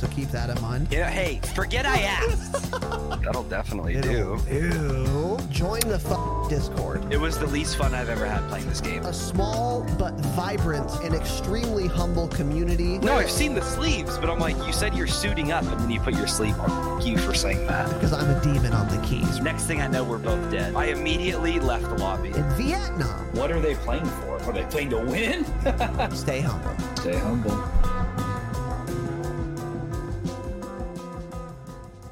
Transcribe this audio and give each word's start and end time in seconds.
So 0.00 0.08
keep 0.08 0.30
that 0.30 0.48
in 0.48 0.58
mind. 0.62 0.88
Yeah, 0.90 1.10
hey, 1.10 1.40
forget 1.54 1.84
I 1.84 1.98
asked. 2.00 2.70
That'll 3.22 3.42
definitely 3.42 4.00
do. 4.00 4.38
Ew. 4.50 5.38
Join 5.50 5.80
the 5.80 6.00
f- 6.02 6.48
Discord. 6.48 7.12
It 7.12 7.18
was 7.20 7.38
the 7.38 7.46
least 7.46 7.76
fun 7.76 7.94
I've 7.94 8.08
ever 8.08 8.24
had 8.24 8.40
playing 8.48 8.66
this 8.66 8.80
game. 8.80 9.04
A 9.04 9.12
small 9.12 9.86
but 9.98 10.14
vibrant 10.34 10.90
and 11.04 11.14
extremely 11.14 11.86
humble 11.86 12.28
community. 12.28 12.96
No, 12.96 13.16
I've 13.16 13.30
seen 13.30 13.54
the 13.54 13.60
sleeves, 13.60 14.16
but 14.16 14.30
I'm 14.30 14.38
like, 14.38 14.56
you 14.66 14.72
said 14.72 14.94
you're 14.94 15.06
suiting 15.06 15.52
up, 15.52 15.64
and 15.64 15.78
then 15.78 15.90
you 15.90 16.00
put 16.00 16.14
your 16.14 16.26
sleeve 16.26 16.58
on. 16.60 16.98
Thank 16.98 17.06
you 17.06 17.18
for 17.18 17.34
saying 17.34 17.66
that. 17.66 17.92
Because 17.92 18.14
I'm 18.14 18.30
a 18.30 18.40
demon 18.42 18.72
on 18.72 18.88
the 18.88 19.06
keys. 19.06 19.38
Next 19.40 19.64
thing 19.64 19.82
I 19.82 19.86
know, 19.86 20.02
we're 20.02 20.16
both 20.16 20.50
dead. 20.50 20.74
I 20.76 20.86
immediately 20.86 21.60
left 21.60 21.84
the 21.84 21.96
lobby. 21.96 22.30
In 22.30 22.48
Vietnam. 22.52 23.30
What 23.34 23.52
are 23.52 23.60
they 23.60 23.74
playing 23.74 24.06
for? 24.06 24.42
Are 24.44 24.52
they 24.54 24.64
playing 24.64 24.88
to 24.90 24.98
win? 24.98 25.44
Stay 26.16 26.40
humble. 26.40 26.74
Stay 26.96 27.18
humble. 27.18 27.99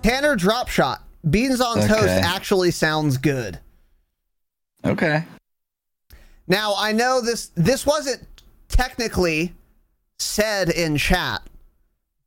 Tanner 0.03 0.37
drop 0.37 0.69
shot. 0.69 1.03
Beans 1.29 1.61
on 1.61 1.79
Okay. 1.79 1.89
toast 1.89 2.09
actually 2.09 2.71
sounds 2.71 3.17
good. 3.19 3.59
Okay. 4.85 5.25
Now 6.47 6.75
I 6.79 6.93
know 6.93 7.21
this 7.21 7.51
this 7.57 7.85
wasn't 7.85 8.27
technically 8.69 9.55
said 10.19 10.69
in 10.71 10.97
chat, 10.97 11.43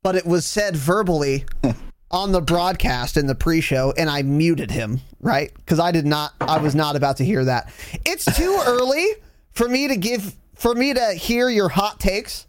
but 0.02 0.14
it 0.14 0.26
was 0.26 0.46
said 0.46 0.76
verbally 0.76 1.44
on 2.10 2.32
the 2.32 2.40
broadcast 2.40 3.16
in 3.16 3.26
the 3.26 3.34
pre-show, 3.34 3.92
and 3.96 4.08
I 4.10 4.22
muted 4.22 4.70
him, 4.70 5.00
right? 5.20 5.50
Because 5.56 5.80
I 5.80 5.90
did 5.90 6.06
not 6.06 6.34
I 6.40 6.58
was 6.58 6.74
not 6.74 6.94
about 6.94 7.16
to 7.16 7.24
hear 7.24 7.44
that. 7.46 7.72
It's 8.04 8.24
too 8.36 8.60
early 8.66 9.06
for 9.52 9.68
me 9.68 9.88
to 9.88 9.96
give 9.96 10.36
for 10.54 10.74
me 10.74 10.94
to 10.94 11.14
hear 11.14 11.48
your 11.48 11.70
hot 11.70 11.98
takes 11.98 12.46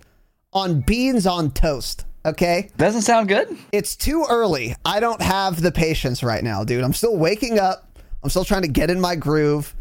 on 0.52 0.82
beans 0.82 1.26
on 1.26 1.50
toast. 1.52 2.06
Okay. 2.26 2.70
Doesn't 2.78 3.02
sound 3.02 3.28
good. 3.28 3.50
It's 3.74 3.96
too 3.98 4.26
early. 4.30 4.76
I 4.86 5.02
don't 5.02 5.22
have 5.22 5.62
the 5.62 5.72
patience 5.74 6.24
right 6.24 6.44
now, 6.44 6.64
dude. 6.64 6.84
I'm 6.84 6.94
still 6.94 7.18
waking 7.18 7.60
up. 7.60 8.00
I'm 8.24 8.30
still 8.30 8.46
trying 8.46 8.62
to 8.62 8.70
get 8.70 8.90
in 8.90 9.02
my 9.02 9.16
groove. 9.16 9.76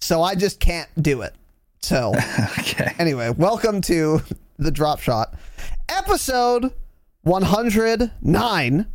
So 0.00 0.22
I 0.22 0.34
just 0.34 0.58
can't 0.58 0.88
do 1.00 1.20
it. 1.20 1.34
So, 1.80 2.14
okay. 2.58 2.94
Anyway, 2.98 3.30
welcome 3.30 3.82
to 3.82 4.22
the 4.58 4.70
Drop 4.70 5.00
Shot, 5.00 5.34
episode 5.88 6.72
109. 7.22 8.86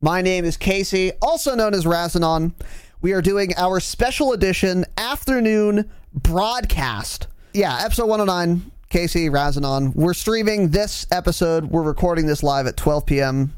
My 0.00 0.22
name 0.22 0.44
is 0.44 0.56
Casey, 0.56 1.12
also 1.20 1.54
known 1.54 1.74
as 1.74 1.84
Razanon. 1.84 2.54
We 3.02 3.12
are 3.12 3.22
doing 3.22 3.52
our 3.56 3.78
special 3.78 4.32
edition 4.32 4.86
afternoon 4.96 5.90
broadcast. 6.14 7.26
Yeah, 7.52 7.78
episode 7.84 8.06
109. 8.06 8.71
Casey 8.92 9.30
Razanon. 9.30 9.94
We're 9.96 10.12
streaming 10.12 10.68
this 10.68 11.06
episode. 11.10 11.64
We're 11.64 11.82
recording 11.82 12.26
this 12.26 12.42
live 12.42 12.66
at 12.66 12.76
12 12.76 13.06
p.m., 13.06 13.54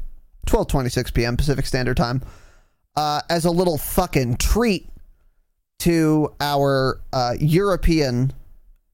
12:26 0.47 1.13
p.m. 1.13 1.35
Pacific 1.35 1.65
Standard 1.65 1.97
Time, 1.97 2.21
uh, 2.95 3.19
as 3.29 3.43
a 3.43 3.51
little 3.51 3.77
fucking 3.77 4.37
treat 4.37 4.87
to 5.79 6.33
our 6.39 7.01
uh, 7.11 7.33
European 7.37 8.31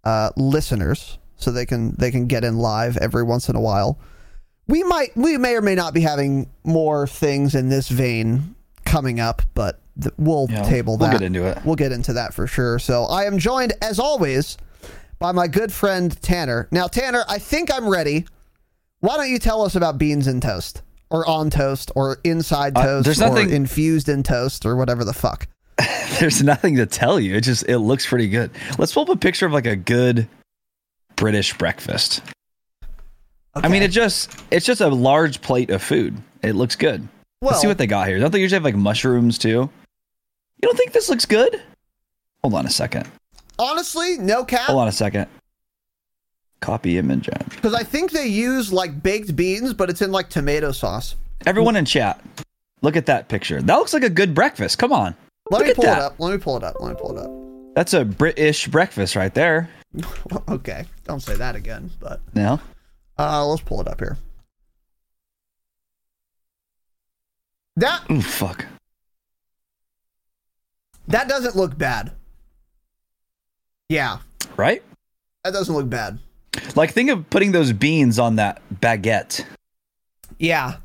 uh, 0.04 0.32
listeners, 0.36 1.20
so 1.36 1.52
they 1.52 1.68
can 1.68 1.92
they 2.00 2.10
can 2.10 2.26
get 2.26 2.44
in 2.44 2.58
live 2.58 2.98
every 2.98 3.22
once 3.22 3.48
in 3.48 3.56
a 3.56 3.62
while. 3.62 4.00
We 4.68 4.82
might 4.82 5.16
we 5.16 5.38
may 5.38 5.56
or 5.56 5.62
may 5.62 5.76
not 5.76 5.94
be 5.94 6.02
having 6.02 6.50
more 6.64 7.06
things 7.06 7.54
in 7.54 7.70
this 7.70 7.88
vein 7.88 8.56
coming 8.84 9.20
up, 9.20 9.44
but 9.54 9.80
th- 10.02 10.16
we'll 10.18 10.48
Yeah, 10.50 10.64
table 10.64 10.98
that. 10.98 11.04
we'll 11.12 11.20
get 11.20 11.22
into 11.24 11.46
it. 11.46 11.60
We'll 11.64 11.76
get 11.76 11.92
into 11.92 12.14
that 12.14 12.34
for 12.34 12.48
sure. 12.48 12.80
So 12.80 13.04
I 13.04 13.26
am 13.26 13.38
joined 13.38 13.74
as 13.84 14.00
always 14.00 14.58
by 15.22 15.32
my 15.32 15.48
good 15.48 15.72
friend 15.72 16.20
Tanner. 16.22 16.68
Now 16.72 16.88
Tanner, 16.88 17.24
I 17.30 17.38
think 17.38 17.72
I'm 17.74 17.88
ready. 17.88 18.26
Why 19.00 19.16
don't 19.18 19.30
you 19.30 19.40
tell 19.40 19.62
us 19.62 19.76
about 19.76 19.98
beans 19.98 20.28
and 20.28 20.42
toast, 20.42 20.82
or 21.10 21.28
on 21.30 21.50
toast, 21.50 21.92
or 21.96 22.18
inside 22.24 22.76
Uh, 22.78 22.84
toast, 22.84 23.06
there's 23.06 23.22
or 23.22 23.30
nothing- 23.30 23.52
infused 23.52 24.10
in 24.10 24.24
toast, 24.24 24.66
or 24.66 24.76
whatever 24.76 25.04
the 25.06 25.14
fuck? 25.14 25.48
There's 26.20 26.44
nothing 26.44 26.76
to 26.76 26.86
tell 26.86 27.20
you. 27.20 27.36
It 27.36 27.42
just 27.42 27.64
it 27.68 27.80
looks 27.80 28.06
pretty 28.06 28.28
good. 28.28 28.52
Let's 28.78 28.94
pull 28.94 29.04
up 29.04 29.10
a 29.10 29.16
picture 29.16 29.46
of 29.48 29.54
like 29.54 29.66
a 29.66 29.76
good 29.76 30.28
British 31.16 31.58
breakfast. 31.58 32.22
I 33.56 33.68
mean, 33.70 33.82
it 33.82 33.90
just 33.90 34.30
it's 34.52 34.66
just 34.66 34.82
a 34.82 34.90
large 34.90 35.42
plate 35.42 35.70
of 35.72 35.82
food. 35.82 36.16
It 36.44 36.54
looks 36.54 36.76
good. 36.76 37.08
Let's 37.42 37.62
see 37.62 37.68
what 37.68 37.78
they 37.80 37.88
got 37.88 38.08
here. 38.08 38.20
Don't 38.20 38.30
they 38.32 38.40
usually 38.40 38.58
have 38.58 38.64
like 38.64 38.76
mushrooms 38.76 39.38
too? 39.40 39.50
You 39.50 39.70
don't 40.62 40.78
think 40.78 40.92
this 40.92 41.10
looks 41.10 41.26
good? 41.26 41.60
Hold 42.44 42.54
on 42.54 42.68
a 42.68 42.70
second. 42.70 43.08
Honestly, 43.62 44.18
no 44.18 44.44
cap. 44.44 44.62
Hold 44.62 44.80
on 44.80 44.88
a 44.88 44.92
second. 44.92 45.28
Copy 46.62 46.98
image. 46.98 47.30
Because 47.52 47.76
I 47.76 47.84
think 47.84 48.10
they 48.12 48.26
use 48.26 48.74
like 48.74 49.04
baked 49.04 49.36
beans, 49.36 49.72
but 49.74 49.88
it's 49.90 50.02
in 50.02 50.12
like 50.12 50.30
tomato 50.30 50.72
sauce. 50.72 51.16
Everyone 51.46 51.76
in 51.76 51.86
chat, 51.86 52.20
look 52.82 52.96
at 52.96 53.06
that 53.06 53.28
picture. 53.30 53.62
That 53.62 53.76
looks 53.76 53.94
like 53.94 54.04
a 54.04 54.10
good 54.10 54.34
breakfast. 54.34 54.80
Come 54.80 54.92
on. 54.92 55.16
Let 55.52 55.60
Look 55.60 55.68
me 55.68 55.74
pull 55.76 55.84
that. 55.86 55.98
it 56.00 56.04
up. 56.04 56.16
Let 56.18 56.32
me 56.32 56.38
pull 56.40 56.58
it 56.58 56.64
up. 56.64 56.76
Let 56.80 56.90
me 56.90 56.96
pull 57.00 57.18
it 57.18 57.22
up. 57.24 57.76
That's 57.76 57.94
a 57.94 58.04
British 58.04 58.68
breakfast 58.68 59.16
right 59.16 59.34
there. 59.34 59.70
okay, 60.50 60.86
don't 61.04 61.20
say 61.20 61.36
that 61.36 61.56
again. 61.56 61.92
But 62.00 62.20
No. 62.34 62.60
uh, 63.20 63.46
let's 63.46 63.62
pull 63.62 63.80
it 63.82 63.88
up 63.88 64.00
here. 64.00 64.18
That 67.76 68.10
Ooh, 68.10 68.22
fuck. 68.22 68.66
that 71.08 71.28
doesn't 71.28 71.56
look 71.56 71.78
bad. 71.78 72.12
Yeah, 73.92 74.20
Right? 74.56 74.82
that 75.44 75.52
doesn't 75.52 75.76
look 75.76 75.90
bad. 75.90 76.18
Like 76.76 76.92
think 76.94 77.10
of 77.10 77.30
putting 77.30 77.52
those 77.52 77.74
beans 77.74 78.20
on 78.20 78.38
that 78.38 78.62
baguette. 78.74 79.44
Yeah. 80.40 80.78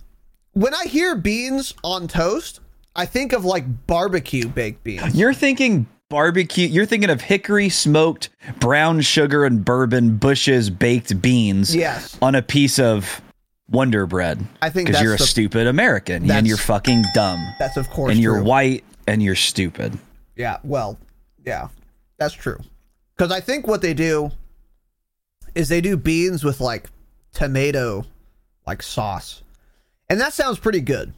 When 0.55 0.75
I 0.75 0.85
hear 0.87 1.15
beans 1.15 1.73
on 1.85 2.09
toast, 2.09 2.61
I 2.97 3.07
think 3.07 3.33
of 3.33 3.45
like 3.45 3.87
barbecue 3.87 4.49
baked 4.49 4.83
beans. 4.83 5.15
You're 5.15 5.35
thinking 5.35 5.87
barbecue. 6.09 6.67
You're 6.67 6.87
thinking 6.87 7.11
of 7.11 7.21
hickory 7.21 7.69
smoked 7.69 8.31
brown 8.59 9.03
sugar 9.03 9.45
and 9.45 9.65
bourbon 9.65 10.17
Bush's 10.17 10.69
baked 10.71 11.21
beans. 11.23 11.77
Yes. 11.77 12.17
On 12.23 12.35
a 12.35 12.43
piece 12.43 12.79
of 12.79 13.21
Wonder 13.71 14.07
Bread. 14.07 14.45
I 14.63 14.71
think 14.71 14.87
because 14.89 15.03
you're 15.03 15.15
a 15.15 15.19
the- 15.19 15.27
stupid 15.27 15.67
American 15.69 16.29
and 16.31 16.47
you're 16.47 16.57
fucking 16.57 17.05
dumb. 17.15 17.39
That's 17.61 17.77
of 17.77 17.89
course 17.91 18.11
and 18.13 18.21
you're 18.21 18.37
true. 18.39 18.45
white 18.45 18.85
and 19.07 19.23
you're 19.23 19.35
stupid. 19.37 19.97
Yeah, 20.35 20.59
well, 20.65 20.99
yeah, 21.45 21.69
that's 22.19 22.35
true. 22.35 22.59
Because 23.17 23.33
I 23.33 23.41
think 23.41 23.67
what 23.67 23.83
they 23.83 23.95
do 23.95 24.31
is 25.55 25.69
they 25.69 25.81
do 25.81 25.97
beans 25.97 26.45
with 26.45 26.61
like 26.61 26.91
tomato 27.33 28.05
like 28.67 28.83
sauce. 28.83 29.43
And 30.09 30.21
that 30.21 30.33
sounds 30.33 30.59
pretty 30.59 30.81
good. 30.81 31.15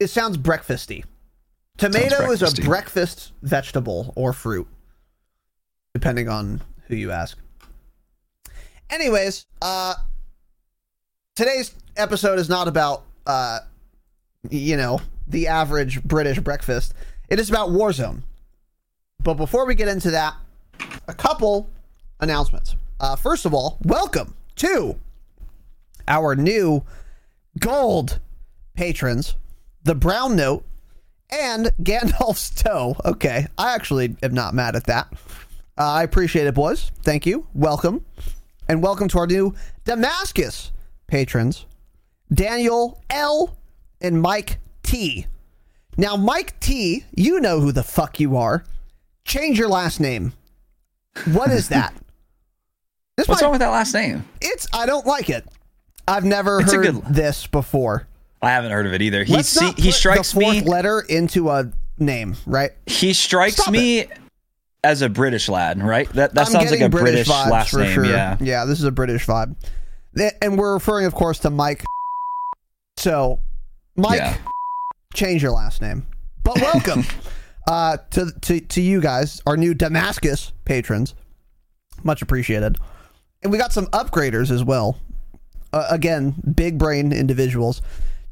It 0.00 0.08
sounds 0.08 0.36
breakfasty. 0.36 1.04
Tomato 1.78 2.30
is 2.30 2.42
a 2.42 2.62
breakfast 2.62 3.32
vegetable 3.42 4.12
or 4.16 4.32
fruit, 4.32 4.66
depending 5.94 6.28
on 6.28 6.60
who 6.86 6.96
you 6.96 7.10
ask. 7.10 7.38
Anyways, 8.90 9.46
uh, 9.62 9.94
today's 11.34 11.74
episode 11.96 12.38
is 12.38 12.48
not 12.48 12.68
about, 12.68 13.04
uh, 13.26 13.60
you 14.50 14.76
know, 14.76 15.00
the 15.28 15.48
average 15.48 16.02
British 16.02 16.38
breakfast. 16.40 16.94
It 17.28 17.40
is 17.40 17.48
about 17.48 17.70
Warzone. 17.70 18.22
But 19.22 19.34
before 19.34 19.64
we 19.66 19.74
get 19.74 19.88
into 19.88 20.10
that, 20.10 20.34
a 21.08 21.14
couple 21.14 21.68
announcements. 22.20 22.76
Uh, 23.00 23.16
first 23.16 23.44
of 23.44 23.54
all, 23.54 23.78
welcome 23.84 24.34
to 24.56 24.96
our 26.08 26.34
new 26.36 26.82
gold 27.58 28.20
patrons, 28.74 29.34
the 29.84 29.94
Brown 29.94 30.36
Note 30.36 30.64
and 31.30 31.70
Gandalf's 31.82 32.50
Toe. 32.62 32.96
Okay, 33.04 33.46
I 33.58 33.74
actually 33.74 34.16
am 34.22 34.34
not 34.34 34.54
mad 34.54 34.76
at 34.76 34.84
that. 34.84 35.12
Uh, 35.78 35.90
I 35.90 36.02
appreciate 36.02 36.46
it, 36.46 36.54
boys. 36.54 36.92
Thank 37.02 37.26
you. 37.26 37.46
Welcome. 37.54 38.04
And 38.68 38.82
welcome 38.82 39.08
to 39.08 39.18
our 39.18 39.26
new 39.26 39.54
Damascus 39.84 40.70
patrons, 41.06 41.66
Daniel 42.32 43.02
L. 43.10 43.56
and 44.00 44.22
Mike 44.22 44.58
T. 44.82 45.26
Now, 45.96 46.16
Mike 46.16 46.58
T, 46.60 47.04
you 47.14 47.40
know 47.40 47.60
who 47.60 47.72
the 47.72 47.82
fuck 47.82 48.20
you 48.20 48.36
are. 48.36 48.64
Change 49.24 49.58
your 49.58 49.68
last 49.68 50.00
name. 50.00 50.32
What 51.32 51.50
is 51.50 51.68
that? 51.68 51.94
This 53.18 53.28
What's 53.28 53.42
might- 53.42 53.44
wrong 53.46 53.52
with 53.52 53.60
that 53.60 53.68
last 53.68 53.92
name? 53.92 54.24
It's 54.40 54.66
I 54.72 54.86
don't 54.86 55.06
like 55.06 55.28
it. 55.28 55.46
I've 56.08 56.24
never 56.24 56.60
It's 56.60 56.72
heard 56.72 56.82
good- 56.86 57.04
this 57.14 57.46
before. 57.46 58.06
I 58.40 58.48
haven't 58.50 58.72
heard 58.72 58.86
of 58.86 58.94
it 58.94 59.02
either. 59.02 59.22
He 59.22 59.34
Let's 59.34 59.50
see, 59.50 59.66
not 59.66 59.78
he 59.78 59.92
strikes 59.92 60.34
me 60.34 60.62
letter 60.62 61.00
into 61.00 61.50
a 61.50 61.70
name, 61.98 62.36
right? 62.46 62.70
he 62.86 63.12
strikes 63.12 63.56
Stop 63.56 63.70
me 63.70 64.06
as 64.82 65.02
a 65.02 65.10
British 65.10 65.50
lad, 65.50 65.80
right? 65.82 66.08
That 66.14 66.34
that 66.34 66.46
I'm 66.46 66.52
sounds 66.52 66.70
like 66.70 66.80
a 66.80 66.88
British, 66.88 67.28
vibes 67.28 67.50
last 67.50 67.70
for 67.70 67.80
name. 67.80 67.92
sure. 67.94 68.04
Yeah. 68.06 68.38
yeah, 68.40 68.64
this 68.64 68.78
is 68.78 68.84
a 68.86 68.90
British 68.90 69.26
vibe, 69.26 69.54
and 70.40 70.58
we're 70.58 70.72
referring, 70.72 71.04
of 71.04 71.14
course, 71.14 71.38
to 71.40 71.50
Mike. 71.50 71.84
So, 72.96 73.40
Mike, 73.94 74.20
Yeah. 74.20 74.36
change 75.14 75.42
your 75.42 75.52
last 75.52 75.82
name, 75.82 76.06
but 76.42 76.58
welcome 76.62 77.04
uh, 77.66 77.98
to 78.10 78.32
to 78.42 78.60
to 78.60 78.80
you 78.80 79.00
guys, 79.00 79.40
our 79.46 79.56
new 79.56 79.74
Damascus 79.74 80.52
patrons. 80.64 81.14
Much 82.02 82.22
appreciated, 82.22 82.78
and 83.42 83.52
we 83.52 83.58
got 83.58 83.72
some 83.72 83.86
upgraders 83.86 84.50
as 84.50 84.64
well. 84.64 84.98
Uh, 85.72 85.86
again, 85.90 86.34
big 86.54 86.78
brain 86.78 87.12
individuals. 87.12 87.80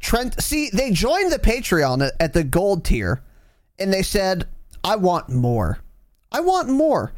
Trent, 0.00 0.42
see, 0.42 0.70
they 0.70 0.90
joined 0.90 1.30
the 1.30 1.38
Patreon 1.38 2.06
at, 2.06 2.14
at 2.18 2.32
the 2.32 2.42
gold 2.42 2.84
tier, 2.84 3.22
and 3.78 3.92
they 3.92 4.02
said, 4.02 4.48
"I 4.82 4.96
want 4.96 5.28
more. 5.28 5.78
I 6.32 6.40
want 6.40 6.68
more. 6.68 7.12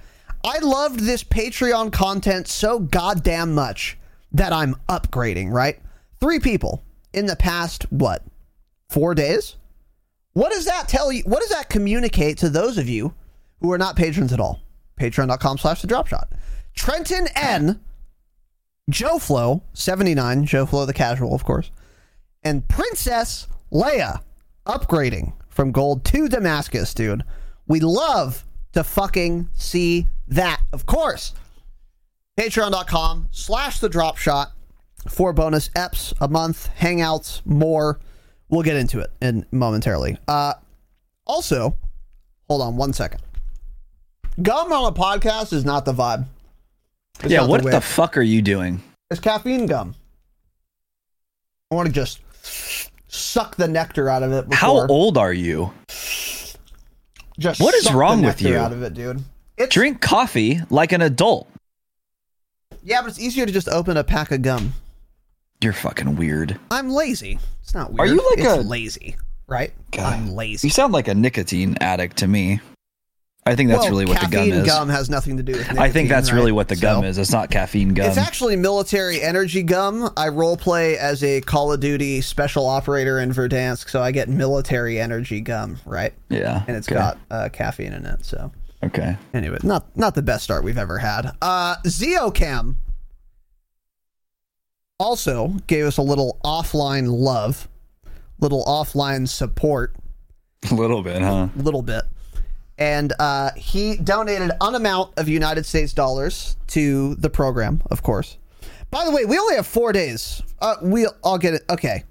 I 0.44 0.58
loved 0.58 1.00
this 1.00 1.24
Patreon 1.24 1.92
content 1.92 2.48
so 2.48 2.78
goddamn 2.78 3.54
much 3.54 3.98
that 4.32 4.52
I'm 4.52 4.76
upgrading." 4.88 5.50
Right? 5.52 5.80
Three 6.20 6.40
people 6.40 6.82
in 7.14 7.26
the 7.26 7.36
past 7.36 7.90
what? 7.90 8.22
Four 8.90 9.14
days? 9.14 9.56
What 10.32 10.52
does 10.52 10.64
that 10.64 10.88
tell 10.88 11.12
you? 11.12 11.22
What 11.24 11.40
does 11.40 11.50
that 11.50 11.68
communicate 11.68 12.38
to 12.38 12.48
those 12.48 12.78
of 12.78 12.88
you 12.88 13.14
who 13.60 13.70
are 13.72 13.78
not 13.78 13.96
patrons 13.96 14.32
at 14.32 14.40
all? 14.40 14.60
Patreon.com 14.98 15.58
slash 15.58 15.80
the 15.80 15.86
drop 15.86 16.06
shot. 16.06 16.28
Trenton 16.74 17.28
N. 17.36 17.80
Joe 18.90 19.18
Flo, 19.18 19.62
79, 19.74 20.44
Joe 20.44 20.66
Flo 20.66 20.86
the 20.86 20.92
casual, 20.92 21.34
of 21.34 21.44
course, 21.44 21.70
and 22.42 22.66
Princess 22.68 23.46
Leia 23.72 24.20
upgrading 24.66 25.32
from 25.48 25.70
gold 25.70 26.04
to 26.06 26.28
Damascus, 26.28 26.92
dude. 26.92 27.22
We 27.68 27.78
love 27.78 28.44
to 28.72 28.82
fucking 28.82 29.48
see 29.54 30.08
that, 30.28 30.62
of 30.72 30.86
course. 30.86 31.34
Patreon.com 32.38 33.28
slash 33.30 33.78
the 33.78 33.88
drop 33.88 34.16
shot 34.16 34.52
for 35.08 35.32
bonus 35.32 35.68
eps 35.70 36.12
a 36.20 36.28
month, 36.28 36.70
hangouts, 36.78 37.44
more. 37.44 38.00
We'll 38.52 38.62
get 38.62 38.76
into 38.76 39.00
it 39.00 39.10
in 39.22 39.46
momentarily. 39.50 40.18
Uh, 40.28 40.52
also, 41.26 41.74
hold 42.48 42.60
on 42.60 42.76
one 42.76 42.92
second. 42.92 43.22
Gum 44.42 44.70
on 44.70 44.92
a 44.92 44.94
podcast 44.94 45.54
is 45.54 45.64
not 45.64 45.86
the 45.86 45.94
vibe. 45.94 46.26
It's 47.20 47.32
yeah. 47.32 47.46
What 47.46 47.62
way- 47.62 47.72
the 47.72 47.80
fuck 47.80 48.16
are 48.16 48.22
you 48.22 48.42
doing? 48.42 48.82
it's 49.10 49.20
caffeine 49.20 49.66
gum. 49.66 49.94
I 51.70 51.74
want 51.74 51.86
to 51.88 51.92
just 51.94 52.20
suck 53.08 53.56
the 53.56 53.68
nectar 53.68 54.10
out 54.10 54.22
of 54.22 54.32
it. 54.32 54.52
How 54.52 54.86
old 54.86 55.16
are 55.16 55.32
you? 55.32 55.72
Just 57.38 57.58
What 57.60 57.74
is 57.74 57.84
the 57.84 57.94
wrong 57.94 58.20
with 58.20 58.42
you? 58.42 58.56
Out 58.56 58.72
of 58.72 58.82
it, 58.82 58.92
dude. 58.92 59.22
It's, 59.56 59.74
Drink 59.74 60.02
coffee 60.02 60.60
like 60.68 60.92
an 60.92 61.00
adult. 61.00 61.48
yeah, 62.82 63.00
but 63.00 63.08
it's 63.08 63.18
easier 63.18 63.46
to 63.46 63.52
just 63.52 63.68
open 63.68 63.96
a 63.96 64.04
pack 64.04 64.30
of 64.30 64.42
gum. 64.42 64.74
You're 65.62 65.72
fucking 65.72 66.16
weird. 66.16 66.58
I'm 66.70 66.90
lazy. 66.90 67.38
It's 67.62 67.74
not 67.74 67.92
weird. 67.92 68.00
Are 68.00 68.06
you 68.06 68.16
like 68.30 68.38
it's 68.38 68.48
a- 68.48 68.68
lazy, 68.68 69.16
right? 69.46 69.72
God. 69.92 70.12
I'm 70.12 70.32
lazy. 70.32 70.66
You 70.66 70.70
sound 70.72 70.92
like 70.92 71.08
a 71.08 71.14
nicotine 71.14 71.76
addict 71.80 72.16
to 72.18 72.26
me. 72.26 72.60
I 73.44 73.56
think 73.56 73.70
that's 73.70 73.82
Well, 73.82 73.90
really 73.90 74.04
what 74.06 74.20
the 74.20 74.26
gum 74.26 74.30
caffeine 74.46 74.54
is. 74.54 74.66
gum 74.66 74.88
has 74.88 75.10
nothing 75.10 75.36
to 75.36 75.42
do 75.42 75.52
with. 75.52 75.76
I 75.76 75.90
think 75.90 76.08
that's 76.08 76.30
right? 76.30 76.36
really 76.38 76.52
what 76.52 76.68
the 76.68 76.76
gum 76.76 77.02
So- 77.02 77.08
is. 77.08 77.18
It's 77.18 77.32
not 77.32 77.50
caffeine 77.50 77.92
gum. 77.92 78.06
It's 78.06 78.16
actually 78.16 78.54
military 78.54 79.20
energy 79.20 79.64
gum. 79.64 80.10
I 80.16 80.28
role 80.28 80.56
play 80.56 80.96
as 80.96 81.24
a 81.24 81.40
Call 81.40 81.72
of 81.72 81.80
Duty 81.80 82.20
special 82.20 82.66
operator 82.66 83.18
in 83.18 83.32
Verdansk, 83.32 83.88
so 83.88 84.00
I 84.00 84.12
get 84.12 84.28
military 84.28 85.00
energy 85.00 85.40
gum, 85.40 85.78
right? 85.86 86.12
yeah. 86.28 86.62
And 86.68 86.76
it's 86.76 86.88
okay. 86.88 86.94
got 86.96 87.18
uh, 87.32 87.48
caffeine 87.52 87.92
in 87.92 88.06
it. 88.06 88.24
So 88.24 88.52
Okay. 88.84 89.16
anyway, 89.34 89.58
not 89.64 89.86
not 89.96 90.14
the 90.14 90.22
best 90.22 90.44
start 90.44 90.62
we've 90.62 90.78
ever 90.78 90.98
had. 90.98 91.32
Uh, 91.42 91.76
Zeocam 91.84 92.76
also 95.02 95.48
gave 95.66 95.84
us 95.84 95.98
a 95.98 96.02
little 96.02 96.38
offline 96.44 97.10
love, 97.10 97.68
little 98.40 98.64
offline 98.64 99.28
support, 99.28 99.94
A 100.70 100.74
little 100.74 101.02
bit, 101.02 101.20
huh? 101.20 101.48
A 101.54 101.62
little 101.62 101.82
bit. 101.82 102.04
And 102.78 103.12
uh, 103.18 103.50
he 103.56 103.96
donated 103.96 104.52
an 104.60 104.74
amount 104.74 105.18
of 105.18 105.28
United 105.28 105.66
States 105.66 105.92
dollars 105.92 106.56
to 106.68 107.16
the 107.16 107.28
program, 107.28 107.82
of 107.90 108.02
course. 108.02 108.38
By 108.90 109.04
the 109.04 109.10
way, 109.10 109.24
we 109.24 109.38
only 109.38 109.56
have 109.56 109.66
four 109.66 109.92
days. 109.92 110.40
Uh, 110.60 110.76
we 110.82 111.06
I'll 111.24 111.38
get 111.38 111.54
it. 111.54 111.62
Okay, 111.68 112.04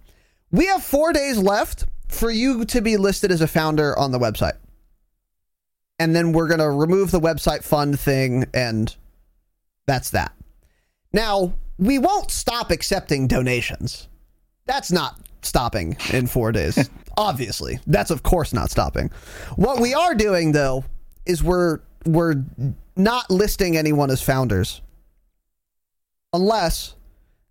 we 0.51 0.65
have 0.67 0.83
four 0.83 1.13
days 1.13 1.38
left 1.38 1.86
for 2.10 2.29
you 2.29 2.65
to 2.65 2.81
be 2.81 2.98
listed 2.98 3.31
as 3.31 3.41
a 3.41 3.48
founder 3.48 3.98
on 3.98 4.12
the 4.12 4.19
website, 4.19 4.57
and 5.98 6.15
then 6.15 6.31
we're 6.33 6.48
gonna 6.48 6.71
remove 6.71 7.12
the 7.12 7.19
website 7.19 7.63
fund 7.63 8.00
thing, 8.00 8.45
and 8.53 8.95
that's 9.88 10.10
that. 10.12 10.33
Now 11.13 11.53
we 11.81 11.97
won't 12.00 12.31
stop 12.31 12.71
accepting 12.71 13.27
donations. 13.27 14.07
That's 14.65 14.91
not 14.91 15.19
stopping 15.41 15.97
in 16.13 16.27
four 16.27 16.53
days. 16.53 16.89
Obviously, 17.17 17.79
that's 17.88 18.11
of 18.11 18.23
course 18.23 18.53
not 18.53 18.71
stopping. 18.71 19.09
What 19.55 19.81
we 19.81 19.93
are 19.93 20.15
doing 20.15 20.53
though 20.53 20.85
is 21.25 21.43
we're 21.43 21.79
we're 22.05 22.43
not 22.95 23.29
listing 23.29 23.75
anyone 23.75 24.09
as 24.11 24.21
founders 24.21 24.81
unless 26.33 26.95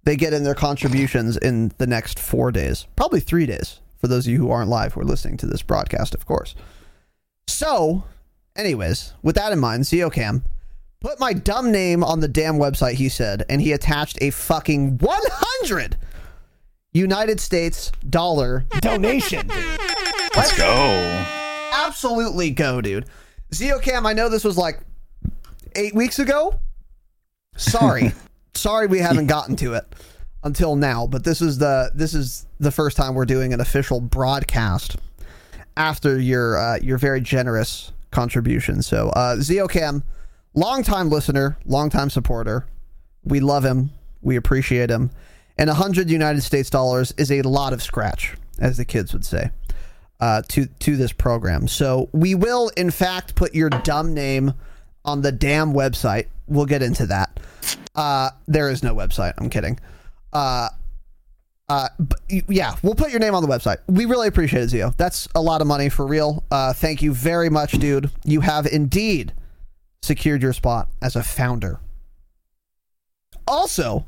they 0.05 0.17
get 0.17 0.33
in 0.33 0.45
their 0.45 0.55
contributions 0.55 1.37
in 1.37 1.73
the 1.77 1.87
next 1.87 2.19
four 2.19 2.51
days, 2.51 2.87
probably 2.97 3.21
three 3.21 3.45
days 3.45 3.81
for 3.99 4.09
those 4.09 4.27
of 4.27 4.33
you 4.33 4.39
who 4.39 4.51
aren't 4.51 4.71
live 4.71 4.95
who 4.95 5.01
are 5.01 5.05
listening 5.05 5.37
to 5.37 5.47
this 5.47 5.63
broadcast, 5.63 6.15
of 6.15 6.25
course. 6.25 6.55
So, 7.47 8.05
anyways, 8.57 9.13
with 9.23 9.37
that 9.37 9.53
in 9.53 9.59
mind, 9.59 9.85
Zeocam 9.85 10.43
put 11.01 11.19
my 11.19 11.33
dumb 11.33 11.73
name 11.73 12.05
on 12.05 12.21
the 12.21 12.29
damn 12.29 12.55
website. 12.55 12.95
He 12.95 13.09
said, 13.09 13.45
and 13.49 13.61
he 13.61 13.73
attached 13.73 14.19
a 14.21 14.31
fucking 14.31 14.99
one 14.99 15.23
hundred 15.31 15.97
United 16.93 17.41
States 17.41 17.91
dollar 18.09 18.65
donation. 18.81 19.47
dude. 19.47 19.81
Let's 20.37 20.57
go. 20.57 21.27
Absolutely 21.73 22.51
go, 22.51 22.81
dude. 22.81 23.07
Zeocam, 23.53 24.07
I 24.07 24.13
know 24.13 24.29
this 24.29 24.45
was 24.45 24.57
like 24.57 24.81
eight 25.75 25.95
weeks 25.95 26.19
ago. 26.19 26.59
Sorry. 27.57 28.13
Sorry 28.55 28.87
we 28.89 28.99
haven't 28.99 29.27
gotten 29.27 29.57
to 29.57 29.75
it 29.75 29.85
until 30.43 30.75
now, 30.77 31.07
but 31.07 31.25
this 31.25 31.41
is 31.41 31.59
the 31.59 31.91
this 31.95 32.15
is 32.15 32.47
the 32.59 32.71
first 32.71 32.97
time 32.97 33.15
we're 33.15 33.25
doing 33.25 33.53
an 33.53 33.61
official 33.61 34.01
broadcast 34.01 34.97
after 35.77 36.19
your 36.19 36.59
uh, 36.59 36.77
your 36.83 36.99
very 36.99 37.21
generous 37.21 37.93
contribution. 38.11 38.83
So 38.83 39.09
uh 39.11 39.37
Zeocam, 39.37 40.03
longtime 40.55 41.11
listener, 41.11 41.59
longtime 41.65 42.11
supporter. 42.11 42.67
We 43.25 43.41
love 43.41 43.65
him. 43.65 43.91
We 44.23 44.37
appreciate 44.37 44.91
him. 44.91 45.11
And 45.59 45.69
a 45.69 45.75
hundred 45.75 46.11
United 46.11 46.43
States 46.43 46.71
dollars 46.71 47.13
is 47.19 47.31
a 47.31 47.43
lot 47.43 47.73
of 47.73 47.83
scratch, 47.83 48.35
as 48.59 48.77
the 48.79 48.85
kids 48.85 49.13
would 49.13 49.25
say 49.25 49.51
uh, 50.21 50.43
to 50.49 50.67
to 50.67 50.97
this 50.97 51.13
program. 51.13 51.69
So 51.69 52.09
we 52.13 52.35
will, 52.35 52.71
in 52.77 52.91
fact, 52.91 53.35
put 53.35 53.55
your 53.55 53.69
dumb 53.69 54.15
name 54.15 54.55
on 55.05 55.23
the 55.23 55.33
damn 55.33 55.73
website 55.73 56.27
we'll 56.51 56.67
get 56.67 56.83
into 56.83 57.07
that. 57.07 57.41
Uh, 57.95 58.31
there 58.47 58.69
is 58.69 58.83
no 58.83 58.95
website. 58.95 59.33
I'm 59.39 59.49
kidding. 59.49 59.79
Uh, 60.33 60.69
uh, 61.69 61.89
yeah, 62.49 62.75
we'll 62.83 62.97
put 62.97 63.11
your 63.11 63.21
name 63.21 63.35
on 63.35 63.43
the 63.43 63.49
website. 63.49 63.79
We 63.87 64.05
really 64.05 64.27
appreciate 64.27 64.65
it, 64.65 64.69
Zio. 64.69 64.93
That's 64.97 65.29
a 65.35 65.41
lot 65.41 65.61
of 65.61 65.69
money 65.69 65.89
for 65.89 66.05
real. 66.07 66.43
Uh, 66.51 66.73
thank 66.73 67.01
you 67.01 67.15
very 67.15 67.49
much, 67.49 67.73
dude. 67.73 68.11
You 68.25 68.41
have 68.41 68.67
indeed 68.67 69.33
secured 70.03 70.43
your 70.43 70.53
spot 70.53 70.89
as 71.03 71.17
a 71.17 71.23
founder. 71.23 71.81
Also, 73.47 74.07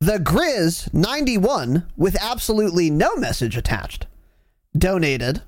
the 0.00 0.18
Grizz 0.18 0.92
91 0.92 1.86
with 1.96 2.16
absolutely 2.20 2.90
no 2.90 3.16
message 3.16 3.56
attached 3.56 4.06
donated 4.76 5.42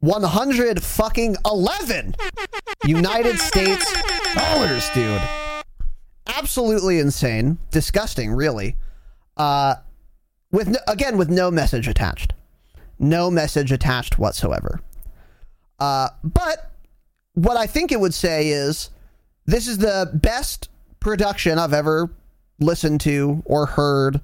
100 0.00 0.82
fucking 0.82 1.36
11 1.44 2.16
United 2.86 3.38
States 3.38 3.92
dollars, 4.34 4.88
dude. 4.94 5.20
Absolutely 6.26 6.98
insane, 6.98 7.58
disgusting, 7.70 8.32
really. 8.32 8.76
Uh 9.36 9.76
with 10.50 10.68
no, 10.68 10.78
again 10.88 11.16
with 11.16 11.28
no 11.30 11.50
message 11.50 11.86
attached. 11.88 12.32
No 12.98 13.30
message 13.30 13.70
attached 13.72 14.18
whatsoever. 14.18 14.80
Uh 15.78 16.08
but 16.24 16.71
what 17.34 17.56
I 17.56 17.66
think 17.66 17.92
it 17.92 18.00
would 18.00 18.14
say 18.14 18.48
is 18.48 18.90
this 19.46 19.66
is 19.66 19.78
the 19.78 20.10
best 20.14 20.68
production 21.00 21.58
I've 21.58 21.72
ever 21.72 22.10
listened 22.60 23.00
to 23.02 23.42
or 23.44 23.66
heard 23.66 24.20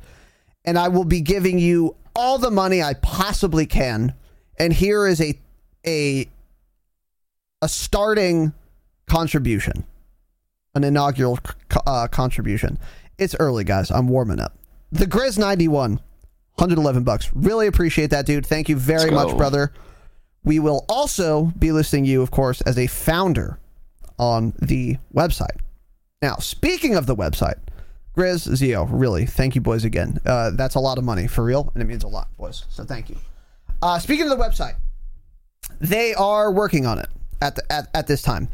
and 0.64 0.78
I 0.78 0.88
will 0.88 1.04
be 1.04 1.20
giving 1.20 1.58
you 1.58 1.96
all 2.14 2.38
the 2.38 2.50
money 2.50 2.82
I 2.82 2.94
possibly 2.94 3.64
can. 3.64 4.12
And 4.58 4.72
here 4.72 5.06
is 5.06 5.20
a 5.20 5.38
a 5.86 6.28
a 7.62 7.68
starting 7.68 8.52
contribution 9.06 9.84
an 10.74 10.84
inaugural 10.84 11.38
uh, 11.86 12.06
contribution. 12.08 12.78
It's 13.16 13.34
early 13.40 13.64
guys. 13.64 13.90
I'm 13.90 14.08
warming 14.08 14.40
up. 14.40 14.56
The 14.92 15.06
grizz 15.06 15.38
91 15.38 16.00
111 16.54 17.04
bucks. 17.04 17.30
Really 17.34 17.66
appreciate 17.66 18.10
that 18.10 18.26
dude. 18.26 18.44
Thank 18.44 18.68
you 18.68 18.76
very 18.76 19.10
much 19.10 19.36
brother 19.36 19.72
we 20.44 20.58
will 20.58 20.84
also 20.88 21.52
be 21.58 21.72
listing 21.72 22.04
you 22.04 22.22
of 22.22 22.30
course 22.30 22.60
as 22.62 22.78
a 22.78 22.86
founder 22.86 23.58
on 24.18 24.52
the 24.60 24.96
website 25.14 25.60
now 26.22 26.36
speaking 26.36 26.94
of 26.94 27.06
the 27.06 27.16
website 27.16 27.58
grizz 28.16 28.54
zio 28.56 28.84
really 28.84 29.26
thank 29.26 29.54
you 29.54 29.60
boys 29.60 29.84
again 29.84 30.18
uh, 30.26 30.50
that's 30.50 30.74
a 30.74 30.80
lot 30.80 30.98
of 30.98 31.04
money 31.04 31.26
for 31.26 31.44
real 31.44 31.70
and 31.74 31.82
it 31.82 31.86
means 31.86 32.04
a 32.04 32.08
lot 32.08 32.28
boys 32.36 32.64
so 32.68 32.84
thank 32.84 33.08
you 33.08 33.16
uh, 33.82 33.98
speaking 33.98 34.28
of 34.28 34.36
the 34.36 34.42
website 34.44 34.74
they 35.80 36.14
are 36.14 36.50
working 36.50 36.86
on 36.86 36.98
it 36.98 37.08
at, 37.40 37.56
the, 37.56 37.72
at 37.72 37.88
at 37.94 38.06
this 38.06 38.22
time. 38.22 38.48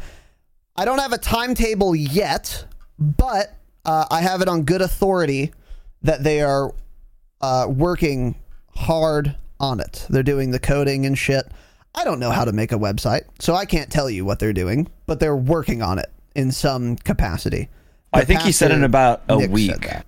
I 0.76 0.84
don't 0.84 0.98
have 0.98 1.12
a 1.12 1.18
timetable 1.18 1.94
yet, 1.94 2.64
but 2.98 3.54
uh, 3.84 4.06
I 4.10 4.20
have 4.20 4.42
it 4.42 4.48
on 4.48 4.64
good 4.64 4.82
authority 4.82 5.52
that 6.02 6.22
they 6.24 6.42
are 6.42 6.74
uh, 7.40 7.66
working 7.68 8.34
hard 8.76 9.36
on 9.60 9.80
it. 9.80 10.06
They're 10.10 10.22
doing 10.22 10.50
the 10.50 10.58
coding 10.58 11.06
and 11.06 11.16
shit. 11.16 11.46
I 11.94 12.04
don't 12.04 12.18
know 12.18 12.30
how 12.30 12.44
to 12.44 12.52
make 12.52 12.72
a 12.72 12.76
website, 12.78 13.22
so 13.38 13.54
I 13.54 13.64
can't 13.66 13.90
tell 13.90 14.10
you 14.10 14.24
what 14.24 14.38
they're 14.38 14.52
doing, 14.52 14.88
but 15.06 15.20
they're 15.20 15.36
working 15.36 15.80
on 15.82 15.98
it 15.98 16.10
in 16.34 16.50
some 16.52 16.96
capacity. 16.96 17.68
I 18.12 18.24
think 18.24 18.40
he 18.42 18.52
said 18.52 18.70
in 18.72 18.84
about 18.84 19.22
a 19.28 19.36
Nick, 19.36 19.42
said 19.44 19.50
week. 19.52 19.80
that. 19.88 20.06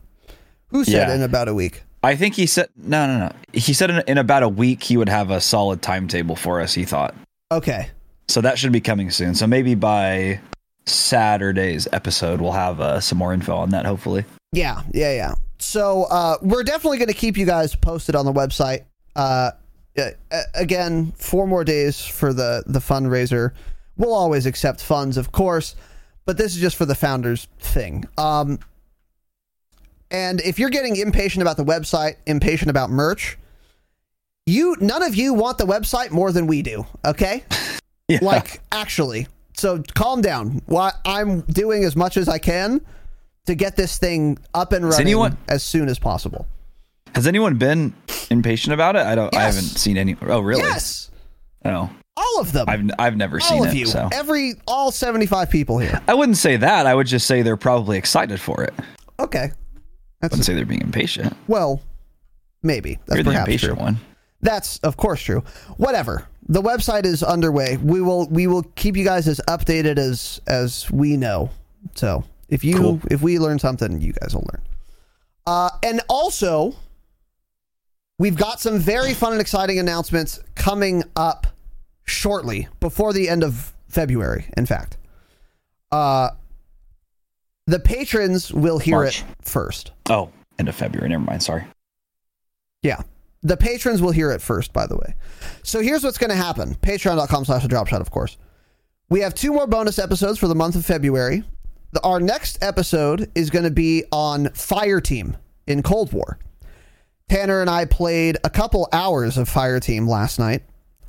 Who 0.68 0.84
said 0.84 1.08
Yeah. 1.08 1.14
in 1.14 1.22
about 1.22 1.48
a 1.48 1.54
week? 1.54 1.82
I 2.02 2.14
think 2.16 2.34
he 2.34 2.46
said 2.46 2.68
no, 2.76 3.06
no, 3.06 3.18
no. 3.28 3.32
He 3.52 3.72
said 3.72 3.90
in, 3.90 4.02
in 4.06 4.18
about 4.18 4.42
a 4.44 4.48
week 4.48 4.82
he 4.82 4.96
would 4.96 5.08
have 5.08 5.30
a 5.30 5.40
solid 5.40 5.82
timetable 5.82 6.36
for 6.36 6.60
us. 6.60 6.72
He 6.74 6.84
thought 6.84 7.14
Okay. 7.50 7.88
so 8.28 8.40
that 8.40 8.58
should 8.58 8.72
be 8.72 8.80
coming 8.80 9.10
soon. 9.10 9.34
So 9.34 9.46
maybe 9.46 9.74
by 9.74 10.40
Saturday's 10.86 11.86
episode 11.92 12.40
we'll 12.40 12.52
have 12.52 12.80
uh, 12.80 13.00
some 13.00 13.18
more 13.18 13.32
info 13.32 13.56
on 13.56 13.70
that. 13.70 13.86
Hopefully, 13.86 14.24
Yeah, 14.52 14.82
yeah, 14.92 15.12
yeah. 15.12 15.34
So 15.58 16.04
uh, 16.04 16.36
we're 16.42 16.62
definitely 16.62 16.98
going 16.98 17.08
to 17.08 17.14
keep 17.14 17.36
you 17.36 17.46
guys 17.46 17.74
posted 17.74 18.14
on 18.14 18.24
the 18.24 18.32
website. 18.32 18.84
Uh, 19.16 19.50
uh, 19.98 20.42
again, 20.54 21.12
four 21.16 21.46
more 21.46 21.64
days 21.64 22.04
for 22.04 22.32
the 22.32 22.62
the 22.66 22.78
fundraiser. 22.78 23.52
We'll 23.96 24.14
always 24.14 24.46
accept 24.46 24.82
funds, 24.82 25.16
of 25.16 25.32
course, 25.32 25.74
but 26.26 26.36
this 26.36 26.54
is 26.54 26.60
just 26.60 26.76
for 26.76 26.84
the 26.84 26.94
founders 26.94 27.48
thing. 27.58 28.04
Um, 28.18 28.58
and 30.10 30.40
if 30.42 30.58
you're 30.58 30.70
getting 30.70 30.96
impatient 30.96 31.42
about 31.42 31.56
the 31.56 31.64
website, 31.64 32.16
impatient 32.26 32.70
about 32.70 32.90
merch, 32.90 33.38
you 34.44 34.76
none 34.80 35.02
of 35.02 35.14
you 35.14 35.34
want 35.34 35.58
the 35.58 35.66
website 35.66 36.10
more 36.10 36.32
than 36.32 36.46
we 36.46 36.62
do. 36.62 36.86
Okay, 37.04 37.44
yeah. 38.08 38.18
like 38.22 38.60
actually. 38.72 39.26
So 39.54 39.82
calm 39.94 40.20
down. 40.20 40.60
Why 40.66 40.92
I'm 41.06 41.40
doing 41.42 41.84
as 41.84 41.96
much 41.96 42.18
as 42.18 42.28
I 42.28 42.38
can 42.38 42.82
to 43.46 43.54
get 43.54 43.76
this 43.76 43.96
thing 43.96 44.38
up 44.52 44.72
and 44.72 44.84
running 44.84 45.00
anyone- 45.00 45.38
as 45.48 45.62
soon 45.62 45.88
as 45.88 45.98
possible. 45.98 46.46
Has 47.16 47.26
anyone 47.26 47.56
been 47.56 47.92
impatient 48.30 48.72
about 48.74 48.94
it? 48.96 49.02
I 49.06 49.14
don't. 49.14 49.34
I 49.34 49.42
haven't 49.42 49.62
seen 49.62 49.96
any. 49.96 50.16
Oh, 50.22 50.40
really? 50.40 50.62
Yes, 50.62 51.10
Oh, 51.64 51.90
all 52.16 52.40
of 52.40 52.52
them. 52.52 52.66
I've 52.68 52.88
I've 52.98 53.16
never 53.16 53.36
all 53.42 53.48
seen 53.48 53.66
of 53.66 53.72
it. 53.72 53.76
you. 53.76 53.86
So 53.86 54.08
Every 54.12 54.54
all 54.68 54.92
75 54.92 55.50
people 55.50 55.78
here. 55.78 56.00
I 56.06 56.14
wouldn't 56.14 56.38
say 56.38 56.56
that. 56.56 56.86
I 56.86 56.94
would 56.94 57.06
just 57.08 57.26
say 57.26 57.42
they're 57.42 57.56
probably 57.56 57.98
excited 57.98 58.40
for 58.40 58.62
it. 58.62 58.72
Okay. 59.18 59.50
I 60.22 60.26
wouldn't 60.26 60.44
say 60.44 60.54
they're 60.54 60.64
being 60.64 60.80
impatient. 60.82 61.36
well, 61.48 61.82
maybe. 62.62 62.98
That's 63.06 63.16
You're 63.16 63.24
the 63.24 63.30
perhaps 63.30 63.48
impatient 63.48 63.74
true. 63.74 63.82
one. 63.84 63.96
That's 64.42 64.78
of 64.78 64.96
course 64.96 65.20
true. 65.22 65.42
Whatever. 65.76 66.28
The 66.48 66.62
website 66.62 67.04
is 67.04 67.22
underway. 67.24 67.76
We 67.78 68.00
will 68.00 68.28
we 68.28 68.46
will 68.46 68.62
keep 68.76 68.96
you 68.96 69.04
guys 69.04 69.26
as 69.26 69.40
updated 69.48 69.98
as 69.98 70.40
as 70.46 70.88
we 70.92 71.16
know. 71.16 71.50
So 71.96 72.22
if 72.48 72.62
you 72.62 72.76
Cool. 72.76 73.00
if 73.10 73.20
we 73.22 73.38
learn 73.40 73.58
something, 73.58 74.00
you 74.00 74.12
guys 74.12 74.34
will 74.34 74.46
learn. 74.52 74.62
Uh, 75.46 75.70
and 75.82 76.00
also, 76.08 76.74
we've 78.18 78.36
got 78.36 78.60
some 78.60 78.78
very 78.78 79.14
fun 79.14 79.32
and 79.32 79.40
exciting 79.40 79.78
announcements 79.78 80.40
coming 80.54 81.02
up 81.14 81.46
shortly 82.04 82.68
before 82.80 83.12
the 83.12 83.28
end 83.28 83.42
of 83.42 83.72
February. 83.88 84.46
In 84.56 84.66
fact, 84.66 84.96
uh, 85.92 86.30
the 87.66 87.80
patrons 87.80 88.52
will 88.52 88.78
hear 88.78 88.96
March. 88.96 89.22
it 89.22 89.26
first. 89.42 89.92
Oh, 90.08 90.30
end 90.58 90.68
of 90.68 90.74
February. 90.74 91.08
Never 91.08 91.24
mind. 91.24 91.42
Sorry. 91.42 91.64
Yeah. 92.82 93.02
The 93.42 93.56
patrons 93.56 94.00
will 94.02 94.12
hear 94.12 94.30
it 94.32 94.40
first, 94.40 94.72
by 94.72 94.86
the 94.86 94.96
way. 94.96 95.14
So 95.62 95.80
here's 95.80 96.02
what's 96.02 96.18
going 96.18 96.30
to 96.30 96.36
happen. 96.36 96.74
Patreon.com 96.76 97.44
slash 97.44 97.62
the 97.62 97.68
drop 97.68 97.86
shot, 97.88 98.00
of 98.00 98.10
course. 98.10 98.36
We 99.08 99.20
have 99.20 99.34
two 99.34 99.52
more 99.52 99.66
bonus 99.68 99.98
episodes 99.98 100.38
for 100.38 100.48
the 100.48 100.54
month 100.54 100.74
of 100.74 100.84
February. 100.84 101.44
The, 101.92 102.00
our 102.02 102.18
next 102.18 102.60
episode 102.62 103.30
is 103.36 103.50
going 103.50 103.64
to 103.64 103.70
be 103.70 104.04
on 104.10 104.48
Fire 104.50 105.00
Team 105.00 105.36
in 105.68 105.82
Cold 105.82 106.12
War. 106.12 106.38
Tanner 107.28 107.60
and 107.60 107.68
I 107.68 107.84
played 107.84 108.38
a 108.44 108.50
couple 108.50 108.88
hours 108.92 109.36
of 109.36 109.48
Fire 109.48 109.80
Team 109.80 110.06
last 110.06 110.38
night. 110.38 110.62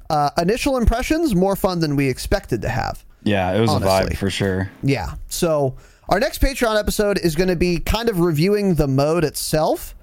Uh, 0.10 0.30
initial 0.42 0.78
impressions, 0.78 1.36
more 1.36 1.56
fun 1.56 1.80
than 1.80 1.96
we 1.96 2.08
expected 2.08 2.62
to 2.64 2.70
have. 2.70 3.06
Yeah, 3.24 3.54
it 3.54 3.60
was 3.60 3.74
a 3.74 3.80
vibe 3.80 4.18
for 4.18 4.30
sure. 4.30 4.72
Yeah. 4.82 5.16
So 5.28 5.76
our 6.10 6.20
next 6.20 6.42
Patreon 6.42 6.80
episode 6.80 7.20
is 7.20 7.36
going 7.36 7.50
to 7.50 7.56
be 7.56 7.80
kind 7.80 8.10
of 8.10 8.20
reviewing 8.20 8.76
the 8.76 8.88
mode 8.88 9.26
itself, 9.26 9.96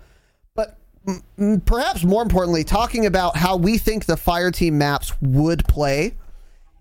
but 0.55 0.77
mm, 1.07 1.65
perhaps 1.65 2.05
more 2.05 2.23
importantly, 2.23 2.65
talking 2.65 3.07
about 3.07 3.37
how 3.37 3.57
we 3.57 3.79
think 3.79 4.05
the 4.05 4.17
fire 4.17 4.51
team 4.51 4.77
maps 4.77 5.15
would 5.23 5.67
play 5.67 6.15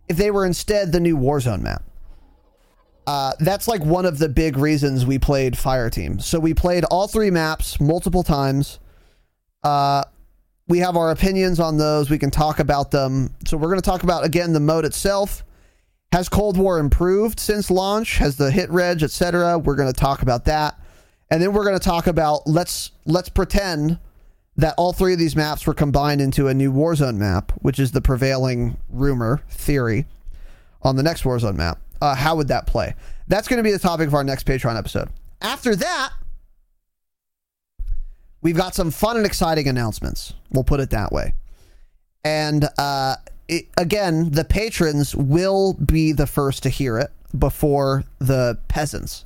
if 0.10 0.18
they 0.18 0.32
were 0.32 0.46
instead 0.46 0.92
the 0.92 1.00
new 1.00 1.18
Warzone 1.18 1.62
map. 1.62 1.84
Uh, 3.08 3.34
that's 3.40 3.68
like 3.68 3.84
one 3.84 4.06
of 4.06 4.18
the 4.20 4.30
big 4.30 4.58
reasons 4.58 5.06
we 5.06 5.20
played 5.20 5.58
Fire 5.58 5.90
Team. 5.90 6.20
So 6.20 6.40
we 6.40 6.54
played 6.54 6.86
all 6.86 7.08
three 7.08 7.32
maps 7.32 7.80
multiple 7.82 8.24
times. 8.24 8.80
Uh, 9.64 10.04
we 10.68 10.80
have 10.80 10.96
our 10.96 11.12
opinions 11.12 11.60
on 11.60 11.78
those. 11.78 12.10
We 12.10 12.18
can 12.18 12.32
talk 12.32 12.60
about 12.60 12.92
them. 12.92 13.34
So 13.46 13.58
we're 13.58 13.70
going 13.70 13.82
to 13.82 13.90
talk 13.90 14.04
about 14.04 14.26
again 14.26 14.54
the 14.54 14.60
mode 14.60 14.86
itself. 14.86 15.44
Has 16.12 16.30
Cold 16.30 16.58
War 16.58 16.78
improved 16.80 17.40
since 17.40 17.72
launch? 17.72 18.18
Has 18.18 18.38
the 18.38 18.52
hit 18.52 18.70
reg, 18.70 19.02
etc.? 19.02 19.58
We're 19.58 19.76
going 19.76 19.92
to 19.92 20.00
talk 20.00 20.22
about 20.22 20.46
that, 20.46 20.80
and 21.32 21.42
then 21.42 21.54
we're 21.54 21.64
going 21.64 21.78
to 21.78 21.84
talk 21.84 22.08
about 22.08 22.48
let's 22.48 22.92
let's 23.06 23.30
pretend 23.30 24.00
that 24.56 24.76
all 24.78 24.94
three 24.94 25.14
of 25.14 25.20
these 25.20 25.36
maps 25.36 25.66
were 25.66 25.74
combined 25.74 26.22
into 26.22 26.48
a 26.48 26.54
new 26.54 26.72
Warzone 26.72 27.18
map, 27.18 27.52
which 27.62 27.80
is 27.80 27.92
the 27.92 28.02
prevailing 28.02 28.78
rumor 28.90 29.42
theory 29.50 30.06
on 30.84 30.96
the 30.96 31.04
next 31.04 31.24
Warzone 31.24 31.56
map. 31.56 31.80
Uh, 32.00 32.14
how 32.14 32.36
would 32.36 32.50
that 32.50 32.68
play? 32.68 32.94
That's 33.28 33.48
going 33.48 33.58
to 33.58 33.64
be 33.64 33.72
the 33.72 33.80
topic 33.80 34.08
of 34.08 34.14
our 34.14 34.24
next 34.24 34.46
Patreon 34.46 34.78
episode. 34.78 35.10
After 35.42 35.76
that, 35.76 36.12
we've 38.44 38.58
got 38.58 38.76
some 38.76 38.92
fun 38.92 39.18
and 39.18 39.26
exciting 39.26 39.68
announcements. 39.68 40.34
We'll 40.52 40.64
put 40.64 40.80
it 40.80 40.92
that 40.92 41.12
way. 41.12 41.34
And 42.24 42.68
uh, 42.78 43.16
it, 43.48 43.68
again, 43.78 44.32
the 44.32 44.44
patrons 44.46 45.16
will 45.16 45.74
be 45.74 46.12
the 46.12 46.28
first 46.28 46.64
to 46.64 46.70
hear 46.70 47.00
it 47.00 47.12
before 47.38 48.04
the 48.20 48.60
peasants 48.68 49.26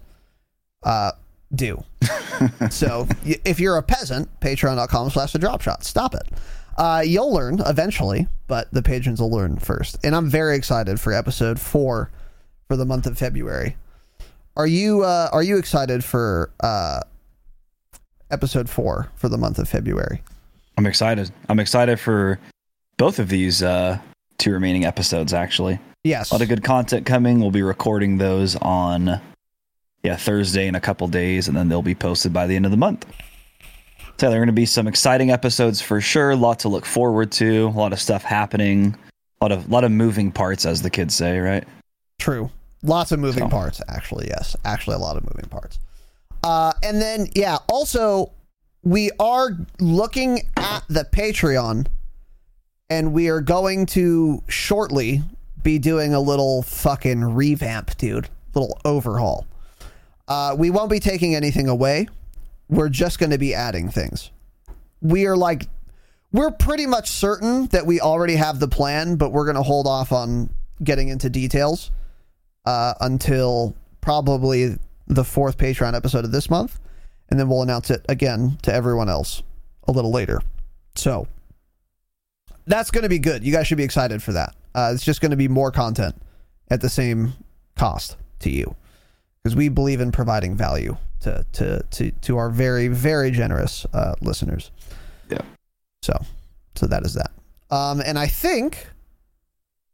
uh, 0.84 1.12
do. 1.54 1.84
so 2.70 3.08
if 3.26 3.60
you're 3.60 3.78
a 3.78 3.84
peasant, 3.84 4.40
patreon.com 4.40 5.10
slash 5.10 5.34
the 5.34 5.40
drop 5.40 5.62
shot. 5.62 5.84
Stop 5.84 6.16
it. 6.16 6.28
Uh, 6.78 7.02
you'll 7.04 7.34
learn 7.34 7.60
eventually, 7.66 8.28
but 8.48 8.72
the 8.72 8.84
patrons 8.84 9.20
will 9.20 9.32
learn 9.32 9.58
first. 9.58 9.98
And 10.04 10.16
I'm 10.16 10.30
very 10.30 10.56
excited 10.56 11.00
for 11.00 11.12
episode 11.12 11.60
four 11.60 12.12
for 12.68 12.78
the 12.78 12.86
month 12.86 13.08
of 13.08 13.18
February. 13.18 13.76
Are 14.56 14.68
you 14.68 15.04
uh, 15.04 15.30
are 15.32 15.44
you 15.44 15.58
excited 15.58 16.04
for 16.04 16.52
uh, 16.60 17.02
episode 18.32 18.70
four 18.70 19.12
for 19.16 19.30
the 19.30 19.38
month 19.38 19.60
of 19.60 19.68
February? 19.70 20.22
I'm 20.78 20.86
excited. 20.86 21.32
I'm 21.50 21.60
excited 21.60 22.00
for 22.00 22.40
both 22.98 23.20
of 23.20 23.30
these 23.30 23.64
uh, 23.64 24.00
two 24.38 24.52
remaining 24.52 24.86
episodes. 24.86 25.34
Actually, 25.34 25.80
yes, 26.04 26.32
a 26.32 26.36
lot 26.36 26.42
of 26.42 26.50
good 26.50 26.64
content 26.64 27.06
coming. 27.06 27.40
We'll 27.40 27.52
be 27.52 27.64
recording 27.64 28.18
those 28.18 28.56
on 28.58 29.20
yeah 30.04 30.16
Thursday 30.16 30.68
in 30.68 30.76
a 30.76 30.82
couple 30.82 31.08
days, 31.08 31.48
and 31.48 31.58
then 31.58 31.70
they'll 31.70 31.82
be 31.82 31.96
posted 31.96 32.34
by 32.34 32.48
the 32.48 32.56
end 32.56 32.66
of 32.66 32.72
the 32.72 32.78
month. 32.78 33.06
So 34.20 34.30
there 34.30 34.38
are 34.38 34.40
going 34.40 34.48
to 34.48 34.54
be 34.54 34.66
some 34.66 34.88
exciting 34.88 35.30
episodes 35.30 35.80
for 35.80 36.02
sure. 36.02 36.32
A 36.32 36.36
lot 36.36 36.60
to 36.60 36.70
look 36.70 36.86
forward 36.86 37.32
to. 37.34 37.68
A 37.68 37.70
lot 37.70 37.94
of 37.94 38.00
stuff 38.00 38.24
happening. 38.24 38.96
A 39.42 39.46
lot 39.46 39.52
of 39.52 39.70
lot 39.70 39.84
of 39.84 39.92
moving 39.92 40.32
parts, 40.32 40.66
as 40.66 40.82
the 40.82 40.90
kids 40.90 41.16
say, 41.16 41.40
right? 41.40 41.64
True. 42.20 42.50
Lots 42.84 43.12
of 43.12 43.20
moving 43.20 43.44
so. 43.44 43.50
parts, 43.50 43.82
actually. 43.88 44.28
Yes, 44.28 44.56
actually, 44.66 44.96
a 44.96 45.00
lot 45.00 45.18
of 45.18 45.24
moving 45.24 45.50
parts. 45.50 45.80
Uh, 46.44 46.74
and 46.84 47.02
then, 47.02 47.28
yeah, 47.36 47.58
also, 47.70 48.32
we 48.84 49.12
are 49.20 49.50
looking 49.80 50.42
at 50.56 50.84
the 50.88 51.04
Patreon, 51.04 51.88
and 52.90 53.14
we 53.14 53.28
are 53.30 53.42
going 53.42 53.86
to 53.88 54.44
shortly 54.48 55.22
be 55.64 55.80
doing 55.80 56.14
a 56.14 56.20
little 56.20 56.62
fucking 56.62 57.24
revamp, 57.24 57.98
dude. 57.98 58.30
Little 58.54 58.80
overhaul. 58.86 59.46
Uh, 60.28 60.56
we 60.58 60.70
won't 60.70 60.90
be 60.90 61.00
taking 61.00 61.36
anything 61.36 61.68
away. 61.68 62.08
We're 62.70 62.90
just 62.90 63.20
going 63.20 63.32
to 63.32 63.38
be 63.38 63.54
adding 63.54 63.90
things. 63.90 64.32
We 65.02 65.26
are 65.26 65.38
like, 65.38 65.68
we're 66.32 66.52
pretty 66.52 66.86
much 66.86 67.10
certain 67.10 67.68
that 67.68 67.86
we 67.86 68.00
already 68.00 68.36
have 68.36 68.60
the 68.60 68.68
plan, 68.68 69.16
but 69.16 69.32
we're 69.32 69.46
going 69.46 69.56
to 69.56 69.64
hold 69.64 69.88
off 69.88 70.12
on 70.12 70.50
getting 70.84 71.08
into 71.10 71.30
details 71.30 71.92
uh, 72.66 72.94
until 73.00 73.76
probably 74.02 74.78
the 75.08 75.24
fourth 75.24 75.58
Patreon 75.58 75.94
episode 75.96 76.26
of 76.26 76.32
this 76.32 76.50
month, 76.50 76.80
and 77.30 77.40
then 77.40 77.50
we'll 77.50 77.62
announce 77.62 77.90
it 77.90 78.06
again 78.10 78.58
to 78.64 78.74
everyone 78.74 79.10
else 79.10 79.44
a 79.88 79.92
little 79.92 80.12
later. 80.12 80.42
So 80.96 81.28
that's 82.66 82.92
going 82.92 83.04
to 83.04 83.10
be 83.10 83.20
good. 83.20 83.44
You 83.44 83.52
guys 83.52 83.68
should 83.68 83.78
be 83.78 83.84
excited 83.84 84.22
for 84.22 84.34
that. 84.34 84.56
Uh, 84.76 84.92
it's 84.94 85.04
just 85.04 85.22
going 85.22 85.32
to 85.32 85.38
be 85.38 85.48
more 85.48 85.72
content 85.72 86.16
at 86.70 86.82
the 86.82 86.90
same 86.90 87.34
cost 87.76 88.18
to 88.40 88.50
you 88.50 88.76
because 89.42 89.56
we 89.56 89.70
believe 89.70 90.02
in 90.02 90.12
providing 90.12 90.56
value 90.56 90.98
to 91.22 91.46
to 91.54 91.84
to, 91.92 92.12
to 92.12 92.38
our 92.38 92.50
very 92.50 92.88
very 92.88 93.32
generous 93.32 93.86
uh, 93.94 94.14
listeners. 94.22 94.72
Yeah. 95.30 95.42
So 96.02 96.14
so 96.76 96.86
that 96.88 97.06
is 97.06 97.14
that. 97.14 97.32
Um, 97.70 98.02
and 98.06 98.20
I 98.20 98.28
think 98.28 98.88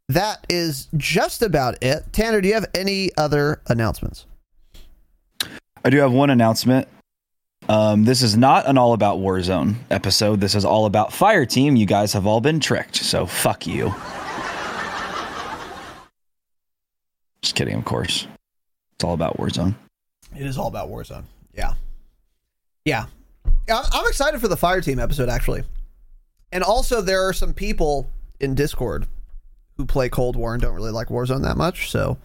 that 0.10 0.46
is 0.50 0.90
just 0.98 1.42
about 1.42 1.82
it. 1.82 2.12
Tanner, 2.12 2.42
do 2.42 2.48
you 2.48 2.54
have 2.54 2.70
any 2.76 3.10
other 3.18 3.62
announcements? 3.68 4.26
I 5.84 5.90
do 5.90 5.98
have 5.98 6.12
one 6.12 6.30
announcement. 6.30 6.88
Um, 7.68 8.06
this 8.06 8.22
is 8.22 8.38
not 8.38 8.68
an 8.68 8.78
all 8.78 8.94
about 8.94 9.18
Warzone 9.20 9.76
episode. 9.90 10.40
This 10.40 10.56
is 10.56 10.66
all 10.66 10.86
about 10.86 11.12
Fire 11.12 11.46
Team. 11.46 11.76
You 11.76 11.86
guys 11.86 12.14
have 12.14 12.26
all 12.26 12.42
been 12.42 12.60
tricked, 12.60 12.96
so 12.96 13.26
fuck 13.26 13.68
you. 13.68 13.94
Just 17.42 17.56
kidding, 17.56 17.76
of 17.76 17.86
course. 17.86 18.28
It's 18.96 19.04
all 19.04 19.14
about 19.14 19.38
Warzone. 19.38 19.76
It 20.36 20.46
is 20.46 20.58
all 20.58 20.68
about 20.68 20.90
Warzone. 20.90 21.24
Yeah. 21.54 21.74
Yeah. 22.86 23.06
I'm 23.70 24.08
excited 24.08 24.40
for 24.40 24.48
the 24.48 24.58
Fire 24.58 24.82
Team 24.82 25.00
episode, 25.00 25.30
actually. 25.30 25.64
And 26.52 26.64
also, 26.64 27.02
there 27.02 27.28
are 27.28 27.34
some 27.34 27.54
people 27.54 28.10
in 28.40 28.56
Discord 28.56 29.08
who 29.78 29.86
play 29.86 30.08
Cold 30.08 30.36
War 30.36 30.54
and 30.54 30.62
don't 30.62 30.76
really 30.76 30.92
like 30.92 31.08
Warzone 31.08 31.44
that 31.44 31.58
much. 31.58 31.90
So 31.90 32.18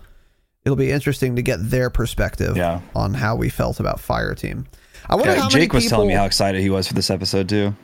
it'll 0.68 0.76
be 0.76 0.90
interesting 0.90 1.34
to 1.34 1.42
get 1.42 1.56
their 1.70 1.88
perspective 1.88 2.54
yeah. 2.54 2.82
on 2.94 3.14
how 3.14 3.34
we 3.34 3.48
felt 3.48 3.80
about 3.80 3.98
Fire 3.98 4.34
Team. 4.34 4.66
I 5.08 5.14
wonder 5.14 5.32
yeah, 5.32 5.40
how 5.40 5.48
Jake 5.48 5.72
was 5.72 5.84
people... 5.84 5.96
telling 5.96 6.08
me 6.08 6.14
how 6.14 6.26
excited 6.26 6.60
he 6.60 6.68
was 6.68 6.86
for 6.86 6.92
this 6.92 7.08
episode 7.08 7.48
too. 7.48 7.74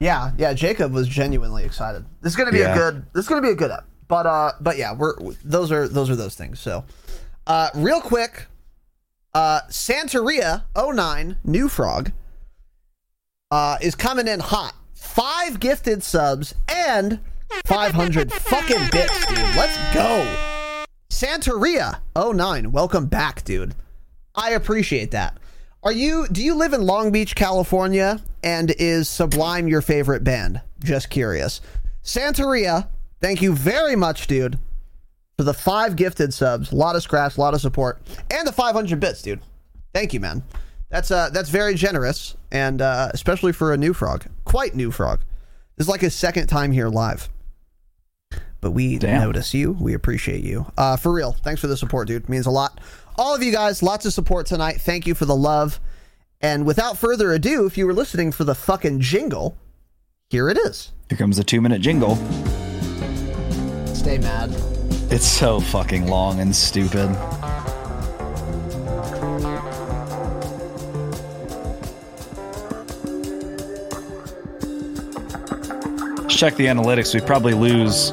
Yeah, 0.00 0.32
yeah, 0.38 0.54
Jacob 0.54 0.94
was 0.94 1.06
genuinely 1.06 1.64
excited. 1.64 2.06
This 2.22 2.32
is 2.32 2.36
gonna 2.36 2.50
be 2.50 2.60
yeah. 2.60 2.72
a 2.72 2.76
good. 2.76 3.06
This 3.12 3.24
is 3.24 3.28
gonna 3.28 3.42
be 3.42 3.50
a 3.50 3.54
good. 3.54 3.70
Up. 3.70 3.86
But 4.08 4.24
uh, 4.26 4.52
but 4.58 4.78
yeah, 4.78 4.94
we're 4.94 5.14
those 5.44 5.70
are 5.70 5.86
those 5.86 6.08
are 6.08 6.16
those 6.16 6.34
things. 6.34 6.58
So, 6.60 6.86
uh, 7.46 7.68
real 7.74 8.00
quick, 8.00 8.46
uh, 9.34 9.60
Santeria 9.68 10.64
09 10.74 11.36
New 11.44 11.68
Frog, 11.68 12.12
uh, 13.50 13.76
is 13.82 13.94
coming 13.94 14.26
in 14.26 14.40
hot. 14.40 14.74
Five 14.94 15.60
gifted 15.60 16.02
subs 16.02 16.54
and 16.68 17.20
500 17.66 18.32
fucking 18.32 18.88
bits, 18.90 19.26
dude. 19.26 19.38
Let's 19.54 19.94
go. 19.94 20.49
Santeria 21.10 21.98
09, 22.16 22.70
welcome 22.70 23.06
back, 23.06 23.42
dude. 23.44 23.74
I 24.36 24.50
appreciate 24.50 25.10
that. 25.10 25.36
Are 25.82 25.92
you 25.92 26.28
do 26.28 26.42
you 26.42 26.54
live 26.54 26.72
in 26.72 26.82
Long 26.82 27.10
Beach, 27.10 27.34
California 27.34 28.20
and 28.44 28.70
is 28.78 29.08
Sublime 29.08 29.66
your 29.66 29.82
favorite 29.82 30.22
band? 30.22 30.60
Just 30.84 31.10
curious. 31.10 31.60
Santeria, 32.04 32.86
thank 33.20 33.42
you 33.42 33.54
very 33.54 33.96
much, 33.96 34.28
dude, 34.28 34.58
for 35.36 35.42
the 35.42 35.52
5 35.52 35.96
gifted 35.96 36.32
subs. 36.32 36.70
A 36.70 36.76
lot 36.76 36.94
of 36.94 37.02
scratch, 37.02 37.36
a 37.36 37.40
lot 37.40 37.54
of 37.54 37.60
support 37.60 38.00
and 38.30 38.46
the 38.46 38.52
500 38.52 39.00
bits, 39.00 39.20
dude. 39.20 39.40
Thank 39.92 40.14
you, 40.14 40.20
man. 40.20 40.44
That's 40.90 41.10
uh 41.10 41.30
that's 41.30 41.50
very 41.50 41.74
generous 41.74 42.36
and 42.52 42.80
uh 42.80 43.10
especially 43.12 43.52
for 43.52 43.72
a 43.72 43.76
new 43.76 43.94
frog. 43.94 44.26
Quite 44.44 44.76
new 44.76 44.92
frog. 44.92 45.20
This 45.76 45.86
is 45.86 45.88
like 45.88 46.02
his 46.02 46.14
second 46.14 46.46
time 46.46 46.70
here 46.70 46.88
live 46.88 47.28
but 48.60 48.72
we 48.72 48.98
Damn. 48.98 49.22
notice 49.22 49.54
you. 49.54 49.72
We 49.72 49.94
appreciate 49.94 50.44
you. 50.44 50.66
Uh, 50.76 50.96
for 50.96 51.12
real. 51.12 51.32
Thanks 51.32 51.60
for 51.60 51.66
the 51.66 51.76
support, 51.76 52.08
dude. 52.08 52.24
It 52.24 52.28
means 52.28 52.46
a 52.46 52.50
lot. 52.50 52.80
All 53.16 53.34
of 53.34 53.42
you 53.42 53.52
guys, 53.52 53.82
lots 53.82 54.06
of 54.06 54.12
support 54.12 54.46
tonight. 54.46 54.80
Thank 54.80 55.06
you 55.06 55.14
for 55.14 55.24
the 55.24 55.36
love. 55.36 55.80
And 56.40 56.64
without 56.64 56.96
further 56.96 57.32
ado, 57.32 57.66
if 57.66 57.76
you 57.76 57.86
were 57.86 57.92
listening 57.92 58.32
for 58.32 58.44
the 58.44 58.54
fucking 58.54 59.00
jingle, 59.00 59.56
here 60.30 60.48
it 60.48 60.56
is. 60.58 60.92
Here 61.08 61.18
comes 61.18 61.36
the 61.36 61.44
two 61.44 61.60
minute 61.60 61.82
jingle. 61.82 62.16
Stay 63.94 64.18
mad. 64.18 64.50
It's 65.12 65.26
so 65.26 65.60
fucking 65.60 66.06
long 66.06 66.40
and 66.40 66.54
stupid. 66.54 67.14
check 76.40 76.56
the 76.56 76.64
analytics. 76.64 77.12
We 77.12 77.20
probably 77.20 77.52
lose 77.52 78.12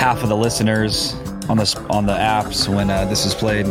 half 0.00 0.22
of 0.22 0.30
the 0.30 0.36
listeners 0.36 1.12
on 1.50 1.58
the 1.58 1.86
on 1.90 2.06
the 2.06 2.14
apps 2.14 2.74
when 2.74 2.88
uh, 2.88 3.04
this 3.04 3.26
is 3.26 3.34
played. 3.34 3.66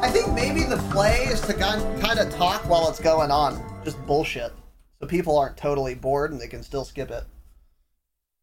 I 0.00 0.10
think 0.10 0.32
maybe 0.32 0.64
the 0.64 0.76
play 0.90 1.26
is 1.26 1.40
to 1.42 1.54
kind 1.54 2.18
of 2.18 2.34
talk 2.34 2.68
while 2.68 2.88
it's 2.88 2.98
going 2.98 3.30
on, 3.30 3.62
just 3.84 4.04
bullshit, 4.08 4.52
so 4.98 5.06
people 5.06 5.38
aren't 5.38 5.56
totally 5.56 5.94
bored 5.94 6.32
and 6.32 6.40
they 6.40 6.48
can 6.48 6.64
still 6.64 6.84
skip 6.84 7.12
it. 7.12 7.22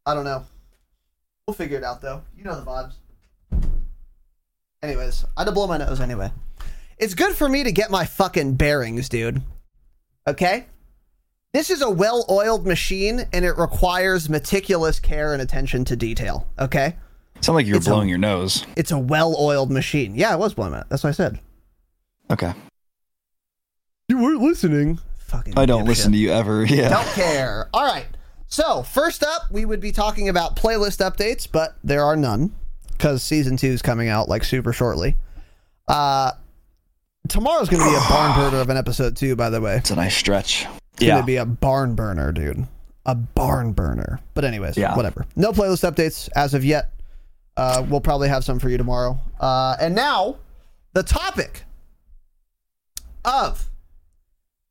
I 0.06 0.14
don't 0.14 0.24
know. 0.24 0.46
We'll 1.46 1.56
figure 1.56 1.78
it 1.78 1.84
out 1.84 2.02
though. 2.02 2.22
You 2.38 2.46
know 2.46 2.56
the 2.56 2.66
vibes. 2.66 2.94
Anyways, 4.82 5.26
I 5.36 5.42
had 5.42 5.48
to 5.48 5.52
blow 5.52 5.68
my 5.68 5.78
nose 5.78 6.00
anyway. 6.00 6.32
It's 7.02 7.16
good 7.16 7.36
for 7.36 7.50
me 7.50 7.64
to 7.64 7.72
get 7.72 7.90
my 7.90 8.06
fucking 8.06 8.54
bearings, 8.54 9.10
dude. 9.10 9.42
Okay? 10.28 10.68
This 11.52 11.72
is 11.72 11.82
a 11.82 11.90
well 11.90 12.26
oiled 12.30 12.68
machine 12.68 13.26
and 13.34 13.44
it 13.44 13.58
requires 13.58 14.30
meticulous 14.30 15.00
care 15.00 15.34
and 15.34 15.42
attention 15.42 15.84
to 15.86 15.96
detail. 15.96 16.48
Okay? 16.60 16.96
Sound 17.42 17.56
like 17.56 17.66
you 17.66 17.74
were 17.74 17.78
it's 17.78 17.88
blowing 17.88 18.08
a, 18.08 18.12
your 18.12 18.20
nose. 18.20 18.68
It's 18.76 18.92
a 18.92 19.00
well 19.00 19.36
oiled 19.40 19.72
machine. 19.72 20.14
Yeah, 20.14 20.32
I 20.32 20.36
was 20.36 20.54
blowing 20.54 20.76
it. 20.76 20.86
That's 20.90 21.04
what 21.04 21.10
I 21.10 21.14
said. 21.14 21.40
Okay. 22.30 22.54
You 24.08 24.22
weren't 24.22 24.42
listening. 24.42 25.00
Fucking 25.26 25.58
I 25.58 25.66
don't 25.66 25.86
listen 25.86 26.12
to 26.12 26.18
you 26.20 26.32
ever. 26.32 26.66
Yeah. 26.70 26.90
Don't 26.90 27.08
care. 27.16 27.68
All 27.74 27.84
right. 27.84 28.06
So, 28.46 28.84
first 28.84 29.24
up, 29.24 29.50
we 29.50 29.66
would 29.66 29.80
be 29.80 29.92
talking 29.92 30.30
about 30.30 30.56
playlist 30.56 31.00
updates, 31.00 31.48
but 31.52 31.78
there 31.84 32.04
are 32.04 32.16
none 32.16 32.54
because 32.92 33.24
season 33.24 33.58
two 33.58 33.70
is 33.70 33.82
coming 33.82 34.08
out 34.08 34.30
like 34.30 34.44
super 34.44 34.72
shortly. 34.72 35.16
Uh, 35.88 36.34
Tomorrow's 37.32 37.70
going 37.70 37.82
to 37.82 37.90
be 37.90 37.96
a 37.96 38.10
barn 38.10 38.38
burner 38.38 38.58
of 38.62 38.70
an 38.70 38.76
episode 38.76 39.16
too. 39.16 39.38
By 39.38 39.50
the 39.50 39.62
way, 39.62 39.78
it's 39.78 39.90
a 39.90 39.96
nice 39.96 40.18
stretch. 40.18 40.68
It's 40.96 41.04
yeah. 41.04 41.14
going 41.14 41.22
to 41.22 41.26
be 41.26 41.38
a 41.38 41.46
barn 41.46 41.96
burner, 41.96 42.34
dude. 42.34 42.68
A 43.06 43.16
barn 43.16 43.72
burner. 43.72 44.20
But 44.34 44.44
anyways, 44.44 44.76
yeah. 44.76 44.98
whatever. 44.98 45.26
No 45.38 45.54
playlist 45.54 45.90
updates 45.90 46.28
as 46.36 46.54
of 46.54 46.66
yet. 46.66 46.92
Uh, 47.56 47.86
we'll 47.88 48.02
probably 48.02 48.28
have 48.28 48.44
some 48.44 48.60
for 48.60 48.68
you 48.68 48.78
tomorrow. 48.78 49.18
Uh, 49.40 49.78
and 49.80 49.96
now, 49.96 50.40
the 50.92 51.04
topic 51.04 51.64
of 53.24 53.70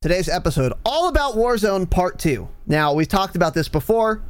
today's 0.03 0.29
episode, 0.29 0.71
all 0.85 1.07
about 1.07 1.33
Warzone 1.33 1.89
Part 1.89 2.19
Two. 2.19 2.47
Now 2.67 2.93
we've 2.93 3.07
talked 3.07 3.35
about 3.35 3.55
this 3.55 3.69
before. 3.69 4.21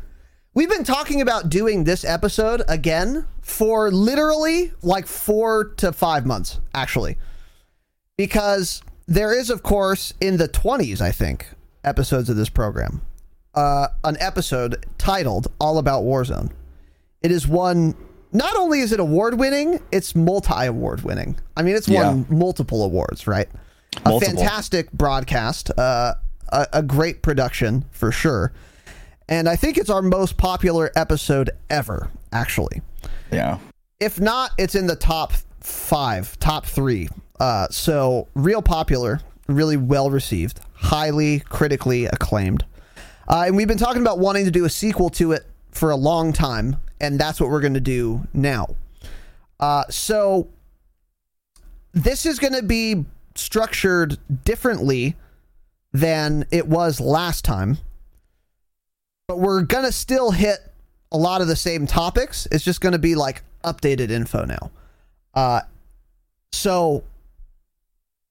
We've 0.54 0.70
been 0.70 0.86
talking 0.86 1.20
about 1.20 1.50
doing 1.50 1.84
this 1.84 2.06
episode 2.06 2.62
again 2.70 3.28
for 3.42 3.92
literally 3.92 4.72
like 4.82 5.06
four 5.06 5.74
to 5.76 5.92
five 5.92 6.26
months, 6.26 6.62
actually 6.74 7.18
because 8.18 8.82
there 9.08 9.38
is, 9.38 9.50
of 9.50 9.64
course, 9.64 10.14
in 10.22 10.38
the 10.38 10.48
20s, 10.48 11.02
I 11.02 11.12
think, 11.12 11.48
episodes 11.84 12.30
of 12.30 12.36
this 12.36 12.50
program. 12.50 13.02
uh, 13.54 13.88
an 14.06 14.16
episode 14.22 14.86
titled 14.98 15.48
"All 15.60 15.78
About 15.78 16.04
Warzone." 16.04 16.52
It 17.22 17.32
is 17.32 17.48
one. 17.48 17.96
Not 18.32 18.56
only 18.56 18.80
is 18.80 18.94
it 18.94 19.00
award 19.02 19.38
winning, 19.38 19.82
it's 19.92 20.16
multi 20.16 20.66
award 20.66 21.02
winning. 21.02 21.36
I 21.58 21.64
mean, 21.64 21.76
it's 21.76 21.90
won 21.90 22.26
multiple 22.30 22.82
awards, 22.84 23.28
right? 23.28 23.50
Multiple. 24.06 24.36
A 24.36 24.38
fantastic 24.38 24.90
broadcast, 24.94 25.70
uh, 25.78 26.14
a, 26.50 26.68
a 26.72 26.82
great 26.82 27.22
production 27.22 27.84
for 27.92 28.10
sure, 28.14 28.54
and 29.28 29.50
I 29.50 29.58
think 29.58 29.78
it's 29.78 29.90
our 29.90 30.02
most 30.02 30.38
popular 30.38 30.90
episode 30.96 31.50
ever. 31.70 32.10
Actually, 32.32 32.82
Yeah. 33.32 33.58
if 34.00 34.18
not, 34.22 34.52
it's 34.58 34.76
in 34.76 34.88
the 34.88 34.96
top 34.96 35.34
five, 35.60 36.40
top 36.40 36.66
three. 36.66 37.10
Uh, 37.42 37.68
so 37.72 38.28
real 38.36 38.62
popular, 38.62 39.20
really 39.48 39.76
well 39.76 40.12
received, 40.12 40.60
highly 40.76 41.40
critically 41.40 42.06
acclaimed. 42.06 42.64
Uh, 43.28 43.46
and 43.48 43.58
we've 43.58 43.68
been 43.68 43.80
talking 43.80 44.04
about 44.04 44.20
wanting 44.20 44.46
to 44.46 44.52
do 44.52 44.64
a 44.64 44.70
sequel 44.70 45.10
to 45.10 45.32
it 45.32 45.44
for 45.72 45.90
a 45.90 45.96
long 45.96 46.34
time, 46.34 46.78
and 47.00 47.20
that's 47.20 47.42
what 47.42 47.50
we're 47.50 47.60
going 47.60 47.74
to 47.74 47.80
do 47.80 48.28
now. 48.32 48.68
Uh, 49.60 49.84
so 49.90 50.50
this 51.94 52.28
is 52.28 52.38
going 52.38 52.54
to 52.54 52.62
be 52.62 53.06
structured 53.34 54.20
differently 54.46 55.16
than 55.94 56.46
it 56.52 56.68
was 56.68 57.02
last 57.02 57.44
time, 57.44 57.80
but 59.28 59.40
we're 59.40 59.64
going 59.64 59.86
to 59.86 59.92
still 59.92 60.30
hit 60.30 60.60
a 61.12 61.18
lot 61.18 61.42
of 61.42 61.48
the 61.48 61.56
same 61.56 61.88
topics. 61.88 62.48
It's 62.52 62.64
just 62.64 62.82
going 62.82 62.94
to 62.94 63.00
be 63.00 63.16
like 63.16 63.42
updated 63.64 64.12
info 64.12 64.46
now. 64.46 64.70
Uh, 65.34 65.62
so, 66.52 67.04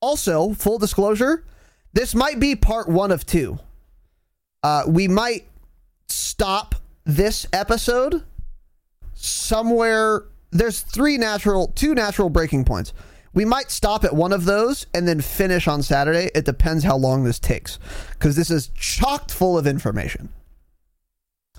also, 0.00 0.54
full 0.54 0.78
disclosure, 0.78 1.44
this 1.92 2.14
might 2.14 2.40
be 2.40 2.56
part 2.56 2.88
one 2.88 3.12
of 3.12 3.26
two. 3.26 3.58
Uh, 4.62 4.84
we 4.86 5.08
might 5.08 5.46
stop 6.08 6.74
this 7.04 7.46
episode 7.52 8.24
somewhere. 9.14 10.24
There's 10.50 10.80
three 10.80 11.18
natural, 11.18 11.68
two 11.68 11.94
natural 11.94 12.30
breaking 12.30 12.64
points. 12.64 12.92
We 13.32 13.44
might 13.44 13.70
stop 13.70 14.04
at 14.04 14.14
one 14.14 14.32
of 14.32 14.44
those 14.44 14.86
and 14.92 15.06
then 15.06 15.20
finish 15.20 15.68
on 15.68 15.82
Saturday. 15.82 16.30
It 16.34 16.44
depends 16.44 16.82
how 16.82 16.96
long 16.96 17.24
this 17.24 17.38
takes 17.38 17.78
because 18.12 18.36
this 18.36 18.50
is 18.50 18.68
chocked 18.74 19.30
full 19.30 19.56
of 19.56 19.66
information. 19.66 20.30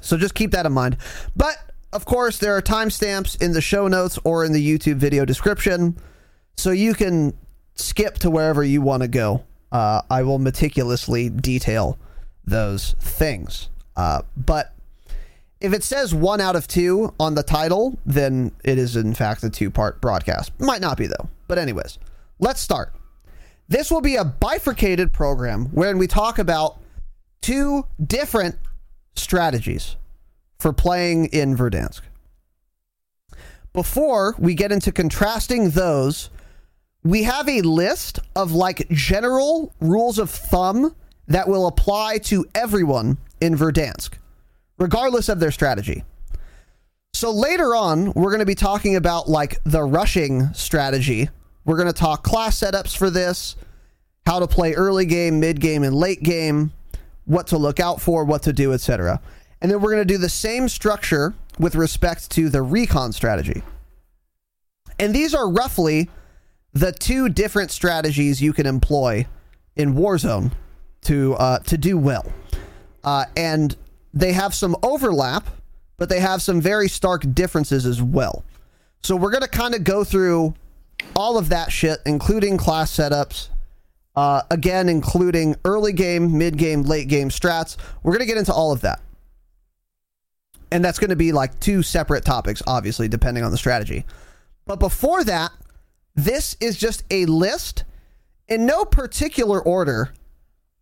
So 0.02 0.18
just 0.18 0.36
keep 0.36 0.52
that 0.52 0.66
in 0.66 0.74
mind. 0.74 0.98
But 1.36 1.58
of 1.94 2.06
course, 2.06 2.40
there 2.40 2.56
are 2.56 2.62
timestamps 2.62 3.42
in 3.42 3.54
the 3.54 3.62
show 3.62 3.88
notes 3.88 4.20
or 4.24 4.44
in 4.44 4.52
the 4.52 4.66
YouTube 4.66 4.96
video 4.96 5.24
description, 5.24 5.98
so 6.58 6.72
you 6.72 6.94
can 6.94 7.38
skip 7.76 8.20
to 8.20 8.30
wherever 8.30 8.64
you 8.64 8.82
want 8.82 9.04
to 9.04 9.08
go. 9.08 9.44
Uh, 9.72 10.02
I 10.10 10.24
will 10.24 10.40
meticulously 10.40 11.30
detail 11.30 11.98
those 12.46 12.94
things. 13.00 13.70
Uh, 13.96 14.22
but 14.36 14.74
if 15.62 15.74
it 15.74 15.84
says 15.84 16.14
one 16.14 16.42
out 16.42 16.56
of 16.56 16.68
two 16.68 17.14
on 17.20 17.36
the 17.36 17.44
title, 17.44 17.98
then 18.06 18.52
it 18.64 18.78
is 18.78 18.96
in 18.96 19.14
fact 19.14 19.44
a 19.44 19.50
two 19.50 19.70
part 19.70 20.02
broadcast. 20.02 20.52
Might 20.60 20.82
not 20.82 20.98
be 20.98 21.08
though. 21.08 21.30
But, 21.48 21.58
anyways, 21.58 22.00
let's 22.40 22.62
start. 22.62 22.94
This 23.68 23.92
will 23.92 24.02
be 24.02 24.16
a 24.16 24.24
bifurcated 24.24 25.12
program 25.12 25.66
wherein 25.66 25.98
we 25.98 26.08
talk 26.08 26.40
about 26.40 26.78
two 27.42 27.86
different 28.06 28.58
strategies 29.16 29.98
for 30.60 30.72
playing 30.72 31.26
in 31.26 31.56
Verdansk. 31.58 32.02
Before 33.74 34.36
we 34.38 34.54
get 34.54 34.72
into 34.72 34.92
contrasting 34.92 35.72
those, 35.72 36.30
we 37.04 37.24
have 37.24 37.50
a 37.50 37.62
list 37.62 38.20
of 38.36 38.52
like 38.52 38.88
general 38.90 39.74
rules 39.80 40.20
of 40.20 40.30
thumb 40.30 40.96
that 41.28 41.48
will 41.48 41.68
apply 41.68 42.20
to 42.20 42.46
everyone 42.54 43.18
in 43.40 43.56
Verdansk, 43.56 44.14
regardless 44.78 45.30
of 45.30 45.40
their 45.40 45.52
strategy. 45.52 46.04
So 47.14 47.32
later 47.32 47.76
on, 47.76 48.14
we're 48.14 48.32
going 48.32 48.40
to 48.40 48.46
be 48.46 48.56
talking 48.56 48.96
about 48.96 49.30
like 49.30 49.64
the 49.64 49.84
rushing 49.84 50.54
strategy. 50.54 51.30
We're 51.66 51.78
going 51.78 51.88
to 51.88 51.94
talk 51.94 52.24
class 52.24 52.60
setups 52.60 52.96
for 52.96 53.10
this, 53.10 53.56
how 54.26 54.40
to 54.40 54.48
play 54.48 54.74
early 54.74 55.06
game, 55.06 55.40
mid 55.40 55.60
game, 55.60 55.84
and 55.84 55.96
late 55.96 56.24
game, 56.24 56.72
what 57.26 57.48
to 57.48 57.58
look 57.58 57.80
out 57.80 58.02
for, 58.02 58.24
what 58.24 58.44
to 58.44 58.54
do, 58.54 58.74
etc. 58.74 59.22
And 59.62 59.72
then 59.72 59.82
we're 59.82 59.92
going 59.92 60.08
to 60.08 60.14
do 60.14 60.18
the 60.18 60.30
same 60.30 60.68
structure 60.68 61.34
with 61.60 61.76
respect 61.76 62.32
to 62.32 62.50
the 62.50 62.62
recon 62.62 63.12
strategy. 63.12 63.62
And 65.00 65.14
these 65.14 65.34
are 65.34 65.50
roughly 65.50 66.10
the 66.74 66.92
two 66.92 67.30
different 67.30 67.72
strategies 67.72 68.42
you 68.42 68.54
can 68.54 68.66
employ 68.66 69.26
in 69.76 69.94
Warzone 69.94 70.52
to 71.04 71.34
uh, 71.36 71.60
to 71.60 71.78
do 71.78 71.98
well. 71.98 72.32
Uh, 73.04 73.26
and 73.36 73.76
they 74.14 74.34
have 74.34 74.54
some 74.54 74.76
overlap, 74.84 75.48
but 75.98 76.10
they 76.10 76.20
have 76.20 76.42
some 76.42 76.62
very 76.62 76.88
stark 76.88 77.24
differences 77.34 77.86
as 77.86 78.02
well. 78.02 78.44
So 79.04 79.16
we're 79.16 79.32
to 79.40 79.48
kind 79.48 79.74
of 79.74 79.84
go 79.84 80.04
through 80.04 80.54
all 81.16 81.38
of 81.38 81.50
that 81.50 81.72
shit, 81.72 82.00
including 82.06 82.58
class 82.58 82.96
setups. 82.96 83.50
Uh, 84.14 84.42
again, 84.52 84.90
including 84.90 85.56
early 85.64 85.94
game, 85.94 86.38
mid 86.38 86.58
game, 86.58 86.84
late 86.84 87.08
game 87.08 87.30
strats. 87.30 87.78
We're 88.04 88.12
going 88.12 88.20
to 88.20 88.26
get 88.26 88.38
into 88.38 88.54
all 88.54 88.74
of 88.74 88.82
that. 88.82 89.02
And 90.70 90.84
that's 90.84 91.00
going 91.00 91.12
to 91.12 91.16
be 91.16 91.32
like 91.32 91.58
two 91.62 91.82
separate 91.82 92.26
topics, 92.26 92.62
obviously, 92.68 93.08
depending 93.08 93.44
on 93.44 93.52
the 93.52 93.58
strategy. 93.58 94.06
But 94.66 94.80
before 94.80 95.24
that, 95.24 95.52
this 96.16 96.56
is 96.60 96.78
just 96.78 97.04
a 97.10 97.26
list 97.26 97.84
in 98.48 98.66
no 98.66 98.86
particular 98.86 99.62
order 99.62 100.14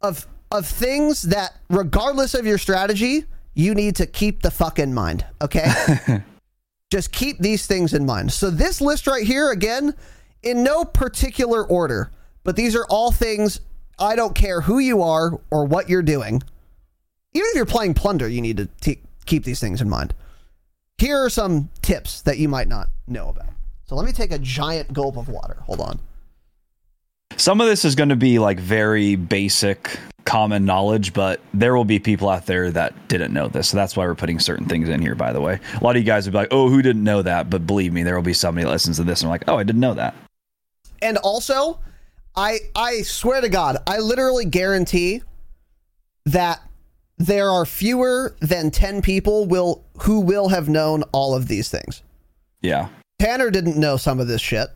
of 0.02 0.28
of 0.52 0.65
things 0.65 1.24
that 1.24 1.54
regardless 1.70 2.34
of 2.34 2.46
your 2.46 2.58
strategy, 2.58 3.26
you 3.54 3.76
need 3.76 3.96
to 3.98 4.08
keep 4.08 4.42
the 4.42 4.50
fuck 4.50 4.80
in 4.80 4.94
mind, 4.94 5.26
okay? 5.42 5.72
just 6.92 7.12
keep 7.12 7.38
these 7.38 7.68
things 7.68 7.94
in 7.94 8.06
mind. 8.06 8.32
So 8.34 8.50
this 8.50 8.82
list 8.82 9.06
right 9.06 9.26
here 9.26 9.52
again 9.52 9.94
in 10.42 10.63
no 10.63 10.86
particular 10.86 11.63
order, 11.63 12.10
but 12.44 12.56
these 12.56 12.76
are 12.76 12.86
all 12.89 13.12
things 13.12 13.60
I 14.00 14.15
don't 14.15 14.34
care 14.34 14.62
who 14.62 14.80
you 14.80 15.04
are 15.04 15.39
or 15.52 15.65
what 15.65 15.89
you're 15.89 16.02
doing. 16.02 16.42
Even 17.34 17.48
if 17.50 17.56
you're 17.56 17.65
playing 17.65 17.94
plunder, 17.94 18.28
you 18.28 18.42
need 18.42 18.58
to 18.58 18.65
t- 18.82 19.02
keep 19.26 19.44
these 19.44 19.60
things 19.60 19.82
in 19.82 19.89
mind. 19.89 20.15
Here 20.98 21.24
are 21.24 21.30
some 21.30 21.70
tips 21.82 22.22
that 22.24 22.39
you 22.39 22.50
might 22.50 22.68
not 22.68 22.88
know 23.08 23.30
about. 23.30 23.50
So 23.89 23.95
let 23.95 24.06
me 24.06 24.12
take 24.12 24.32
a 24.32 24.38
giant 24.38 24.93
gulp 24.93 25.17
of 25.17 25.30
water. 25.30 25.58
Hold 25.62 25.82
on. 25.82 25.99
Some 27.38 27.60
of 27.60 27.65
this 27.65 27.84
is 27.84 27.95
going 27.95 28.10
to 28.10 28.15
be 28.15 28.38
like 28.38 28.60
very 28.60 29.15
basic, 29.15 29.97
common 30.25 30.63
knowledge, 30.63 31.12
but 31.12 31.41
there 31.56 31.75
will 31.75 31.86
be 31.86 31.97
people 31.97 32.30
out 32.30 32.45
there 32.45 32.69
that 32.69 33.08
didn't 33.08 33.34
know 33.34 33.47
this. 33.47 33.69
So 33.69 33.78
that's 33.78 33.97
why 33.97 34.06
we're 34.06 34.13
putting 34.13 34.38
certain 34.39 34.67
things 34.67 34.89
in 34.89 35.02
here, 35.02 35.15
by 35.15 35.34
the 35.34 35.41
way. 35.41 35.60
A 35.73 35.84
lot 35.84 35.95
of 35.95 36.04
you 36.04 36.06
guys 36.06 36.28
would 36.28 36.34
be 36.34 36.38
like, 36.38 36.49
oh, 36.52 36.69
who 36.69 36.84
didn't 36.84 37.04
know 37.04 37.23
that? 37.23 37.49
But 37.49 37.65
believe 37.65 37.91
me, 37.91 38.04
there 38.04 38.13
will 38.13 38.21
be 38.21 38.34
somebody 38.34 38.63
that 38.63 38.69
listens 38.69 38.97
to 38.97 39.04
this 39.04 39.23
and 39.23 39.28
are 39.28 39.32
like, 39.32 39.45
oh, 39.47 39.58
I 39.58 39.63
didn't 39.63 39.82
know 39.82 39.95
that. 39.95 40.13
And 41.02 41.17
also, 41.17 41.80
I 42.36 42.60
I 42.75 43.02
swear 43.02 43.41
to 43.41 43.49
God, 43.49 43.78
I 43.88 43.97
literally 43.97 44.45
guarantee 44.45 45.23
that 46.28 46.62
there 47.17 47.49
are 47.49 47.65
fewer 47.65 48.36
than 48.39 48.69
10 48.69 49.02
people 49.02 49.47
will 49.47 49.84
who 50.04 50.19
will 50.19 50.49
have 50.49 50.69
known 50.69 51.02
all 51.12 51.34
of 51.34 51.47
these 51.47 51.69
things. 51.69 52.04
Yeah. 52.62 52.89
Tanner 53.19 53.51
didn't 53.51 53.77
know 53.77 53.97
some 53.97 54.19
of 54.19 54.27
this 54.27 54.41
shit. 54.41 54.69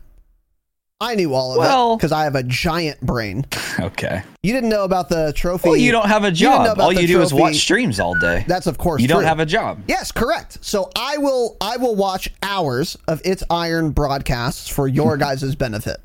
I 1.00 1.16
knew 1.16 1.34
all 1.34 1.52
of 1.52 1.58
Well- 1.58 1.94
it 1.94 1.96
because 1.96 2.12
I 2.12 2.24
have 2.24 2.34
a 2.36 2.42
giant 2.42 3.00
brain. 3.00 3.46
Okay. 3.80 4.22
You 4.44 4.52
didn't 4.52 4.68
know 4.70 4.84
about 4.84 5.08
the 5.08 5.32
trophy. 5.34 5.68
Well, 5.68 5.76
you 5.76 5.90
don't 5.90 6.06
have 6.06 6.22
a 6.22 6.28
didn't 6.28 6.36
job. 6.38 6.60
about 6.74 6.78
All 6.84 6.94
the 6.94 7.00
you 7.02 7.08
do 7.08 7.20
is 7.22 7.34
watch 7.34 7.56
streams 7.56 7.98
all 7.98 8.14
day. 8.14 8.44
That's 8.46 8.68
of 8.68 8.78
course 8.78 9.02
You 9.02 9.08
don't 9.08 9.24
have 9.24 9.40
a 9.40 9.46
job. 9.46 9.82
Yes, 9.88 10.12
correct. 10.12 10.58
So 10.64 10.92
I 10.94 11.18
will 11.18 11.56
I 11.60 11.76
will 11.76 11.96
watch 11.96 12.28
hours 12.40 12.96
of 13.08 13.20
its 13.24 13.42
iron 13.50 13.90
broadcasts 13.90 14.68
for 14.68 14.86
your 14.86 15.16
guys' 15.26 15.56
benefit. 15.56 15.96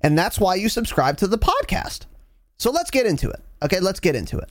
And 0.00 0.16
that's 0.16 0.40
why 0.40 0.54
you 0.54 0.70
subscribe 0.70 1.18
to 1.18 1.26
the 1.26 1.36
podcast. 1.36 2.06
So 2.58 2.70
let's 2.70 2.90
get 2.90 3.04
into 3.04 3.28
it. 3.28 3.40
Okay, 3.62 3.80
let's 3.80 4.00
get 4.00 4.16
into 4.16 4.38
it. 4.38 4.48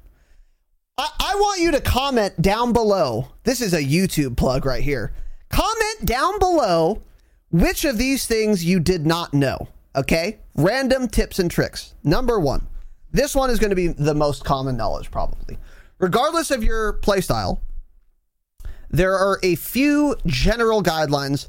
I, 0.99 1.09
I 1.19 1.35
want 1.35 1.59
you 1.61 1.71
to 1.71 1.81
comment 1.81 2.39
down 2.39 2.73
below. 2.73 3.29
This 3.43 3.59
is 3.59 3.73
a 3.73 3.81
YouTube 3.83 4.37
plug 4.37 4.67
right 4.67 4.83
here. 4.83 5.13
Comment 5.49 6.05
down 6.05 6.37
below 6.37 7.01
which 7.51 7.85
of 7.85 7.97
these 7.97 8.25
things 8.25 8.65
you 8.65 8.79
did 8.79 9.05
not 9.05 9.33
know. 9.33 9.67
Okay? 9.95 10.39
Random 10.55 11.07
tips 11.07 11.39
and 11.39 11.49
tricks. 11.49 11.93
Number 12.03 12.39
one. 12.39 12.67
This 13.11 13.35
one 13.35 13.49
is 13.49 13.59
going 13.59 13.69
to 13.69 13.75
be 13.75 13.87
the 13.87 14.13
most 14.13 14.43
common 14.43 14.77
knowledge, 14.77 15.09
probably. 15.09 15.57
Regardless 15.97 16.51
of 16.51 16.63
your 16.63 16.93
playstyle, 16.93 17.59
there 18.89 19.13
are 19.13 19.39
a 19.43 19.55
few 19.55 20.15
general 20.25 20.83
guidelines 20.83 21.47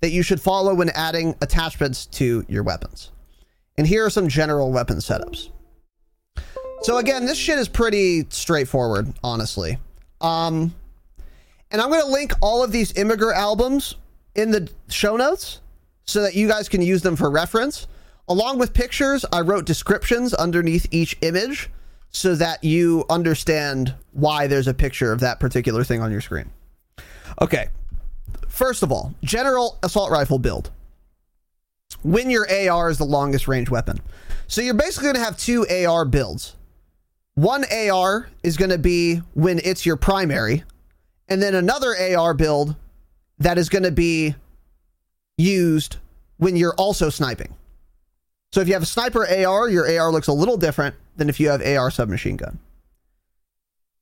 that 0.00 0.10
you 0.10 0.22
should 0.22 0.40
follow 0.40 0.74
when 0.74 0.90
adding 0.90 1.34
attachments 1.40 2.06
to 2.06 2.44
your 2.48 2.62
weapons. 2.62 3.10
And 3.76 3.86
here 3.86 4.04
are 4.04 4.10
some 4.10 4.28
general 4.28 4.72
weapon 4.72 4.98
setups. 4.98 5.50
So 6.82 6.98
again, 6.98 7.26
this 7.26 7.38
shit 7.38 7.58
is 7.58 7.68
pretty 7.68 8.26
straightforward, 8.30 9.12
honestly. 9.22 9.78
Um, 10.20 10.74
and 11.70 11.80
I'm 11.80 11.88
going 11.88 12.02
to 12.02 12.10
link 12.10 12.32
all 12.40 12.62
of 12.62 12.70
these 12.70 12.92
Imgur 12.92 13.34
albums 13.34 13.96
in 14.38 14.52
the 14.52 14.70
show 14.88 15.16
notes 15.16 15.60
so 16.04 16.22
that 16.22 16.34
you 16.34 16.46
guys 16.46 16.68
can 16.68 16.80
use 16.80 17.02
them 17.02 17.16
for 17.16 17.28
reference. 17.28 17.88
Along 18.28 18.58
with 18.58 18.72
pictures, 18.72 19.24
I 19.32 19.40
wrote 19.40 19.66
descriptions 19.66 20.32
underneath 20.32 20.86
each 20.92 21.18
image 21.22 21.70
so 22.10 22.36
that 22.36 22.62
you 22.62 23.04
understand 23.10 23.94
why 24.12 24.46
there's 24.46 24.68
a 24.68 24.74
picture 24.74 25.12
of 25.12 25.20
that 25.20 25.40
particular 25.40 25.82
thing 25.82 26.00
on 26.00 26.12
your 26.12 26.20
screen. 26.20 26.50
Okay. 27.42 27.68
First 28.46 28.82
of 28.82 28.92
all, 28.92 29.12
general 29.24 29.76
assault 29.82 30.10
rifle 30.10 30.38
build. 30.38 30.70
When 32.02 32.30
your 32.30 32.46
AR 32.50 32.90
is 32.90 32.98
the 32.98 33.04
longest 33.04 33.48
range 33.48 33.70
weapon. 33.70 34.00
So 34.46 34.60
you're 34.60 34.74
basically 34.74 35.06
going 35.06 35.16
to 35.16 35.24
have 35.24 35.36
two 35.36 35.66
AR 35.66 36.04
builds. 36.04 36.54
One 37.34 37.64
AR 37.72 38.28
is 38.42 38.56
going 38.56 38.70
to 38.70 38.78
be 38.78 39.16
when 39.34 39.60
it's 39.64 39.84
your 39.84 39.96
primary, 39.96 40.64
and 41.28 41.42
then 41.42 41.54
another 41.54 41.94
AR 41.96 42.34
build 42.34 42.74
that 43.38 43.58
is 43.58 43.68
going 43.68 43.84
to 43.84 43.92
be 43.92 44.34
used 45.36 45.96
when 46.38 46.56
you're 46.56 46.74
also 46.74 47.10
sniping. 47.10 47.54
So 48.52 48.60
if 48.60 48.68
you 48.68 48.74
have 48.74 48.82
a 48.82 48.86
sniper 48.86 49.26
AR, 49.26 49.68
your 49.68 49.98
AR 49.98 50.10
looks 50.10 50.28
a 50.28 50.32
little 50.32 50.56
different 50.56 50.94
than 51.16 51.28
if 51.28 51.38
you 51.38 51.48
have 51.50 51.64
AR 51.64 51.90
submachine 51.90 52.36
gun. 52.36 52.58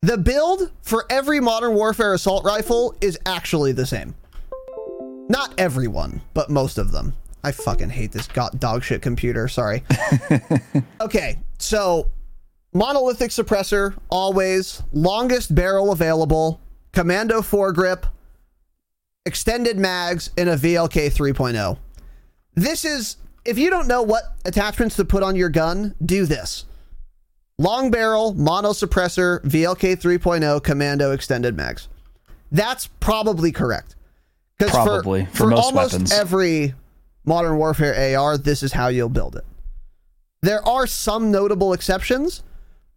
The 0.02 0.18
build 0.18 0.70
for 0.82 1.04
every 1.10 1.40
Modern 1.40 1.74
Warfare 1.74 2.14
assault 2.14 2.44
rifle 2.44 2.94
is 3.00 3.18
actually 3.26 3.72
the 3.72 3.86
same. 3.86 4.14
Not 5.28 5.52
everyone, 5.58 6.20
but 6.32 6.48
most 6.48 6.78
of 6.78 6.92
them. 6.92 7.14
I 7.42 7.52
fucking 7.52 7.90
hate 7.90 8.12
this 8.12 8.28
god 8.28 8.58
dog 8.60 8.84
shit 8.84 9.02
computer. 9.02 9.48
Sorry. 9.48 9.82
okay, 11.00 11.38
so 11.58 12.08
monolithic 12.72 13.30
suppressor, 13.30 13.94
always 14.08 14.82
longest 14.92 15.54
barrel 15.54 15.90
available, 15.92 16.60
commando 16.92 17.40
foregrip, 17.40 18.04
extended 19.26 19.76
mags, 19.78 20.30
and 20.38 20.48
a 20.48 20.56
VLK 20.56 21.12
3.0. 21.12 21.78
This 22.54 22.84
is 22.84 23.16
if 23.44 23.58
you 23.58 23.70
don't 23.70 23.86
know 23.86 24.02
what 24.02 24.34
attachments 24.44 24.96
to 24.96 25.04
put 25.04 25.22
on 25.22 25.36
your 25.36 25.48
gun, 25.48 25.94
do 26.04 26.26
this. 26.26 26.64
Long 27.58 27.90
barrel, 27.90 28.34
mono 28.34 28.70
suppressor, 28.70 29.40
VLK 29.42 29.96
3.0, 29.96 30.62
commando 30.62 31.12
extended 31.12 31.56
mags. 31.56 31.88
That's 32.50 32.88
probably 33.00 33.52
correct. 33.52 33.94
Probably 34.58 35.26
for, 35.26 35.36
for, 35.36 35.46
most 35.48 35.64
almost 35.64 35.92
weapons. 35.92 36.12
every 36.12 36.74
modern 37.24 37.56
warfare 37.58 38.18
AR, 38.18 38.38
this 38.38 38.62
is 38.62 38.72
how 38.72 38.88
you'll 38.88 39.08
build 39.08 39.36
it. 39.36 39.44
There 40.42 40.66
are 40.66 40.86
some 40.86 41.30
notable 41.30 41.72
exceptions, 41.72 42.42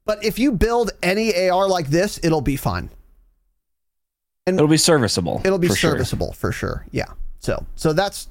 but 0.06 0.24
if 0.24 0.40
you 0.40 0.52
build 0.52 0.92
any 1.04 1.50
AR 1.50 1.68
like 1.68 1.88
this, 1.88 2.20
it'll 2.24 2.42
be 2.42 2.56
fine. 2.56 2.90
And 4.50 4.60
it'll 4.60 4.68
be 4.68 4.78
serviceable. 4.78 5.42
It'll 5.44 5.58
be 5.58 5.68
for 5.68 5.76
sure. 5.76 5.92
serviceable 5.92 6.34
for 6.34 6.52
sure. 6.52 6.86
Yeah. 6.92 7.06
So 7.40 7.66
so 7.76 7.94
that's 7.94 8.28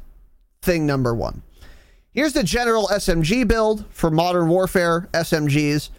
thing 0.63 0.87
number 0.87 1.15
one. 1.15 1.43
Here's 2.13 2.33
the 2.33 2.43
general 2.43 2.89
SMG 2.89 3.47
build 3.47 3.85
for 3.91 4.11
Modern 4.11 4.49
Warfare 4.49 5.09
SMGs. 5.13 5.91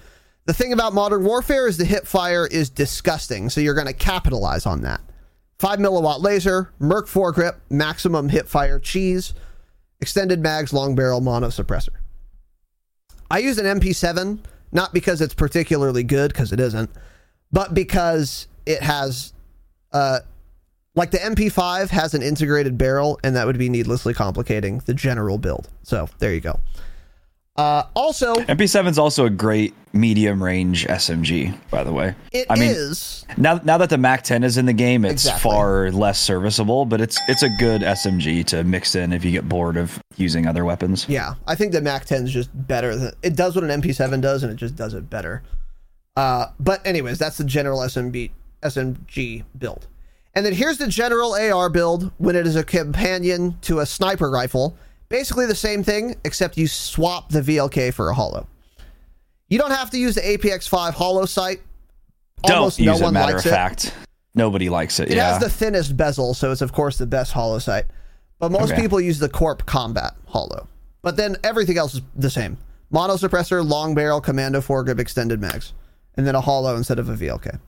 The 0.45 0.53
thing 0.53 0.73
about 0.73 0.93
Modern 0.93 1.23
Warfare 1.23 1.67
is 1.67 1.77
the 1.77 1.85
hip 1.85 2.07
fire 2.07 2.47
is 2.47 2.69
disgusting, 2.69 3.49
so 3.49 3.61
you're 3.61 3.75
going 3.75 3.87
to 3.87 3.93
capitalize 3.93 4.65
on 4.65 4.81
that. 4.81 4.99
5 5.59 5.77
milliwatt 5.79 6.21
laser, 6.21 6.71
Merc 6.79 7.07
foregrip, 7.07 7.55
maximum 7.69 8.29
hip 8.29 8.47
fire 8.47 8.79
cheese, 8.79 9.33
extended 10.01 10.41
mags, 10.41 10.73
long 10.73 10.95
barrel, 10.95 11.21
mono 11.21 11.47
suppressor. 11.47 11.95
I 13.29 13.39
use 13.39 13.57
an 13.57 13.79
MP7, 13.79 14.39
not 14.71 14.93
because 14.93 15.21
it's 15.21 15.33
particularly 15.33 16.03
good, 16.03 16.31
because 16.31 16.51
it 16.51 16.59
isn't, 16.59 16.89
but 17.51 17.73
because 17.73 18.47
it 18.65 18.81
has, 18.81 19.33
uh, 19.91 20.19
like 20.95 21.11
the 21.11 21.17
MP5 21.17 21.89
has 21.89 22.13
an 22.13 22.21
integrated 22.21 22.77
barrel, 22.77 23.19
and 23.23 23.35
that 23.35 23.45
would 23.45 23.57
be 23.57 23.69
needlessly 23.69 24.13
complicating 24.13 24.79
the 24.85 24.93
general 24.93 25.37
build. 25.37 25.69
So 25.83 26.09
there 26.19 26.33
you 26.33 26.41
go. 26.41 26.59
Uh, 27.55 27.83
also, 27.93 28.35
MP7 28.35 28.87
is 28.87 28.97
also 28.97 29.25
a 29.25 29.29
great 29.29 29.73
medium 29.91 30.41
range 30.41 30.87
SMG, 30.87 31.57
by 31.69 31.83
the 31.83 31.91
way. 31.91 32.15
It 32.31 32.47
I 32.49 32.55
mean, 32.55 32.69
is. 32.71 33.25
Now, 33.35 33.59
now 33.65 33.77
that 33.79 33.89
the 33.89 33.97
Mac 33.97 34.23
10 34.23 34.45
is 34.45 34.57
in 34.57 34.65
the 34.65 34.71
game, 34.71 35.03
it's 35.03 35.25
Exactly. 35.25 35.51
far 35.51 35.91
less 35.91 36.19
serviceable, 36.19 36.85
but 36.85 37.01
it's 37.01 37.19
it's 37.27 37.43
a 37.43 37.49
good 37.59 37.81
SMG 37.81 38.45
to 38.45 38.63
mix 38.63 38.95
in 38.95 39.11
if 39.11 39.25
you 39.25 39.31
get 39.31 39.49
bored 39.49 39.75
of 39.75 39.99
using 40.15 40.47
other 40.47 40.63
weapons. 40.63 41.05
Yeah, 41.09 41.33
I 41.47 41.55
think 41.55 41.73
the 41.73 41.81
Mac 41.81 42.05
10 42.05 42.25
is 42.25 42.31
just 42.31 42.49
better. 42.53 42.95
Than, 42.95 43.11
it 43.23 43.35
does 43.35 43.55
what 43.55 43.65
an 43.65 43.81
MP7 43.81 44.21
does, 44.21 44.43
and 44.43 44.53
it 44.53 44.55
just 44.55 44.77
does 44.77 44.93
it 44.93 45.09
better. 45.09 45.43
Uh, 46.15 46.47
but 46.61 46.85
anyways, 46.87 47.19
that's 47.19 47.37
the 47.37 47.43
general 47.43 47.79
SMB 47.79 48.31
SMG 48.61 49.43
build. 49.57 49.87
And 50.35 50.45
then 50.45 50.53
here's 50.53 50.77
the 50.77 50.87
general 50.87 51.33
AR 51.33 51.69
build 51.69 52.11
when 52.17 52.35
it 52.35 52.45
is 52.45 52.55
a 52.55 52.63
companion 52.63 53.57
to 53.61 53.79
a 53.79 53.85
sniper 53.85 54.29
rifle. 54.29 54.77
Basically 55.09 55.45
the 55.45 55.55
same 55.55 55.83
thing, 55.83 56.15
except 56.23 56.55
you 56.57 56.67
swap 56.67 57.29
the 57.29 57.41
VLK 57.41 57.93
for 57.93 58.09
a 58.09 58.13
holo. 58.13 58.47
You 59.47 59.57
don't 59.57 59.71
have 59.71 59.89
to 59.91 59.97
use 59.97 60.15
the 60.15 60.21
APX5 60.21 60.93
holo 60.93 61.25
sight. 61.25 61.61
Don't 62.43 62.57
Almost 62.57 62.79
use 62.79 63.01
no 63.01 63.07
it. 63.07 63.11
Matter 63.11 63.33
likes 63.33 63.45
of 63.45 63.51
it. 63.51 63.55
fact, 63.55 63.93
nobody 64.35 64.69
likes 64.69 64.99
it. 64.99 65.09
It 65.09 65.15
yeah, 65.17 65.33
has 65.33 65.41
the 65.41 65.49
thinnest 65.49 65.97
bezel, 65.97 66.33
so 66.35 66.51
it's 66.51 66.61
of 66.61 66.71
course 66.71 66.97
the 66.97 67.07
best 67.07 67.33
holo 67.33 67.57
sight. 67.59 67.85
But 68.37 68.51
most 68.51 68.71
Okay. 68.71 68.81
people 68.81 69.01
use 69.01 69.19
the 69.19 69.27
Corp 69.27 69.65
Combat 69.65 70.13
holo. 70.25 70.67
But 71.01 71.17
then 71.17 71.35
everything 71.43 71.77
else 71.77 71.95
is 71.95 72.01
the 72.15 72.29
same: 72.29 72.57
mono 72.91 73.15
suppressor, 73.15 73.67
long 73.67 73.95
barrel, 73.95 74.21
commando 74.21 74.61
foregrip, 74.61 74.99
extended 74.99 75.41
mags, 75.41 75.73
and 76.15 76.25
then 76.27 76.35
a 76.35 76.41
holo 76.41 76.75
instead 76.77 76.99
of 76.99 77.09
a 77.09 77.15
VLK. 77.15 77.59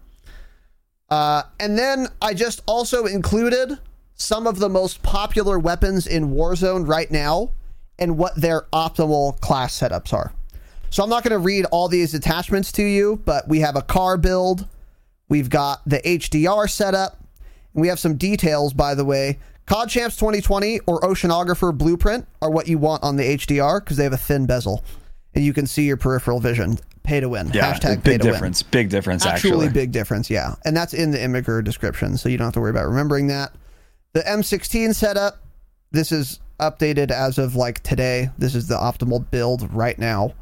Uh, 1.12 1.44
and 1.60 1.78
then 1.78 2.08
I 2.22 2.34
just 2.34 2.62
also 2.66 3.06
included 3.06 3.78
some 4.16 4.48
of 4.48 4.60
the 4.60 4.70
most 4.70 5.04
popular 5.04 5.60
weapons 5.60 6.08
in 6.08 6.32
Warzone 6.32 6.88
right 6.88 7.12
now 7.12 7.52
and 8.00 8.18
what 8.18 8.36
their 8.36 8.62
optimal 8.74 9.40
class 9.42 9.78
setups 9.78 10.14
are. 10.14 10.32
So 10.90 11.04
I'm 11.04 11.10
not 11.10 11.24
going 11.24 11.32
to 11.32 11.40
read 11.40 11.66
all 11.66 11.90
these 11.90 12.14
attachments 12.14 12.72
to 12.74 12.84
you, 12.84 13.22
but 13.26 13.48
we 13.48 13.60
have 13.60 13.76
a 13.76 13.82
car 13.82 14.18
build. 14.18 14.68
We've 15.28 15.50
got 15.50 15.82
the 15.86 16.00
HDR 16.00 16.70
setup. 16.70 17.18
We 17.74 17.90
have 17.90 18.00
some 18.00 18.16
details, 18.16 18.74
by 18.74 18.96
the 18.96 19.06
way. 19.06 19.40
COD 19.66 19.90
Champs 19.90 20.16
2020 20.18 20.80
or 20.88 21.02
Oceanographer 21.02 21.78
Blueprint 21.78 22.26
are 22.42 22.50
what 22.50 22.68
you 22.68 22.78
want 22.78 23.04
on 23.04 23.16
the 23.18 23.24
HDR 23.24 23.80
because 23.80 23.98
they 23.98 24.04
have 24.04 24.14
a 24.14 24.18
thin 24.18 24.46
bezel 24.46 24.84
and 25.34 25.44
you 25.46 25.54
can 25.54 25.68
see 25.68 25.84
your 25.84 25.98
peripheral 25.98 26.40
vision. 26.40 26.78
Pay 27.04 27.20
to 27.22 27.30
win. 27.30 27.50
yeah, 27.54 27.74
Hashtag 27.74 28.04
pay 28.04 28.12
big 28.12 28.22
to 28.22 28.28
win. 28.28 28.34
difference. 28.34 28.64
Big 28.64 28.90
difference. 28.90 29.26
Actually, 29.26 29.52
Actually, 29.52 29.70
big 29.70 29.92
difference, 29.92 30.30
yeah. 30.30 30.56
And 30.66 30.76
that's 30.78 30.94
in 30.94 31.12
the 31.12 31.18
Imgur 31.18 31.64
description, 31.64 32.16
so 32.18 32.30
you 32.30 32.38
don't 32.38 32.46
have 32.46 32.54
to 32.54 32.62
worry 32.62 32.70
about 32.70 32.88
remembering 32.88 33.28
that. 33.28 33.54
The 34.14 34.22
M16 34.22 34.94
setup, 34.94 35.38
this 35.92 36.12
is 36.12 36.40
updated 36.60 37.10
as 37.12 37.38
of 37.38 37.56
like 37.56 37.82
today. 37.82 38.30
This 38.38 38.54
is 38.56 38.68
the 38.68 38.76
optimal 38.76 39.30
build 39.32 39.74
right 39.74 39.98
now. 39.98 40.34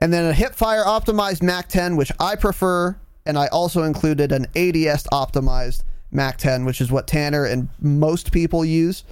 And 0.00 0.12
then 0.12 0.28
a 0.28 0.34
hipfire 0.34 0.84
optimized 0.84 1.42
Mac 1.42 1.68
10, 1.68 1.96
which 1.96 2.10
I 2.18 2.34
prefer, 2.34 2.96
and 3.24 3.38
I 3.38 3.46
also 3.48 3.84
included 3.84 4.32
an 4.32 4.46
ADS 4.56 5.04
optimized 5.12 5.84
Mac 6.10 6.38
10, 6.38 6.64
which 6.64 6.80
is 6.80 6.90
what 6.90 7.06
Tanner 7.06 7.44
and 7.44 7.68
most 7.80 8.32
people 8.32 8.64
use. 8.64 9.04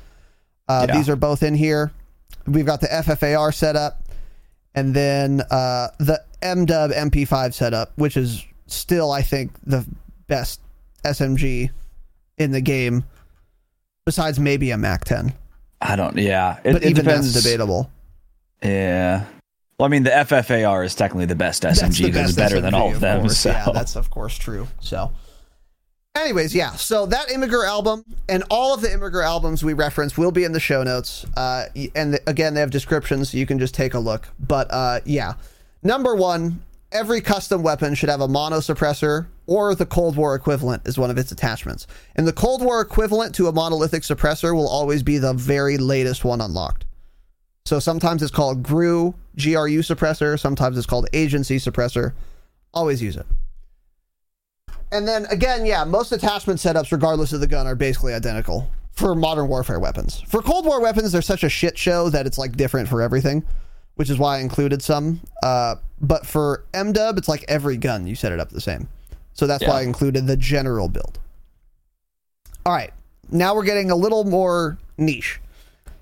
Uh, 0.69 0.87
Yeah. 0.89 0.97
These 0.97 1.09
are 1.09 1.17
both 1.17 1.43
in 1.43 1.55
here. 1.55 1.93
We've 2.47 2.67
got 2.67 2.81
the 2.81 2.89
FFAR 2.89 3.55
setup, 3.55 4.03
and 4.75 4.95
then 4.95 5.43
uh, 5.51 5.89
the 5.99 6.23
MDub 6.43 6.95
MP5 6.95 7.55
setup, 7.55 7.93
which 7.97 8.17
is 8.17 8.45
still, 8.67 9.13
I 9.13 9.23
think, 9.23 9.53
the 9.65 9.87
best 10.27 10.61
SMG 11.05 11.71
in 12.39 12.53
the 12.53 12.61
game, 12.61 13.05
besides 14.05 14.39
maybe 14.39 14.71
a 14.71 14.77
Mac 14.77 15.05
10. 15.05 15.33
I 15.81 15.97
don't. 15.97 16.17
Yeah, 16.17 16.59
it, 16.65 16.73
but 16.73 16.85
it 16.85 16.91
even 16.91 17.05
depends. 17.05 17.33
that's 17.33 17.45
debatable. 17.45 17.91
Yeah. 18.63 19.25
Well, 19.79 19.87
I 19.87 19.89
mean, 19.89 20.05
the 20.05 20.11
FFAR 20.11 20.85
is 20.85 20.95
technically 20.95 21.27
the 21.27 21.35
best 21.35 21.65
SMG 21.65 22.05
because 22.07 22.31
it's 22.31 22.37
better 22.37 22.61
than 22.61 22.73
all 22.73 22.91
SMG, 22.91 22.95
of 22.95 23.01
them. 23.01 23.21
course. 23.23 23.39
so. 23.41 23.51
Yeah, 23.51 23.69
that's 23.73 23.97
of 23.97 24.11
course 24.11 24.39
true. 24.39 24.69
So, 24.81 25.11
anyways, 26.15 26.55
yeah. 26.55 26.73
So 26.73 27.07
that 27.07 27.29
Imgur 27.29 27.67
album 27.67 28.05
and 28.29 28.45
all 28.49 28.75
of 28.75 28.81
the 28.81 28.89
Imgur 28.89 29.25
albums 29.25 29.65
we 29.65 29.73
reference 29.73 30.17
will 30.17 30.31
be 30.31 30.45
in 30.45 30.53
the 30.53 30.61
show 30.61 30.85
notes. 30.85 31.27
Uh, 31.37 31.65
and 31.97 32.15
the, 32.15 32.21
again, 32.29 32.55
they 32.55 32.61
have 32.61 32.71
descriptions, 32.71 33.33
so 33.33 33.39
you 33.39 33.47
can 33.47 33.59
just 33.59 33.75
take 33.75 33.95
a 33.95 33.99
look. 33.99 34.29
But 34.39 34.69
uh, 34.71 35.01
yeah, 35.05 35.35
number 35.83 36.15
one, 36.15 36.63
every 36.91 37.21
custom 37.21 37.63
weapon 37.63 37.95
should 37.95 38.09
have 38.09 38.21
a 38.21 38.29
mono 38.29 38.59
suppressor 38.59 39.27
or 39.47 39.75
the 39.75 39.87
Cold 39.87 40.17
War 40.17 40.35
equivalent 40.35 40.87
is 40.87 40.99
one 40.99 41.11
of 41.11 41.19
its 41.19 41.33
attachments. 41.33 41.87
And 42.17 42.27
the 42.27 42.33
Cold 42.33 42.63
War 42.63 42.81
equivalent 42.81 43.35
to 43.37 43.49
a 43.49 43.53
monolithic 43.53 44.03
suppressor 44.03 44.55
will 44.55 44.69
always 44.69 45.03
be 45.03 45.19
the 45.19 45.35
very 45.35 45.79
latest 45.79 46.25
one 46.25 46.41
unlocked. 46.41 46.85
So 47.65 47.79
sometimes 47.79 48.23
it's 48.23 48.33
called 48.33 48.63
GRU, 48.63 49.15
GRU 49.37 49.83
suppressor. 49.83 50.39
Sometimes 50.39 50.77
it's 50.77 50.87
called 50.87 51.09
agency 51.13 51.59
suppressor. 51.59 52.13
Always 52.75 53.03
use 53.03 53.17
it. 53.17 53.27
And 54.91 55.09
then 55.09 55.27
again, 55.27 55.65
yeah, 55.65 55.85
most 55.85 56.13
attachment 56.13 56.61
setups, 56.61 56.93
regardless 56.93 57.33
of 57.33 57.41
the 57.41 57.47
gun, 57.47 57.67
are 57.67 57.75
basically 57.75 58.13
identical 58.13 58.69
for 58.93 59.15
modern 59.15 59.49
warfare 59.49 59.81
weapons. 59.81 60.21
For 60.29 60.43
Cold 60.43 60.67
War 60.67 60.81
weapons, 60.81 61.13
they're 61.13 61.23
such 61.23 61.45
a 61.45 61.49
shit 61.49 61.79
show 61.79 62.11
that 62.11 62.27
it's 62.27 62.37
like 62.37 62.57
different 62.57 62.89
for 62.89 63.01
everything, 63.01 63.43
which 63.97 64.11
is 64.11 64.19
why 64.19 64.39
I 64.39 64.41
included 64.41 64.83
some. 64.83 65.21
Uh, 65.43 65.77
but 66.01 66.27
for 66.27 66.65
MDub, 66.73 67.19
it's 67.19 67.29
like 67.29 67.45
every 67.49 67.77
gun 67.77 68.07
you 68.07 68.15
set 68.15 68.33
it 68.33 68.41
up 68.41 68.51
the 68.51 68.61
same. 68.61 68.89
So 69.35 69.47
that's 69.47 69.63
why 69.65 69.81
I 69.81 69.83
included 69.83 70.27
the 70.27 70.37
general 70.37 70.89
build. 70.89 71.19
All 72.67 72.73
right, 72.73 72.93
now 73.31 73.55
we're 73.55 73.65
getting 73.65 73.91
a 73.91 73.97
little 73.97 74.25
more 74.25 74.79
niche. 74.99 75.41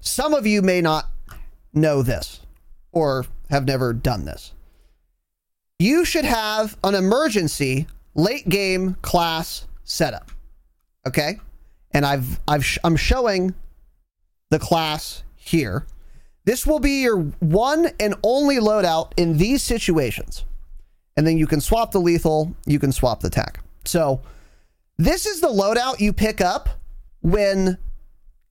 Some 0.00 0.34
of 0.34 0.46
you 0.46 0.62
may 0.62 0.80
not 0.80 1.08
know 1.72 2.02
this 2.02 2.40
or 2.92 3.24
have 3.50 3.64
never 3.66 3.92
done 3.92 4.24
this. 4.24 4.52
you 5.78 6.04
should 6.04 6.24
have 6.24 6.76
an 6.84 6.94
emergency 6.94 7.86
late 8.14 8.48
game 8.48 8.94
class 9.02 9.66
setup. 9.84 10.30
Okay? 11.06 11.38
And 11.92 12.04
I've 12.04 12.38
I've 12.46 12.64
sh- 12.64 12.78
I'm 12.84 12.96
showing 12.96 13.54
the 14.50 14.58
class 14.58 15.22
here. 15.36 15.86
This 16.44 16.66
will 16.66 16.80
be 16.80 17.02
your 17.02 17.18
one 17.40 17.88
and 18.00 18.14
only 18.22 18.56
loadout 18.56 19.12
in 19.16 19.36
these 19.36 19.62
situations. 19.62 20.44
And 21.16 21.26
then 21.26 21.36
you 21.36 21.46
can 21.46 21.60
swap 21.60 21.92
the 21.92 22.00
lethal, 22.00 22.54
you 22.66 22.78
can 22.78 22.92
swap 22.92 23.20
the 23.20 23.30
tack. 23.30 23.60
So, 23.84 24.22
this 24.96 25.26
is 25.26 25.40
the 25.40 25.48
loadout 25.48 26.00
you 26.00 26.12
pick 26.12 26.40
up 26.40 26.68
when 27.22 27.78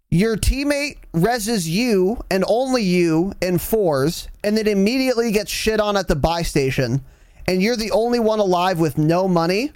your 0.10 0.36
teammate 0.36 0.98
reses 1.14 1.68
you 1.68 2.20
and 2.32 2.44
only 2.48 2.82
you 2.82 3.34
in 3.42 3.60
fours 3.60 4.28
and 4.44 4.58
then 4.58 4.68
immediately 4.68 5.32
gets 5.32 5.52
shit 5.52 5.80
on 5.80 5.96
at 5.96 6.08
the 6.08 6.16
buy 6.16 6.42
station 6.42 7.04
and 7.48 7.62
you're 7.62 7.76
the 7.76 7.92
only 7.92 8.20
one 8.20 8.40
alive 8.40 8.80
with 8.80 8.98
no 8.98 9.28
money 9.28 9.72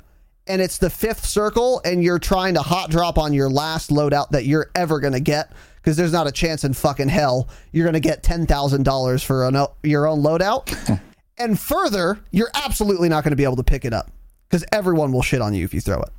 and 0.47 0.61
it's 0.61 0.79
the 0.79 0.89
fifth 0.89 1.25
circle 1.25 1.81
and 1.85 2.03
you're 2.03 2.19
trying 2.19 2.55
to 2.55 2.61
hot 2.61 2.89
drop 2.89 3.17
on 3.19 3.33
your 3.33 3.49
last 3.49 3.91
loadout 3.91 4.29
that 4.29 4.45
you're 4.45 4.71
ever 4.73 4.99
going 4.99 5.13
to 5.13 5.19
get 5.19 5.51
because 5.83 5.97
there's 5.97 6.13
not 6.13 6.27
a 6.27 6.31
chance 6.31 6.63
in 6.63 6.71
fucking 6.73 7.09
hell 7.09 7.49
you're 7.73 7.83
going 7.83 7.93
to 7.93 7.99
get 7.99 8.23
$10,000 8.23 9.25
for 9.25 9.45
an, 9.45 9.65
your 9.83 10.07
own 10.07 10.23
loadout. 10.23 11.01
and 11.37 11.59
further, 11.59 12.19
you're 12.31 12.51
absolutely 12.53 13.09
not 13.09 13.25
going 13.25 13.31
to 13.31 13.37
be 13.37 13.43
able 13.43 13.57
to 13.57 13.63
pick 13.63 13.83
it 13.83 13.91
up 13.91 14.09
because 14.47 14.63
everyone 14.71 15.11
will 15.11 15.21
shit 15.21 15.41
on 15.41 15.53
you 15.53 15.65
if 15.65 15.73
you 15.73 15.81
throw 15.81 16.01
it. 16.01 16.09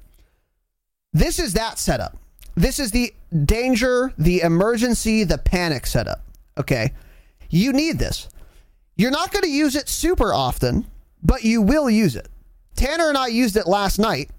This 1.14 1.38
is 1.38 1.54
that 1.54 1.78
setup. 1.78 2.18
This 2.56 2.78
is 2.78 2.90
the 2.90 3.14
danger, 3.44 4.12
the 4.18 4.42
emergency, 4.42 5.24
the 5.24 5.38
panic 5.38 5.86
setup. 5.86 6.20
Okay. 6.58 6.92
You 7.48 7.72
need 7.72 7.98
this. 7.98 8.28
You're 8.96 9.10
not 9.10 9.32
going 9.32 9.44
to 9.44 9.50
use 9.50 9.76
it 9.76 9.88
super 9.88 10.34
often, 10.34 10.86
but 11.22 11.42
you 11.42 11.62
will 11.62 11.88
use 11.88 12.16
it. 12.16 12.28
Tanner 12.76 13.08
and 13.08 13.16
I 13.16 13.28
used 13.28 13.56
it 13.56 13.66
last 13.66 13.98
night, 13.98 14.30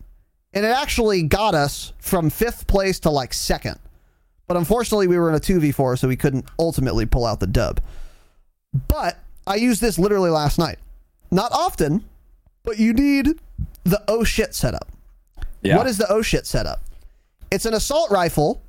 and 0.54 0.66
it 0.66 0.70
actually 0.70 1.24
got 1.24 1.56
us 1.56 1.94
from 2.00 2.30
fifth 2.30 2.68
place 2.68 3.00
to 3.02 3.10
like 3.10 3.34
second. 3.34 3.80
But 4.48 4.58
unfortunately, 4.58 5.08
we 5.08 5.18
were 5.18 5.30
in 5.30 5.36
a 5.36 5.40
2v4, 5.40 5.98
so 5.98 6.08
we 6.08 6.16
couldn't 6.16 6.46
ultimately 6.60 7.06
pull 7.06 7.26
out 7.26 7.40
the 7.40 7.48
dub. 7.48 7.82
But 8.88 9.18
I 9.48 9.56
used 9.56 9.82
this 9.82 9.98
literally 9.98 10.30
last 10.30 10.60
night. 10.60 10.78
Not 11.32 11.52
often, 11.52 12.04
but 12.64 12.78
you 12.78 12.94
need 12.94 13.40
the 13.84 14.04
oh 14.08 14.24
shit 14.24 14.54
setup. 14.54 14.92
Yeah. 15.62 15.78
What 15.78 15.88
is 15.88 15.98
the 15.98 16.12
oh 16.12 16.22
shit 16.22 16.46
setup? 16.46 16.84
It's 17.52 17.66
an 17.66 17.74
assault 17.74 18.12
rifle 18.12 18.62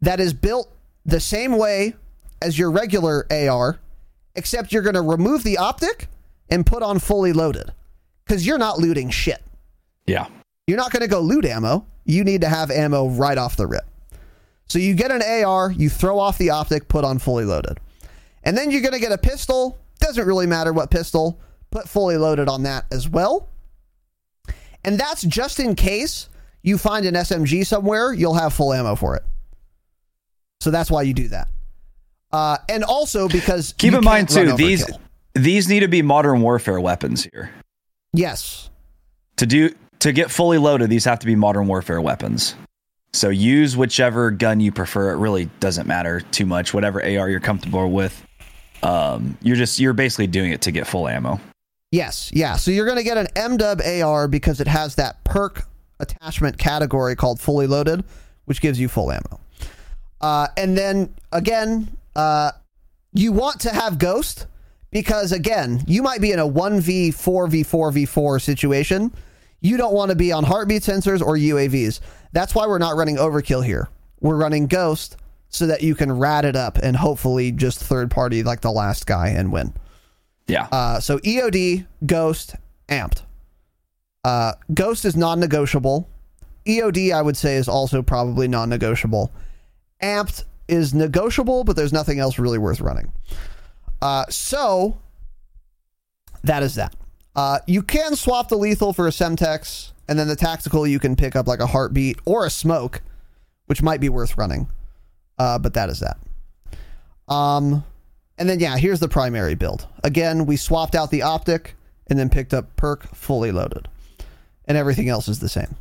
that 0.00 0.20
is 0.20 0.32
built 0.32 0.70
the 1.04 1.20
same 1.20 1.56
way 1.58 1.94
as 2.40 2.58
your 2.58 2.70
regular 2.70 3.26
AR, 3.30 3.78
except 4.34 4.72
you're 4.72 4.82
going 4.82 4.94
to 4.94 5.02
remove 5.02 5.42
the 5.42 5.58
optic 5.58 6.08
and 6.50 6.66
put 6.66 6.82
on 6.82 6.98
fully 6.98 7.32
loaded 7.32 7.72
because 8.24 8.46
you're 8.46 8.58
not 8.58 8.78
looting 8.78 9.10
shit. 9.10 9.42
Yeah. 10.06 10.26
You're 10.66 10.78
not 10.78 10.92
going 10.92 11.02
to 11.02 11.08
go 11.08 11.20
loot 11.20 11.44
ammo. 11.44 11.86
You 12.04 12.24
need 12.24 12.40
to 12.42 12.48
have 12.48 12.70
ammo 12.70 13.08
right 13.08 13.38
off 13.38 13.56
the 13.56 13.66
rip. 13.66 13.84
So 14.68 14.78
you 14.78 14.94
get 14.94 15.10
an 15.10 15.22
AR, 15.22 15.70
you 15.70 15.88
throw 15.90 16.18
off 16.18 16.38
the 16.38 16.50
optic, 16.50 16.88
put 16.88 17.04
on 17.04 17.18
fully 17.18 17.44
loaded. 17.44 17.78
And 18.44 18.56
then 18.56 18.70
you're 18.70 18.80
going 18.80 18.94
to 18.94 19.00
get 19.00 19.12
a 19.12 19.18
pistol. 19.18 19.78
Doesn't 20.00 20.26
really 20.26 20.46
matter 20.46 20.72
what 20.72 20.90
pistol. 20.90 21.40
Put 21.70 21.88
fully 21.88 22.16
loaded 22.16 22.48
on 22.48 22.62
that 22.64 22.86
as 22.90 23.08
well. 23.08 23.48
And 24.84 24.98
that's 24.98 25.22
just 25.22 25.60
in 25.60 25.74
case 25.74 26.28
you 26.62 26.78
find 26.78 27.06
an 27.06 27.14
SMG 27.14 27.66
somewhere, 27.66 28.12
you'll 28.12 28.34
have 28.34 28.52
full 28.52 28.72
ammo 28.72 28.94
for 28.94 29.16
it. 29.16 29.22
So 30.60 30.70
that's 30.70 30.90
why 30.90 31.02
you 31.02 31.14
do 31.14 31.28
that. 31.28 31.48
Uh, 32.32 32.56
and 32.68 32.82
also 32.82 33.28
because 33.28 33.74
keep 33.76 33.92
in 33.92 34.02
mind 34.02 34.28
too 34.28 34.54
these 34.54 34.86
overkill. 34.86 34.98
these 35.34 35.68
need 35.68 35.80
to 35.80 35.88
be 35.88 36.02
modern 36.02 36.40
warfare 36.40 36.80
weapons 36.80 37.28
here. 37.30 37.50
Yes. 38.12 38.70
To 39.36 39.46
do 39.46 39.70
to 39.98 40.12
get 40.12 40.30
fully 40.30 40.58
loaded, 40.58 40.88
these 40.88 41.04
have 41.04 41.18
to 41.20 41.26
be 41.26 41.36
modern 41.36 41.66
warfare 41.66 42.00
weapons. 42.00 42.54
So 43.14 43.28
use 43.28 43.76
whichever 43.76 44.30
gun 44.30 44.60
you 44.60 44.72
prefer. 44.72 45.12
It 45.12 45.16
really 45.16 45.46
doesn't 45.60 45.86
matter 45.86 46.20
too 46.20 46.46
much. 46.46 46.72
Whatever 46.72 47.02
AR 47.02 47.28
you're 47.28 47.40
comfortable 47.40 47.90
with. 47.90 48.26
Um, 48.82 49.36
you're 49.42 49.56
just 49.56 49.78
you're 49.78 49.92
basically 49.92 50.26
doing 50.26 50.50
it 50.50 50.62
to 50.62 50.72
get 50.72 50.86
full 50.86 51.06
ammo. 51.06 51.40
Yes, 51.90 52.30
yeah. 52.32 52.56
So 52.56 52.70
you're 52.70 52.86
going 52.86 52.96
to 52.96 53.04
get 53.04 53.18
an 53.18 53.26
MW 53.36 54.04
AR 54.04 54.28
because 54.28 54.60
it 54.60 54.66
has 54.66 54.94
that 54.94 55.22
perk 55.24 55.66
attachment 56.00 56.56
category 56.58 57.14
called 57.14 57.38
fully 57.38 57.66
loaded, 57.66 58.02
which 58.46 58.62
gives 58.62 58.80
you 58.80 58.88
full 58.88 59.12
ammo. 59.12 59.40
Uh, 60.20 60.48
and 60.56 60.76
then 60.76 61.14
again, 61.32 61.94
uh, 62.16 62.52
you 63.12 63.30
want 63.30 63.60
to 63.60 63.70
have 63.70 63.98
ghost 63.98 64.46
because 64.90 65.32
again, 65.32 65.84
you 65.86 66.02
might 66.02 66.22
be 66.22 66.32
in 66.32 66.38
a 66.38 66.48
1v 66.48 67.08
4v 67.08 67.60
4v4 67.60 68.40
situation. 68.40 69.12
You 69.62 69.76
don't 69.76 69.94
want 69.94 70.10
to 70.10 70.16
be 70.16 70.32
on 70.32 70.44
heartbeat 70.44 70.82
sensors 70.82 71.22
or 71.22 71.36
UAVs. 71.36 72.00
That's 72.32 72.54
why 72.54 72.66
we're 72.66 72.78
not 72.78 72.96
running 72.96 73.16
overkill 73.16 73.64
here. 73.64 73.88
We're 74.20 74.36
running 74.36 74.66
ghost 74.66 75.16
so 75.48 75.66
that 75.66 75.82
you 75.82 75.94
can 75.94 76.10
rat 76.10 76.44
it 76.44 76.56
up 76.56 76.78
and 76.78 76.96
hopefully 76.96 77.52
just 77.52 77.78
third 77.78 78.10
party 78.10 78.42
like 78.42 78.60
the 78.60 78.72
last 78.72 79.06
guy 79.06 79.28
and 79.28 79.52
win. 79.52 79.72
Yeah. 80.48 80.66
Uh, 80.72 80.98
so 80.98 81.18
EOD, 81.18 81.86
Ghost, 82.04 82.56
Amped. 82.88 83.22
Uh, 84.24 84.54
Ghost 84.74 85.04
is 85.04 85.16
non 85.16 85.40
negotiable. 85.40 86.08
EOD, 86.66 87.12
I 87.12 87.22
would 87.22 87.36
say, 87.36 87.56
is 87.56 87.68
also 87.68 88.02
probably 88.02 88.48
non 88.48 88.68
negotiable. 88.68 89.32
Amped 90.02 90.44
is 90.68 90.94
negotiable, 90.94 91.64
but 91.64 91.76
there's 91.76 91.92
nothing 91.92 92.18
else 92.18 92.38
really 92.38 92.58
worth 92.58 92.80
running. 92.80 93.12
Uh, 94.00 94.24
so 94.28 94.98
that 96.44 96.62
is 96.62 96.74
that. 96.76 96.94
Uh, 97.34 97.58
you 97.66 97.82
can 97.82 98.14
swap 98.14 98.48
the 98.48 98.56
lethal 98.56 98.92
for 98.92 99.06
a 99.06 99.10
Semtex, 99.10 99.92
and 100.08 100.18
then 100.18 100.28
the 100.28 100.36
tactical 100.36 100.86
you 100.86 100.98
can 100.98 101.16
pick 101.16 101.34
up 101.34 101.46
like 101.46 101.60
a 101.60 101.66
heartbeat 101.66 102.18
or 102.24 102.44
a 102.44 102.50
smoke, 102.50 103.00
which 103.66 103.82
might 103.82 104.00
be 104.00 104.08
worth 104.08 104.36
running. 104.36 104.68
Uh, 105.38 105.58
but 105.58 105.74
that 105.74 105.88
is 105.88 106.00
that. 106.00 106.18
Um, 107.32 107.84
and 108.36 108.48
then 108.48 108.60
yeah, 108.60 108.76
here's 108.76 109.00
the 109.00 109.08
primary 109.08 109.54
build. 109.54 109.86
Again, 110.04 110.44
we 110.44 110.56
swapped 110.56 110.94
out 110.94 111.10
the 111.10 111.22
optic 111.22 111.74
and 112.08 112.18
then 112.18 112.28
picked 112.28 112.52
up 112.52 112.76
perk 112.76 113.14
fully 113.14 113.50
loaded, 113.50 113.88
and 114.66 114.76
everything 114.76 115.08
else 115.08 115.28
is 115.28 115.40
the 115.40 115.48
same. 115.48 115.76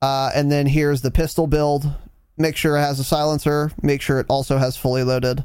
Uh, 0.00 0.30
and 0.34 0.52
then 0.52 0.66
here's 0.66 1.00
the 1.00 1.10
pistol 1.10 1.46
build. 1.46 1.90
Make 2.36 2.56
sure 2.56 2.76
it 2.76 2.80
has 2.80 3.00
a 3.00 3.04
silencer. 3.04 3.72
Make 3.82 4.02
sure 4.02 4.20
it 4.20 4.26
also 4.28 4.58
has 4.58 4.76
fully 4.76 5.02
loaded. 5.02 5.42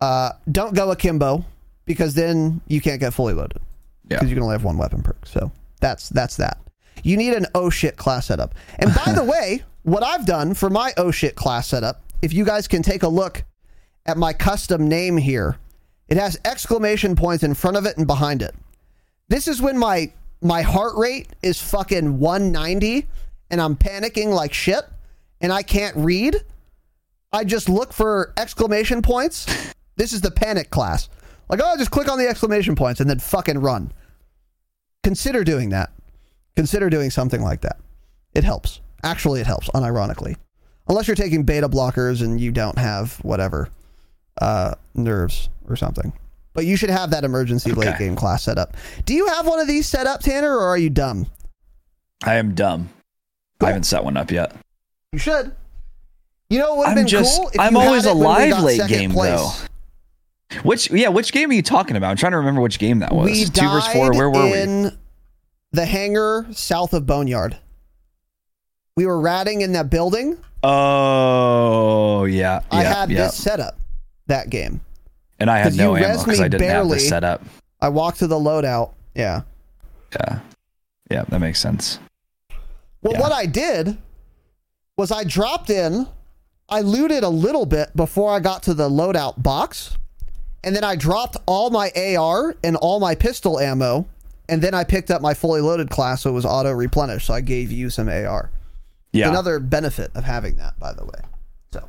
Uh, 0.00 0.32
don't 0.50 0.74
go 0.74 0.90
akimbo 0.90 1.44
because 1.84 2.14
then 2.14 2.60
you 2.66 2.80
can't 2.80 3.00
get 3.00 3.14
fully 3.14 3.34
loaded 3.34 3.62
because 4.14 4.30
you 4.30 4.36
can 4.36 4.42
only 4.42 4.54
have 4.54 4.64
one 4.64 4.78
weapon 4.78 5.02
perk. 5.02 5.26
So 5.26 5.52
that's 5.80 6.08
that's 6.08 6.36
that. 6.36 6.58
You 7.02 7.16
need 7.16 7.34
an 7.34 7.46
oh 7.54 7.70
shit 7.70 7.96
class 7.96 8.26
setup. 8.26 8.54
And 8.78 8.94
by 8.94 9.12
the 9.12 9.24
way, 9.38 9.62
what 9.82 10.02
I've 10.02 10.26
done 10.26 10.54
for 10.54 10.70
my 10.70 10.92
oh 10.96 11.10
shit 11.10 11.34
class 11.34 11.68
setup, 11.68 12.02
if 12.22 12.32
you 12.32 12.44
guys 12.44 12.68
can 12.68 12.82
take 12.82 13.02
a 13.02 13.08
look 13.08 13.44
at 14.06 14.16
my 14.16 14.32
custom 14.32 14.88
name 14.88 15.16
here, 15.16 15.58
it 16.08 16.16
has 16.16 16.38
exclamation 16.44 17.16
points 17.16 17.42
in 17.42 17.54
front 17.54 17.76
of 17.76 17.86
it 17.86 17.96
and 17.96 18.06
behind 18.06 18.42
it. 18.42 18.54
This 19.28 19.48
is 19.48 19.62
when 19.62 19.78
my 19.78 20.12
my 20.40 20.62
heart 20.62 20.96
rate 20.96 21.28
is 21.42 21.60
fucking 21.60 22.18
190 22.18 23.06
and 23.50 23.60
I'm 23.60 23.76
panicking 23.76 24.34
like 24.34 24.52
shit 24.52 24.84
and 25.40 25.52
I 25.52 25.62
can't 25.62 25.96
read. 25.96 26.36
I 27.32 27.44
just 27.44 27.68
look 27.68 27.92
for 27.92 28.32
exclamation 28.36 29.02
points. 29.02 29.46
This 29.96 30.12
is 30.12 30.20
the 30.20 30.30
panic 30.30 30.70
class. 30.70 31.08
Like, 31.48 31.60
oh, 31.62 31.76
just 31.76 31.90
click 31.90 32.10
on 32.10 32.18
the 32.18 32.26
exclamation 32.26 32.74
points 32.74 33.00
and 33.00 33.08
then 33.08 33.18
fucking 33.18 33.58
run. 33.58 33.92
Consider 35.02 35.44
doing 35.44 35.70
that. 35.70 35.90
Consider 36.56 36.90
doing 36.90 37.10
something 37.10 37.42
like 37.42 37.62
that. 37.62 37.78
It 38.34 38.44
helps. 38.44 38.80
Actually, 39.02 39.40
it 39.40 39.46
helps, 39.46 39.68
unironically. 39.70 40.36
Unless 40.88 41.08
you're 41.08 41.16
taking 41.16 41.42
beta 41.42 41.68
blockers 41.68 42.22
and 42.22 42.40
you 42.40 42.52
don't 42.52 42.78
have 42.78 43.14
whatever 43.24 43.68
uh, 44.40 44.74
nerves 44.94 45.48
or 45.68 45.76
something. 45.76 46.12
But 46.54 46.66
you 46.66 46.76
should 46.76 46.90
have 46.90 47.10
that 47.10 47.24
emergency 47.24 47.72
late 47.72 47.98
game 47.98 48.14
class 48.14 48.42
set 48.42 48.58
up. 48.58 48.76
Do 49.06 49.14
you 49.14 49.26
have 49.28 49.46
one 49.46 49.58
of 49.58 49.66
these 49.66 49.88
set 49.88 50.06
up, 50.06 50.20
Tanner, 50.20 50.54
or 50.54 50.66
are 50.66 50.76
you 50.78 50.90
dumb? 50.90 51.26
I 52.24 52.34
am 52.34 52.54
dumb. 52.54 52.90
I 53.60 53.68
haven't 53.68 53.84
set 53.84 54.04
one 54.04 54.16
up 54.16 54.30
yet. 54.30 54.54
You 55.12 55.18
should. 55.18 55.52
You 56.50 56.58
know 56.58 56.74
what 56.74 56.78
would 56.78 56.86
have 56.88 56.96
been 56.96 57.06
just 57.06 57.40
cool? 57.40 57.50
If 57.54 57.60
I'm 57.60 57.76
always 57.76 58.04
it 58.04 58.12
alive 58.12 58.62
late 58.62 58.86
game 58.86 59.12
place. 59.12 59.30
though. 59.30 60.60
Which 60.62 60.90
yeah, 60.90 61.08
which 61.08 61.32
game 61.32 61.50
are 61.50 61.54
you 61.54 61.62
talking 61.62 61.96
about? 61.96 62.10
I'm 62.10 62.16
trying 62.16 62.32
to 62.32 62.38
remember 62.38 62.60
which 62.60 62.78
game 62.78 62.98
that 62.98 63.12
was. 63.12 63.30
We 63.30 63.44
Two 63.46 63.68
versus 63.68 63.90
four. 63.92 64.12
Where 64.12 64.28
were 64.28 64.44
we? 64.44 64.90
The 65.72 65.86
hangar 65.86 66.46
south 66.52 66.92
of 66.92 67.06
Boneyard. 67.06 67.56
We 68.96 69.06
were 69.06 69.20
ratting 69.20 69.62
in 69.62 69.72
that 69.72 69.90
building. 69.90 70.38
Oh 70.62 72.24
yeah, 72.24 72.60
I 72.70 72.82
yeah, 72.82 72.94
had 72.94 73.10
yeah. 73.10 73.24
this 73.24 73.36
setup 73.36 73.78
that 74.26 74.50
game. 74.50 74.80
and 75.40 75.50
I 75.50 75.58
had 75.58 75.74
no 75.74 75.96
ammo 75.96 76.18
because 76.18 76.40
I 76.40 76.48
didn't 76.48 76.62
have 76.62 76.70
barely. 76.70 76.94
this 76.98 77.08
set 77.08 77.24
up. 77.24 77.42
I 77.80 77.88
walked 77.88 78.20
to 78.20 78.26
the 78.26 78.36
loadout. 78.36 78.92
Yeah. 79.14 79.42
Yeah, 80.12 80.40
yeah, 81.10 81.24
that 81.28 81.40
makes 81.40 81.58
sense. 81.58 81.98
Well, 83.00 83.20
what 83.20 83.32
I 83.32 83.46
did 83.46 83.96
was 84.96 85.10
I 85.10 85.24
dropped 85.24 85.70
in, 85.70 86.06
I 86.68 86.82
looted 86.82 87.24
a 87.24 87.28
little 87.28 87.66
bit 87.66 87.96
before 87.96 88.30
I 88.30 88.38
got 88.38 88.62
to 88.64 88.74
the 88.74 88.88
loadout 88.88 89.42
box, 89.42 89.96
and 90.62 90.76
then 90.76 90.84
I 90.84 90.96
dropped 90.96 91.38
all 91.46 91.70
my 91.70 91.90
AR 91.96 92.54
and 92.62 92.76
all 92.76 93.00
my 93.00 93.14
pistol 93.14 93.58
ammo 93.58 94.06
and 94.52 94.60
then 94.60 94.74
I 94.74 94.84
picked 94.84 95.10
up 95.10 95.22
my 95.22 95.32
fully 95.32 95.62
loaded 95.62 95.88
class, 95.88 96.20
so 96.20 96.30
it 96.30 96.34
was 96.34 96.44
auto 96.44 96.72
replenished. 96.72 97.26
So 97.26 97.32
I 97.32 97.40
gave 97.40 97.72
you 97.72 97.88
some 97.88 98.10
AR. 98.10 98.50
Yeah. 99.10 99.30
Another 99.30 99.58
benefit 99.58 100.10
of 100.14 100.24
having 100.24 100.56
that, 100.56 100.78
by 100.78 100.92
the 100.92 101.06
way. 101.06 101.20
So, 101.72 101.88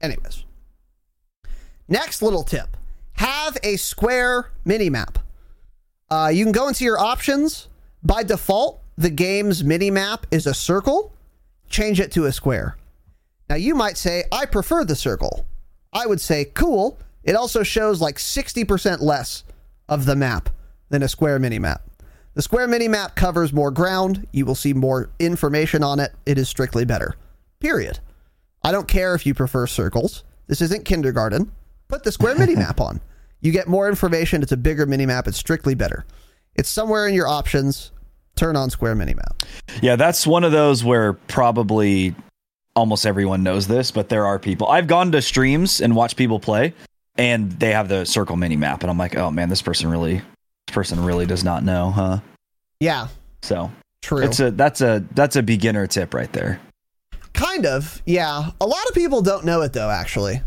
anyways. 0.00 0.44
Next 1.88 2.22
little 2.22 2.44
tip 2.44 2.76
have 3.14 3.58
a 3.64 3.74
square 3.74 4.52
mini 4.64 4.90
map. 4.90 5.18
Uh, 6.08 6.30
you 6.32 6.44
can 6.44 6.52
go 6.52 6.68
into 6.68 6.84
your 6.84 7.00
options. 7.00 7.66
By 8.04 8.22
default, 8.22 8.80
the 8.96 9.10
game's 9.10 9.64
mini 9.64 9.90
map 9.90 10.24
is 10.30 10.46
a 10.46 10.54
circle. 10.54 11.12
Change 11.68 11.98
it 11.98 12.12
to 12.12 12.26
a 12.26 12.32
square. 12.32 12.76
Now, 13.50 13.56
you 13.56 13.74
might 13.74 13.96
say, 13.96 14.22
I 14.30 14.46
prefer 14.46 14.84
the 14.84 14.94
circle. 14.94 15.46
I 15.92 16.06
would 16.06 16.20
say, 16.20 16.44
cool. 16.44 16.96
It 17.24 17.34
also 17.34 17.64
shows 17.64 18.00
like 18.00 18.18
60% 18.18 19.00
less 19.00 19.42
of 19.88 20.06
the 20.06 20.14
map 20.14 20.50
than 20.90 21.02
a 21.02 21.08
square 21.08 21.40
mini 21.40 21.58
map. 21.58 21.82
The 22.34 22.42
square 22.42 22.66
mini 22.66 22.88
map 22.88 23.14
covers 23.14 23.52
more 23.52 23.70
ground. 23.70 24.26
You 24.32 24.44
will 24.44 24.56
see 24.56 24.72
more 24.72 25.08
information 25.20 25.84
on 25.84 26.00
it. 26.00 26.12
It 26.26 26.36
is 26.36 26.48
strictly 26.48 26.84
better. 26.84 27.16
Period. 27.60 28.00
I 28.64 28.72
don't 28.72 28.88
care 28.88 29.14
if 29.14 29.24
you 29.24 29.34
prefer 29.34 29.66
circles. 29.66 30.24
This 30.48 30.60
isn't 30.60 30.84
kindergarten. 30.84 31.52
Put 31.88 32.02
the 32.02 32.12
square 32.12 32.36
mini 32.36 32.54
map 32.56 32.80
on. 32.80 33.00
You 33.40 33.52
get 33.52 33.68
more 33.68 33.88
information. 33.88 34.42
It's 34.42 34.52
a 34.52 34.56
bigger 34.56 34.84
mini 34.84 35.06
map. 35.06 35.28
It's 35.28 35.36
strictly 35.36 35.74
better. 35.74 36.04
It's 36.56 36.68
somewhere 36.68 37.06
in 37.06 37.14
your 37.14 37.28
options. 37.28 37.92
Turn 38.36 38.56
on 38.56 38.70
square 38.70 38.96
mini 38.96 39.14
map. 39.14 39.42
Yeah, 39.80 39.94
that's 39.94 40.26
one 40.26 40.42
of 40.42 40.50
those 40.50 40.82
where 40.82 41.12
probably 41.12 42.16
almost 42.74 43.06
everyone 43.06 43.44
knows 43.44 43.68
this, 43.68 43.92
but 43.92 44.08
there 44.08 44.26
are 44.26 44.40
people. 44.40 44.66
I've 44.66 44.88
gone 44.88 45.12
to 45.12 45.22
streams 45.22 45.80
and 45.80 45.94
watched 45.94 46.16
people 46.16 46.40
play, 46.40 46.74
and 47.16 47.52
they 47.52 47.70
have 47.70 47.88
the 47.88 48.04
circle 48.04 48.34
mini 48.36 48.56
map, 48.56 48.82
and 48.82 48.90
I'm 48.90 48.98
like, 48.98 49.16
oh 49.16 49.30
man, 49.30 49.48
this 49.48 49.62
person 49.62 49.88
really, 49.88 50.20
person 50.66 51.04
really 51.04 51.26
does 51.26 51.44
not 51.44 51.62
know, 51.64 51.90
huh? 51.90 52.18
Yeah. 52.80 53.08
So 53.42 53.70
true. 54.02 54.24
It's 54.24 54.40
a 54.40 54.50
that's 54.50 54.80
a 54.80 55.04
that's 55.12 55.36
a 55.36 55.42
beginner 55.42 55.86
tip 55.86 56.14
right 56.14 56.32
there. 56.32 56.60
Kind 57.32 57.66
of, 57.66 58.00
yeah. 58.06 58.50
A 58.60 58.66
lot 58.66 58.86
of 58.88 58.94
people 58.94 59.22
don't 59.22 59.44
know 59.44 59.62
it 59.62 59.72
though. 59.72 59.90
Actually, 59.90 60.42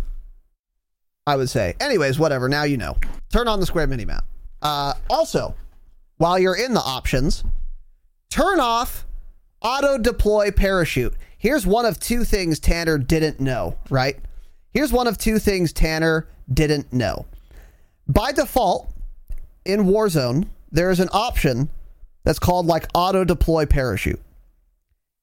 I 1.25 1.35
would 1.35 1.49
say. 1.49 1.75
Anyways, 1.79 2.17
whatever. 2.17 2.47
Now 2.49 2.63
you 2.63 2.77
know. 2.77 2.97
Turn 3.31 3.47
on 3.47 3.59
the 3.59 3.65
square 3.65 3.87
mini 3.87 4.05
map. 4.05 4.25
Uh, 4.61 4.93
also, 5.09 5.55
while 6.17 6.39
you're 6.39 6.55
in 6.55 6.73
the 6.73 6.79
options, 6.81 7.43
turn 8.29 8.59
off 8.59 9.05
auto 9.61 9.97
deploy 9.97 10.51
parachute. 10.51 11.13
Here's 11.37 11.67
one 11.67 11.85
of 11.85 11.99
two 11.99 12.23
things 12.23 12.59
Tanner 12.59 12.97
didn't 12.97 13.39
know, 13.39 13.77
right? 13.89 14.17
Here's 14.71 14.91
one 14.91 15.07
of 15.07 15.17
two 15.17 15.39
things 15.39 15.73
Tanner 15.73 16.27
didn't 16.51 16.91
know. 16.93 17.25
By 18.07 18.31
default, 18.31 18.91
in 19.67 19.85
Warzone, 19.85 20.47
there 20.71 20.89
is 20.89 20.99
an 20.99 21.09
option 21.11 21.69
that's 22.23 22.39
called 22.39 22.65
like 22.65 22.87
auto 22.93 23.23
deploy 23.23 23.65
parachute. 23.65 24.21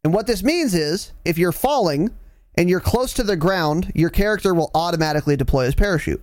And 0.05 0.13
what 0.13 0.27
this 0.27 0.43
means 0.43 0.75
is 0.75 1.13
if 1.25 1.39
you're 1.39 1.53
falling 1.53 2.11
and 2.57 2.69
you're 2.69 2.81
close 2.81 3.13
to 3.15 3.23
the 3.23 3.37
ground, 3.37 3.91
your 3.95 4.11
character 4.11 4.55
will 4.55 4.71
automatically 4.75 5.37
deploy 5.37 5.65
his 5.65 5.75
parachute. 5.75 6.23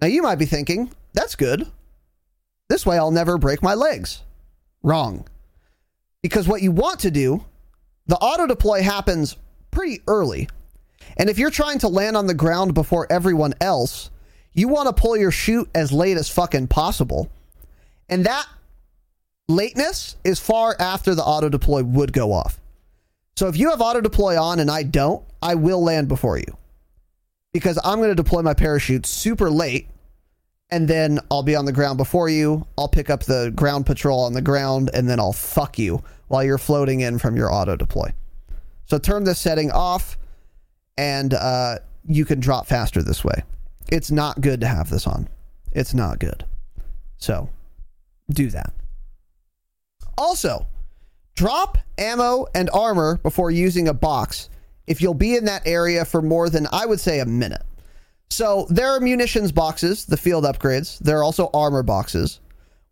Now 0.00 0.06
you 0.06 0.22
might 0.22 0.38
be 0.38 0.46
thinking, 0.46 0.92
that's 1.14 1.34
good. 1.34 1.66
This 2.68 2.86
way 2.86 2.98
I'll 2.98 3.10
never 3.10 3.38
break 3.38 3.62
my 3.62 3.74
legs. 3.74 4.22
Wrong. 4.82 5.26
Because 6.22 6.46
what 6.46 6.62
you 6.62 6.70
want 6.70 7.00
to 7.00 7.10
do, 7.10 7.44
the 8.06 8.16
auto 8.16 8.46
deploy 8.46 8.82
happens 8.82 9.36
pretty 9.70 10.00
early. 10.06 10.48
And 11.16 11.28
if 11.28 11.38
you're 11.38 11.50
trying 11.50 11.78
to 11.80 11.88
land 11.88 12.16
on 12.16 12.26
the 12.26 12.34
ground 12.34 12.74
before 12.74 13.06
everyone 13.10 13.54
else, 13.60 14.10
you 14.52 14.68
want 14.68 14.88
to 14.88 15.00
pull 15.00 15.16
your 15.16 15.30
chute 15.30 15.68
as 15.74 15.92
late 15.92 16.16
as 16.16 16.28
fucking 16.28 16.68
possible. 16.68 17.30
And 18.08 18.24
that 18.26 18.46
lateness 19.48 20.16
is 20.24 20.40
far 20.40 20.76
after 20.78 21.14
the 21.14 21.22
auto 21.22 21.48
deploy 21.48 21.82
would 21.82 22.12
go 22.12 22.32
off. 22.32 22.60
So 23.36 23.48
if 23.48 23.56
you 23.56 23.70
have 23.70 23.80
auto 23.80 24.00
deploy 24.00 24.40
on 24.40 24.58
and 24.58 24.70
I 24.70 24.82
don't, 24.82 25.24
I 25.40 25.54
will 25.54 25.82
land 25.82 26.08
before 26.08 26.38
you. 26.38 26.56
Because 27.52 27.78
I'm 27.84 27.98
going 27.98 28.10
to 28.10 28.14
deploy 28.14 28.42
my 28.42 28.54
parachute 28.54 29.06
super 29.06 29.50
late 29.50 29.88
and 30.70 30.86
then 30.86 31.18
I'll 31.30 31.42
be 31.42 31.56
on 31.56 31.64
the 31.64 31.72
ground 31.72 31.98
before 31.98 32.28
you. 32.28 32.66
I'll 32.76 32.88
pick 32.88 33.08
up 33.10 33.22
the 33.22 33.52
ground 33.54 33.86
patrol 33.86 34.20
on 34.20 34.32
the 34.32 34.42
ground 34.42 34.90
and 34.92 35.08
then 35.08 35.18
I'll 35.18 35.32
fuck 35.32 35.78
you 35.78 36.02
while 36.28 36.44
you're 36.44 36.58
floating 36.58 37.00
in 37.00 37.18
from 37.18 37.36
your 37.36 37.52
auto 37.52 37.76
deploy. 37.76 38.12
So 38.86 38.98
turn 38.98 39.24
this 39.24 39.38
setting 39.38 39.70
off 39.70 40.18
and 40.96 41.32
uh, 41.32 41.78
you 42.06 42.24
can 42.24 42.40
drop 42.40 42.66
faster 42.66 43.02
this 43.02 43.24
way. 43.24 43.42
It's 43.90 44.10
not 44.10 44.40
good 44.40 44.60
to 44.60 44.66
have 44.66 44.90
this 44.90 45.06
on. 45.06 45.28
It's 45.72 45.94
not 45.94 46.18
good. 46.18 46.44
So 47.16 47.48
do 48.30 48.48
that. 48.50 48.72
Also, 50.16 50.66
drop 51.34 51.78
ammo 51.96 52.46
and 52.54 52.68
armor 52.70 53.18
before 53.22 53.50
using 53.50 53.88
a 53.88 53.94
box 53.94 54.48
if 54.86 55.02
you'll 55.02 55.14
be 55.14 55.36
in 55.36 55.44
that 55.44 55.66
area 55.66 56.04
for 56.04 56.22
more 56.22 56.48
than, 56.48 56.66
I 56.72 56.86
would 56.86 56.98
say, 56.98 57.20
a 57.20 57.26
minute. 57.26 57.62
So 58.30 58.66
there 58.70 58.90
are 58.90 59.00
munitions 59.00 59.52
boxes, 59.52 60.06
the 60.06 60.16
field 60.16 60.44
upgrades. 60.44 60.98
There 60.98 61.18
are 61.18 61.24
also 61.24 61.50
armor 61.52 61.82
boxes. 61.82 62.40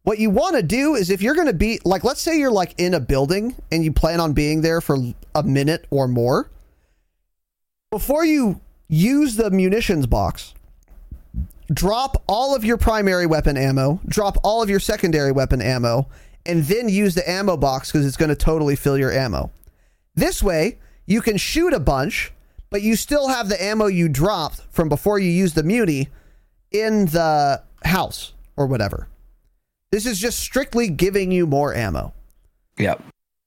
What 0.02 0.18
you 0.18 0.30
want 0.30 0.56
to 0.56 0.62
do 0.62 0.94
is 0.94 1.10
if 1.10 1.20
you're 1.20 1.34
going 1.34 1.48
to 1.48 1.52
be, 1.52 1.80
like, 1.84 2.04
let's 2.04 2.20
say 2.20 2.38
you're 2.38 2.50
like 2.50 2.74
in 2.78 2.94
a 2.94 3.00
building 3.00 3.56
and 3.72 3.82
you 3.82 3.92
plan 3.92 4.20
on 4.20 4.34
being 4.34 4.60
there 4.60 4.80
for 4.80 4.96
a 5.34 5.42
minute 5.42 5.86
or 5.90 6.06
more, 6.06 6.50
before 7.90 8.24
you 8.24 8.60
use 8.88 9.36
the 9.36 9.50
munitions 9.50 10.06
box, 10.06 10.54
drop 11.72 12.22
all 12.26 12.54
of 12.54 12.64
your 12.64 12.76
primary 12.76 13.26
weapon 13.26 13.56
ammo, 13.56 14.00
drop 14.06 14.36
all 14.42 14.62
of 14.62 14.70
your 14.70 14.80
secondary 14.80 15.32
weapon 15.32 15.60
ammo, 15.60 16.08
and 16.44 16.64
then 16.64 16.88
use 16.88 17.14
the 17.14 17.28
ammo 17.28 17.56
box 17.56 17.90
because 17.90 18.06
it's 18.06 18.16
going 18.16 18.28
to 18.28 18.36
totally 18.36 18.76
fill 18.76 18.96
your 18.96 19.12
ammo. 19.12 19.50
This 20.14 20.42
way, 20.42 20.78
you 21.04 21.20
can 21.20 21.36
shoot 21.36 21.72
a 21.72 21.80
bunch, 21.80 22.32
but 22.70 22.82
you 22.82 22.96
still 22.96 23.28
have 23.28 23.48
the 23.48 23.62
ammo 23.62 23.86
you 23.86 24.08
dropped 24.08 24.60
from 24.70 24.88
before 24.88 25.18
you 25.18 25.30
used 25.30 25.54
the 25.54 25.62
muni 25.62 26.08
in 26.70 27.06
the 27.06 27.62
house 27.84 28.32
or 28.56 28.66
whatever. 28.66 29.08
This 29.90 30.06
is 30.06 30.18
just 30.18 30.38
strictly 30.38 30.88
giving 30.88 31.30
you 31.30 31.46
more 31.46 31.74
ammo. 31.74 32.12
Yep. 32.78 33.02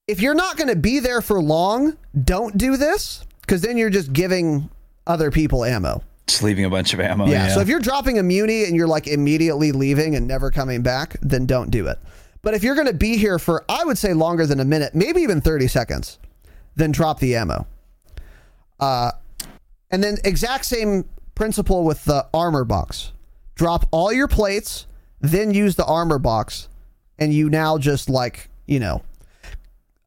If 0.08 0.22
you're 0.22 0.36
not 0.36 0.58
going 0.58 0.70
to 0.70 0.76
be 0.76 1.00
there 1.00 1.22
for 1.22 1.42
long, 1.42 1.98
don't 2.24 2.58
do 2.58 2.78
this 2.78 3.24
because 3.42 3.62
then 3.62 3.78
you're 3.78 3.90
just 3.90 4.14
giving 4.14 4.70
other 5.06 5.32
people 5.32 5.64
ammo. 5.64 6.04
Just 6.30 6.44
leaving 6.44 6.66
a 6.66 6.70
bunch 6.70 6.94
of 6.94 7.00
ammo. 7.00 7.26
yeah, 7.28 7.54
So 7.54 7.60
if 7.60 7.68
you're 7.68 7.80
dropping 7.80 8.20
a 8.20 8.24
muni 8.24 8.66
and 8.66 8.76
you're 8.76 8.88
like 8.88 9.08
immediately 9.08 9.72
leaving 9.72 10.16
and 10.16 10.28
never 10.28 10.52
coming 10.52 10.82
back, 10.82 11.18
then 11.22 11.46
don't 11.46 11.72
do 11.72 11.88
it. 11.88 11.98
But 12.42 12.54
if 12.54 12.64
you're 12.64 12.76
going 12.76 12.88
to 12.88 12.94
be 12.94 13.18
here 13.18 13.40
for, 13.40 13.66
I 13.68 13.84
would 13.84 13.98
say 13.98 14.14
longer 14.14 14.46
than 14.46 14.60
a 14.60 14.66
minute, 14.66 14.96
maybe 14.96 15.22
even 15.22 15.42
30 15.42 15.68
seconds, 15.68 16.20
then 16.76 16.92
drop 16.92 17.20
the 17.20 17.36
ammo. 17.36 17.68
Uh, 18.80 19.12
and 19.92 20.04
then 20.04 20.18
exact 20.24 20.66
same 20.66 21.10
principle 21.36 21.84
with 21.84 22.06
the 22.06 22.28
armor 22.34 22.64
box. 22.64 23.12
Drop 23.56 23.88
all 23.92 24.14
your 24.14 24.28
plates, 24.28 24.86
then 25.20 25.54
use 25.54 25.76
the 25.76 25.86
armor 25.86 26.20
box, 26.20 26.70
and 27.18 27.34
you 27.34 27.50
now 27.50 27.78
just 27.78 28.08
like, 28.10 28.50
you 28.68 28.80
know, 28.80 29.02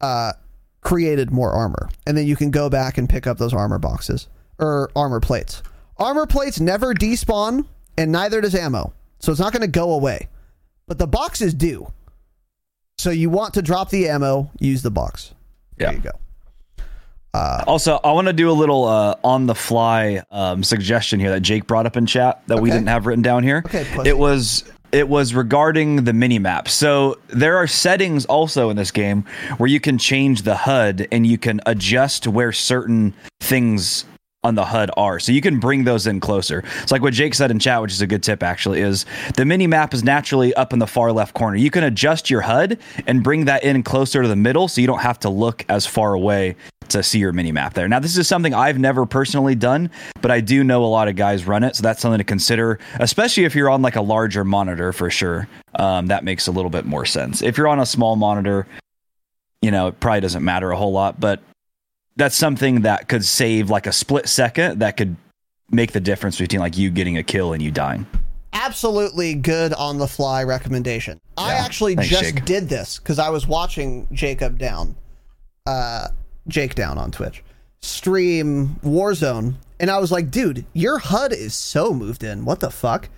uh, 0.01 0.33
created 0.81 1.31
more 1.31 1.51
armor. 1.51 1.89
And 2.07 2.17
then 2.17 2.25
you 2.25 2.35
can 2.35 2.49
go 2.49 2.69
back 2.69 2.97
and 2.97 3.09
pick 3.09 3.27
up 3.27 3.37
those 3.37 3.53
armor 3.53 3.77
boxes 3.77 4.27
or 4.57 4.89
armor 4.95 5.19
plates. 5.19 5.61
Armor 6.03 6.25
plates 6.25 6.59
never 6.59 6.93
despawn, 6.93 7.65
and 7.97 8.11
neither 8.11 8.41
does 8.41 8.55
ammo. 8.55 8.93
So 9.19 9.31
it's 9.31 9.39
not 9.39 9.53
going 9.53 9.61
to 9.61 9.67
go 9.67 9.93
away. 9.93 10.27
But 10.85 10.97
the 10.97 11.07
boxes 11.07 11.53
do. 11.53 11.91
So 12.97 13.09
you 13.09 13.29
want 13.29 13.53
to 13.53 13.61
drop 13.61 13.89
the 13.89 14.09
ammo, 14.09 14.51
use 14.59 14.81
the 14.81 14.91
box. 14.91 15.33
Yeah. 15.79 15.87
There 15.87 15.95
you 15.95 16.01
go. 16.01 16.11
Uh, 17.33 17.63
also, 17.65 17.99
I 18.03 18.11
want 18.11 18.27
to 18.27 18.33
do 18.33 18.51
a 18.51 18.53
little 18.53 18.85
uh, 18.85 19.15
on 19.23 19.47
the 19.47 19.55
fly 19.55 20.21
um, 20.29 20.63
suggestion 20.63 21.19
here 21.19 21.31
that 21.31 21.39
Jake 21.39 21.65
brought 21.65 21.87
up 21.87 21.97
in 21.97 22.05
chat 22.05 22.43
that 22.47 22.61
we 22.61 22.69
didn't 22.69 22.87
have 22.87 23.07
written 23.07 23.23
down 23.23 23.41
here. 23.41 23.63
Okay, 23.65 23.85
pussy. 23.85 24.09
it 24.09 24.17
was 24.17 24.65
it 24.91 25.09
was 25.09 25.33
regarding 25.33 26.03
the 26.03 26.13
mini 26.13 26.37
map. 26.37 26.67
So 26.67 27.17
there 27.29 27.57
are 27.57 27.65
settings 27.65 28.25
also 28.25 28.69
in 28.69 28.77
this 28.77 28.91
game 28.91 29.25
where 29.57 29.67
you 29.67 29.79
can 29.79 29.97
change 29.97 30.43
the 30.43 30.55
HUD 30.55 31.07
and 31.11 31.25
you 31.25 31.39
can 31.39 31.59
adjust 31.65 32.27
where 32.27 32.51
certain 32.51 33.15
things 33.39 34.05
on 34.43 34.55
the 34.55 34.65
HUD 34.65 34.91
are. 34.97 35.19
So 35.19 35.31
you 35.31 35.41
can 35.41 35.59
bring 35.59 35.83
those 35.83 36.07
in 36.07 36.19
closer. 36.19 36.63
It's 36.81 36.91
like 36.91 37.01
what 37.01 37.13
Jake 37.13 37.33
said 37.33 37.51
in 37.51 37.59
chat, 37.59 37.81
which 37.81 37.91
is 37.91 38.01
a 38.01 38.07
good 38.07 38.23
tip 38.23 38.43
actually, 38.43 38.81
is 38.81 39.05
the 39.35 39.45
mini 39.45 39.67
map 39.67 39.93
is 39.93 40.03
naturally 40.03 40.53
up 40.55 40.73
in 40.73 40.79
the 40.79 40.87
far 40.87 41.11
left 41.11 41.33
corner. 41.33 41.55
You 41.55 41.71
can 41.71 41.83
adjust 41.83 42.29
your 42.29 42.41
HUD 42.41 42.77
and 43.07 43.23
bring 43.23 43.45
that 43.45 43.63
in 43.63 43.83
closer 43.83 44.21
to 44.21 44.27
the 44.27 44.35
middle 44.35 44.67
so 44.67 44.81
you 44.81 44.87
don't 44.87 44.99
have 44.99 45.19
to 45.21 45.29
look 45.29 45.65
as 45.69 45.85
far 45.85 46.13
away 46.13 46.55
to 46.89 47.01
see 47.01 47.19
your 47.19 47.31
mini 47.31 47.51
map 47.51 47.73
there. 47.73 47.87
Now, 47.87 47.99
this 47.99 48.17
is 48.17 48.27
something 48.27 48.53
I've 48.53 48.77
never 48.77 49.05
personally 49.05 49.55
done, 49.55 49.89
but 50.21 50.31
I 50.31 50.41
do 50.41 50.63
know 50.63 50.83
a 50.83 50.87
lot 50.87 51.07
of 51.07 51.15
guys 51.15 51.45
run 51.45 51.63
it. 51.63 51.75
So 51.75 51.83
that's 51.83 52.01
something 52.01 52.17
to 52.17 52.23
consider, 52.23 52.79
especially 52.99 53.45
if 53.45 53.55
you're 53.55 53.69
on 53.69 53.81
like 53.81 53.95
a 53.95 54.01
larger 54.01 54.43
monitor 54.43 54.91
for 54.93 55.09
sure. 55.09 55.47
Um, 55.75 56.07
that 56.07 56.23
makes 56.23 56.47
a 56.47 56.51
little 56.51 56.69
bit 56.69 56.85
more 56.85 57.05
sense. 57.05 57.41
If 57.41 57.57
you're 57.57 57.67
on 57.67 57.79
a 57.79 57.85
small 57.85 58.15
monitor, 58.15 58.67
you 59.61 59.71
know, 59.71 59.87
it 59.87 59.99
probably 59.99 60.21
doesn't 60.21 60.43
matter 60.43 60.71
a 60.71 60.77
whole 60.77 60.91
lot, 60.91 61.19
but 61.19 61.41
that's 62.15 62.35
something 62.35 62.81
that 62.81 63.07
could 63.07 63.25
save 63.25 63.69
like 63.69 63.87
a 63.87 63.91
split 63.91 64.27
second 64.29 64.79
that 64.79 64.97
could 64.97 65.15
make 65.71 65.91
the 65.91 65.99
difference 65.99 66.37
between 66.37 66.59
like 66.59 66.77
you 66.77 66.89
getting 66.89 67.17
a 67.17 67.23
kill 67.23 67.53
and 67.53 67.61
you 67.61 67.71
dying. 67.71 68.05
absolutely 68.53 69.33
good 69.33 69.73
on 69.73 69.97
the 69.97 70.07
fly 70.07 70.43
recommendation. 70.43 71.19
I 71.37 71.53
actually 71.53 71.95
Thanks, 71.95 72.09
just 72.11 72.35
Jake. 72.35 72.45
did 72.45 72.69
this 72.69 72.99
because 72.99 73.17
I 73.19 73.29
was 73.29 73.47
watching 73.47 74.07
Jacob 74.11 74.59
Down, 74.59 74.95
uh, 75.65 76.09
Jake 76.47 76.75
Down 76.75 76.97
on 76.99 77.09
Twitch, 77.11 77.43
stream 77.81 78.75
Warzone, 78.83 79.55
and 79.79 79.89
I 79.89 79.97
was 79.97 80.11
like, 80.11 80.29
dude, 80.29 80.65
your 80.73 80.99
HUD 80.99 81.33
is 81.33 81.55
so 81.55 81.93
moved 81.93 82.23
in. 82.23 82.45
What 82.45 82.59
the 82.59 82.69
fuck? 82.69 83.09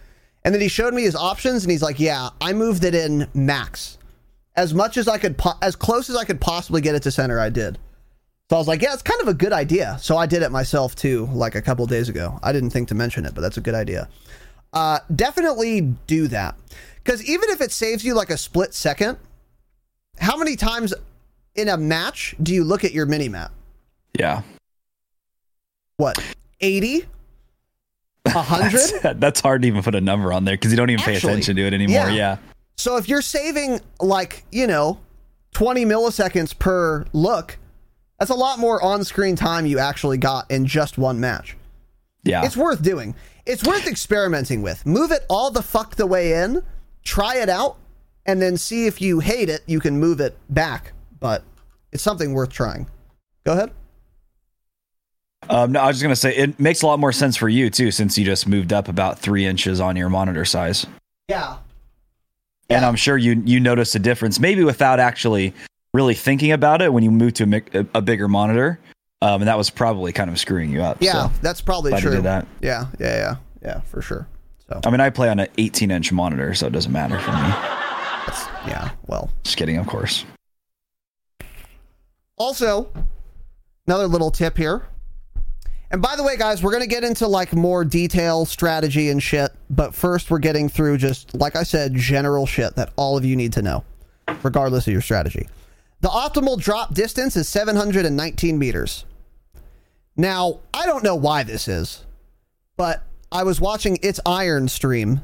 And 0.45 0.53
then 0.53 0.61
he 0.61 0.67
showed 0.69 0.93
me 0.93 1.01
his 1.03 1.15
options, 1.15 1.63
and 1.63 1.71
he's 1.71 1.81
like, 1.81 1.99
yeah, 1.99 2.29
I 2.39 2.53
moved 2.53 2.83
it 2.85 2.95
in 2.95 3.27
max. 3.33 3.97
As 4.55 4.73
much 4.73 4.95
as 4.95 5.07
I 5.07 5.17
could, 5.17 5.37
po- 5.37 5.57
as 5.61 5.75
close 5.75 6.09
as 6.09 6.15
I 6.15 6.23
could 6.23 6.39
possibly 6.39 6.79
get 6.81 6.95
it 6.95 7.03
to 7.03 7.11
center, 7.11 7.39
I 7.39 7.49
did. 7.49 7.77
So 8.49 8.57
I 8.57 8.59
was 8.59 8.67
like, 8.67 8.81
yeah, 8.81 8.93
it's 8.93 9.01
kind 9.01 9.19
of 9.21 9.27
a 9.27 9.33
good 9.33 9.53
idea. 9.53 9.97
So 9.99 10.17
I 10.17 10.27
did 10.27 10.43
it 10.43 10.51
myself 10.51 10.95
too, 10.95 11.27
like 11.33 11.55
a 11.55 11.61
couple 11.61 11.85
days 11.87 12.09
ago. 12.09 12.39
I 12.43 12.51
didn't 12.51 12.69
think 12.69 12.89
to 12.89 12.95
mention 12.95 13.25
it, 13.25 13.33
but 13.33 13.41
that's 13.41 13.57
a 13.57 13.61
good 13.61 13.73
idea. 13.73 14.07
Uh, 14.71 14.99
definitely 15.15 15.81
do 16.05 16.27
that. 16.27 16.55
Because 17.03 17.23
even 17.23 17.49
if 17.49 17.61
it 17.61 17.71
saves 17.71 18.03
you 18.03 18.13
like 18.13 18.29
a 18.29 18.37
split 18.37 18.73
second, 18.73 19.17
how 20.19 20.37
many 20.37 20.55
times 20.55 20.93
in 21.55 21.69
a 21.69 21.77
match 21.77 22.35
do 22.41 22.53
you 22.53 22.63
look 22.63 22.83
at 22.83 22.91
your 22.91 23.07
mini 23.07 23.29
map? 23.29 23.51
Yeah. 24.17 24.43
What, 25.97 26.23
80? 26.61 27.05
100? 28.23 28.71
That's, 29.01 29.19
that's 29.19 29.39
hard 29.39 29.61
to 29.61 29.67
even 29.67 29.81
put 29.83 29.95
a 29.95 30.01
number 30.01 30.33
on 30.33 30.45
there 30.45 30.55
because 30.55 30.71
you 30.71 30.77
don't 30.77 30.89
even 30.89 31.03
pay 31.03 31.15
attention 31.15 31.55
to 31.55 31.61
it 31.65 31.73
anymore. 31.73 32.09
yeah. 32.09 32.13
Yeah. 32.13 32.37
So 32.77 32.97
if 32.97 33.07
you're 33.07 33.21
saving 33.21 33.79
like, 33.99 34.45
you 34.51 34.67
know, 34.67 34.99
20 35.53 35.85
milliseconds 35.85 36.57
per 36.57 37.05
look, 37.13 37.57
that's 38.19 38.31
a 38.31 38.35
lot 38.35 38.59
more 38.59 38.81
on 38.81 39.03
screen 39.03 39.35
time 39.35 39.65
you 39.65 39.79
actually 39.79 40.17
got 40.17 40.49
in 40.49 40.65
just 40.65 40.97
one 40.97 41.19
match. 41.19 41.55
Yeah. 42.23 42.43
It's 42.45 42.57
worth 42.57 42.81
doing. 42.81 43.15
It's 43.45 43.63
worth 43.63 43.85
experimenting 43.87 44.61
with. 44.61 44.85
Move 44.85 45.11
it 45.11 45.25
all 45.29 45.51
the 45.51 45.61
fuck 45.61 45.95
the 45.95 46.07
way 46.07 46.33
in, 46.43 46.63
try 47.03 47.37
it 47.37 47.49
out, 47.49 47.77
and 48.25 48.41
then 48.41 48.57
see 48.57 48.87
if 48.87 48.99
you 49.01 49.19
hate 49.19 49.49
it, 49.49 49.61
you 49.67 49.79
can 49.79 49.99
move 49.99 50.19
it 50.19 50.35
back. 50.49 50.93
But 51.19 51.43
it's 51.91 52.01
something 52.01 52.33
worth 52.33 52.49
trying. 52.51 52.87
Go 53.43 53.53
ahead. 53.53 53.71
Um, 55.47 55.73
no, 55.73 55.79
I 55.81 55.87
was 55.87 55.97
just 55.97 56.03
gonna 56.03 56.15
say 56.15 56.35
it 56.35 56.59
makes 56.59 56.81
a 56.81 56.87
lot 56.87 56.97
more 56.99 57.11
sense 57.11 57.37
for 57.37 57.47
you 57.47 57.69
too, 57.69 57.91
since 57.91 58.17
you 58.17 58.25
just 58.25 58.47
moved 58.47 58.73
up 58.73 58.87
about 58.87 59.19
three 59.19 59.45
inches 59.45 59.79
on 59.79 59.95
your 59.95 60.09
monitor 60.09 60.43
size, 60.43 60.87
Yeah. 61.27 61.57
and 62.69 62.83
I'm 62.83 62.95
sure 62.95 63.15
you 63.15 63.43
you 63.45 63.59
noticed 63.59 63.93
a 63.93 63.99
difference, 63.99 64.39
maybe 64.39 64.63
without 64.63 64.99
actually 64.99 65.53
really 65.95 66.13
thinking 66.13 66.51
about 66.51 66.81
it 66.81 66.91
when 66.91 67.03
you 67.03 67.09
move 67.09 67.33
to 67.35 67.63
a, 67.73 67.85
a, 67.97 68.01
bigger 68.01 68.27
monitor, 68.27 68.79
um, 69.21 69.41
and 69.41 69.47
that 69.47 69.57
was 69.57 69.69
probably 69.69 70.11
kind 70.11 70.29
of 70.29 70.37
screwing 70.37 70.69
you 70.69 70.81
up. 70.81 70.97
Yeah, 70.99 71.29
so. 71.29 71.31
that's 71.41 71.61
probably 71.61 71.91
glad 71.91 72.01
true. 72.01 72.11
did 72.11 72.23
that. 72.23 72.45
Yeah, 72.61 72.87
yeah, 72.99 73.15
yeah. 73.15 73.35
Yeah, 73.61 73.81
for 73.81 74.01
sure. 74.01 74.27
So 74.67 74.81
I 74.85 74.91
mean, 74.91 74.99
I 74.99 75.09
play 75.09 75.29
on 75.29 75.39
an 75.39 75.47
18 75.57 75.89
inch 75.89 76.11
monitor, 76.11 76.53
so 76.53 76.67
it 76.67 76.73
doesn't 76.73 76.91
matter 76.91 77.17
for 77.19 77.31
me. 77.31 77.37
yeah, 78.67 78.91
well. 79.07 79.31
Just 79.43 79.57
kidding, 79.57 79.77
of 79.77 79.87
course. 79.87 80.25
Also, 82.37 82.91
another 83.87 84.07
little 84.07 84.31
tip 84.31 84.57
here. 84.57 84.85
And 85.91 86.01
by 86.01 86.15
the 86.15 86.23
way, 86.23 86.35
guys, 86.35 86.61
we're 86.61 86.71
going 86.71 86.83
to 86.83 86.89
get 86.89 87.03
into 87.03 87.27
like 87.27 87.53
more 87.53 87.85
detail, 87.85 88.45
strategy, 88.45 89.09
and 89.09 89.21
shit. 89.21 89.51
But 89.69 89.95
first, 89.95 90.29
we're 90.29 90.39
getting 90.39 90.67
through 90.67 90.97
just, 90.97 91.33
like 91.35 91.55
I 91.55 91.63
said, 91.63 91.93
general 91.95 92.45
shit 92.45 92.75
that 92.75 92.91
all 92.97 93.17
of 93.17 93.23
you 93.23 93.35
need 93.35 93.53
to 93.53 93.61
know, 93.61 93.85
regardless 94.43 94.87
of 94.87 94.93
your 94.93 95.01
strategy. 95.01 95.47
The 96.05 96.11
optimal 96.11 96.59
drop 96.59 96.93
distance 96.93 97.35
is 97.35 97.49
719 97.49 98.59
meters. 98.59 99.05
Now, 100.15 100.59
I 100.71 100.85
don't 100.85 101.03
know 101.03 101.15
why 101.15 101.41
this 101.41 101.67
is, 101.67 102.05
but 102.77 103.01
I 103.31 103.41
was 103.41 103.59
watching 103.59 103.97
It's 104.03 104.19
Iron 104.23 104.67
stream 104.67 105.21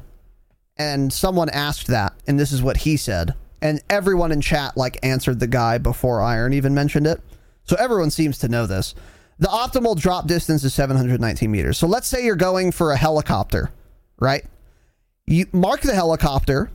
and 0.76 1.12
someone 1.12 1.48
asked 1.50 1.86
that, 1.86 2.14
and 2.26 2.36
this 2.36 2.50
is 2.50 2.64
what 2.64 2.78
he 2.78 2.96
said. 2.96 3.34
And 3.60 3.80
everyone 3.88 4.32
in 4.32 4.40
chat 4.40 4.76
like 4.76 4.98
answered 5.04 5.38
the 5.38 5.46
guy 5.46 5.78
before 5.78 6.20
Iron 6.20 6.52
even 6.52 6.74
mentioned 6.74 7.06
it. 7.06 7.20
So 7.62 7.76
everyone 7.78 8.10
seems 8.10 8.38
to 8.38 8.48
know 8.48 8.66
this. 8.66 8.96
The 9.38 9.46
optimal 9.46 9.96
drop 9.96 10.26
distance 10.26 10.64
is 10.64 10.74
719 10.74 11.48
meters. 11.48 11.78
So 11.78 11.86
let's 11.86 12.08
say 12.08 12.24
you're 12.24 12.34
going 12.34 12.72
for 12.72 12.90
a 12.90 12.96
helicopter, 12.96 13.70
right? 14.18 14.44
You 15.26 15.46
mark 15.52 15.82
the 15.82 15.94
helicopter, 15.94 16.72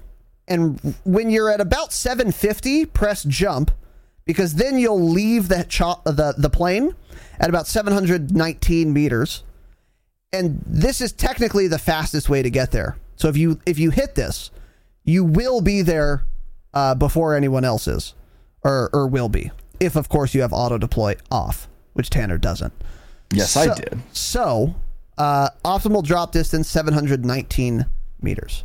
and 0.47 0.95
when 1.03 1.29
you're 1.29 1.51
at 1.51 1.59
about 1.59 1.91
750, 1.91 2.85
press 2.85 3.25
jump, 3.25 3.69
because 4.27 4.53
then 4.55 4.77
you'll 4.77 5.09
leave 5.09 5.47
the 5.47 5.63
cho- 5.63 6.01
the 6.05 6.35
the 6.37 6.49
plane 6.49 6.93
at 7.39 7.49
about 7.49 7.65
719 7.65 8.93
meters 8.93 9.43
and 10.33 10.61
this 10.65 11.01
is 11.01 11.11
technically 11.11 11.67
the 11.67 11.79
fastest 11.79 12.29
way 12.29 12.41
to 12.41 12.49
get 12.49 12.71
there. 12.71 12.97
So 13.15 13.27
if 13.27 13.37
you 13.37 13.59
if 13.65 13.79
you 13.79 13.91
hit 13.91 14.15
this, 14.15 14.51
you 15.03 15.23
will 15.23 15.61
be 15.61 15.81
there 15.81 16.25
uh, 16.73 16.95
before 16.95 17.35
anyone 17.35 17.63
else 17.65 17.87
is, 17.87 18.13
or 18.63 18.89
or 18.93 19.07
will 19.07 19.29
be, 19.29 19.51
if 19.79 19.95
of 19.95 20.09
course 20.09 20.35
you 20.35 20.41
have 20.41 20.53
auto 20.53 20.77
deploy 20.77 21.15
off, 21.31 21.67
which 21.93 22.09
Tanner 22.09 22.37
doesn't. 22.37 22.73
Yes, 23.33 23.57
I 23.57 23.73
did. 23.73 23.99
So 24.11 24.75
uh, 25.17 25.49
optimal 25.65 26.03
drop 26.03 26.31
distance 26.31 26.69
719 26.69 27.85
meters. 28.21 28.63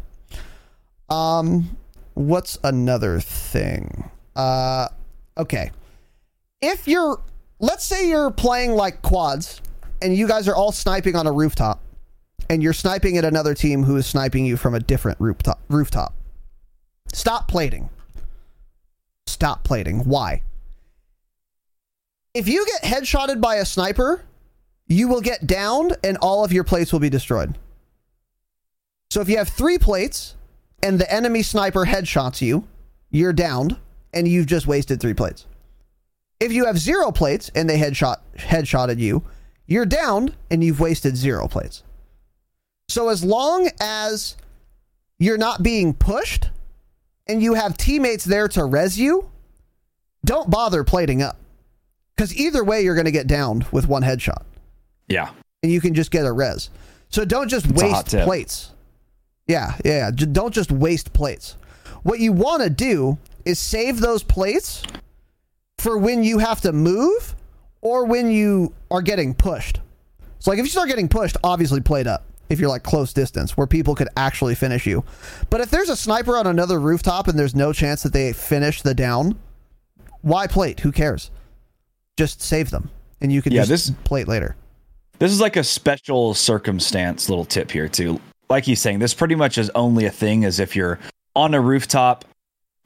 Um, 1.09 1.77
what's 2.15 2.59
another 2.63 3.21
thing? 3.21 4.11
Uh, 4.37 4.89
okay, 5.37 5.71
if 6.61 6.87
you're 6.87 7.21
let's 7.59 7.85
say 7.85 8.09
you're 8.09 8.31
playing 8.31 8.73
like 8.73 9.03
quads 9.03 9.63
and 10.01 10.17
you 10.17 10.27
guys 10.27 10.49
are 10.49 10.55
all 10.55 10.73
sniping 10.73 11.17
on 11.17 11.27
a 11.27 11.33
rooftop 11.33 11.81
and 12.51 12.63
you're 12.63 12.73
sniping 12.73 13.17
at 13.17 13.25
another 13.25 13.55
team 13.55 13.85
who 13.85 13.97
is 13.97 14.07
sniping 14.07 14.45
you 14.45 14.57
from 14.57 14.75
a 14.75 14.81
different 14.81 15.19
rooftop 15.21 15.61
rooftop. 15.69 16.15
Stop 17.13 17.49
plating. 17.49 17.91
Stop 19.27 19.65
plating. 19.65 20.01
Why? 20.01 20.43
If 22.35 22.49
you 22.49 22.67
get 22.67 22.83
headshotted 22.83 23.41
by 23.41 23.57
a 23.57 23.65
sniper 23.65 24.25
you 24.87 25.09
will 25.09 25.21
get 25.21 25.47
downed 25.47 25.97
and 26.05 26.19
all 26.19 26.45
of 26.45 26.53
your 26.53 26.65
plates 26.65 26.93
will 26.93 27.01
be 27.01 27.09
destroyed. 27.09 27.57
So 29.11 29.21
if 29.21 29.29
you 29.29 29.39
have 29.39 29.49
three 29.49 29.79
plates 29.79 30.37
and 30.83 30.99
the 30.99 31.11
enemy 31.13 31.43
sniper 31.43 31.85
headshots 31.85 32.41
you 32.41 32.67
you're 33.11 33.33
downed 33.33 33.77
and 34.13 34.27
you've 34.29 34.47
just 34.47 34.67
wasted 34.67 35.01
three 35.01 35.15
plates 35.15 35.47
if 36.43 36.51
you 36.51 36.65
have 36.67 36.77
zero 36.77 37.13
plates 37.13 37.53
and 37.55 37.71
they 37.71 37.79
headshot 37.79 38.17
headshotted 38.37 38.99
you, 38.99 39.23
you're 39.67 39.87
downed 39.87 40.35
and 40.51 40.63
you've 40.65 40.81
wasted 40.81 41.17
zero 41.17 41.47
plates. 41.47 41.85
So 42.89 43.11
as 43.11 43.23
long 43.23 43.69
as 43.79 44.37
you're 45.21 45.39
not 45.39 45.63
being 45.63 45.95
pushed 45.95 46.51
and 47.29 47.41
you 47.41 47.55
have 47.55 47.77
teammates 47.77 48.25
there 48.25 48.49
to 48.49 48.65
res 48.65 48.99
you, 48.99 49.31
don't 50.25 50.51
bother 50.51 50.83
plating 50.83 51.23
up. 51.23 51.37
Because 52.17 52.35
either 52.37 52.65
way, 52.65 52.83
you're 52.83 52.97
going 52.97 53.05
to 53.05 53.13
get 53.13 53.29
downed 53.29 53.65
with 53.71 53.87
one 53.87 54.03
headshot 54.03 54.43
Yeah. 55.09 55.31
and 55.63 55.71
you 55.71 55.81
can 55.81 55.95
just 55.95 56.11
get 56.11 56.27
a 56.27 56.33
res. 56.33 56.71
So 57.09 57.25
don't 57.25 57.49
just 57.49 57.67
It's 57.67 57.81
waste 57.81 58.09
plates. 58.25 58.73
Yeah, 59.47 59.77
yeah, 59.85 60.11
yeah. 60.11 60.11
Don't 60.11 60.53
just 60.53 60.73
waste 60.73 61.13
plates. 61.13 61.57
What 62.03 62.19
you 62.19 62.33
want 62.33 62.65
to 62.65 62.71
do 62.71 63.17
is 63.45 63.59
save 63.59 64.01
those 64.01 64.23
plates 64.23 64.83
for 65.79 65.99
when 65.99 66.23
you 66.23 66.39
have 66.39 66.61
to 66.63 66.73
move 66.73 67.35
or 67.81 68.05
when 68.05 68.31
you 68.31 68.73
are 68.91 69.03
getting 69.03 69.35
pushed. 69.35 69.81
So 70.39 70.51
like 70.51 70.59
if 70.59 70.65
you 70.65 70.71
start 70.71 70.89
getting 70.89 71.09
pushed, 71.09 71.37
obviously 71.45 71.81
plate 71.81 72.07
up. 72.07 72.25
If 72.49 72.61
you're 72.61 72.69
like 72.69 72.83
close 72.83 73.13
distance 73.15 73.57
where 73.57 73.67
people 73.67 73.95
could 73.95 74.09
actually 74.17 74.55
finish 74.55 74.87
you. 74.87 75.05
But 75.49 75.61
if 75.63 75.71
there's 75.71 75.89
a 75.89 75.97
sniper 75.97 76.37
on 76.37 76.47
another 76.47 76.79
rooftop 76.79 77.27
and 77.29 77.39
there's 77.39 77.55
no 77.55 77.73
chance 77.73 78.03
that 78.03 78.13
they 78.13 78.33
finish 78.35 78.83
the 78.83 78.95
down, 78.95 79.39
why 80.21 80.47
plate? 80.47 80.81
Who 80.81 80.93
cares? 80.93 81.31
Just 82.19 82.43
save 82.43 82.71
them 82.71 82.91
and 83.21 83.33
you 83.33 83.41
can 83.41 83.53
Yeah, 83.53 83.65
just 83.65 83.87
this- 83.89 83.97
plate 84.05 84.29
later. 84.29 84.57
This 85.19 85.33
is 85.33 85.41
like 85.41 85.57
a 85.57 85.65
special 85.65 86.35
circumstance 86.35 87.29
little 87.29 87.45
tip 87.45 87.71
here 87.71 87.89
too. 87.89 88.21
Like 88.51 88.65
he's 88.65 88.81
saying, 88.81 88.99
this 88.99 89.15
pretty 89.15 89.35
much 89.37 89.57
is 89.57 89.71
only 89.75 90.05
a 90.05 90.11
thing 90.11 90.45
as 90.45 90.59
if 90.61 90.75
you're 90.77 90.99
on 91.35 91.55
a 91.55 91.61
rooftop 91.61 92.25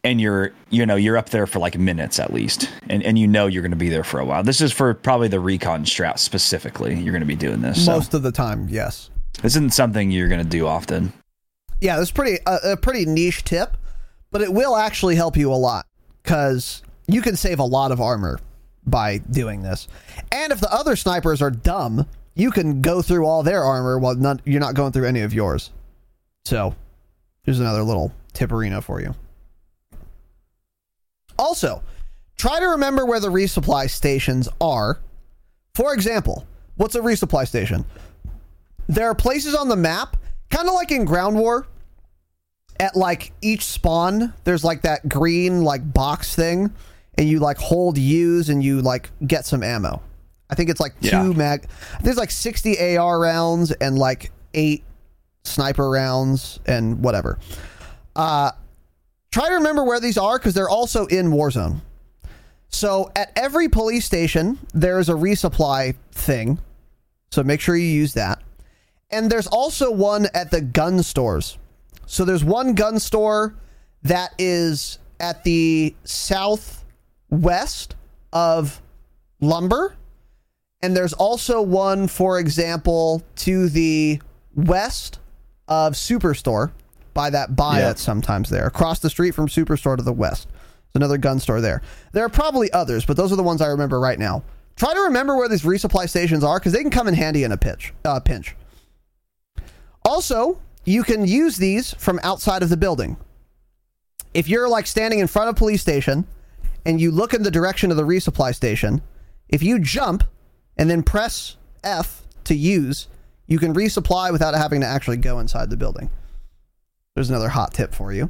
and 0.07 0.21
you're 0.21 0.53
you 0.71 0.87
know 0.87 0.97
you're 0.97 1.17
up 1.17 1.31
there 1.31 1.47
for 1.47 1.59
like 1.59 1.77
minutes 1.77 2.19
at 2.19 2.33
least 2.33 2.71
and, 2.89 3.03
and 3.03 3.19
you 3.19 3.27
know 3.27 3.47
you're 3.47 3.63
going 3.63 3.71
to 3.71 3.77
be 3.77 3.89
there 3.89 4.05
for 4.05 4.21
a 4.21 4.25
while 4.25 4.43
this 4.43 4.61
is 4.61 4.73
for 4.73 4.95
probably 4.95 5.29
the 5.29 5.41
recon 5.41 5.85
strat 5.85 6.19
specifically 6.19 6.95
you're 6.95 7.13
going 7.13 7.21
to 7.21 7.27
be 7.27 7.37
doing 7.37 7.61
this 7.61 7.85
so 7.85 7.93
Most 7.93 8.15
of 8.15 8.23
the 8.23 8.33
time, 8.33 8.69
yes. 8.71 9.11
this 9.43 9.53
isn't 9.53 9.75
something 9.75 10.11
you're 10.11 10.29
going 10.29 10.43
to 10.43 10.49
do 10.49 10.67
often 10.67 11.13
Yeah, 11.81 12.01
it's 12.01 12.11
pretty 12.11 12.39
a, 12.47 12.73
a 12.73 12.77
pretty 12.77 13.05
niche 13.05 13.45
tip, 13.45 13.77
but 14.31 14.41
it 14.41 14.53
will 14.53 14.77
actually 14.77 15.17
help 15.17 15.37
you 15.37 15.53
a 15.53 15.55
lot 15.55 15.87
because 16.23 16.83
you 17.07 17.21
can 17.21 17.37
save 17.37 17.59
a 17.59 17.65
lot 17.65 17.93
of 17.93 18.01
armor 18.01 18.39
by 18.87 19.19
doing 19.19 19.63
this. 19.63 19.89
And 20.33 20.53
if 20.53 20.61
the 20.61 20.73
other 20.73 20.97
snipers 20.97 21.43
are 21.43 21.51
dumb, 21.51 22.07
you 22.35 22.51
can 22.51 22.81
go 22.81 23.03
through 23.03 23.27
all 23.27 23.43
their 23.43 23.63
armor 23.65 23.99
while 23.99 24.15
not, 24.15 24.41
you're 24.45 24.61
not 24.61 24.75
going 24.75 24.93
through 24.93 25.07
any 25.07 25.21
of 25.23 25.35
yours. 25.35 25.71
So, 26.45 26.75
there's 27.45 27.61
another 27.61 27.83
little 27.83 28.13
tipperino 28.33 28.83
for 28.83 29.01
you. 29.01 29.15
Also, 31.39 31.82
try 32.37 32.61
to 32.61 32.66
remember 32.66 33.05
where 33.07 33.20
the 33.20 33.28
resupply 33.28 33.89
stations 33.91 34.49
are. 34.61 35.01
For 35.74 35.93
example, 35.95 36.47
what's 36.76 36.95
a 36.95 37.01
resupply 37.01 37.47
station? 37.47 37.84
There 38.89 39.09
are 39.11 39.14
places 39.14 39.55
on 39.55 39.68
the 39.68 39.76
map, 39.76 40.16
kind 40.51 40.68
of 40.68 40.74
like 40.74 40.91
in 40.93 41.05
Ground 41.05 41.37
War, 41.37 41.66
at 42.78 42.95
like 42.97 43.32
each 43.43 43.64
spawn, 43.64 44.34
there's 44.45 44.62
like 44.64 44.82
that 44.82 45.09
green 45.09 45.62
like 45.62 45.93
box 45.95 46.34
thing, 46.37 46.70
and 47.18 47.28
you 47.28 47.39
like 47.39 47.57
hold 47.59 47.97
use 47.99 48.49
and 48.51 48.62
you 48.62 48.82
like 48.82 49.11
get 49.26 49.47
some 49.47 49.62
ammo. 49.62 50.03
I 50.51 50.55
think 50.55 50.70
it's 50.70 50.80
like 50.80 50.99
two 51.01 51.09
Yeah. 51.09 51.22
mag. 51.22 51.66
There's 52.03 52.18
like 52.18 52.30
60 52.30 52.97
AR 52.99 53.18
rounds 53.18 53.72
and 53.72 53.99
like 53.99 54.30
eight 54.55 54.84
sniper 55.45 55.89
rounds 55.91 56.61
and 56.66 57.03
whatever. 57.03 57.39
Uh, 58.14 58.53
try 59.37 59.51
to 59.51 59.57
remember 59.57 59.84
where 59.84 60.01
these 60.01 60.16
are 60.16 60.39
because 60.39 60.55
they're 60.55 60.66
also 60.66 61.05
in 61.09 61.26
Warzone. 61.26 61.82
So 62.70 63.12
at 63.14 63.32
every 63.37 63.68
police 63.68 64.07
station, 64.07 64.59
there's 64.72 65.11
a 65.11 65.12
resupply 65.12 65.95
thing. 66.11 66.59
So 67.30 67.43
make 67.43 67.61
sure 67.61 67.76
you 67.76 67.87
use 67.87 68.14
that. 68.14 68.43
And 69.11 69.30
there's 69.30 69.47
also 69.47 69.91
one 69.91 70.26
at 70.32 70.51
the 70.51 70.62
gun 70.62 71.03
stores. 71.03 71.59
So 72.07 72.24
there's 72.24 72.45
one 72.45 72.72
gun 72.74 72.99
store 72.99 73.55
that 74.05 74.30
is 74.39 75.01
at 75.20 75.45
the 75.45 75.95
southwest 76.05 77.95
of 78.32 78.80
Lumber. 79.43 79.97
And 80.80 80.97
there's 80.97 81.12
also 81.12 81.61
one, 81.61 82.09
for 82.09 82.39
example, 82.39 83.22
to 83.37 83.68
the 83.68 84.18
west 84.55 85.18
of 85.68 85.93
Superstore 85.93 86.72
by 87.17 87.31
that 87.31 87.57
buy 87.57 87.79
Yeah. 87.81 87.87
that's 87.87 88.03
sometimes 88.03 88.51
there. 88.51 88.67
Across 88.67 89.01
the 89.01 89.11
street 89.11 89.35
from 89.35 89.49
Superstore 89.49 89.97
to 89.97 90.03
the 90.05 90.12
west. 90.12 90.47
There's 90.49 91.01
another 91.01 91.19
gun 91.19 91.41
store 91.41 91.61
there. 91.61 91.83
There 92.12 92.25
are 92.25 92.29
probably 92.29 92.71
others, 92.73 93.05
but 93.05 93.17
those 93.17 93.33
are 93.33 93.37
the 93.37 93.43
ones 93.43 93.61
I 93.61 93.67
remember 93.69 93.99
right 93.99 94.19
now. 94.19 94.45
Try 94.77 94.93
to 94.95 95.01
remember 95.01 95.35
where 95.37 95.49
these 95.49 95.62
resupply 95.62 96.09
stations 96.09 96.45
are 96.45 96.59
because 96.61 96.73
they 96.75 96.83
can 96.83 96.91
come 96.91 97.09
in 97.09 97.14
handy 97.14 97.43
in 97.43 97.51
a 97.53 97.57
pitch, 97.57 97.95
uh, 98.05 98.21
pinch. 98.21 98.55
Also, 100.05 100.61
you 100.85 101.03
can 101.03 101.27
use 101.27 101.57
these 101.57 101.95
from 101.95 102.21
outside 102.23 102.62
of 102.62 102.69
the 102.69 102.77
building. 102.77 103.17
If 104.35 104.49
you're 104.49 104.69
like 104.69 104.87
standing 104.87 105.19
in 105.19 105.27
front 105.27 105.49
of 105.49 105.57
a 105.57 105.59
police 105.59 105.81
station 105.81 106.27
and 106.85 107.01
you 107.01 107.11
look 107.11 107.33
in 107.35 107.43
the 107.43 107.51
direction 107.51 107.91
of 107.91 107.97
the 107.97 108.03
resupply 108.05 108.55
station, 108.55 109.01
if 109.49 109.62
you 109.62 109.79
jump 109.79 110.23
and 110.77 110.91
then 110.91 111.03
press 111.03 111.57
F 111.83 112.23
to 112.45 112.55
use, 112.55 113.09
you 113.47 113.59
can 113.59 113.73
resupply 113.75 114.31
without 114.31 114.55
having 114.55 114.83
to 114.83 114.87
actually 114.87 115.17
go 115.17 115.39
inside 115.39 115.71
the 115.71 115.77
building. 115.77 116.11
There's 117.17 117.31
another 117.31 117.49
hot 117.49 117.73
tip 117.73 117.95
for 117.95 118.12
you. 118.12 118.29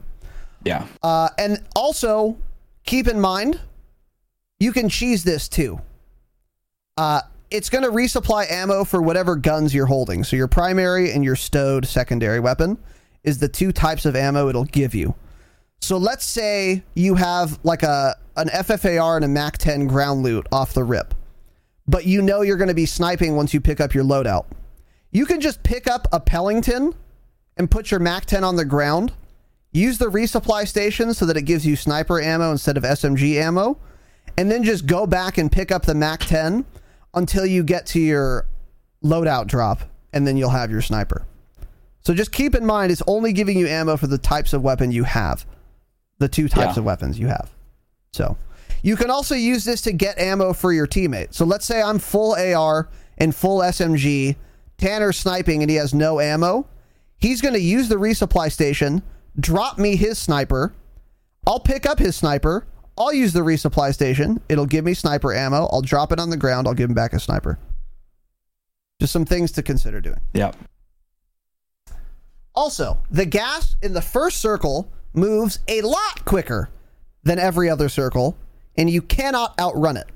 Yeah. 0.64 0.86
Uh, 1.02 1.28
and 1.38 1.60
also, 1.74 2.38
keep 2.84 3.08
in 3.08 3.20
mind, 3.20 3.58
you 4.60 4.70
can 4.70 4.88
cheese 4.88 5.24
this 5.24 5.48
too. 5.48 5.80
Uh, 6.96 7.22
it's 7.50 7.68
going 7.68 7.82
to 7.82 7.90
resupply 7.90 8.48
ammo 8.48 8.84
for 8.84 9.02
whatever 9.02 9.34
guns 9.34 9.74
you're 9.74 9.86
holding. 9.86 10.22
So 10.22 10.36
your 10.36 10.46
primary 10.46 11.10
and 11.10 11.24
your 11.24 11.34
stowed 11.34 11.84
secondary 11.84 12.38
weapon 12.38 12.78
is 13.24 13.38
the 13.38 13.48
two 13.48 13.72
types 13.72 14.06
of 14.06 14.14
ammo 14.14 14.48
it'll 14.48 14.64
give 14.64 14.94
you. 14.94 15.16
So 15.80 15.96
let's 15.96 16.24
say 16.24 16.84
you 16.94 17.16
have 17.16 17.58
like 17.64 17.82
a 17.82 18.14
an 18.36 18.48
FFAR 18.50 19.16
and 19.16 19.24
a 19.24 19.28
MAC 19.28 19.58
10 19.58 19.88
ground 19.88 20.22
loot 20.22 20.46
off 20.52 20.74
the 20.74 20.84
rip, 20.84 21.12
but 21.88 22.06
you 22.06 22.22
know 22.22 22.42
you're 22.42 22.56
going 22.56 22.68
to 22.68 22.74
be 22.74 22.86
sniping 22.86 23.34
once 23.34 23.52
you 23.52 23.60
pick 23.60 23.80
up 23.80 23.94
your 23.94 24.04
loadout. 24.04 24.46
You 25.10 25.26
can 25.26 25.40
just 25.40 25.64
pick 25.64 25.88
up 25.88 26.06
a 26.12 26.20
Pelington 26.20 26.94
and 27.56 27.70
put 27.70 27.90
your 27.90 28.00
MAC 28.00 28.26
10 28.26 28.44
on 28.44 28.56
the 28.56 28.64
ground. 28.64 29.12
Use 29.72 29.98
the 29.98 30.06
resupply 30.06 30.66
station 30.66 31.12
so 31.14 31.26
that 31.26 31.36
it 31.36 31.42
gives 31.42 31.66
you 31.66 31.76
sniper 31.76 32.20
ammo 32.20 32.50
instead 32.52 32.76
of 32.76 32.82
SMG 32.82 33.34
ammo, 33.36 33.78
and 34.38 34.50
then 34.50 34.62
just 34.62 34.86
go 34.86 35.06
back 35.06 35.38
and 35.38 35.50
pick 35.50 35.70
up 35.70 35.84
the 35.84 35.94
MAC 35.94 36.20
10 36.20 36.64
until 37.14 37.46
you 37.46 37.62
get 37.62 37.86
to 37.86 38.00
your 38.00 38.46
loadout 39.04 39.46
drop, 39.46 39.80
and 40.12 40.26
then 40.26 40.36
you'll 40.36 40.50
have 40.50 40.70
your 40.70 40.82
sniper. 40.82 41.24
So 42.02 42.14
just 42.14 42.32
keep 42.32 42.54
in 42.54 42.64
mind 42.64 42.92
it's 42.92 43.02
only 43.06 43.32
giving 43.32 43.58
you 43.58 43.66
ammo 43.66 43.96
for 43.96 44.06
the 44.06 44.18
types 44.18 44.52
of 44.52 44.62
weapon 44.62 44.92
you 44.92 45.04
have, 45.04 45.44
the 46.18 46.28
two 46.28 46.48
types 46.48 46.76
Yeah. 46.76 46.80
of 46.80 46.84
weapons 46.84 47.18
you 47.18 47.26
have. 47.28 47.50
So 48.12 48.36
you 48.82 48.96
can 48.96 49.10
also 49.10 49.34
use 49.34 49.64
this 49.64 49.80
to 49.82 49.92
get 49.92 50.18
ammo 50.18 50.52
for 50.52 50.72
your 50.72 50.86
teammate. 50.86 51.34
So 51.34 51.44
let's 51.44 51.66
say 51.66 51.82
I'm 51.82 51.98
full 51.98 52.34
AR 52.36 52.88
and 53.18 53.34
full 53.34 53.60
SMG, 53.60 54.36
Tanner's 54.78 55.16
sniping 55.18 55.62
and 55.62 55.70
he 55.70 55.76
has 55.76 55.92
no 55.92 56.20
ammo. 56.20 56.66
He's 57.18 57.40
going 57.40 57.54
to 57.54 57.60
use 57.60 57.88
the 57.88 57.96
resupply 57.96 58.52
station, 58.52 59.02
drop 59.38 59.78
me 59.78 59.96
his 59.96 60.18
sniper. 60.18 60.74
I'll 61.46 61.60
pick 61.60 61.86
up 61.86 61.98
his 61.98 62.16
sniper. 62.16 62.66
I'll 62.98 63.12
use 63.12 63.32
the 63.32 63.40
resupply 63.40 63.92
station. 63.92 64.40
It'll 64.48 64.66
give 64.66 64.84
me 64.84 64.94
sniper 64.94 65.34
ammo. 65.34 65.68
I'll 65.70 65.82
drop 65.82 66.12
it 66.12 66.18
on 66.18 66.30
the 66.30 66.36
ground. 66.36 66.66
I'll 66.66 66.74
give 66.74 66.88
him 66.88 66.94
back 66.94 67.12
a 67.12 67.20
sniper. 67.20 67.58
Just 69.00 69.12
some 69.12 69.24
things 69.24 69.52
to 69.52 69.62
consider 69.62 70.00
doing. 70.00 70.20
Yep. 70.32 70.56
Also, 72.54 72.98
the 73.10 73.26
gas 73.26 73.76
in 73.82 73.92
the 73.92 74.00
first 74.00 74.38
circle 74.38 74.90
moves 75.12 75.58
a 75.68 75.82
lot 75.82 76.24
quicker 76.24 76.70
than 77.22 77.38
every 77.38 77.68
other 77.68 77.88
circle, 77.88 78.36
and 78.78 78.88
you 78.88 79.02
cannot 79.02 79.58
outrun 79.60 79.98
it. 79.98 80.06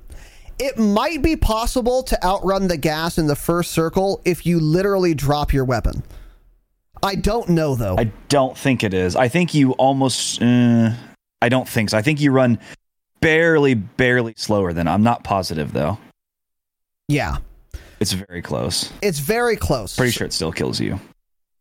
It 0.59 0.79
might 0.79 1.23
be 1.23 1.37
possible 1.37 2.03
to 2.05 2.25
outrun 2.25 2.69
the 2.69 2.77
gas 2.77 3.19
in 3.19 3.27
the 3.27 3.37
first 3.37 3.73
circle 3.73 4.23
if 4.25 4.47
you 4.47 4.59
literally 4.59 5.15
drop 5.15 5.53
your 5.53 5.65
weapon. 5.65 6.03
I 7.03 7.15
don't 7.15 7.49
know 7.51 7.75
though. 7.75 7.97
I 7.99 8.05
don't 8.29 8.57
think 8.57 8.85
it 8.85 8.93
is. 8.95 9.17
I 9.17 9.29
think 9.29 9.55
you 9.55 9.73
almost. 9.73 10.41
Uh, 10.43 10.93
I 11.43 11.49
don't 11.49 11.69
think 11.69 11.91
so. 11.91 11.99
I 11.99 12.03
think 12.03 12.21
you 12.21 12.31
run 12.33 12.59
barely, 13.21 13.75
barely 13.75 14.35
slower 14.37 14.73
than. 14.73 14.87
I'm 14.89 15.03
not 15.03 15.25
positive 15.25 15.73
though. 15.73 15.99
yeah, 17.09 17.39
It's 18.01 18.13
very 18.13 18.43
close. 18.43 18.93
it's 19.03 19.19
very 19.19 19.57
close. 19.57 19.97
Pretty 19.97 20.13
sure 20.13 20.27
it 20.27 20.33
still 20.33 20.53
kills 20.53 20.81
you. 20.81 21.01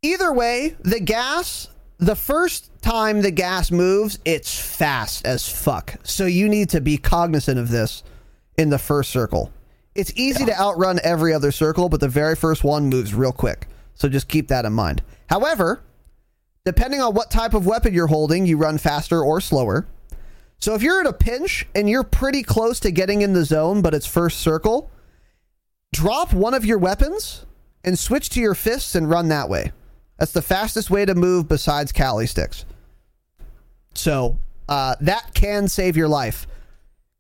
Either 0.01 0.31
way, 0.33 0.75
the 0.81 0.99
gas, 0.99 1.67
the 1.97 2.15
first 2.15 2.71
time 2.81 3.21
the 3.21 3.31
gas 3.31 3.71
moves, 3.71 4.19
it's 4.25 4.57
fast 4.59 5.25
as 5.25 5.47
fuck. 5.49 5.95
So 6.03 6.25
you 6.25 6.47
need 6.47 6.69
to 6.69 6.81
be 6.81 6.97
cognizant 6.97 7.59
of 7.59 7.69
this 7.69 8.03
in 8.57 8.69
the 8.69 8.77
first 8.79 9.09
circle. 9.11 9.51
It's 9.95 10.13
easy 10.15 10.45
to 10.45 10.57
outrun 10.57 10.99
every 11.03 11.33
other 11.33 11.51
circle, 11.51 11.89
but 11.89 11.99
the 11.99 12.07
very 12.07 12.35
first 12.35 12.63
one 12.63 12.87
moves 12.89 13.13
real 13.13 13.33
quick. 13.33 13.67
So 13.99 14.07
just 14.07 14.29
keep 14.29 14.47
that 14.47 14.65
in 14.65 14.73
mind. 14.73 15.03
However, 15.29 15.83
depending 16.63 17.01
on 17.01 17.13
what 17.13 17.29
type 17.29 17.53
of 17.53 17.65
weapon 17.65 17.93
you're 17.93 18.07
holding, 18.07 18.45
you 18.45 18.57
run 18.57 18.77
faster 18.77 19.21
or 19.21 19.41
slower. 19.41 19.87
So 20.57 20.73
if 20.73 20.81
you're 20.81 21.01
in 21.01 21.07
a 21.07 21.13
pinch 21.13 21.67
and 21.75 21.89
you're 21.89 22.03
pretty 22.03 22.41
close 22.41 22.79
to 22.81 22.91
getting 22.91 23.21
in 23.21 23.33
the 23.33 23.43
zone, 23.43 23.81
but 23.81 23.93
it's 23.93 24.05
first 24.05 24.39
circle, 24.39 24.89
drop 25.93 26.33
one 26.33 26.53
of 26.53 26.65
your 26.65 26.77
weapons 26.77 27.45
and 27.83 27.99
switch 27.99 28.29
to 28.29 28.41
your 28.41 28.55
fists 28.55 28.95
and 28.95 29.09
run 29.09 29.27
that 29.29 29.49
way. 29.49 29.71
That's 30.17 30.31
the 30.31 30.41
fastest 30.41 30.89
way 30.89 31.05
to 31.05 31.15
move 31.15 31.47
besides 31.47 31.91
Kali 31.91 32.27
sticks. 32.27 32.65
So 33.95 34.37
uh, 34.67 34.95
that 35.01 35.33
can 35.33 35.67
save 35.67 35.97
your 35.97 36.07
life 36.07 36.47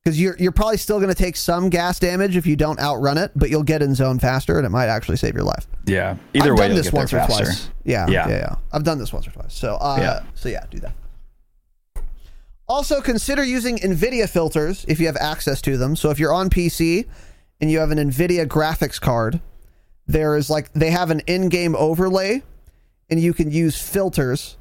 because 0.03 0.19
you're 0.19 0.35
you're 0.37 0.51
probably 0.51 0.77
still 0.77 0.97
going 0.97 1.09
to 1.09 1.15
take 1.15 1.35
some 1.35 1.69
gas 1.69 1.99
damage 1.99 2.35
if 2.37 2.47
you 2.47 2.55
don't 2.55 2.79
outrun 2.79 3.17
it, 3.17 3.31
but 3.35 3.49
you'll 3.49 3.63
get 3.63 3.81
in 3.81 3.93
zone 3.95 4.17
faster 4.19 4.57
and 4.57 4.65
it 4.65 4.69
might 4.69 4.87
actually 4.87 5.17
save 5.17 5.33
your 5.35 5.43
life. 5.43 5.67
Yeah. 5.85 6.15
Either 6.33 6.53
I've 6.53 6.59
way, 6.59 6.67
done 6.69 6.77
this 6.77 6.85
get 6.87 6.93
there 6.93 6.99
once 7.01 7.13
or 7.13 7.17
faster. 7.17 7.43
twice. 7.45 7.69
Yeah, 7.83 8.07
Yeah. 8.07 8.27
yeah, 8.29 8.35
yeah, 8.37 8.55
I've 8.71 8.83
done 8.83 8.97
this 8.99 9.11
once 9.11 9.27
or 9.27 9.31
twice. 9.31 9.53
So, 9.53 9.75
uh, 9.75 9.97
Yeah. 9.99 10.19
so 10.35 10.49
yeah, 10.49 10.63
do 10.69 10.79
that. 10.79 10.93
Also, 12.67 13.01
consider 13.01 13.43
using 13.43 13.77
NVIDIA 13.79 14.29
filters 14.29 14.85
if 14.87 14.99
you 14.99 15.07
have 15.07 15.17
access 15.17 15.59
to 15.63 15.75
them. 15.77 15.95
So, 15.95 16.11
if 16.11 16.19
you're 16.19 16.33
on 16.33 16.49
PC 16.49 17.05
and 17.59 17.71
you 17.71 17.79
have 17.79 17.91
an 17.91 17.97
NVIDIA 17.97 18.45
graphics 18.45 19.01
card, 19.01 19.41
there 20.07 20.37
is 20.37 20.49
like 20.49 20.71
they 20.73 20.91
have 20.91 21.09
an 21.11 21.21
in-game 21.27 21.75
overlay, 21.75 22.43
and 23.09 23.19
you 23.19 23.33
can 23.33 23.49
use 23.51 23.81
filters 23.81 24.55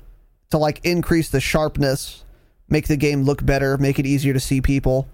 to 0.51 0.57
like 0.59 0.81
increase 0.85 1.29
the 1.29 1.41
sharpness, 1.41 2.25
make 2.69 2.89
the 2.89 2.97
game 2.97 3.23
look 3.23 3.45
better, 3.45 3.77
make 3.77 3.99
it 3.99 4.07
easier 4.07 4.33
to 4.33 4.41
see 4.41 4.61
people. 4.63 5.07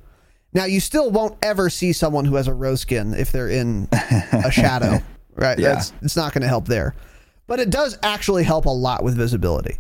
Now, 0.54 0.66
you 0.66 0.80
still 0.80 1.10
won't 1.10 1.36
ever 1.42 1.68
see 1.68 1.92
someone 1.92 2.24
who 2.24 2.36
has 2.36 2.46
a 2.46 2.54
rose 2.54 2.80
skin 2.80 3.12
if 3.14 3.32
they're 3.32 3.48
in 3.48 3.88
a 3.92 4.50
shadow, 4.50 5.02
right? 5.34 5.58
Yeah. 5.58 5.74
That's 5.74 5.92
it's 6.00 6.16
not 6.16 6.32
going 6.32 6.42
to 6.42 6.48
help 6.48 6.66
there, 6.66 6.94
but 7.46 7.58
it 7.58 7.70
does 7.70 7.98
actually 8.02 8.44
help 8.44 8.66
a 8.66 8.70
lot 8.70 9.02
with 9.02 9.16
visibility. 9.16 9.78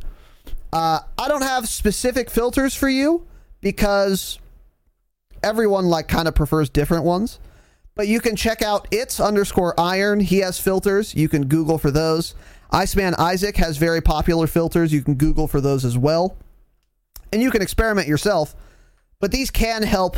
Uh, 0.72 0.98
I 1.16 1.28
don't 1.28 1.42
have 1.42 1.68
specific 1.68 2.28
filters 2.28 2.74
for 2.74 2.88
you 2.88 3.24
because 3.60 4.40
everyone 5.44 5.86
like 5.86 6.08
kind 6.08 6.26
of 6.26 6.34
prefers 6.34 6.68
different 6.68 7.04
ones. 7.04 7.38
But 7.94 8.08
you 8.08 8.20
can 8.20 8.34
check 8.34 8.60
out 8.60 8.88
it's 8.90 9.20
underscore 9.20 9.78
iron. 9.78 10.18
He 10.18 10.38
has 10.38 10.58
filters. 10.58 11.14
You 11.14 11.28
can 11.28 11.46
Google 11.46 11.78
for 11.78 11.92
those. 11.92 12.34
Iceman 12.72 13.14
Isaac 13.18 13.56
has 13.58 13.76
very 13.76 14.00
popular 14.00 14.48
filters. 14.48 14.92
You 14.92 15.02
can 15.02 15.14
Google 15.14 15.46
for 15.46 15.60
those 15.60 15.84
as 15.84 15.96
well. 15.96 16.36
And 17.32 17.40
you 17.40 17.52
can 17.52 17.62
experiment 17.62 18.08
yourself. 18.08 18.56
But 19.20 19.30
these 19.30 19.52
can 19.52 19.84
help 19.84 20.16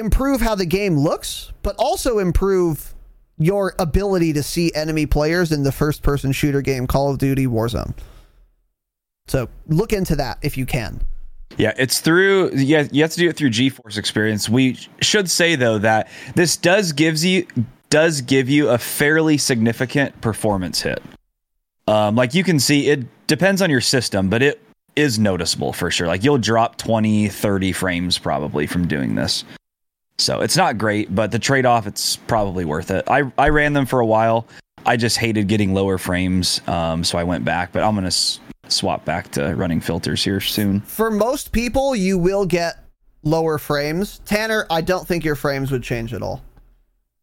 improve 0.00 0.40
how 0.40 0.56
the 0.56 0.66
game 0.66 0.98
looks, 0.98 1.52
but 1.62 1.76
also 1.78 2.18
improve 2.18 2.94
your 3.38 3.74
ability 3.78 4.32
to 4.32 4.42
see 4.42 4.72
enemy 4.74 5.06
players 5.06 5.52
in 5.52 5.62
the 5.62 5.72
first 5.72 6.02
person 6.02 6.32
shooter 6.32 6.60
game 6.60 6.86
Call 6.86 7.10
of 7.10 7.18
Duty 7.18 7.46
Warzone. 7.46 7.94
So 9.28 9.48
look 9.68 9.92
into 9.92 10.16
that 10.16 10.38
if 10.42 10.58
you 10.58 10.66
can. 10.66 11.02
Yeah, 11.56 11.72
it's 11.76 12.00
through. 12.00 12.52
Yeah, 12.54 12.88
you 12.90 13.02
have 13.02 13.12
to 13.12 13.18
do 13.18 13.28
it 13.28 13.36
through 13.36 13.50
GeForce 13.50 13.96
Experience. 13.96 14.48
We 14.48 14.78
should 15.00 15.30
say 15.30 15.56
though 15.56 15.78
that 15.78 16.08
this 16.34 16.56
does 16.56 16.92
gives 16.92 17.24
you 17.24 17.46
does 17.90 18.20
give 18.20 18.48
you 18.48 18.68
a 18.70 18.78
fairly 18.78 19.36
significant 19.36 20.20
performance 20.20 20.80
hit. 20.80 21.02
Um, 21.86 22.14
like 22.14 22.34
you 22.34 22.44
can 22.44 22.60
see, 22.60 22.88
it 22.88 23.04
depends 23.26 23.62
on 23.62 23.70
your 23.70 23.80
system, 23.80 24.30
but 24.30 24.42
it 24.42 24.60
is 24.96 25.18
noticeable 25.18 25.72
for 25.72 25.90
sure. 25.90 26.06
Like 26.06 26.22
you'll 26.22 26.38
drop 26.38 26.76
20, 26.76 27.28
30 27.28 27.72
frames 27.72 28.18
probably 28.18 28.66
from 28.66 28.86
doing 28.86 29.14
this. 29.14 29.44
So 30.20 30.40
it's 30.40 30.56
not 30.56 30.76
great, 30.78 31.14
but 31.14 31.30
the 31.32 31.38
trade 31.38 31.64
off, 31.66 31.86
it's 31.86 32.16
probably 32.16 32.64
worth 32.64 32.90
it. 32.90 33.04
I, 33.08 33.30
I 33.38 33.48
ran 33.48 33.72
them 33.72 33.86
for 33.86 34.00
a 34.00 34.06
while. 34.06 34.46
I 34.84 34.96
just 34.96 35.16
hated 35.16 35.48
getting 35.48 35.72
lower 35.74 35.98
frames, 35.98 36.60
um, 36.66 37.04
so 37.04 37.18
I 37.18 37.24
went 37.24 37.44
back. 37.44 37.72
But 37.72 37.82
I'm 37.82 37.94
gonna 37.94 38.08
s- 38.08 38.38
swap 38.68 39.04
back 39.04 39.30
to 39.32 39.54
running 39.54 39.80
filters 39.80 40.22
here 40.22 40.40
soon. 40.40 40.80
For 40.82 41.10
most 41.10 41.52
people, 41.52 41.96
you 41.96 42.18
will 42.18 42.44
get 42.46 42.84
lower 43.22 43.58
frames. 43.58 44.20
Tanner, 44.26 44.66
I 44.70 44.80
don't 44.82 45.06
think 45.06 45.24
your 45.24 45.36
frames 45.36 45.70
would 45.70 45.82
change 45.82 46.12
at 46.14 46.22
all. 46.22 46.42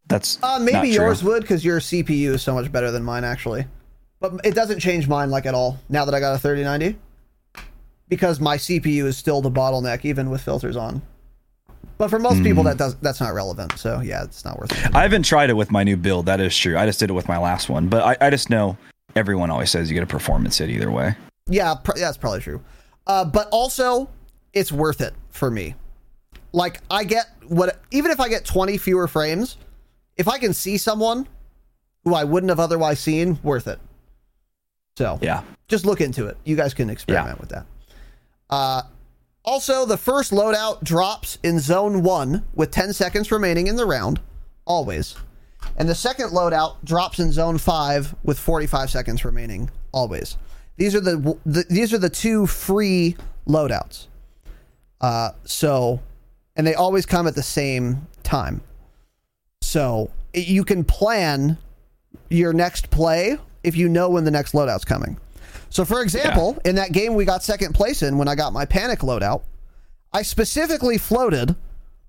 That's 0.08 0.40
Uh, 0.42 0.60
maybe 0.60 0.90
yours 0.90 1.24
would 1.24 1.42
because 1.42 1.66
your 1.66 1.80
CPU 1.80 2.34
is 2.34 2.42
so 2.42 2.54
much 2.54 2.72
better 2.72 2.92
than 2.92 3.04
mine, 3.04 3.24
actually. 3.24 3.66
But 4.20 4.40
it 4.44 4.56
doesn't 4.56 4.80
change 4.80 5.08
mine 5.08 5.30
like 5.30 5.46
at 5.46 5.54
all 5.54 5.78
now 5.90 6.06
that 6.06 6.14
I 6.16 6.20
got 6.20 6.34
a 6.36 6.40
3090 6.40 6.98
because 8.08 8.40
my 8.40 8.58
CPU 8.58 9.06
is 9.06 9.18
still 9.18 9.42
the 9.42 9.52
bottleneck 9.52 10.06
even 10.06 10.30
with 10.30 10.42
filters 10.42 10.76
on. 10.76 11.02
But 11.98 12.10
for 12.10 12.20
most 12.20 12.44
people, 12.44 12.64
Hmm. 12.64 12.70
that 12.70 12.78
does 12.78 12.96
that's 13.02 13.20
not 13.20 13.34
relevant. 13.34 13.78
So 13.80 14.02
yeah, 14.02 14.24
it's 14.24 14.46
not 14.46 14.60
worth 14.60 14.72
it. 14.72 14.96
I 14.96 15.02
haven't 15.02 15.24
tried 15.24 15.50
it 15.50 15.54
with 15.56 15.72
my 15.72 15.84
new 15.84 15.98
build. 15.98 16.28
That 16.28 16.40
is 16.40 16.56
true. 16.56 16.78
I 16.78 16.86
just 16.86 17.00
did 17.00 17.10
it 17.10 17.14
with 17.14 17.28
my 17.28 17.38
last 17.38 17.70
one, 17.70 17.88
but 17.88 18.04
I, 18.22 18.28
I 18.28 18.30
just 18.30 18.50
know 18.50 18.78
everyone 19.16 19.50
always 19.50 19.72
says 19.72 19.90
you 19.90 19.96
get 19.96 20.04
a 20.04 20.08
performance 20.08 20.58
hit 20.60 20.70
either 20.70 20.92
way. 20.92 21.16
Yeah, 21.48 21.74
pr- 21.76 21.98
that's 21.98 22.18
probably 22.18 22.42
true. 22.42 22.62
Uh, 23.08 23.26
but 23.26 23.48
also, 23.52 24.10
it's 24.54 24.72
worth 24.72 25.02
it 25.02 25.14
for 25.32 25.50
me. 25.50 25.76
Like 26.54 26.82
I 26.92 27.04
get 27.04 27.26
what 27.48 27.80
even 27.92 28.12
if 28.12 28.20
I 28.20 28.30
get 28.30 28.46
20 28.46 28.78
fewer 28.78 29.08
frames, 29.08 29.58
if 30.18 30.28
I 30.28 30.38
can 30.38 30.54
see 30.54 30.78
someone 30.78 31.28
who 32.04 32.14
I 32.14 32.24
wouldn't 32.26 32.50
have 32.50 32.60
otherwise 32.60 33.00
seen, 33.00 33.40
worth 33.44 33.68
it. 33.68 33.80
So 34.98 35.20
Yeah. 35.22 35.42
just 35.68 35.86
look 35.86 36.00
into 36.02 36.28
it. 36.28 36.38
You 36.44 36.56
guys 36.56 36.74
can 36.74 36.90
experiment 36.90 37.40
with 37.40 37.50
that. 37.50 37.66
Uh, 38.50 38.82
also, 39.48 39.86
the 39.86 39.96
first 39.96 40.34
loadout 40.34 40.84
drops 40.84 41.38
in 41.42 41.60
zone 41.60 42.04
one 42.04 42.44
with 42.54 42.70
10 42.70 42.92
seconds 42.92 43.32
remaining 43.32 43.68
in 43.68 43.78
the 43.78 43.86
round, 43.86 44.20
always. 44.66 45.16
And 45.78 45.88
the 45.88 45.96
second 45.96 46.32
loadout 46.32 46.76
drops 46.84 47.20
in 47.20 47.32
zone 47.32 47.58
five 47.58 48.14
with 48.26 48.38
45 48.38 48.90
seconds 48.90 49.24
remaining, 49.24 49.70
always. 49.94 50.36
These 50.76 50.96
are 50.96 51.00
the, 51.00 51.38
the 51.46 51.64
these 51.70 51.94
are 51.94 51.98
the 51.98 52.10
two 52.10 52.46
free 52.46 53.16
loadouts. 53.48 54.08
Uh, 55.00 55.32
so, 55.46 56.02
and 56.58 56.68
they 56.68 56.76
always 56.76 57.06
come 57.06 57.26
at 57.26 57.36
the 57.36 57.42
same 57.42 58.06
time. 58.24 58.60
So 59.62 60.12
you 60.34 60.66
can 60.66 60.84
plan 60.84 61.58
your 62.30 62.52
next 62.52 62.90
play 62.90 63.38
if 63.64 63.78
you 63.78 63.88
know 63.88 64.10
when 64.10 64.26
the 64.26 64.32
next 64.32 64.52
loadout's 64.52 64.84
coming. 64.84 65.18
So, 65.78 65.86
for 65.86 66.02
example, 66.02 66.58
in 66.66 66.74
that 66.78 66.92
game 66.92 67.14
we 67.14 67.24
got 67.24 67.44
second 67.44 67.76
place 67.76 68.02
in 68.02 68.18
when 68.18 68.28
I 68.28 68.34
got 68.34 68.52
my 68.52 68.66
panic 68.66 69.02
loadout, 69.02 69.44
I 70.12 70.24
specifically 70.24 70.98
floated 70.98 71.56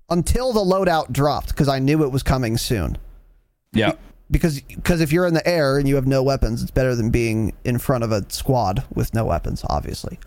until 0.09 0.53
the 0.53 0.59
loadout 0.59 1.11
dropped 1.11 1.49
because 1.49 1.67
I 1.67 1.77
knew 1.77 2.03
it 2.03 2.11
was 2.11 2.23
coming 2.23 2.57
soon. 2.57 2.97
Yeah. 3.71 3.91
Because 4.31 4.59
because 4.59 5.01
if 5.01 5.11
you're 5.11 5.27
in 5.27 5.35
the 5.35 5.47
air 5.47 5.77
and 5.77 5.87
you 5.87 5.93
have 5.97 6.07
no 6.07 6.23
weapons, 6.23 6.63
it's 6.63 6.71
better 6.71 6.95
than 6.95 7.11
being 7.11 7.53
in 7.63 7.77
front 7.77 8.03
of 8.03 8.11
a 8.11 8.25
squad 8.31 8.83
with 8.95 9.13
no 9.13 9.23
weapons. 9.25 9.63
Obviously, 9.69 10.17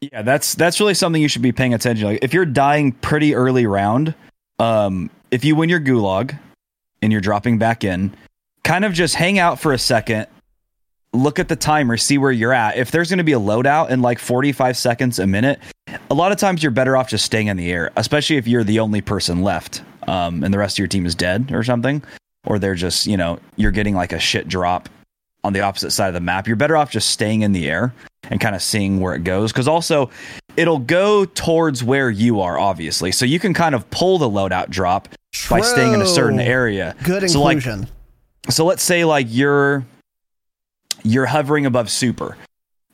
Yeah, 0.00 0.22
that's 0.22 0.54
that's 0.54 0.78
really 0.78 0.94
something 0.94 1.20
you 1.20 1.26
should 1.26 1.42
be 1.42 1.50
paying 1.50 1.74
attention. 1.74 2.06
Like 2.06 2.20
if 2.22 2.32
you're 2.32 2.46
dying 2.46 2.92
pretty 2.92 3.34
early 3.34 3.66
round, 3.66 4.14
um, 4.60 5.10
if 5.32 5.44
you 5.44 5.56
win 5.56 5.68
your 5.68 5.80
gulag 5.80 6.38
and 7.02 7.10
you're 7.10 7.20
dropping 7.20 7.58
back 7.58 7.82
in, 7.82 8.14
kind 8.62 8.84
of 8.84 8.92
just 8.92 9.16
hang 9.16 9.40
out 9.40 9.58
for 9.58 9.72
a 9.72 9.78
second, 9.78 10.28
look 11.14 11.38
at 11.38 11.48
the 11.48 11.56
timer, 11.56 11.96
see 11.96 12.18
where 12.18 12.32
you're 12.32 12.52
at. 12.52 12.76
If 12.76 12.90
there's 12.90 13.08
going 13.08 13.18
to 13.18 13.24
be 13.24 13.32
a 13.32 13.40
loadout 13.40 13.90
in 13.90 14.02
like 14.02 14.18
45 14.18 14.76
seconds 14.76 15.18
a 15.18 15.26
minute, 15.26 15.60
a 16.10 16.14
lot 16.14 16.32
of 16.32 16.38
times 16.38 16.62
you're 16.62 16.72
better 16.72 16.96
off 16.96 17.08
just 17.08 17.24
staying 17.24 17.46
in 17.46 17.56
the 17.56 17.70
air, 17.70 17.92
especially 17.96 18.36
if 18.36 18.46
you're 18.46 18.64
the 18.64 18.80
only 18.80 19.00
person 19.00 19.42
left, 19.42 19.82
um, 20.08 20.42
and 20.42 20.52
the 20.52 20.58
rest 20.58 20.74
of 20.74 20.78
your 20.80 20.88
team 20.88 21.06
is 21.06 21.14
dead 21.14 21.50
or 21.52 21.62
something, 21.62 22.02
or 22.46 22.58
they're 22.58 22.74
just 22.74 23.06
you 23.06 23.16
know 23.16 23.38
you're 23.56 23.70
getting 23.70 23.94
like 23.94 24.12
a 24.12 24.18
shit 24.18 24.48
drop 24.48 24.88
on 25.44 25.52
the 25.52 25.60
opposite 25.60 25.90
side 25.92 26.08
of 26.08 26.14
the 26.14 26.20
map. 26.20 26.46
You're 26.46 26.56
better 26.56 26.76
off 26.76 26.90
just 26.90 27.10
staying 27.10 27.42
in 27.42 27.52
the 27.52 27.68
air 27.68 27.94
and 28.30 28.40
kind 28.40 28.54
of 28.54 28.62
seeing 28.62 28.98
where 29.00 29.14
it 29.14 29.24
goes. 29.24 29.52
Because 29.52 29.68
also, 29.68 30.10
it'll 30.56 30.78
go 30.78 31.26
towards 31.26 31.84
where 31.84 32.10
you 32.10 32.40
are, 32.40 32.58
obviously. 32.58 33.12
So 33.12 33.26
you 33.26 33.38
can 33.38 33.52
kind 33.52 33.74
of 33.74 33.88
pull 33.90 34.16
the 34.18 34.28
loadout 34.28 34.70
drop 34.70 35.08
by 35.50 35.60
staying 35.60 35.92
in 35.92 36.00
a 36.00 36.06
certain 36.06 36.40
area. 36.40 36.96
good 37.04 37.28
So, 37.30 37.42
like, 37.42 37.56
inclusion. 37.56 37.88
so 38.48 38.64
let's 38.64 38.82
say 38.82 39.04
like 39.04 39.26
you're 39.28 39.84
you're 41.02 41.26
hovering 41.26 41.66
above 41.66 41.90
super 41.90 42.36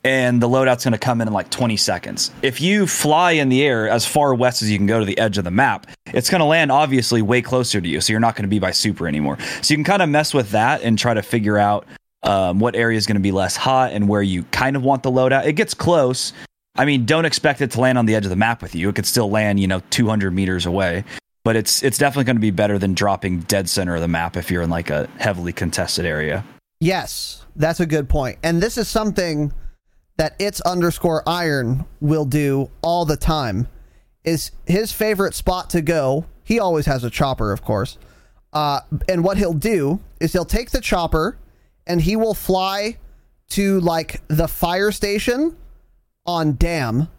and 0.03 0.41
the 0.41 0.47
loadout's 0.47 0.83
going 0.83 0.93
to 0.93 0.97
come 0.97 1.21
in 1.21 1.27
in 1.27 1.33
like 1.33 1.49
20 1.49 1.77
seconds. 1.77 2.31
If 2.41 2.59
you 2.59 2.87
fly 2.87 3.31
in 3.31 3.49
the 3.49 3.63
air 3.63 3.87
as 3.87 4.05
far 4.05 4.33
west 4.33 4.61
as 4.61 4.71
you 4.71 4.77
can 4.77 4.87
go 4.87 4.99
to 4.99 5.05
the 5.05 5.17
edge 5.17 5.37
of 5.37 5.43
the 5.43 5.51
map, 5.51 5.87
it's 6.07 6.29
going 6.29 6.39
to 6.39 6.45
land 6.45 6.71
obviously 6.71 7.21
way 7.21 7.41
closer 7.41 7.79
to 7.79 7.87
you. 7.87 8.01
So 8.01 8.13
you're 8.13 8.19
not 8.19 8.35
going 8.35 8.43
to 8.43 8.49
be 8.49 8.59
by 8.59 8.71
super 8.71 9.07
anymore. 9.07 9.37
So 9.61 9.73
you 9.73 9.77
can 9.77 9.83
kind 9.83 10.01
of 10.01 10.09
mess 10.09 10.33
with 10.33 10.51
that 10.51 10.81
and 10.81 10.97
try 10.97 11.13
to 11.13 11.21
figure 11.21 11.57
out 11.57 11.85
um, 12.23 12.59
what 12.59 12.75
area 12.75 12.97
is 12.97 13.05
going 13.05 13.15
to 13.15 13.21
be 13.21 13.31
less 13.31 13.55
hot 13.55 13.91
and 13.93 14.07
where 14.07 14.21
you 14.21 14.43
kind 14.45 14.75
of 14.75 14.83
want 14.83 15.03
the 15.03 15.11
loadout. 15.11 15.45
It 15.45 15.53
gets 15.53 15.73
close. 15.73 16.33
I 16.75 16.85
mean, 16.85 17.05
don't 17.05 17.25
expect 17.25 17.61
it 17.61 17.71
to 17.71 17.81
land 17.81 17.97
on 17.97 18.05
the 18.05 18.15
edge 18.15 18.25
of 18.25 18.29
the 18.29 18.35
map 18.35 18.61
with 18.61 18.75
you. 18.75 18.89
It 18.89 18.95
could 18.95 19.05
still 19.05 19.29
land, 19.29 19.59
you 19.59 19.67
know, 19.67 19.81
200 19.89 20.31
meters 20.31 20.65
away. 20.65 21.03
But 21.43 21.55
it's 21.55 21.81
it's 21.81 21.97
definitely 21.97 22.25
going 22.25 22.35
to 22.35 22.41
be 22.41 22.51
better 22.51 22.77
than 22.77 22.93
dropping 22.93 23.39
dead 23.41 23.67
center 23.67 23.95
of 23.95 24.01
the 24.01 24.07
map 24.07 24.37
if 24.37 24.51
you're 24.51 24.61
in 24.61 24.69
like 24.69 24.91
a 24.91 25.09
heavily 25.17 25.51
contested 25.51 26.05
area. 26.05 26.45
Yes, 26.81 27.45
that's 27.55 27.79
a 27.79 27.85
good 27.85 28.09
point. 28.09 28.39
And 28.41 28.61
this 28.61 28.75
is 28.75 28.87
something 28.87 29.53
that 30.17 30.35
it's 30.39 30.59
underscore 30.61 31.21
iron 31.29 31.85
will 32.01 32.25
do 32.25 32.71
all 32.81 33.05
the 33.05 33.15
time. 33.15 33.67
Is 34.23 34.51
his 34.65 34.91
favorite 34.91 35.35
spot 35.35 35.69
to 35.69 35.81
go. 35.83 36.25
He 36.43 36.59
always 36.59 36.87
has 36.87 37.03
a 37.03 37.11
chopper, 37.11 37.51
of 37.51 37.63
course. 37.63 37.99
Uh, 38.51 38.81
and 39.07 39.23
what 39.23 39.37
he'll 39.37 39.53
do 39.53 39.99
is 40.19 40.33
he'll 40.33 40.43
take 40.43 40.71
the 40.71 40.81
chopper 40.81 41.37
and 41.85 42.01
he 42.01 42.15
will 42.15 42.33
fly 42.33 42.97
to 43.49 43.79
like 43.81 44.21
the 44.27 44.47
fire 44.47 44.91
station 44.91 45.55
on 46.25 46.55
Dam, 46.55 47.09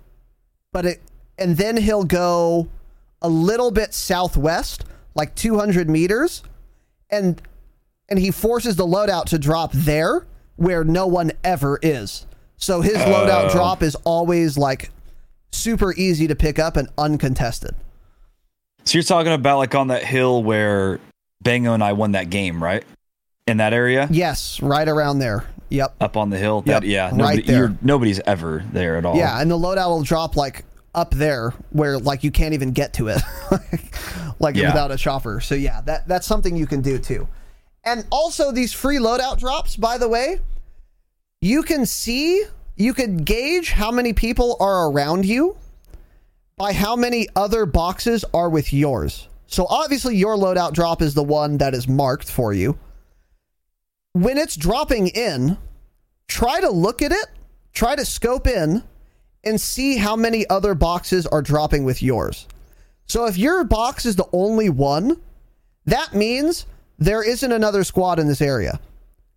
but 0.73 0.87
it 0.87 1.01
and 1.39 1.57
then 1.57 1.77
he'll 1.77 2.05
go 2.05 2.69
a 3.21 3.29
little 3.29 3.71
bit 3.71 3.95
southwest, 3.95 4.85
like 5.15 5.35
200 5.37 5.89
meters, 5.89 6.43
and 7.11 7.41
and 8.13 8.21
he 8.21 8.31
forces 8.31 8.77
the 8.77 8.87
loadout 8.87 9.25
to 9.25 9.39
drop 9.39 9.73
there 9.73 10.27
where 10.57 10.85
no 10.85 11.07
one 11.07 11.33
ever 11.43 11.79
is. 11.83 12.27
So 12.59 12.83
his 12.83 12.97
loadout 12.99 13.49
Oh. 13.49 13.53
drop 13.53 13.83
is 13.83 13.95
always 14.05 14.59
like 14.59 14.91
super 15.51 15.95
easy 15.95 16.27
to 16.29 16.37
pick 16.37 16.59
up 16.59 16.77
and 16.77 16.89
uncontested. 16.99 17.75
So 18.85 18.99
you're 18.99 19.03
talking 19.03 19.33
about 19.33 19.57
like 19.57 19.75
on 19.75 19.89
that 19.89 20.05
hill 20.05 20.43
where 20.43 21.01
Bango 21.43 21.73
and 21.73 21.83
I 21.83 21.95
won 21.95 22.13
that 22.13 22.29
game, 22.29 22.63
right? 22.63 22.85
In 23.47 23.57
that 23.57 23.73
area, 23.73 24.07
Yes, 24.11 24.61
right 24.61 24.87
around 24.87 25.19
there. 25.21 25.47
Yep. 25.71 25.95
up 26.03 26.17
on 26.19 26.29
the 26.29 26.37
hill. 26.37 26.63
Yep, 26.67 26.83
That 26.83 26.87
yeah, 26.87 27.11
right 27.17 27.45
there. 27.47 27.57
You're, 27.57 27.77
nobody's 27.81 28.21
ever 28.27 28.63
there 28.73 28.97
at 28.99 29.07
all. 29.07 29.17
Yeah, 29.17 29.41
and 29.41 29.51
the 29.51 29.57
loadout 29.59 29.89
will 29.89 30.03
drop 30.03 30.37
like 30.37 30.65
up 30.95 31.13
there 31.15 31.55
where 31.71 31.99
like 31.99 32.23
you 32.25 32.31
can't 32.31 32.53
even 32.53 32.73
get 32.73 32.93
to 32.95 33.09
it, 33.09 33.23
like 34.39 34.55
Yeah. 34.55 34.67
without 34.69 34.91
a 34.93 34.97
chopper. 34.99 35.41
So 35.41 35.55
yeah, 35.55 35.81
that 35.83 36.07
that's 36.07 36.27
something 36.27 36.55
you 36.57 36.67
can 36.67 36.83
do 36.83 36.99
too. 36.99 37.27
And 37.85 38.07
also 38.11 38.53
these 38.53 38.73
free 38.73 38.99
loadout 38.99 39.39
drops, 39.39 39.77
by 39.77 39.99
the 39.99 40.09
way, 40.09 40.41
you 41.41 41.63
can 41.63 41.87
see, 41.87 42.45
you 42.77 42.95
could 42.95 43.25
gauge 43.25 43.71
how 43.71 43.91
many 43.91 44.13
people 44.13 44.57
are 44.61 44.89
around 44.91 45.27
you 45.27 45.57
by 46.57 46.73
how 46.73 46.95
many 46.95 47.27
other 47.35 47.67
boxes 47.67 48.25
are 48.33 48.49
with 48.49 48.73
yours. 48.73 49.27
So 49.47 49.67
obviously 49.69 50.17
your 50.17 50.37
loadout 50.37 50.73
drop 50.73 51.03
is 51.03 51.15
the 51.15 51.23
one 51.23 51.59
that 51.59 51.75
is 51.75 51.89
marked 51.89 52.31
for 52.31 52.53
you. 52.53 52.79
When 54.13 54.39
it's 54.39 54.57
dropping 54.57 55.09
in, 55.09 55.59
try 56.29 56.61
to 56.61 56.71
look 56.71 57.03
at 57.03 57.13
it, 57.13 57.27
try 57.73 57.97
to 57.97 58.05
scope 58.05 58.47
in 58.47 58.85
and 59.43 59.61
see 59.61 59.97
how 59.97 60.15
many 60.15 60.49
other 60.49 60.75
boxes 60.75 61.27
are 61.27 61.43
dropping 61.43 61.85
with 61.85 62.03
yours. 62.03 62.47
So 63.07 63.27
if 63.27 63.37
your 63.37 63.65
box 63.65 64.07
is 64.07 64.17
the 64.17 64.29
only 64.33 64.69
one, 64.71 65.21
that 65.87 66.15
means 66.15 66.67
there 67.05 67.23
isn't 67.23 67.53
another 67.53 67.85
squad 67.85 68.19
in 68.19 68.29
this 68.29 68.41
area. 68.41 68.81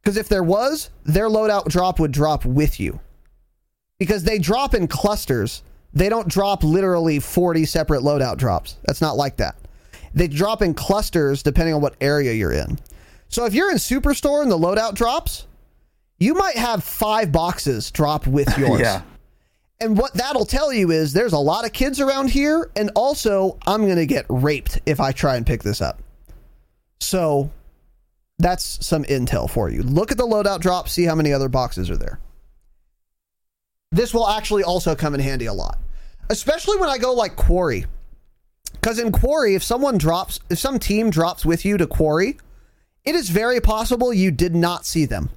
Because 0.02 0.18
if 0.18 0.30
there 0.30 0.44
was, 0.44 0.92
their 1.04 1.30
loadout 1.30 1.68
drop 1.68 2.00
would 2.00 2.12
drop 2.12 2.46
with 2.46 2.80
you. 2.80 3.00
Because 3.98 4.24
they 4.24 4.38
drop 4.38 4.76
in 4.76 4.88
clusters. 4.88 5.64
They 5.94 6.10
don't 6.10 6.28
drop 6.28 6.64
literally 6.64 7.20
40 7.20 7.66
separate 7.66 8.02
loadout 8.02 8.38
drops. 8.38 8.78
That's 8.84 9.02
not 9.02 9.18
like 9.18 9.38
that. 9.38 9.56
They 10.14 10.28
drop 10.28 10.62
in 10.62 10.74
clusters 10.74 11.42
depending 11.42 11.74
on 11.74 11.82
what 11.82 11.96
area 12.02 12.34
you're 12.34 12.52
in. 12.52 12.78
So 13.30 13.46
if 13.46 13.54
you're 13.54 13.72
in 13.72 13.78
Superstore 13.78 14.44
and 14.44 14.52
the 14.52 14.58
loadout 14.58 14.94
drops, 14.94 15.48
you 16.20 16.36
might 16.36 16.58
have 16.58 16.84
five 16.84 17.32
boxes 17.32 17.90
drop 17.90 18.28
with 18.28 18.56
yours. 18.58 18.82
Yeah. 18.82 19.02
And 19.82 19.98
what 19.98 20.14
that'll 20.14 20.46
tell 20.46 20.72
you 20.72 20.92
is 20.92 21.14
there's 21.14 21.34
a 21.34 21.38
lot 21.38 21.66
of 21.66 21.74
kids 21.74 22.00
around 22.00 22.30
here, 22.30 22.70
and 22.78 22.92
also 22.96 23.58
I'm 23.68 23.84
going 23.86 23.98
to 23.98 24.06
get 24.06 24.26
raped 24.30 24.80
if 24.86 25.02
I 25.02 25.12
try 25.12 25.36
and 25.36 25.46
pick 25.46 25.64
this 25.64 25.82
up. 25.82 26.02
So 27.00 27.52
That's 28.38 28.86
some 28.86 29.04
intel 29.06 29.50
for 29.50 29.70
you. 29.70 29.82
Look 29.82 30.12
at 30.12 30.18
the 30.18 30.26
loadout 30.26 30.60
drop, 30.60 30.90
see 30.90 31.06
how 31.06 31.16
many 31.16 31.32
other 31.32 31.50
boxes 31.50 31.90
are 31.90 31.98
there. 31.98 32.20
This 33.92 34.14
will 34.14 34.28
actually 34.28 34.64
also 34.64 34.94
come 34.96 35.14
in 35.14 35.22
handy 35.22 35.46
a 35.46 35.54
lot, 35.54 35.78
especially 36.30 36.78
when 36.78 36.90
I 36.90 36.98
go 36.98 37.14
like 37.14 37.36
quarry. 37.36 37.86
Because 38.74 39.00
in 39.00 39.12
quarry, 39.12 39.56
if 39.56 39.64
someone 39.64 39.98
drops, 39.98 40.40
if 40.50 40.60
some 40.60 40.80
team 40.80 41.10
drops 41.10 41.46
with 41.46 41.64
you 41.64 41.78
to 41.78 41.88
quarry, 41.88 42.38
it 43.06 43.16
is 43.16 43.30
very 43.30 43.62
possible 43.62 44.14
you 44.14 44.32
did 44.32 44.54
not 44.54 44.86
see 44.86 45.06
them, 45.06 45.30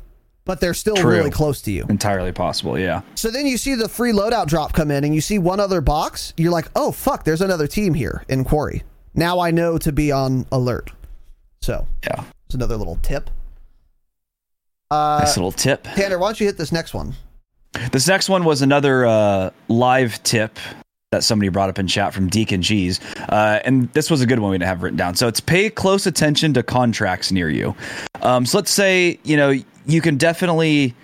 but 0.44 0.60
they're 0.60 0.74
still 0.74 0.96
True. 0.96 1.12
really 1.12 1.30
close 1.30 1.62
to 1.62 1.70
you. 1.70 1.86
Entirely 1.88 2.32
possible, 2.32 2.78
yeah. 2.78 3.02
So 3.14 3.30
then 3.30 3.46
you 3.46 3.56
see 3.56 3.74
the 3.74 3.88
free 3.88 4.12
loadout 4.12 4.48
drop 4.48 4.72
come 4.72 4.90
in 4.90 5.04
and 5.04 5.14
you 5.14 5.20
see 5.20 5.38
one 5.38 5.60
other 5.60 5.80
box. 5.80 6.34
You're 6.36 6.50
like, 6.50 6.68
oh, 6.74 6.90
fuck, 6.90 7.24
there's 7.24 7.42
another 7.42 7.66
team 7.66 7.94
here 7.94 8.24
in 8.28 8.44
Quarry. 8.44 8.82
Now 9.14 9.38
I 9.38 9.50
know 9.50 9.78
to 9.78 9.92
be 9.92 10.10
on 10.10 10.46
alert. 10.50 10.90
So, 11.60 11.86
yeah. 12.04 12.24
It's 12.46 12.54
another 12.54 12.76
little 12.76 12.98
tip. 13.02 13.30
Uh, 14.90 15.18
nice 15.20 15.36
little 15.36 15.52
tip. 15.52 15.84
Tanner, 15.84 16.18
why 16.18 16.28
don't 16.28 16.40
you 16.40 16.46
hit 16.46 16.56
this 16.56 16.72
next 16.72 16.94
one? 16.94 17.14
This 17.92 18.08
next 18.08 18.28
one 18.28 18.44
was 18.44 18.62
another 18.62 19.06
uh, 19.06 19.50
live 19.68 20.22
tip 20.22 20.58
that 21.10 21.24
somebody 21.24 21.48
brought 21.48 21.68
up 21.68 21.78
in 21.78 21.86
chat 21.86 22.12
from 22.12 22.28
Deacon 22.28 22.62
G's. 22.62 23.00
Uh, 23.28 23.60
and 23.64 23.90
this 23.92 24.10
was 24.10 24.20
a 24.20 24.26
good 24.26 24.38
one 24.38 24.50
we 24.50 24.58
didn't 24.58 24.68
have 24.68 24.82
written 24.82 24.96
down. 24.96 25.14
So 25.14 25.26
it's 25.26 25.40
pay 25.40 25.70
close 25.70 26.06
attention 26.06 26.54
to 26.54 26.62
contracts 26.62 27.32
near 27.32 27.48
you. 27.48 27.74
Um, 28.22 28.44
so 28.44 28.58
let's 28.58 28.70
say, 28.70 29.18
you 29.24 29.36
know, 29.36 29.54
you 29.86 30.00
can 30.00 30.16
definitely. 30.16 30.94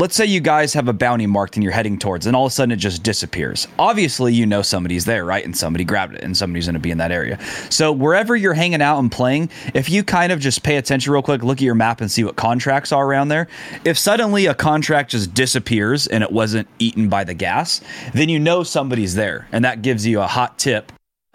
Let's 0.00 0.14
say 0.14 0.26
you 0.26 0.38
guys 0.38 0.74
have 0.74 0.86
a 0.86 0.92
bounty 0.92 1.26
marked 1.26 1.56
and 1.56 1.64
you're 1.64 1.72
heading 1.72 1.98
towards, 1.98 2.26
and 2.26 2.36
all 2.36 2.46
of 2.46 2.52
a 2.52 2.54
sudden 2.54 2.70
it 2.70 2.76
just 2.76 3.02
disappears. 3.02 3.66
Obviously, 3.80 4.32
you 4.32 4.46
know 4.46 4.62
somebody's 4.62 5.04
there, 5.04 5.24
right? 5.24 5.44
And 5.44 5.56
somebody 5.56 5.84
grabbed 5.84 6.14
it, 6.14 6.22
and 6.22 6.36
somebody's 6.36 6.66
going 6.66 6.74
to 6.74 6.80
be 6.80 6.92
in 6.92 6.98
that 6.98 7.10
area. 7.10 7.36
So 7.68 7.90
wherever 7.90 8.36
you're 8.36 8.54
hanging 8.54 8.80
out 8.80 9.00
and 9.00 9.10
playing, 9.10 9.50
if 9.74 9.90
you 9.90 10.04
kind 10.04 10.30
of 10.30 10.38
just 10.38 10.62
pay 10.62 10.76
attention 10.76 11.12
real 11.12 11.20
quick, 11.20 11.42
look 11.42 11.58
at 11.58 11.62
your 11.62 11.74
map 11.74 12.00
and 12.00 12.08
see 12.08 12.22
what 12.22 12.36
contracts 12.36 12.92
are 12.92 13.04
around 13.04 13.26
there. 13.26 13.48
If 13.84 13.98
suddenly 13.98 14.46
a 14.46 14.54
contract 14.54 15.10
just 15.10 15.34
disappears 15.34 16.06
and 16.06 16.22
it 16.22 16.30
wasn't 16.30 16.68
eaten 16.78 17.08
by 17.08 17.24
the 17.24 17.34
gas, 17.34 17.80
then 18.14 18.28
you 18.28 18.38
know 18.38 18.62
somebody's 18.62 19.16
there, 19.16 19.48
and 19.50 19.64
that 19.64 19.82
gives 19.82 20.06
you 20.06 20.20
a 20.20 20.28
hot 20.28 20.60
tip 20.60 20.92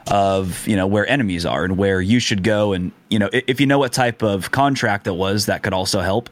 of 0.08 0.66
you 0.66 0.78
know 0.78 0.88
where 0.88 1.06
enemies 1.08 1.46
are 1.46 1.66
and 1.66 1.78
where 1.78 2.02
you 2.02 2.20
should 2.20 2.44
go 2.44 2.74
and 2.74 2.92
you 3.10 3.18
know 3.20 3.30
if 3.32 3.62
you 3.62 3.66
know 3.66 3.80
what 3.80 3.94
type 3.94 4.22
of 4.22 4.52
contract 4.52 5.08
it 5.08 5.16
was 5.16 5.46
that 5.46 5.64
could 5.64 5.72
also 5.72 6.02
help 6.02 6.30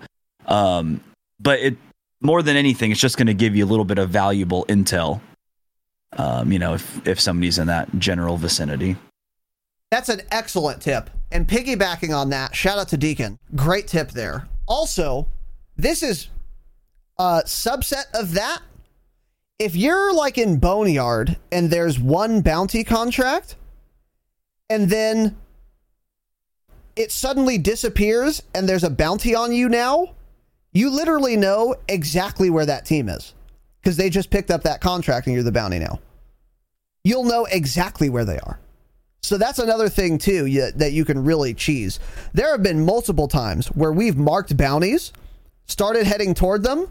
um 0.47 0.99
but 1.39 1.57
it 1.59 1.77
more 2.21 2.41
than 2.41 2.55
anything 2.55 2.91
it's 2.91 2.99
just 2.99 3.17
going 3.17 3.27
to 3.27 3.33
give 3.33 3.55
you 3.55 3.65
a 3.65 3.69
little 3.69 3.85
bit 3.85 3.97
of 3.97 4.09
valuable 4.09 4.65
intel 4.65 5.21
um 6.17 6.51
you 6.51 6.59
know 6.59 6.73
if 6.73 7.07
if 7.07 7.19
somebody's 7.19 7.57
in 7.59 7.67
that 7.67 7.89
general 7.99 8.37
vicinity 8.37 8.95
That's 9.91 10.07
an 10.09 10.21
excellent 10.31 10.81
tip. 10.81 11.09
And 11.33 11.45
piggybacking 11.47 12.15
on 12.15 12.29
that, 12.29 12.55
shout 12.55 12.77
out 12.79 12.87
to 12.89 12.97
Deacon. 12.97 13.37
Great 13.55 13.87
tip 13.87 14.11
there. 14.11 14.47
Also, 14.65 15.27
this 15.75 16.01
is 16.01 16.29
a 17.19 17.43
subset 17.45 18.05
of 18.13 18.33
that. 18.35 18.61
If 19.59 19.75
you're 19.75 20.13
like 20.13 20.37
in 20.37 20.59
Boneyard 20.59 21.37
and 21.51 21.69
there's 21.69 21.99
one 21.99 22.41
bounty 22.41 22.83
contract, 22.85 23.55
and 24.69 24.89
then 24.89 25.35
it 26.95 27.11
suddenly 27.11 27.57
disappears 27.57 28.43
and 28.55 28.67
there's 28.67 28.85
a 28.85 28.89
bounty 28.89 29.35
on 29.35 29.51
you 29.51 29.67
now, 29.67 30.15
you 30.73 30.89
literally 30.89 31.35
know 31.37 31.75
exactly 31.87 32.49
where 32.49 32.65
that 32.65 32.85
team 32.85 33.09
is 33.09 33.33
because 33.81 33.97
they 33.97 34.09
just 34.09 34.29
picked 34.29 34.51
up 34.51 34.63
that 34.63 34.81
contract 34.81 35.27
and 35.27 35.33
you're 35.33 35.43
the 35.43 35.51
bounty 35.51 35.79
now. 35.79 35.99
You'll 37.03 37.23
know 37.25 37.45
exactly 37.45 38.09
where 38.09 38.25
they 38.25 38.39
are. 38.39 38.59
So 39.23 39.37
that's 39.37 39.59
another 39.59 39.89
thing 39.89 40.17
too 40.17 40.49
that 40.75 40.91
you 40.93 41.05
can 41.05 41.23
really 41.23 41.53
cheese. 41.53 41.99
There 42.33 42.51
have 42.51 42.63
been 42.63 42.85
multiple 42.85 43.27
times 43.27 43.67
where 43.67 43.91
we've 43.91 44.17
marked 44.17 44.55
bounties, 44.57 45.13
started 45.67 46.05
heading 46.07 46.33
toward 46.33 46.63
them, 46.63 46.87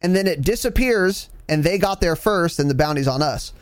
and 0.00 0.14
then 0.14 0.26
it 0.26 0.42
disappears 0.42 1.30
and 1.48 1.62
they 1.64 1.78
got 1.78 2.00
there 2.00 2.16
first 2.16 2.58
and 2.58 2.68
the 2.70 2.74
bounty's 2.74 3.08
on 3.08 3.22
us. 3.22 3.52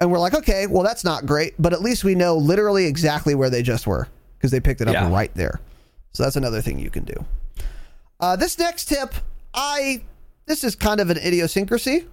And 0.00 0.10
we're 0.10 0.18
like, 0.18 0.34
okay, 0.34 0.66
well 0.66 0.82
that's 0.82 1.04
not 1.04 1.26
great, 1.26 1.54
but 1.58 1.72
at 1.72 1.80
least 1.82 2.04
we 2.04 2.14
know 2.14 2.36
literally 2.36 2.86
exactly 2.86 3.34
where 3.34 3.50
they 3.50 3.62
just 3.62 3.86
were 3.86 4.08
because 4.38 4.50
they 4.50 4.60
picked 4.60 4.80
it 4.80 4.88
up 4.88 4.94
Yeah. 4.94 5.10
right 5.10 5.32
there. 5.34 5.60
So 6.12 6.22
that's 6.22 6.36
another 6.36 6.60
thing 6.60 6.78
you 6.78 6.90
can 6.90 7.04
do. 7.04 7.24
Uh, 8.20 8.36
this 8.36 8.58
next 8.58 8.86
tip, 8.86 9.14
I 9.52 10.02
this 10.46 10.64
is 10.64 10.74
kind 10.76 11.00
of 11.00 11.10
an 11.10 11.18
idiosyncrasy. 11.18 12.06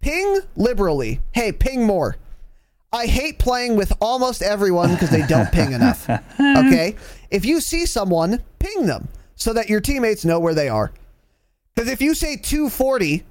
Ping 0.00 0.40
liberally. 0.56 1.20
Hey, 1.32 1.52
ping 1.52 1.86
more. 1.86 2.16
I 2.92 3.06
hate 3.06 3.38
playing 3.38 3.76
with 3.76 3.92
almost 4.00 4.42
everyone 4.42 4.92
because 4.92 5.10
they 5.10 5.26
don't 5.26 5.50
ping 5.50 5.72
enough. 5.78 6.08
Okay? 6.38 6.94
If 7.30 7.44
you 7.44 7.60
see 7.60 7.86
someone, 7.86 8.42
ping 8.58 8.86
them 8.86 9.08
so 9.34 9.52
that 9.52 9.68
your 9.68 9.80
teammates 9.80 10.24
know 10.24 10.38
where 10.38 10.54
they 10.54 10.68
are. 10.68 10.92
Because 11.74 11.90
if 11.90 12.00
you 12.00 12.14
say 12.14 12.36
240, 12.36 13.24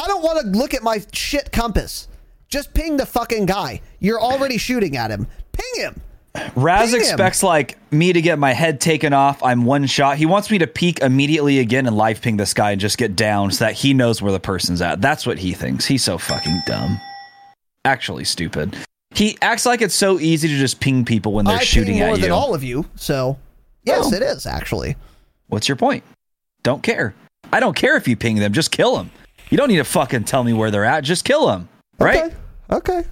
I 0.00 0.06
don't 0.06 0.22
want 0.22 0.40
to 0.40 0.58
look 0.58 0.72
at 0.72 0.82
my 0.82 1.02
shit 1.12 1.52
compass. 1.52 2.08
Just 2.48 2.72
ping 2.72 2.96
the 2.96 3.06
fucking 3.06 3.46
guy. 3.46 3.82
You're 3.98 4.20
already 4.20 4.56
shooting 4.56 4.96
at 4.96 5.10
him. 5.10 5.26
Ping 5.52 5.82
him. 5.82 6.00
Raz 6.56 6.92
him. 6.92 7.00
expects 7.00 7.42
like 7.42 7.76
me 7.92 8.12
to 8.12 8.20
get 8.20 8.38
my 8.38 8.52
head 8.52 8.80
taken 8.80 9.12
off. 9.12 9.42
I'm 9.42 9.64
one 9.64 9.86
shot. 9.86 10.16
He 10.16 10.26
wants 10.26 10.50
me 10.50 10.58
to 10.58 10.66
peek 10.66 11.00
immediately 11.00 11.58
again 11.58 11.86
and 11.86 11.96
live 11.96 12.20
ping 12.20 12.36
this 12.36 12.54
guy 12.54 12.72
and 12.72 12.80
just 12.80 12.98
get 12.98 13.16
down 13.16 13.50
so 13.50 13.64
that 13.64 13.74
he 13.74 13.94
knows 13.94 14.20
where 14.22 14.32
the 14.32 14.40
person's 14.40 14.80
at. 14.82 15.00
That's 15.00 15.26
what 15.26 15.38
he 15.38 15.52
thinks. 15.52 15.86
He's 15.86 16.02
so 16.04 16.18
fucking 16.18 16.60
dumb. 16.66 16.98
Actually, 17.84 18.24
stupid. 18.24 18.76
He 19.14 19.38
acts 19.40 19.64
like 19.64 19.80
it's 19.80 19.94
so 19.94 20.18
easy 20.18 20.48
to 20.48 20.56
just 20.56 20.80
ping 20.80 21.04
people 21.04 21.32
when 21.32 21.44
they're 21.44 21.56
I 21.56 21.62
shooting 21.64 21.98
more 21.98 22.08
at 22.10 22.16
you. 22.16 22.22
than 22.22 22.32
all 22.32 22.54
of 22.54 22.62
you. 22.64 22.84
So, 22.96 23.38
yes, 23.84 24.06
Oh. 24.06 24.14
it 24.14 24.22
is 24.22 24.44
actually. 24.46 24.96
What's 25.48 25.68
your 25.68 25.76
point? 25.76 26.02
Don't 26.62 26.82
care. 26.82 27.14
I 27.52 27.60
don't 27.60 27.76
care 27.76 27.96
if 27.96 28.08
you 28.08 28.16
ping 28.16 28.36
them. 28.36 28.52
Just 28.52 28.72
kill 28.72 28.96
them. 28.96 29.10
You 29.50 29.56
don't 29.56 29.68
need 29.68 29.76
to 29.76 29.84
fucking 29.84 30.24
tell 30.24 30.42
me 30.42 30.52
where 30.52 30.70
they're 30.72 30.84
at. 30.84 31.04
Just 31.04 31.24
kill 31.24 31.46
them. 31.46 31.68
Right? 31.98 32.32
Okay. 32.70 33.04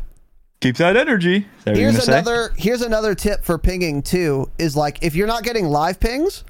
Keep 0.65 0.79
that 0.79 0.97
energy. 0.97 1.47
That 1.65 1.77
Here's 1.77 1.93
gonna 1.93 2.05
say? 2.07 2.13
another 2.13 2.51
here's 2.57 2.81
another 2.81 3.15
tip 3.15 3.45
for 3.45 3.59
pinging 3.59 4.01
too 4.01 4.51
is 4.57 4.75
like 4.75 5.03
if 5.03 5.15
you're 5.15 5.27
not 5.27 5.43
getting 5.43 5.67
live 5.67 6.01
pings, 6.01 6.43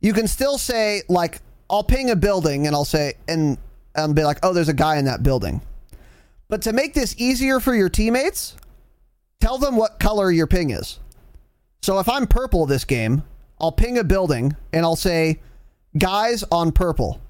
you 0.00 0.12
can 0.12 0.26
still 0.26 0.58
say 0.58 1.02
like 1.08 1.38
I'll 1.70 1.84
ping 1.84 2.10
a 2.10 2.16
building 2.16 2.66
and 2.66 2.74
I'll 2.74 2.84
say 2.84 3.14
and 3.28 3.56
and 3.94 4.16
be 4.16 4.24
like, 4.24 4.38
"Oh, 4.42 4.52
there's 4.52 4.68
a 4.68 4.74
guy 4.74 4.96
in 4.96 5.04
that 5.04 5.22
building." 5.22 5.60
But 6.48 6.62
to 6.62 6.72
make 6.72 6.94
this 6.94 7.14
easier 7.18 7.60
for 7.60 7.72
your 7.72 7.88
teammates, 7.88 8.56
tell 9.40 9.58
them 9.58 9.76
what 9.76 10.00
color 10.00 10.32
your 10.32 10.48
ping 10.48 10.70
is. 10.70 10.98
So 11.82 12.00
if 12.00 12.08
I'm 12.08 12.26
purple 12.26 12.66
this 12.66 12.84
game, 12.84 13.22
I'll 13.60 13.70
ping 13.70 13.96
a 13.96 14.02
building 14.02 14.56
and 14.72 14.84
I'll 14.84 14.96
say 14.96 15.38
guys 15.96 16.42
on 16.50 16.72
purple 16.72 17.20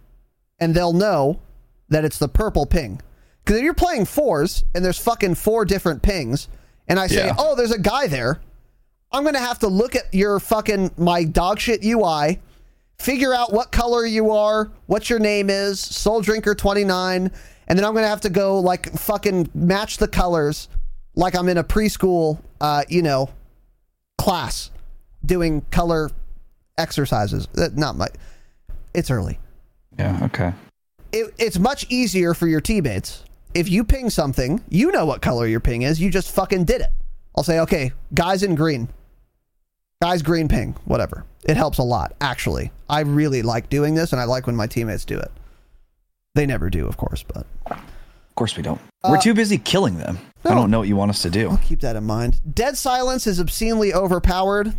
and 0.59 0.75
they'll 0.75 0.95
know 0.95 1.41
that 1.91 2.07
it's 2.07 2.19
the 2.19 2.29
purple 2.29 2.65
ping. 2.65 3.03
Because 3.45 3.59
if 3.59 3.65
you're 3.65 3.75
playing 3.75 4.05
fours 4.05 4.65
and 4.75 4.85
there's 4.85 4.99
fucking 4.99 5.35
four 5.35 5.65
different 5.65 6.03
pings, 6.03 6.49
and 6.89 6.99
I 6.99 7.07
say, 7.09 7.27
Yeah. 7.27 7.35
oh, 7.39 7.55
there's 7.57 7.73
a 7.73 7.79
guy 7.79 8.07
there, 8.07 8.41
I'm 9.11 9.25
gonna 9.25 9.39
have 9.41 9.59
to 9.61 9.69
look 9.69 9.95
at 9.97 10.13
your 10.13 10.39
fucking 10.41 10.93
my 10.97 11.25
dog 11.25 11.59
shit 11.59 11.85
UI, 11.85 12.41
figure 12.99 13.35
out 13.35 13.53
what 13.53 13.73
color 13.73 14.07
you 14.07 14.31
are, 14.31 14.71
what 14.87 15.11
your 15.11 15.19
name 15.19 15.51
is, 15.51 15.81
Soul 15.81 16.21
Drinker 16.23 16.55
29, 16.55 17.31
and 17.69 17.79
then 17.79 17.85
I'm 17.85 17.95
gonna 17.95 18.07
have 18.09 18.21
to 18.23 18.31
go 18.31 18.59
like 18.61 18.93
fucking 18.93 19.51
match 19.55 19.99
the 19.99 20.09
colors, 20.09 20.69
like 21.15 21.35
I'm 21.35 21.49
in 21.49 21.59
a 21.59 21.65
preschool, 21.65 22.39
uh, 22.61 22.85
you 22.89 23.03
know, 23.03 23.29
class 24.19 24.71
doing 25.25 25.63
color 25.71 26.11
exercises. 26.79 27.49
Uh, 27.57 27.69
Not 27.75 27.97
my. 27.97 28.09
It's 28.95 29.11
early 29.11 29.39
Yeah, 29.99 30.19
okay. 30.25 30.53
it, 31.13 31.35
it's 31.39 31.59
much 31.59 31.87
easier 31.91 32.35
for 32.35 32.47
your 32.47 32.61
teammates. 32.61 33.25
If 33.55 33.69
you 33.69 33.85
ping 33.85 34.11
something, 34.11 34.63
you 34.69 34.91
know 34.93 35.05
what 35.07 35.21
color 35.23 35.47
your 35.47 35.61
ping 35.61 35.83
is. 35.83 36.01
You 36.01 36.11
just 36.11 36.31
fucking 36.31 36.65
did 36.65 36.81
it. 36.81 36.91
I'll 37.37 37.45
say, 37.45 37.61
okay, 37.61 37.93
guys 38.15 38.43
in 38.43 38.55
green. 38.55 38.89
Guys 40.01 40.23
green 40.23 40.49
ping, 40.49 40.75
whatever. 40.85 41.25
It 41.45 41.57
helps 41.57 41.79
a 41.79 41.83
lot, 41.83 42.15
actually. 42.21 42.73
I 42.89 43.01
really 43.01 43.43
like 43.43 43.69
doing 43.69 43.95
this, 43.95 44.13
and 44.13 44.21
I 44.21 44.25
like 44.25 44.47
when 44.47 44.57
my 44.57 44.67
teammates 44.67 45.05
do 45.05 45.19
it. 45.19 45.31
They 46.35 46.47
never 46.47 46.71
do, 46.71 46.87
of 46.87 46.97
course, 46.97 47.23
but 47.23 47.47
Of 47.71 48.35
course 48.37 48.57
we 48.57 48.63
don't. 48.63 48.81
Uh, 49.05 49.09
We're 49.11 49.21
too 49.21 49.35
busy 49.35 49.59
killing 49.59 49.99
them. 49.99 50.19
I 50.45 50.55
don't 50.55 50.71
know 50.71 50.79
what 50.81 50.89
you 50.89 50.97
want 50.97 51.11
us 51.11 51.23
to 51.23 51.31
do. 51.31 51.59
keep 51.63 51.81
that 51.81 51.95
in 51.97 52.05
mind. 52.05 52.41
Dead 52.55 52.77
silence 52.77 53.27
is 53.27 53.39
obscenely 53.39 53.93
overpowered. 53.95 54.73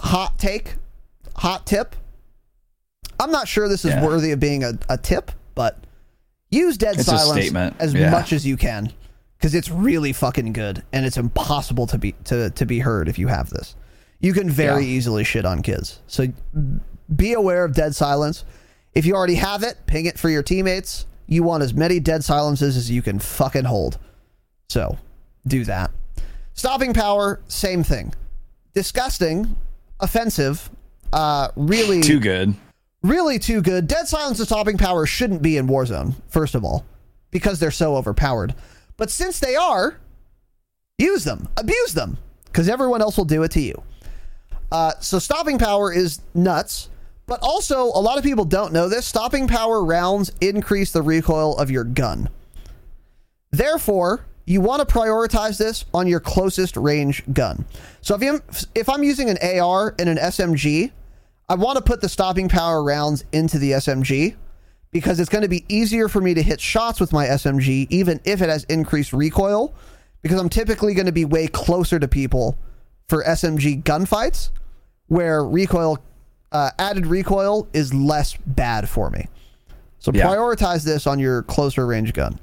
Hot 0.00 0.38
take, 0.38 0.76
hot 1.36 1.66
tip. 1.66 1.94
I'm 3.20 3.30
not 3.30 3.46
sure 3.46 3.68
this 3.68 3.84
is 3.84 3.92
Yeah. 3.92 4.04
worthy 4.04 4.32
of 4.32 4.40
being 4.40 4.64
a, 4.64 4.72
a 4.88 4.96
tip, 4.98 5.30
but 5.54 5.83
use 6.54 6.76
dead 6.78 6.96
It's 6.96 7.06
silence 7.06 7.50
as 7.78 7.92
yeah. 7.94 8.10
much 8.10 8.32
as 8.32 8.46
you 8.46 8.56
can 8.56 8.92
because 9.36 9.54
it's 9.54 9.70
really 9.70 10.12
fucking 10.12 10.52
good 10.52 10.82
and 10.92 11.04
it's 11.06 11.16
impossible 11.16 11.86
to 11.88 11.98
be 11.98 12.12
to, 12.24 12.50
to 12.50 12.64
be 12.66 12.78
heard 12.80 13.08
if 13.08 13.18
you 13.18 13.28
have 13.28 13.50
this. 13.50 13.76
You 14.20 14.32
can 14.32 14.48
very 14.48 14.84
Yeah. 14.84 14.90
easily 14.96 15.24
shit 15.24 15.44
on 15.44 15.62
kids. 15.62 16.00
So 16.06 16.28
be 17.14 17.32
aware 17.34 17.64
of 17.64 17.74
dead 17.74 17.94
silence. 17.94 18.44
If 18.94 19.04
you 19.04 19.14
already 19.14 19.34
have 19.34 19.62
it, 19.62 19.76
ping 19.86 20.06
it 20.06 20.18
for 20.18 20.30
your 20.30 20.42
teammates. 20.42 21.06
You 21.26 21.42
want 21.42 21.62
as 21.62 21.74
many 21.74 22.00
dead 22.00 22.22
silences 22.24 22.76
as 22.76 22.90
you 22.90 23.02
can 23.02 23.18
fucking 23.18 23.64
hold. 23.64 23.98
So 24.68 24.98
do 25.46 25.64
that. 25.64 25.90
Stopping 26.54 26.94
power, 26.94 27.40
same 27.48 27.82
thing. 27.82 28.14
Disgusting, 28.74 29.56
offensive, 30.00 30.70
Uh, 31.12 31.48
really 31.54 32.00
Too 32.00 32.18
good. 32.18 32.54
Really 33.04 33.38
too 33.38 33.62
good. 33.62 33.86
Dead 33.86 34.08
silence 34.08 34.38
and 34.40 34.48
stopping 34.48 34.78
power 34.78 35.06
shouldn't 35.06 35.42
be 35.42 35.56
in 35.56 35.68
Warzone, 35.68 36.14
first 36.28 36.56
of 36.56 36.64
all, 36.64 36.84
because 37.30 37.60
they're 37.60 37.70
so 37.70 37.96
overpowered. 37.96 38.54
But 38.96 39.10
since 39.10 39.38
they 39.38 39.54
are, 39.54 40.00
use 40.98 41.22
them, 41.22 41.48
abuse 41.56 41.92
them, 41.92 42.18
because 42.46 42.68
everyone 42.68 43.02
else 43.02 43.16
will 43.16 43.24
do 43.24 43.42
it 43.42 43.50
to 43.52 43.60
you. 43.60 43.82
Uh, 44.72 44.92
so 45.00 45.18
stopping 45.18 45.58
power 45.58 45.92
is 45.92 46.20
nuts, 46.34 46.88
but 47.26 47.38
also 47.42 47.84
a 47.84 48.00
lot 48.00 48.18
of 48.18 48.24
people 48.24 48.44
don't 48.44 48.72
know 48.72 48.88
this. 48.88 49.06
Stopping 49.06 49.46
power 49.46 49.84
rounds 49.84 50.32
increase 50.40 50.90
the 50.90 51.02
recoil 51.02 51.56
of 51.58 51.70
your 51.70 51.84
gun. 51.84 52.28
Therefore, 53.50 54.26
you 54.46 54.60
want 54.60 54.86
to 54.86 54.94
prioritize 54.94 55.58
this 55.58 55.84
on 55.94 56.06
your 56.06 56.20
closest 56.20 56.76
range 56.76 57.22
gun. 57.32 57.64
So 58.00 58.14
if 58.14 58.22
you 58.22 58.42
if 58.74 58.88
I'm 58.88 59.02
using 59.02 59.30
an 59.30 59.38
AR 59.42 59.94
and 59.98 60.08
an 60.08 60.18
SMG, 60.18 60.90
I 61.48 61.54
want 61.56 61.76
to 61.76 61.82
put 61.82 62.00
the 62.00 62.08
stopping 62.08 62.48
power 62.48 62.82
rounds 62.82 63.24
into 63.32 63.58
the 63.58 63.72
SMG 63.72 64.34
because 64.90 65.20
it's 65.20 65.28
going 65.28 65.42
to 65.42 65.48
be 65.48 65.64
easier 65.68 66.08
for 66.08 66.20
me 66.20 66.34
to 66.34 66.42
hit 66.42 66.60
shots 66.60 67.00
with 67.00 67.12
my 67.12 67.26
SMG 67.26 67.86
even 67.90 68.20
if 68.24 68.40
it 68.40 68.48
has 68.48 68.64
increased 68.64 69.12
recoil 69.12 69.74
because 70.22 70.40
I'm 70.40 70.48
typically 70.48 70.94
going 70.94 71.06
to 71.06 71.12
be 71.12 71.24
way 71.24 71.46
closer 71.48 71.98
to 71.98 72.08
people 72.08 72.56
for 73.08 73.22
SMG 73.24 73.82
gunfights 73.82 74.50
where 75.08 75.44
recoil 75.44 75.98
uh, 76.52 76.70
added 76.78 77.06
recoil 77.06 77.68
is 77.72 77.92
less 77.92 78.36
bad 78.46 78.88
for 78.88 79.10
me. 79.10 79.26
So 79.98 80.12
Yeah. 80.14 80.26
prioritize 80.26 80.84
this 80.84 81.06
on 81.06 81.18
your 81.18 81.42
closer 81.42 81.84
range 81.86 82.12
gun. 82.12 82.38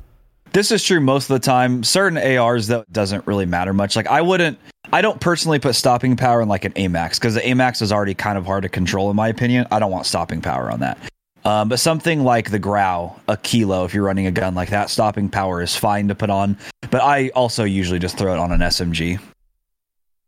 This 0.54 0.72
is 0.72 0.84
true 0.84 1.00
most 1.00 1.30
of 1.30 1.36
the 1.40 1.46
time. 1.46 1.82
Certain 1.84 2.18
ARs 2.18 2.68
though 2.68 2.84
doesn't 2.92 3.26
really 3.26 3.46
matter 3.46 3.74
much. 3.74 3.96
Like 3.96 4.08
I 4.08 4.22
wouldn't 4.22 4.60
I 4.94 5.02
don't 5.02 5.20
personally 5.22 5.60
put 5.60 5.76
stopping 5.76 6.18
power 6.18 6.42
in 6.42 6.50
like 6.50 6.66
an 6.66 6.74
AMAX 6.74 7.16
because 7.16 7.34
the 7.34 7.42
AMAX 7.42 7.82
is 7.82 7.92
already 7.92 8.14
kind 8.14 8.38
of 8.38 8.46
hard 8.46 8.64
to 8.64 8.70
control 8.70 9.10
in 9.10 9.16
my 9.16 9.30
opinion. 9.30 9.66
I 9.72 9.80
don't 9.80 9.92
want 9.92 10.06
stopping 10.06 10.42
power 10.42 10.70
on 10.70 10.82
that. 10.82 10.98
Um, 11.44 11.70
but 11.70 11.80
something 11.80 12.24
like 12.24 12.52
the 12.52 12.60
Grau, 12.60 13.16
a 13.28 13.38
kilo, 13.38 13.86
if 13.86 13.94
you're 13.94 14.04
running 14.04 14.28
a 14.28 14.32
gun 14.32 14.54
like 14.54 14.70
that, 14.70 14.90
stopping 14.90 15.30
power 15.30 15.62
is 15.62 15.76
fine 15.76 16.08
to 16.10 16.16
put 16.16 16.30
on. 16.30 16.58
But 16.92 17.02
I 17.02 17.30
also 17.30 17.64
usually 17.64 18.00
just 18.00 18.18
throw 18.18 18.34
it 18.34 18.38
on 18.38 18.52
an 18.52 18.60
SMG. 18.60 19.20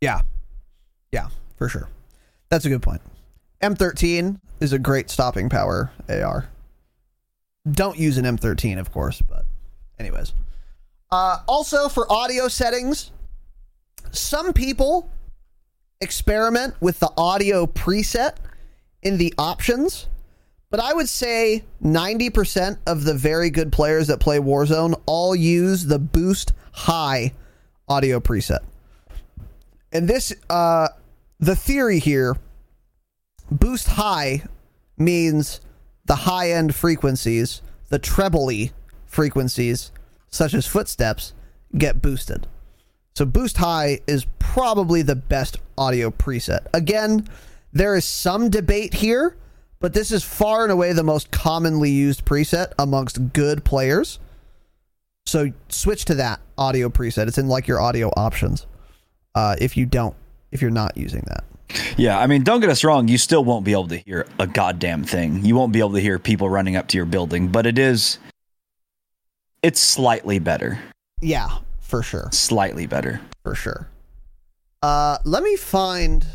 Yeah. 0.00 0.22
Yeah, 1.12 1.28
for 1.56 1.68
sure. 1.68 1.88
That's 2.48 2.64
a 2.64 2.68
good 2.68 2.82
point. 2.82 3.02
M13 3.62 4.40
is 4.60 4.72
a 4.72 4.78
great 4.78 5.10
stopping 5.10 5.48
power 5.48 5.92
AR. 6.08 6.48
Don't 7.70 7.98
use 7.98 8.18
an 8.18 8.24
M13, 8.24 8.78
of 8.78 8.92
course, 8.92 9.22
but 9.22 9.44
anyways. 9.98 10.32
Uh, 11.10 11.38
also, 11.46 11.88
for 11.88 12.10
audio 12.12 12.48
settings, 12.48 13.12
some 14.12 14.52
people 14.52 15.10
experiment 16.00 16.74
with 16.80 17.00
the 17.00 17.10
audio 17.16 17.66
preset 17.66 18.36
in 19.02 19.18
the 19.18 19.32
options, 19.38 20.06
but 20.70 20.80
I 20.80 20.92
would 20.92 21.08
say 21.08 21.64
90% 21.82 22.78
of 22.86 23.04
the 23.04 23.14
very 23.14 23.50
good 23.50 23.70
players 23.72 24.08
that 24.08 24.20
play 24.20 24.38
Warzone 24.38 25.00
all 25.06 25.34
use 25.34 25.86
the 25.86 25.98
boost 25.98 26.52
high 26.72 27.32
audio 27.88 28.20
preset. 28.20 28.60
And 29.92 30.08
this, 30.08 30.34
uh, 30.50 30.88
the 31.38 31.54
theory 31.54 32.00
here, 32.00 32.36
boost 33.50 33.88
high 33.88 34.42
means 34.96 35.60
the 36.04 36.16
high 36.16 36.50
end 36.50 36.74
frequencies, 36.74 37.62
the 37.88 37.98
trebly 37.98 38.72
frequencies, 39.06 39.92
such 40.28 40.54
as 40.54 40.66
footsteps, 40.66 41.32
get 41.76 42.02
boosted. 42.02 42.46
So 43.16 43.24
boost 43.24 43.58
high 43.58 44.00
is 44.06 44.26
probably 44.40 45.02
the 45.02 45.14
best 45.14 45.58
audio 45.78 46.10
preset. 46.10 46.66
Again, 46.74 47.28
there 47.72 47.94
is 47.94 48.04
some 48.04 48.50
debate 48.50 48.94
here, 48.94 49.36
but 49.78 49.94
this 49.94 50.10
is 50.10 50.24
far 50.24 50.64
and 50.64 50.72
away 50.72 50.92
the 50.92 51.04
most 51.04 51.30
commonly 51.30 51.90
used 51.90 52.24
preset 52.24 52.72
amongst 52.78 53.32
good 53.32 53.64
players. 53.64 54.18
So 55.26 55.52
switch 55.68 56.04
to 56.06 56.14
that 56.16 56.40
audio 56.58 56.88
preset. 56.88 57.28
It's 57.28 57.38
in 57.38 57.48
like 57.48 57.68
your 57.68 57.80
audio 57.80 58.08
options. 58.16 58.66
Uh, 59.34 59.56
if 59.60 59.76
you 59.76 59.86
don't, 59.86 60.14
if 60.50 60.60
you're 60.60 60.70
not 60.70 60.96
using 60.96 61.24
that. 61.28 61.44
Yeah, 61.96 62.18
I 62.18 62.26
mean, 62.26 62.42
don't 62.42 62.60
get 62.60 62.70
us 62.70 62.84
wrong. 62.84 63.08
You 63.08 63.18
still 63.18 63.44
won't 63.44 63.64
be 63.64 63.72
able 63.72 63.88
to 63.88 63.96
hear 63.96 64.26
a 64.38 64.46
goddamn 64.46 65.04
thing. 65.04 65.44
You 65.44 65.54
won't 65.54 65.72
be 65.72 65.78
able 65.78 65.92
to 65.94 66.00
hear 66.00 66.18
people 66.18 66.48
running 66.48 66.76
up 66.76 66.88
to 66.88 66.96
your 66.96 67.06
building, 67.06 67.48
but 67.48 67.66
it 67.66 67.78
is. 67.78 68.18
It's 69.62 69.80
slightly 69.80 70.38
better. 70.38 70.78
Yeah, 71.20 71.48
for 71.84 72.02
sure. 72.02 72.28
Slightly 72.32 72.86
better. 72.86 73.20
For 73.42 73.54
sure. 73.54 73.88
Uh, 74.82 75.18
let 75.24 75.42
me 75.42 75.56
find. 75.56 76.26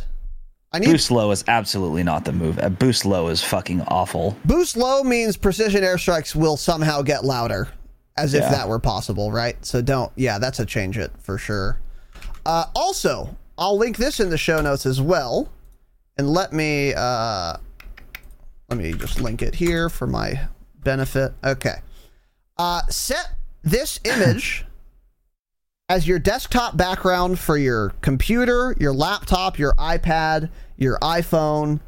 I 0.72 0.80
need 0.80 0.86
Boost 0.88 1.10
low 1.12 1.32
is 1.32 1.44
absolutely 1.48 2.04
not 2.04 2.26
the 2.26 2.32
move. 2.32 2.60
Uh, 2.60 2.70
Boost 2.70 3.06
low 3.06 3.28
is 3.30 3.44
fucking 3.44 3.82
awful. 3.82 4.38
Boost 4.46 4.78
low 4.78 5.04
means 5.04 5.36
precision 5.36 5.82
airstrikes 5.84 6.36
will 6.36 6.58
somehow 6.58 7.02
get 7.02 7.26
louder, 7.26 7.68
as 8.18 8.34
if 8.36 8.42
Yeah. 8.44 8.50
that 8.52 8.70
were 8.70 8.80
possible, 8.80 9.32
right? 9.32 9.58
So 9.66 9.82
don't. 9.82 10.12
Yeah, 10.16 10.38
that's 10.38 10.60
a 10.60 10.66
change 10.66 10.98
it 10.98 11.12
for 11.20 11.38
sure. 11.38 11.80
Uh, 12.46 12.66
also, 12.76 13.36
I'll 13.58 13.78
link 13.78 13.98
this 13.98 14.20
in 14.20 14.30
the 14.30 14.38
show 14.38 14.62
notes 14.62 14.86
as 14.86 15.02
well, 15.02 15.50
and 16.18 16.30
let 16.30 16.54
me 16.54 16.94
uh, 16.96 17.58
let 18.70 18.78
me 18.78 18.94
just 18.94 19.20
link 19.20 19.42
it 19.42 19.56
here 19.56 19.90
for 19.90 20.06
my 20.08 20.48
benefit. 20.84 21.34
Okay. 21.44 21.76
Uh, 22.58 22.82
set 22.90 23.36
this 23.64 24.00
image 24.06 24.66
as 25.90 26.08
your 26.08 26.20
desktop 26.20 26.78
background 26.78 27.40
for 27.40 27.58
your 27.58 27.90
computer, 28.02 28.76
your 28.80 28.94
laptop, 28.94 29.58
your 29.58 29.74
iPad, 29.74 30.50
your 30.78 31.00
iPhone, 31.00 31.80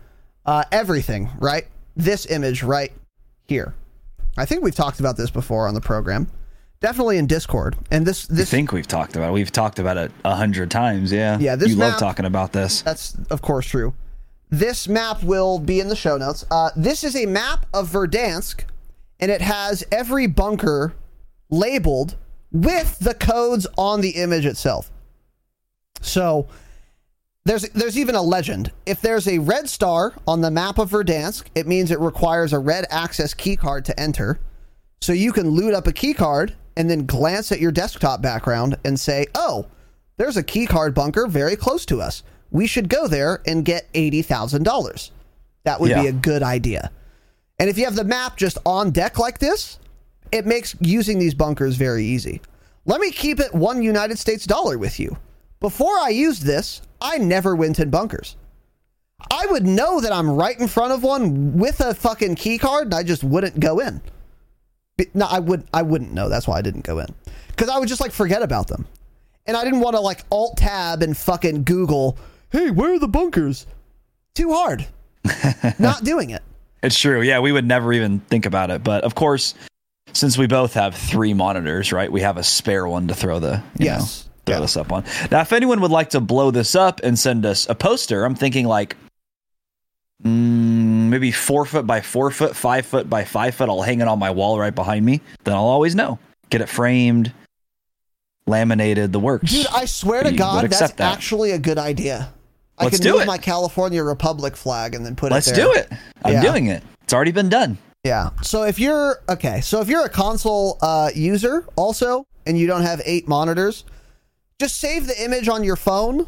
uh, 0.45 0.63
everything, 0.71 1.29
right? 1.39 1.67
This 1.95 2.25
image 2.25 2.63
right 2.63 2.91
here. 3.47 3.75
I 4.37 4.45
think 4.45 4.63
we've 4.63 4.75
talked 4.75 4.99
about 4.99 5.17
this 5.17 5.29
before 5.29 5.67
on 5.67 5.75
the 5.75 5.81
program. 5.81 6.27
Definitely 6.79 7.19
in 7.19 7.27
Discord. 7.27 7.75
And 7.91 8.07
this 8.07 8.25
this 8.25 8.49
I 8.49 8.51
think 8.51 8.71
we've 8.71 8.87
talked 8.87 9.15
about 9.15 9.29
it. 9.29 9.33
We've 9.33 9.51
talked 9.51 9.77
about 9.77 9.97
it 9.97 10.11
a 10.25 10.35
hundred 10.35 10.71
times. 10.71 11.11
Yeah. 11.11 11.37
Yeah, 11.37 11.55
this 11.55 11.69
you 11.69 11.75
love 11.75 11.99
talking 11.99 12.25
about 12.25 12.53
this. 12.53 12.81
That's 12.81 13.15
of 13.29 13.43
course 13.43 13.67
true. 13.67 13.93
This 14.49 14.87
map 14.87 15.21
will 15.21 15.59
be 15.59 15.79
in 15.79 15.89
the 15.89 15.95
show 15.95 16.17
notes. 16.17 16.43
Uh, 16.49 16.71
this 16.75 17.03
is 17.03 17.15
a 17.15 17.27
map 17.27 17.67
of 17.73 17.89
Verdansk, 17.89 18.63
and 19.19 19.29
it 19.29 19.41
has 19.41 19.83
every 19.91 20.25
bunker 20.25 20.93
labeled 21.51 22.17
with 22.51 22.99
the 22.99 23.13
codes 23.13 23.67
on 23.77 24.01
the 24.01 24.11
image 24.11 24.45
itself. 24.45 24.91
So 26.01 26.47
there's 27.45 27.63
there's 27.69 27.97
even 27.97 28.15
a 28.15 28.21
legend. 28.21 28.71
If 28.85 29.01
there's 29.01 29.27
a 29.27 29.39
red 29.39 29.69
star 29.69 30.13
on 30.27 30.41
the 30.41 30.51
map 30.51 30.77
of 30.77 30.91
Verdansk, 30.91 31.45
it 31.55 31.67
means 31.67 31.91
it 31.91 31.99
requires 31.99 32.53
a 32.53 32.59
red 32.59 32.85
access 32.89 33.33
keycard 33.33 33.83
to 33.85 33.99
enter. 33.99 34.39
So 35.01 35.13
you 35.13 35.31
can 35.31 35.49
loot 35.49 35.73
up 35.73 35.87
a 35.87 35.91
keycard 35.91 36.53
and 36.77 36.89
then 36.89 37.05
glance 37.05 37.51
at 37.51 37.59
your 37.59 37.71
desktop 37.71 38.21
background 38.21 38.77
and 38.85 38.99
say, 38.99 39.25
"Oh, 39.33 39.65
there's 40.17 40.37
a 40.37 40.43
keycard 40.43 40.93
bunker 40.93 41.27
very 41.27 41.55
close 41.55 41.85
to 41.87 42.01
us. 42.01 42.23
We 42.51 42.67
should 42.67 42.89
go 42.89 43.07
there 43.07 43.41
and 43.47 43.65
get 43.65 43.87
eighty 43.93 44.21
thousand 44.21 44.63
dollars." 44.63 45.11
That 45.63 45.79
would 45.79 45.89
be 46.01 46.07
a 46.07 46.13
good 46.13 46.43
idea. 46.43 46.91
And 47.59 47.69
if 47.69 47.77
you 47.77 47.85
have 47.85 47.95
the 47.95 48.03
map 48.03 48.37
just 48.37 48.57
on 48.65 48.89
deck 48.91 49.19
like 49.19 49.37
this, 49.37 49.77
it 50.32 50.45
makes 50.45 50.75
using 50.79 51.19
these 51.19 51.34
bunkers 51.34 51.75
very 51.75 52.05
easy. 52.05 52.41
Let 52.86 52.99
me 53.01 53.11
keep 53.11 53.39
it 53.39 53.53
one 53.53 53.82
United 53.84 54.17
States 54.17 54.45
dollar 54.45 54.77
with 54.77 54.99
you. 54.99 55.17
Before 55.59 55.97
I 55.99 56.09
used 56.09 56.43
this, 56.43 56.82
I 56.99 57.17
never 57.17 57.55
went 57.55 57.79
in 57.79 57.89
bunkers. 57.89 58.36
I 59.29 59.45
would 59.51 59.67
know 59.67 60.01
that 60.01 60.11
I'm 60.11 60.29
right 60.32 60.59
in 60.59 60.67
front 60.67 60.93
of 60.93 61.03
one 61.03 61.57
with 61.57 61.79
a 61.79 61.93
fucking 61.93 62.36
key 62.36 62.57
card 62.57 62.86
and 62.86 62.95
I 62.95 63.03
just 63.03 63.23
wouldn't 63.23 63.59
go 63.59 63.79
in. 63.79 64.01
Be- 64.97 65.11
No, 65.13 65.27
I 65.29 65.39
would 65.39 65.67
I 65.73 65.84
wouldn't 65.84 66.13
know. 66.13 66.27
That's 66.27 66.47
why 66.47 66.57
I 66.57 66.61
didn't 66.63 66.84
go 66.86 66.97
in. 66.99 67.07
Cuz 67.55 67.69
I 67.69 67.77
would 67.77 67.88
just 67.88 68.01
like 68.01 68.11
forget 68.11 68.41
about 68.41 68.67
them. 68.67 68.88
And 69.45 69.55
I 69.55 69.63
didn't 69.63 69.79
want 69.82 69.95
to 69.95 69.99
like 70.01 70.25
alt 70.32 70.57
tab 70.57 71.03
and 71.03 71.15
fucking 71.15 71.63
Google, 71.63 72.17
"Hey, 72.49 72.71
where 72.71 72.93
are 72.93 72.99
the 72.99 73.07
bunkers?" 73.07 73.67
Too 74.34 74.53
hard. 74.53 74.88
Not 75.79 76.03
doing 76.03 76.32
it. 76.32 76.41
It's 76.82 76.97
true. 76.97 77.21
Yeah, 77.21 77.39
we 77.39 77.51
would 77.51 77.65
never 77.67 77.93
even 77.93 78.19
think 78.21 78.45
about 78.47 78.71
it. 78.71 78.84
But 78.84 79.03
of 79.03 79.13
course, 79.13 79.53
since 80.14 80.38
we 80.38 80.47
both 80.47 80.74
have 80.74 80.95
three 80.95 81.34
monitors, 81.34 81.91
right? 81.91 82.12
We 82.12 82.22
have 82.22 82.38
a 82.38 82.43
spare 82.43 82.88
one 82.88 83.07
to 83.07 83.14
throw 83.16 83.39
the 83.39 83.62
you 83.78 83.86
Yes. 83.86 84.28
know, 84.47 84.53
throw 84.53 84.62
this 84.62 84.78
up 84.78 84.91
on. 84.91 85.03
Now, 85.32 85.41
if 85.41 85.53
anyone 85.53 85.82
would 85.82 85.91
like 85.91 86.09
to 86.12 86.20
blow 86.20 86.51
this 86.51 86.76
up 86.76 86.99
and 87.03 87.18
send 87.18 87.45
us 87.45 87.68
a 87.70 87.76
poster, 87.76 88.26
I'm 88.26 88.36
thinking 88.36 88.66
like 88.68 88.95
mm, 90.24 91.09
maybe 91.09 91.32
four 91.32 91.66
foot 91.66 91.86
by 91.88 92.01
four 92.01 92.32
foot, 92.32 92.55
five 92.55 92.86
foot 92.86 93.09
by 93.09 93.24
five 93.24 93.55
foot. 93.55 93.70
I'll 93.70 93.82
hang 93.82 94.01
it 94.01 94.07
on 94.07 94.20
my 94.20 94.32
wall 94.32 94.59
right 94.59 94.74
behind 94.74 95.05
me. 95.05 95.22
Then 95.43 95.55
I'll 95.55 95.64
always 95.66 95.95
know. 95.95 96.20
Get 96.49 96.62
it 96.62 96.68
framed, 96.70 97.32
laminated, 98.47 99.14
the 99.14 99.20
works. 99.20 99.51
Dude, 99.51 99.68
I 99.68 99.86
swear 99.86 100.24
to 100.24 100.32
God, 100.32 100.70
that's 100.70 100.80
that. 100.93 100.99
actually 100.99 101.51
a 101.51 101.59
good 101.59 101.78
idea. 101.78 102.34
I 102.78 102.86
Let's 102.86 102.97
can 102.97 103.03
do 103.03 103.14
move 103.14 103.22
it. 103.22 103.28
my 103.28 103.38
California 103.38 104.03
Republic 104.03 104.55
flag 104.55 104.95
and 104.95 105.05
then 105.05 105.16
put 105.16 105.28
it 105.28 105.30
in. 105.30 105.34
Let's 105.36 105.47
it 105.49 105.55
there. 105.55 105.66
do 105.66 105.72
it. 105.74 105.91
I'm 106.26 106.34
Yeah. 106.34 106.41
doing 106.41 106.66
it. 106.68 106.84
It's 107.03 107.14
already 107.14 107.32
been 107.32 107.49
done. 107.49 107.78
Yeah. 108.03 108.31
So 108.41 108.63
if 108.63 108.79
you're 108.79 109.21
okay, 109.29 109.61
so 109.61 109.81
if 109.81 109.87
you're 109.87 110.05
a 110.05 110.09
console 110.09 110.77
uh, 110.81 111.11
user 111.13 111.65
also, 111.75 112.25
and 112.45 112.57
you 112.57 112.65
don't 112.65 112.81
have 112.81 113.01
eight 113.05 113.27
monitors, 113.27 113.85
just 114.59 114.79
save 114.79 115.07
the 115.07 115.23
image 115.23 115.47
on 115.47 115.63
your 115.63 115.75
phone 115.75 116.27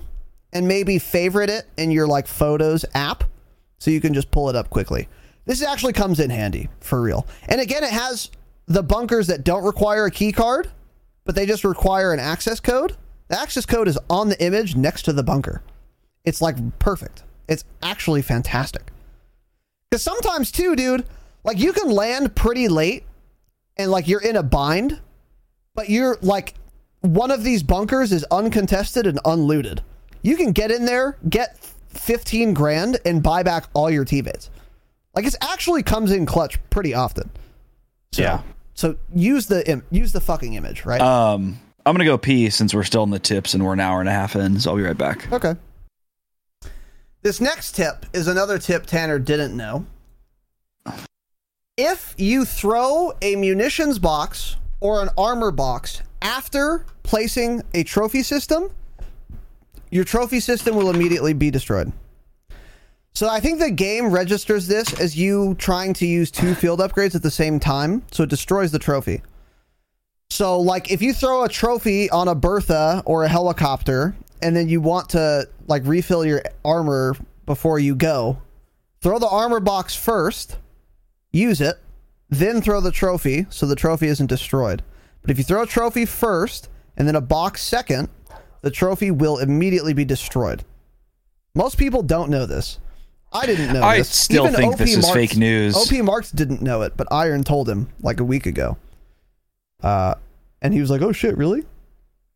and 0.51 0.67
maybe 0.67 0.99
favorite 0.99 1.49
it 1.49 1.65
in 1.78 1.89
your 1.89 2.05
like 2.05 2.28
Photos 2.28 2.86
app, 2.93 3.24
so 3.80 3.89
you 3.89 3.99
can 3.99 4.13
just 4.13 4.30
pull 4.30 4.49
it 4.49 4.55
up 4.55 4.69
quickly. 4.69 5.07
This 5.45 5.63
actually 5.63 5.93
comes 5.93 6.19
in 6.19 6.30
handy 6.30 6.69
for 6.80 7.01
real. 7.01 7.28
And 7.49 7.59
again, 7.59 7.84
it 7.84 7.91
has 7.91 8.30
the 8.67 8.84
bunkers 8.84 9.28
that 9.28 9.43
don't 9.43 9.63
require 9.63 10.05
a 10.05 10.11
key 10.11 10.32
card, 10.32 10.69
but 11.26 11.36
they 11.36 11.45
just 11.45 11.63
require 11.63 12.13
an 12.13 12.19
access 12.19 12.59
code. 12.59 12.95
The 13.30 13.39
access 13.39 13.65
code 13.65 13.88
is 13.88 13.97
on 14.09 14.30
the 14.30 14.41
image 14.41 14.76
next 14.76 15.03
to 15.03 15.13
the 15.13 15.24
bunker. 15.24 15.63
It's 16.24 16.41
like 16.41 16.57
perfect. 16.80 17.24
It's 17.47 17.65
actually 17.82 18.21
fantastic. 18.21 18.91
Because 19.89 20.03
sometimes, 20.03 20.51
too, 20.51 20.76
dude, 20.76 21.05
like 21.44 21.58
you 21.60 21.74
can 21.74 21.89
land 21.89 22.36
pretty 22.36 22.68
late 22.68 23.04
and 23.78 23.91
like 23.91 24.08
you're 24.08 24.22
in 24.22 24.36
a 24.36 24.44
bind, 24.44 25.00
but 25.76 25.89
you're 25.89 26.18
like 26.22 26.54
one 27.02 27.32
of 27.32 27.44
these 27.44 27.64
bunkers 27.64 28.12
is 28.12 28.26
uncontested 28.32 29.06
and 29.08 29.20
unlooted. 29.26 29.82
You 30.22 30.38
can 30.38 30.52
get 30.52 30.72
in 30.72 30.86
there, 30.86 31.18
get 31.30 31.58
15 31.89 32.54
grand, 32.54 32.98
and 33.06 33.22
buy 33.22 33.44
back 33.44 33.66
all 33.74 33.89
your 33.89 34.06
teammates. 34.06 34.50
Like 35.14 35.26
it 35.26 35.36
actually 35.41 35.84
comes 35.84 36.12
in 36.12 36.26
clutch 36.26 36.58
pretty 36.70 36.94
often. 36.94 37.30
So, 38.14 38.22
Yeah. 38.22 38.41
So 38.76 38.96
use 39.14 39.46
the 39.48 39.70
Im- 39.70 39.84
use 39.91 40.14
the 40.14 40.22
fucking 40.22 40.54
image, 40.56 40.84
right? 40.86 41.00
Um, 41.02 41.60
I'm 41.86 41.94
gonna 41.94 42.06
go 42.06 42.18
pee 42.18 42.50
since 42.50 42.74
we're 42.74 42.84
still 42.84 43.04
in 43.04 43.12
the 43.12 43.20
tips 43.20 43.54
and 43.54 43.64
we're 43.64 43.74
an 43.74 43.80
hour 43.80 44.00
and 44.00 44.10
a 44.10 44.14
half 44.14 44.36
in. 44.36 44.60
So 44.60 44.72
I'll 44.72 44.78
be 44.78 44.84
right 44.84 44.98
back. 44.98 45.32
Okay. 45.32 45.56
This 47.22 47.39
next 47.39 47.76
tip 47.76 48.06
is 48.14 48.28
another 48.28 48.58
tip 48.58 48.86
Tanner 48.86 49.20
didn't 49.20 49.56
know. 49.56 49.86
If 51.78 52.13
you 52.19 52.45
throw 52.45 53.13
a 53.24 53.36
munitions 53.36 53.97
box 53.97 54.57
or 54.80 55.01
an 55.01 55.09
armor 55.17 55.49
box 55.49 56.03
after 56.21 56.86
placing 57.01 57.63
a 57.74 57.84
trophy 57.84 58.21
system, 58.21 58.69
your 59.89 60.03
trophy 60.03 60.39
system 60.39 60.76
will 60.76 60.91
immediately 60.91 61.34
be 61.34 61.49
destroyed. 61.49 61.91
So 63.15 63.28
I 63.28 63.39
think 63.39 63.57
the 63.57 63.71
game 63.71 64.11
registers 64.11 64.67
this 64.67 64.99
as 64.99 65.17
you 65.17 65.55
trying 65.55 65.93
to 65.93 66.05
use 66.05 66.30
two 66.30 66.53
field 66.53 66.80
upgrades 66.80 67.15
at 67.15 67.24
the 67.24 67.32
same 67.32 67.59
time, 67.59 68.03
so 68.11 68.21
it 68.21 68.30
destroys 68.30 68.71
the 68.71 68.78
trophy. 68.78 69.24
So 70.30 70.59
like 70.59 70.91
if 70.91 71.01
you 71.01 71.11
throw 71.11 71.43
a 71.43 71.49
trophy 71.49 72.07
on 72.11 72.28
a 72.28 72.36
Bertha 72.36 73.01
or 73.07 73.24
a 73.24 73.28
helicopter 73.28 74.15
and 74.43 74.55
then 74.55 74.69
you 74.69 74.80
want 74.80 75.09
to 75.09 75.49
like 75.65 75.82
refill 75.86 76.24
your 76.24 76.43
armor 76.63 77.15
before 77.47 77.80
you 77.80 77.95
go, 77.95 78.38
throw 79.01 79.17
the 79.17 79.28
armor 79.28 79.59
box 79.59 79.95
first, 79.95 80.57
use 81.34 81.60
it, 81.60 81.76
then 82.30 82.62
throw 82.62 82.80
the 82.80 82.92
trophy 82.92 83.46
so 83.50 83.66
the 83.66 83.76
trophy 83.76 84.08
isn't 84.08 84.28
destroyed. 84.28 84.82
But 85.22 85.32
if 85.32 85.38
you 85.38 85.44
throw 85.44 85.64
a 85.64 85.68
trophy 85.68 86.06
first 86.06 86.70
and 86.96 87.08
then 87.08 87.16
a 87.16 87.22
box 87.22 87.62
second, 87.62 88.08
the 88.62 88.72
trophy 88.72 89.12
will 89.12 89.40
immediately 89.40 89.94
be 89.94 90.06
destroyed. 90.06 90.64
Most 91.56 91.78
people 91.78 92.02
don't 92.02 92.30
know 92.30 92.46
this. 92.46 92.80
I 93.32 93.46
didn't 93.46 93.74
know 93.74 93.82
I 93.84 93.98
this. 93.98 94.10
still 94.10 94.48
think 94.48 94.78
this 94.78 94.96
is 94.96 95.10
fake 95.12 95.36
news. 95.36 95.76
OP 95.76 96.04
Marks 96.04 96.32
didn't 96.32 96.62
know 96.62 96.84
it, 96.84 96.96
but 96.96 97.08
Iron 97.12 97.44
told 97.44 97.68
him 97.68 97.90
like 98.02 98.20
a 98.20 98.24
week 98.24 98.46
ago. 98.46 98.78
Uh, 99.82 100.16
and 100.62 100.74
he 100.74 100.80
was 100.80 100.90
like, 100.90 101.02
"Oh 101.02 101.12
shit, 101.12 101.36
really? 101.38 101.64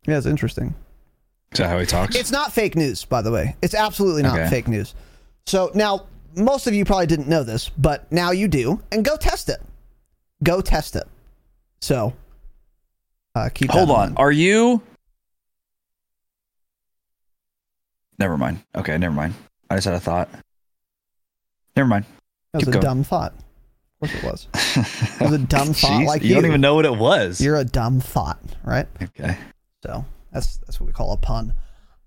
Yeah, 0.07 0.17
it's 0.17 0.25
interesting." 0.25 0.73
Is 1.53 1.59
that 1.59 1.69
how 1.69 1.79
he 1.79 1.85
talks? 1.85 2.15
It's 2.15 2.31
not 2.31 2.51
fake 2.51 2.75
news, 2.75 3.05
by 3.05 3.21
the 3.21 3.31
way. 3.31 3.55
It's 3.61 3.75
absolutely 3.75 4.23
not 4.23 4.37
Okay. 4.39 4.49
fake 4.49 4.67
news. 4.67 4.95
So 5.45 5.71
now, 5.73 6.07
most 6.35 6.67
of 6.67 6.73
you 6.73 6.85
probably 6.85 7.07
didn't 7.07 7.27
know 7.27 7.43
this, 7.43 7.69
but 7.69 8.11
now 8.11 8.31
you 8.31 8.47
do, 8.47 8.81
and 8.91 9.03
go 9.05 9.15
test 9.17 9.49
it. 9.49 9.61
Go 10.43 10.61
test 10.61 10.95
it. 10.95 11.07
So, 11.81 12.13
uh, 13.35 13.49
keep. 13.53 13.71
Hold 13.71 13.89
on. 13.89 13.97
mind. 13.97 14.15
Are 14.17 14.31
you? 14.31 14.81
Never 18.19 18.37
mind. 18.37 18.63
Okay, 18.75 18.97
never 18.97 19.13
mind. 19.13 19.33
I 19.69 19.75
just 19.75 19.85
had 19.85 19.93
a 19.93 19.99
thought. 19.99 20.29
Never 21.75 21.87
mind. 21.87 22.05
That 22.53 22.59
was 22.59 22.63
Keep 22.65 22.69
a 22.69 22.71
going. 22.73 22.83
dumb 22.83 23.03
thought. 23.03 23.33
Of 24.01 24.09
course 24.11 24.23
it 24.23 24.23
was. 24.23 24.47
It 25.19 25.23
was 25.23 25.33
a 25.33 25.37
dumb 25.39 25.67
thought 25.73 26.01
Jeez, 26.01 26.05
like 26.07 26.21
you 26.23 26.29
you. 26.29 26.35
don't 26.35 26.45
even 26.45 26.61
know 26.61 26.75
what 26.75 26.85
it 26.85 26.95
was. 26.95 27.41
You're 27.41 27.57
a 27.57 27.65
dumb 27.65 27.99
thought, 27.99 28.39
right? 28.63 28.87
Okay. 29.01 29.37
So 29.83 30.05
that's 30.31 30.57
that's 30.57 30.79
what 30.79 30.87
we 30.87 30.93
call 30.93 31.13
a 31.13 31.17
pun. 31.17 31.53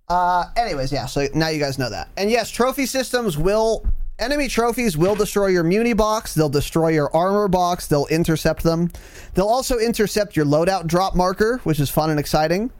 Uh, 0.08 0.46
anyways, 0.56 0.90
yeah. 0.92 1.06
So 1.06 1.26
now 1.34 1.48
you 1.48 1.60
guys 1.60 1.78
know 1.78 1.90
that. 1.90 2.08
And 2.16 2.30
yes, 2.30 2.50
trophy 2.50 2.86
systems 2.86 3.38
will 3.38 3.84
enemy 4.20 4.48
trophies 4.48 4.96
will 4.96 5.14
destroy 5.14 5.46
your 5.46 5.64
muni 5.64 5.92
box. 5.92 6.34
They'll 6.34 6.48
destroy 6.48 6.88
your 6.88 7.14
armor 7.14 7.48
box. 7.48 7.86
They'll 7.86 8.06
intercept 8.06 8.62
them. 8.62 8.90
They'll 9.34 9.46
also 9.46 9.78
intercept 9.78 10.36
your 10.36 10.46
loadout 10.46 10.86
drop 10.86 11.14
marker, 11.14 11.58
which 11.64 11.80
is 11.80 11.90
fun 11.90 12.10
and 12.10 12.20
exciting. 12.20 12.70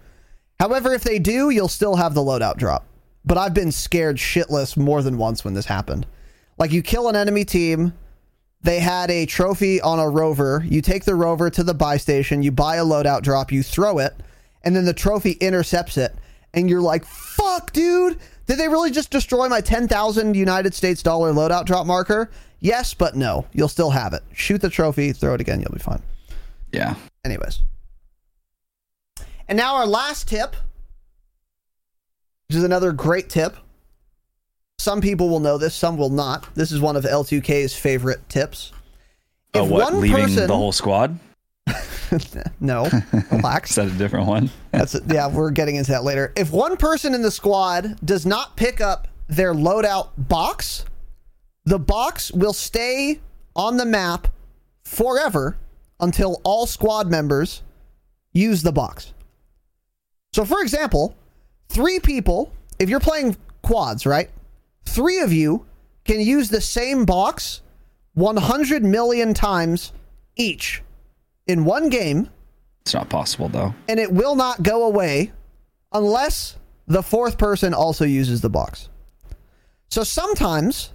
However, 0.59 0.93
if 0.93 1.03
they 1.03 1.19
do, 1.19 1.51
you'll 1.51 1.69
still 1.69 1.97
have 1.97 2.15
the 2.15 2.21
loadout 2.21 2.57
drop. 2.57 2.87
But 3.25 3.39
I've 3.39 3.55
been 3.55 3.73
scared 3.73 4.17
shitless 4.17 4.77
more 4.77 5.03
than 5.03 5.19
once 5.19 5.45
when 5.45 5.55
this 5.55 5.67
happened. 5.67 6.07
Like 6.59 6.73
you 6.73 6.83
kill 6.83 7.09
an 7.09 7.17
enemy 7.17 7.45
team, 7.45 7.95
they 8.63 8.81
had 8.81 9.11
a 9.11 9.25
trophy 9.25 9.81
on 9.81 9.99
a 9.99 10.09
rover. 10.09 10.63
You 10.67 10.83
take 10.83 11.05
the 11.05 11.15
rover 11.15 11.49
to 11.51 11.63
the 11.63 11.75
buy 11.75 11.97
station, 11.97 12.43
you 12.43 12.53
buy 12.53 12.77
a 12.77 12.85
loadout 12.85 13.23
drop, 13.23 13.51
you 13.51 13.63
throw 13.63 13.99
it, 13.99 14.15
and 14.63 14.77
then 14.77 14.85
the 14.85 14.93
trophy 14.93 15.33
intercepts 15.33 15.97
it. 15.97 16.15
And 16.53 16.69
you're 16.69 16.83
like, 16.83 17.05
fuck, 17.05 17.73
dude. 17.73 18.19
Did 18.51 18.59
they 18.59 18.67
really 18.67 18.91
just 18.91 19.13
destroy 19.13 19.49
my 19.49 19.61
10,000 19.61 20.35
United 20.35 20.75
States 20.75 21.05
dollar 21.05 21.33
loadout 21.33 21.67
drop 21.67 21.87
marker? 21.87 22.33
Yes, 22.59 22.95
but 22.95 23.15
no. 23.15 23.47
You'll 23.53 23.69
still 23.69 23.91
have 23.91 24.13
it. 24.13 24.25
Shoot 24.33 24.61
the 24.61 24.69
trophy, 24.69 25.13
throw 25.13 25.35
it 25.35 25.41
again, 25.41 25.61
you'll 25.61 25.73
be 25.73 25.79
fine. 25.79 26.03
Yeah. 26.73 26.97
Anyways. 27.25 27.61
And 29.47 29.57
now 29.57 29.77
our 29.77 29.87
last 29.87 30.27
tip, 30.27 30.57
which 32.49 32.57
is 32.57 32.65
another 32.65 32.91
great 32.91 33.29
tip. 33.29 33.57
Some 34.81 35.01
people 35.01 35.29
will 35.29 35.39
know 35.39 35.57
this, 35.57 35.77
some 35.77 35.97
will 35.97 36.11
not. 36.11 36.53
This 36.57 36.73
is 36.73 36.81
one 36.81 36.97
of 36.97 37.05
L2K's 37.05 37.77
favorite 37.77 38.29
tips. 38.29 38.73
Oh, 39.55 39.63
what? 39.63 39.95
Leaving 39.95 40.35
the 40.35 40.49
whole 40.49 40.73
squad? 40.73 41.17
no, 42.61 42.89
relax. 43.31 43.71
Is 43.77 43.77
that 43.77 43.89
a 43.89 43.99
different 43.99 44.27
one? 44.27 44.51
That's 44.73 44.97
yeah, 45.09 45.29
we're 45.29 45.51
getting 45.51 45.77
into 45.77 45.93
that 45.93 46.05
later. 46.05 46.33
If 46.37 46.51
one 46.51 46.77
person 46.77 47.15
in 47.15 47.23
the 47.23 47.31
squad 47.31 47.99
does 48.05 48.27
not 48.27 48.57
pick 48.57 48.81
up 48.81 49.09
their 49.29 49.55
loadout 49.55 50.11
box, 50.17 50.85
the 51.65 51.79
box 51.79 52.33
will 52.33 52.53
stay 52.53 53.21
on 53.55 53.77
the 53.77 53.85
map 53.85 54.29
forever 54.85 55.57
until 56.01 56.41
all 56.45 56.67
squad 56.67 57.11
members 57.11 57.63
use 58.33 58.63
the 58.63 58.73
box. 58.73 59.13
So, 60.33 60.45
for 60.45 60.63
example, 60.63 61.17
three 61.69 62.01
people, 62.01 62.53
if 62.79 62.89
you're 62.89 63.01
playing 63.01 63.37
quads, 63.63 64.07
right? 64.07 64.31
Three 64.85 65.21
of 65.21 65.33
you 65.33 65.67
can 66.05 66.21
use 66.21 66.49
the 66.49 66.61
same 66.61 67.05
box 67.05 67.63
100 68.15 68.85
million 68.85 69.35
times 69.35 69.93
each 70.37 70.83
in 71.51 71.65
one 71.65 71.89
game 71.89 72.29
It's 72.83 72.95
not 72.95 73.09
possible 73.11 73.49
though. 73.49 73.75
and 73.89 73.99
it 74.01 74.13
will 74.13 74.37
not 74.37 74.63
go 74.63 74.85
away 74.85 75.33
unless 75.93 76.57
the 76.87 77.03
fourth 77.03 77.37
person 77.39 77.75
also 77.75 78.05
uses 78.05 78.41
the 78.41 78.51
box. 78.51 78.89
So 79.89 80.03
sometimes 80.05 80.93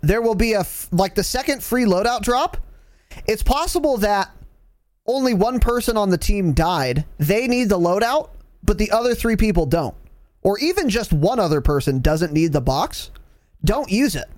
there 0.00 0.22
will 0.22 0.34
be 0.34 0.52
a 0.54 0.60
f- 0.60 0.88
like 0.92 1.14
the 1.14 1.24
second 1.24 1.62
free 1.62 1.84
loadout 1.84 2.22
drop. 2.22 2.56
It's 3.26 3.42
possible 3.42 3.96
that 3.98 4.30
only 5.06 5.34
one 5.34 5.60
person 5.60 5.96
on 5.96 6.10
the 6.10 6.18
team 6.18 6.52
died. 6.54 7.04
They 7.18 7.46
need 7.46 7.68
the 7.68 7.78
loadout, 7.78 8.30
but 8.64 8.78
the 8.78 8.90
other 8.90 9.14
three 9.14 9.36
people 9.36 9.66
don't. 9.66 9.94
Or 10.42 10.58
even 10.58 10.88
just 10.88 11.12
one 11.12 11.38
other 11.38 11.60
person 11.60 12.00
doesn't 12.00 12.32
need 12.32 12.52
the 12.52 12.60
box. 12.60 13.10
Don't 13.64 13.90
use 13.90 14.16
it. 14.16 14.28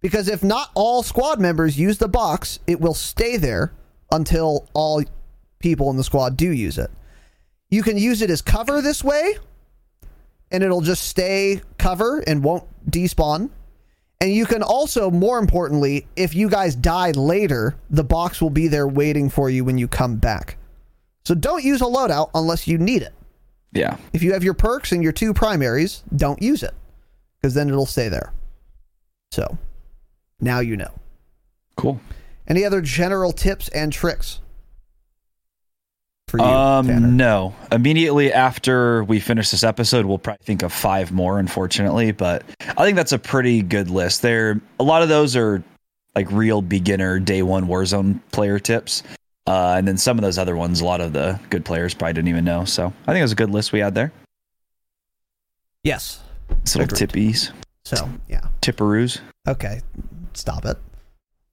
Because 0.00 0.28
if 0.28 0.42
not 0.44 0.70
all 0.74 1.02
squad 1.02 1.40
members 1.40 1.78
use 1.78 1.98
the 1.98 2.08
box, 2.08 2.58
it 2.66 2.80
will 2.80 2.94
stay 2.94 3.36
there 3.36 3.72
until 4.10 4.68
all 4.74 5.02
people 5.58 5.90
in 5.90 5.96
the 5.96 6.04
squad 6.04 6.36
do 6.36 6.50
use 6.50 6.78
it. 6.78 6.90
You 7.70 7.82
can 7.82 7.98
use 7.98 8.22
it 8.22 8.30
as 8.30 8.40
cover 8.40 8.80
this 8.80 9.04
way, 9.04 9.36
and 10.50 10.62
it'll 10.62 10.80
just 10.80 11.04
stay 11.04 11.60
cover 11.76 12.20
and 12.26 12.42
won't 12.42 12.64
despawn. 12.90 13.50
And 14.20 14.32
you 14.32 14.46
can 14.46 14.62
also, 14.62 15.10
more 15.10 15.38
importantly, 15.38 16.06
if 16.16 16.34
you 16.34 16.48
guys 16.48 16.74
die 16.74 17.12
later, 17.12 17.76
the 17.90 18.02
box 18.02 18.40
will 18.40 18.50
be 18.50 18.66
there 18.66 18.88
waiting 18.88 19.30
for 19.30 19.48
you 19.48 19.64
when 19.64 19.78
you 19.78 19.86
come 19.86 20.16
back. 20.16 20.56
So 21.24 21.34
don't 21.34 21.62
use 21.62 21.82
a 21.82 21.84
loadout 21.84 22.30
unless 22.34 22.66
you 22.66 22.78
need 22.78 23.02
it. 23.02 23.12
Yeah. 23.72 23.96
If 24.12 24.22
you 24.22 24.32
have 24.32 24.42
your 24.42 24.54
perks 24.54 24.92
and 24.92 25.02
your 25.02 25.12
two 25.12 25.34
primaries, 25.34 26.02
don't 26.16 26.42
use 26.42 26.62
it 26.62 26.74
because 27.38 27.54
then 27.54 27.68
it'll 27.68 27.86
stay 27.86 28.08
there. 28.08 28.32
So 29.30 29.58
now 30.40 30.60
you 30.60 30.76
know. 30.76 30.90
Cool. 31.76 32.00
Any 32.48 32.64
other 32.64 32.80
general 32.80 33.32
tips 33.32 33.68
and 33.68 33.92
tricks 33.92 34.40
for 36.28 36.38
you? 36.38 36.44
um, 36.44 36.86
Tanner? 36.86 37.06
no. 37.06 37.54
Immediately 37.70 38.32
after 38.32 39.04
we 39.04 39.20
finish 39.20 39.50
this 39.50 39.62
episode, 39.62 40.06
we'll 40.06 40.18
probably 40.18 40.44
think 40.44 40.62
of 40.62 40.72
five 40.72 41.12
more, 41.12 41.38
unfortunately. 41.38 42.12
But 42.12 42.44
I 42.60 42.84
think 42.84 42.96
that's 42.96 43.12
a 43.12 43.18
pretty 43.18 43.62
good 43.62 43.90
list. 43.90 44.22
There, 44.22 44.60
a 44.80 44.84
lot 44.84 45.02
of 45.02 45.10
those 45.10 45.36
are 45.36 45.62
like 46.14 46.30
real 46.30 46.62
beginner 46.62 47.20
day 47.20 47.42
one 47.42 47.66
Warzone 47.66 48.20
player 48.32 48.58
tips, 48.58 49.02
uh, 49.46 49.74
and 49.76 49.86
then 49.86 49.98
some 49.98 50.18
of 50.18 50.22
those 50.22 50.38
other 50.38 50.56
ones, 50.56 50.80
a 50.80 50.84
lot 50.84 51.00
of 51.02 51.12
the 51.12 51.38
good 51.50 51.64
players 51.64 51.94
probably 51.94 52.14
didn't 52.14 52.28
even 52.28 52.44
know. 52.44 52.64
So 52.64 52.86
I 52.86 53.12
think 53.12 53.18
it 53.18 53.22
was 53.22 53.32
a 53.32 53.36
good 53.36 53.50
list 53.50 53.72
we 53.72 53.80
had 53.80 53.94
there. 53.94 54.10
Yes. 55.84 56.20
Little 56.74 56.86
tippies. 56.96 57.52
So 57.84 58.10
yeah. 58.26 58.40
Tipperoos. 58.62 59.20
Okay, 59.46 59.80
stop 60.32 60.64
it. 60.64 60.76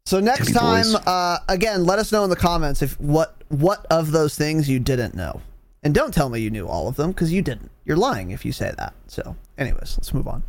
So 0.06 0.19
next 0.19 0.53
time, 0.53 0.86
uh, 1.07 1.40
again, 1.49 1.84
let 1.84 1.98
us 1.98 2.11
know 2.11 2.23
in 2.23 2.30
the 2.30 2.36
comments 2.36 2.84
if 2.84 2.99
what 2.99 3.36
what 3.49 3.86
of 3.90 4.11
those 4.11 4.36
things 4.36 4.69
you 4.69 4.80
didn't 4.80 5.15
know, 5.15 5.41
and 5.82 5.95
don't 5.95 6.14
tell 6.14 6.30
me 6.30 6.40
you 6.40 6.52
knew 6.52 6.68
all 6.68 6.88
of 6.88 6.95
them 6.95 7.11
because 7.11 7.34
you 7.34 7.41
didn't. 7.41 7.72
You're 7.86 7.98
lying 7.98 8.30
if 8.30 8.45
you 8.45 8.52
say 8.52 8.72
that. 8.77 8.94
So, 9.07 9.36
anyways, 9.57 9.98
let's 9.98 10.14
move 10.14 10.27
on. 10.27 10.44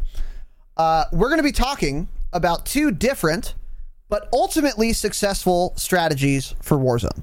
Uh, 0.77 1.05
we're 1.11 1.29
going 1.29 1.39
to 1.39 1.45
be 1.45 1.53
talking 1.53 2.09
about 2.35 2.67
two 2.67 2.91
different 2.91 3.55
but 4.09 4.29
ultimately 4.33 4.93
successful 4.93 5.73
strategies 5.77 6.55
for 6.63 6.77
Warzone. 6.77 7.23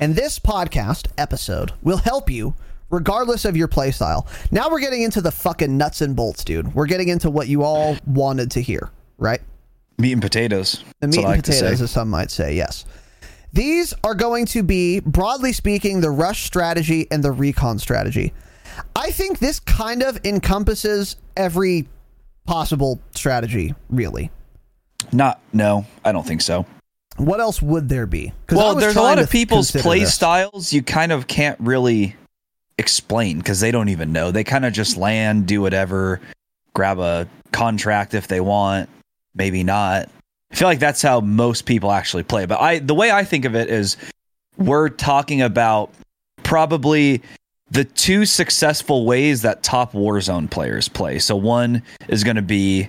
And 0.00 0.14
this 0.14 0.38
podcast 0.38 1.08
episode 1.16 1.72
will 1.82 1.96
help 1.96 2.30
you 2.30 2.54
regardless 2.90 3.44
of 3.44 3.56
your 3.56 3.68
playstyle. 3.68 4.26
Now 4.52 4.70
we're 4.70 4.80
getting 4.80 5.02
into 5.02 5.20
the 5.20 5.32
fucking 5.32 5.76
nuts 5.76 6.02
and 6.02 6.14
bolts, 6.14 6.44
dude. 6.44 6.74
We're 6.74 6.86
getting 6.86 7.08
into 7.08 7.30
what 7.30 7.48
you 7.48 7.64
all 7.64 7.96
wanted 8.06 8.50
to 8.52 8.60
hear, 8.60 8.90
right? 9.18 9.40
Meat 9.98 10.12
and 10.12 10.22
potatoes. 10.22 10.84
The 11.00 11.08
meat 11.08 11.16
and 11.18 11.24
like 11.26 11.44
potatoes, 11.44 11.80
as 11.80 11.90
some 11.90 12.10
might 12.10 12.30
say, 12.30 12.54
yes. 12.54 12.84
These 13.52 13.94
are 14.04 14.14
going 14.14 14.46
to 14.46 14.62
be, 14.62 15.00
broadly 15.00 15.52
speaking, 15.52 16.00
the 16.00 16.10
rush 16.10 16.44
strategy 16.44 17.06
and 17.10 17.24
the 17.24 17.32
recon 17.32 17.78
strategy. 17.78 18.34
I 18.94 19.10
think 19.10 19.38
this 19.38 19.60
kind 19.60 20.02
of 20.02 20.18
encompasses 20.24 21.16
every 21.36 21.88
possible 22.44 23.00
strategy, 23.14 23.74
really. 23.88 24.30
Not 25.12 25.40
no, 25.52 25.86
I 26.04 26.12
don't 26.12 26.26
think 26.26 26.42
so. 26.42 26.66
What 27.16 27.40
else 27.40 27.62
would 27.62 27.88
there 27.88 28.06
be? 28.06 28.32
Well, 28.50 28.74
there's 28.74 28.96
a 28.96 29.02
lot 29.02 29.18
of 29.18 29.30
people's 29.30 29.70
play 29.70 30.00
this. 30.00 30.14
styles 30.14 30.72
you 30.72 30.82
kind 30.82 31.12
of 31.12 31.26
can't 31.26 31.58
really 31.60 32.14
explain 32.76 33.38
because 33.38 33.60
they 33.60 33.70
don't 33.70 33.88
even 33.88 34.12
know. 34.12 34.30
They 34.30 34.44
kind 34.44 34.66
of 34.66 34.72
just 34.72 34.96
land, 34.96 35.46
do 35.46 35.62
whatever, 35.62 36.20
grab 36.74 36.98
a 36.98 37.26
contract 37.52 38.12
if 38.12 38.28
they 38.28 38.40
want, 38.40 38.90
maybe 39.36 39.62
not. 39.62 40.08
I 40.50 40.54
feel 40.54 40.68
like 40.68 40.78
that's 40.78 41.02
how 41.02 41.20
most 41.20 41.66
people 41.66 41.92
actually 41.92 42.22
play. 42.22 42.46
But 42.46 42.60
I 42.60 42.78
the 42.78 42.94
way 42.94 43.10
I 43.10 43.24
think 43.24 43.44
of 43.44 43.54
it 43.54 43.68
is 43.68 43.96
we're 44.56 44.88
talking 44.88 45.42
about 45.42 45.92
probably 46.42 47.22
the 47.70 47.84
two 47.84 48.24
successful 48.24 49.04
ways 49.04 49.42
that 49.42 49.62
top 49.62 49.92
Warzone 49.92 50.50
players 50.50 50.88
play. 50.88 51.18
So 51.18 51.36
one 51.36 51.82
is 52.08 52.22
going 52.24 52.36
to 52.36 52.42
be 52.42 52.88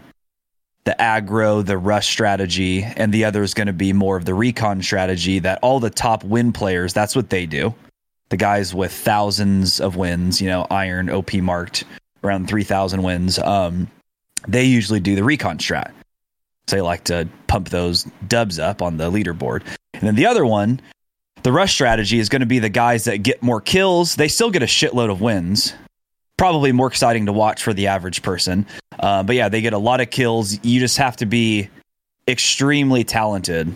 the 0.83 0.95
aggro, 0.99 1.65
the 1.65 1.77
rush 1.77 2.07
strategy, 2.07 2.83
and 2.83 3.13
the 3.13 3.25
other 3.25 3.43
is 3.43 3.53
going 3.53 3.67
to 3.67 3.73
be 3.73 3.91
more 3.91 4.15
of 4.15 4.25
the 4.25 4.33
recon 4.33 4.81
strategy 4.81 5.39
that 5.39 5.59
all 5.61 5.79
the 5.79 5.89
top 5.89 6.23
win 6.23 6.53
players, 6.53 6.93
that's 6.93 7.15
what 7.15 7.29
they 7.29 7.45
do. 7.45 7.73
The 8.29 8.37
guys 8.37 8.73
with 8.73 8.93
thousands 8.93 9.81
of 9.81 9.95
wins, 9.95 10.41
you 10.41 10.47
know, 10.47 10.67
Iron, 10.69 11.09
OP 11.09 11.33
marked 11.35 11.83
around 12.23 12.47
3,000 12.47 13.03
wins, 13.03 13.39
um, 13.39 13.89
they 14.47 14.63
usually 14.63 14.99
do 14.99 15.15
the 15.15 15.23
recon 15.23 15.57
strat. 15.57 15.91
So 16.67 16.75
they 16.75 16.81
like 16.81 17.05
to 17.05 17.27
pump 17.47 17.69
those 17.69 18.03
dubs 18.27 18.59
up 18.59 18.81
on 18.81 18.97
the 18.97 19.09
leaderboard. 19.09 19.63
And 19.93 20.03
then 20.03 20.15
the 20.15 20.25
other 20.25 20.45
one, 20.45 20.81
the 21.43 21.51
rush 21.51 21.73
strategy 21.73 22.19
is 22.19 22.29
going 22.29 22.41
to 22.41 22.45
be 22.45 22.59
the 22.59 22.69
guys 22.69 23.05
that 23.05 23.23
get 23.23 23.41
more 23.41 23.61
kills. 23.61 24.15
They 24.15 24.27
still 24.27 24.51
get 24.51 24.63
a 24.63 24.67
shitload 24.67 25.09
of 25.09 25.21
wins. 25.21 25.73
Probably 26.37 26.71
more 26.71 26.87
exciting 26.87 27.25
to 27.27 27.31
watch 27.31 27.63
for 27.63 27.73
the 27.73 27.87
average 27.87 28.21
person. 28.21 28.67
Uh, 28.99 29.23
but 29.23 29.35
yeah, 29.35 29.49
they 29.49 29.61
get 29.61 29.73
a 29.73 29.77
lot 29.77 30.01
of 30.01 30.09
kills. 30.09 30.63
You 30.63 30.79
just 30.79 30.97
have 30.97 31.15
to 31.17 31.25
be 31.25 31.69
extremely 32.27 33.03
talented 33.03 33.73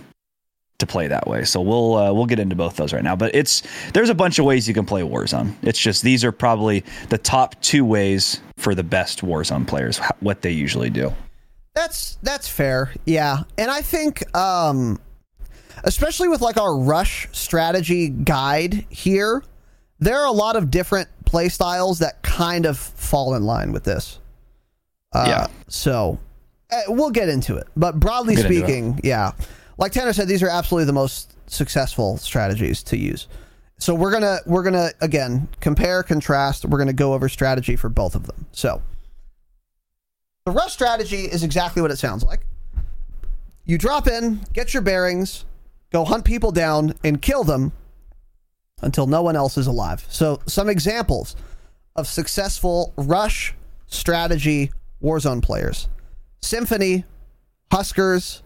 to 0.79 0.85
play 0.85 1.07
that 1.07 1.27
way. 1.27 1.45
So 1.45 1.61
we'll 1.61 1.95
uh, 1.95 2.13
we'll 2.13 2.25
get 2.25 2.39
into 2.39 2.55
both 2.55 2.75
those 2.75 2.91
right 2.91 3.03
now. 3.03 3.15
But 3.15 3.33
it's 3.33 3.63
there's 3.93 4.09
a 4.09 4.15
bunch 4.15 4.37
of 4.37 4.45
ways 4.45 4.67
you 4.67 4.73
can 4.73 4.85
play 4.85 5.01
Warzone. 5.01 5.55
It's 5.63 5.79
just 5.79 6.03
these 6.03 6.25
are 6.25 6.31
probably 6.31 6.83
the 7.09 7.17
top 7.17 7.59
two 7.61 7.85
ways 7.85 8.41
for 8.57 8.75
the 8.75 8.83
best 8.83 9.21
Warzone 9.21 9.65
players. 9.65 9.99
What 10.19 10.41
they 10.41 10.51
usually 10.51 10.89
do. 10.89 11.13
That's 11.73 12.15
that's 12.21 12.47
fair. 12.47 12.93
Yeah. 13.05 13.43
And 13.57 13.71
I 13.71 13.81
think 13.81 14.35
um 14.35 14.99
especially 15.83 16.27
with 16.27 16.41
like 16.41 16.57
our 16.57 16.77
rush 16.77 17.27
strategy 17.31 18.09
guide 18.09 18.85
here, 18.89 19.43
there 19.99 20.19
are 20.19 20.27
a 20.27 20.31
lot 20.31 20.55
of 20.55 20.69
different 20.69 21.07
play 21.25 21.49
styles 21.49 21.99
that 21.99 22.21
kind 22.23 22.65
of 22.65 22.77
fall 22.77 23.33
in 23.35 23.43
line 23.43 23.71
with 23.71 23.83
this. 23.83 24.19
Uh, 25.13 25.25
Yeah. 25.27 25.47
So 25.67 26.19
uh, 26.71 26.81
we'll 26.89 27.09
get 27.11 27.29
into 27.29 27.55
it. 27.55 27.67
But 27.75 27.99
broadly 27.99 28.35
We'll 28.35 28.43
get 28.43 28.51
into 28.51 28.63
it. 28.63 28.67
speaking, 28.67 28.99
yeah. 29.03 29.31
Like 29.77 29.91
Tanner 29.93 30.13
said, 30.13 30.27
these 30.27 30.43
are 30.43 30.49
absolutely 30.49 30.85
the 30.85 30.93
most 30.93 31.35
successful 31.49 32.17
strategies 32.17 32.83
to 32.83 32.97
use. 32.97 33.27
So 33.77 33.95
we're 33.95 34.11
gonna 34.11 34.37
we're 34.45 34.61
gonna 34.63 34.91
again 35.01 35.47
compare, 35.59 36.03
contrast. 36.03 36.65
We're 36.65 36.77
gonna 36.77 36.93
go 36.93 37.13
over 37.13 37.27
strategy 37.27 37.75
for 37.75 37.89
both 37.89 38.13
of 38.13 38.27
them. 38.27 38.45
So 38.51 38.81
the 40.45 40.51
rush 40.51 40.73
strategy 40.73 41.25
is 41.25 41.43
exactly 41.43 41.81
what 41.81 41.91
it 41.91 41.97
sounds 41.97 42.23
like. 42.23 42.41
You 43.65 43.77
drop 43.77 44.07
in, 44.07 44.41
get 44.53 44.73
your 44.73 44.81
bearings, 44.81 45.45
go 45.91 46.03
hunt 46.03 46.25
people 46.25 46.51
down, 46.51 46.95
and 47.03 47.21
kill 47.21 47.43
them 47.43 47.71
until 48.81 49.07
no 49.07 49.21
one 49.21 49.35
else 49.35 49.57
is 49.57 49.67
alive. 49.67 50.05
So, 50.09 50.41
some 50.47 50.67
examples 50.67 51.35
of 51.95 52.07
successful 52.07 52.93
rush 52.97 53.53
strategy 53.87 54.71
Warzone 55.01 55.41
players 55.41 55.87
Symfuhny, 56.41 57.03
HusKerrs, 57.71 58.41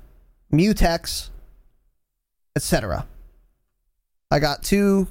Mutex, 0.51 1.30
etc. 2.55 3.05
I 4.31 4.39
got 4.39 4.63
two 4.63 5.07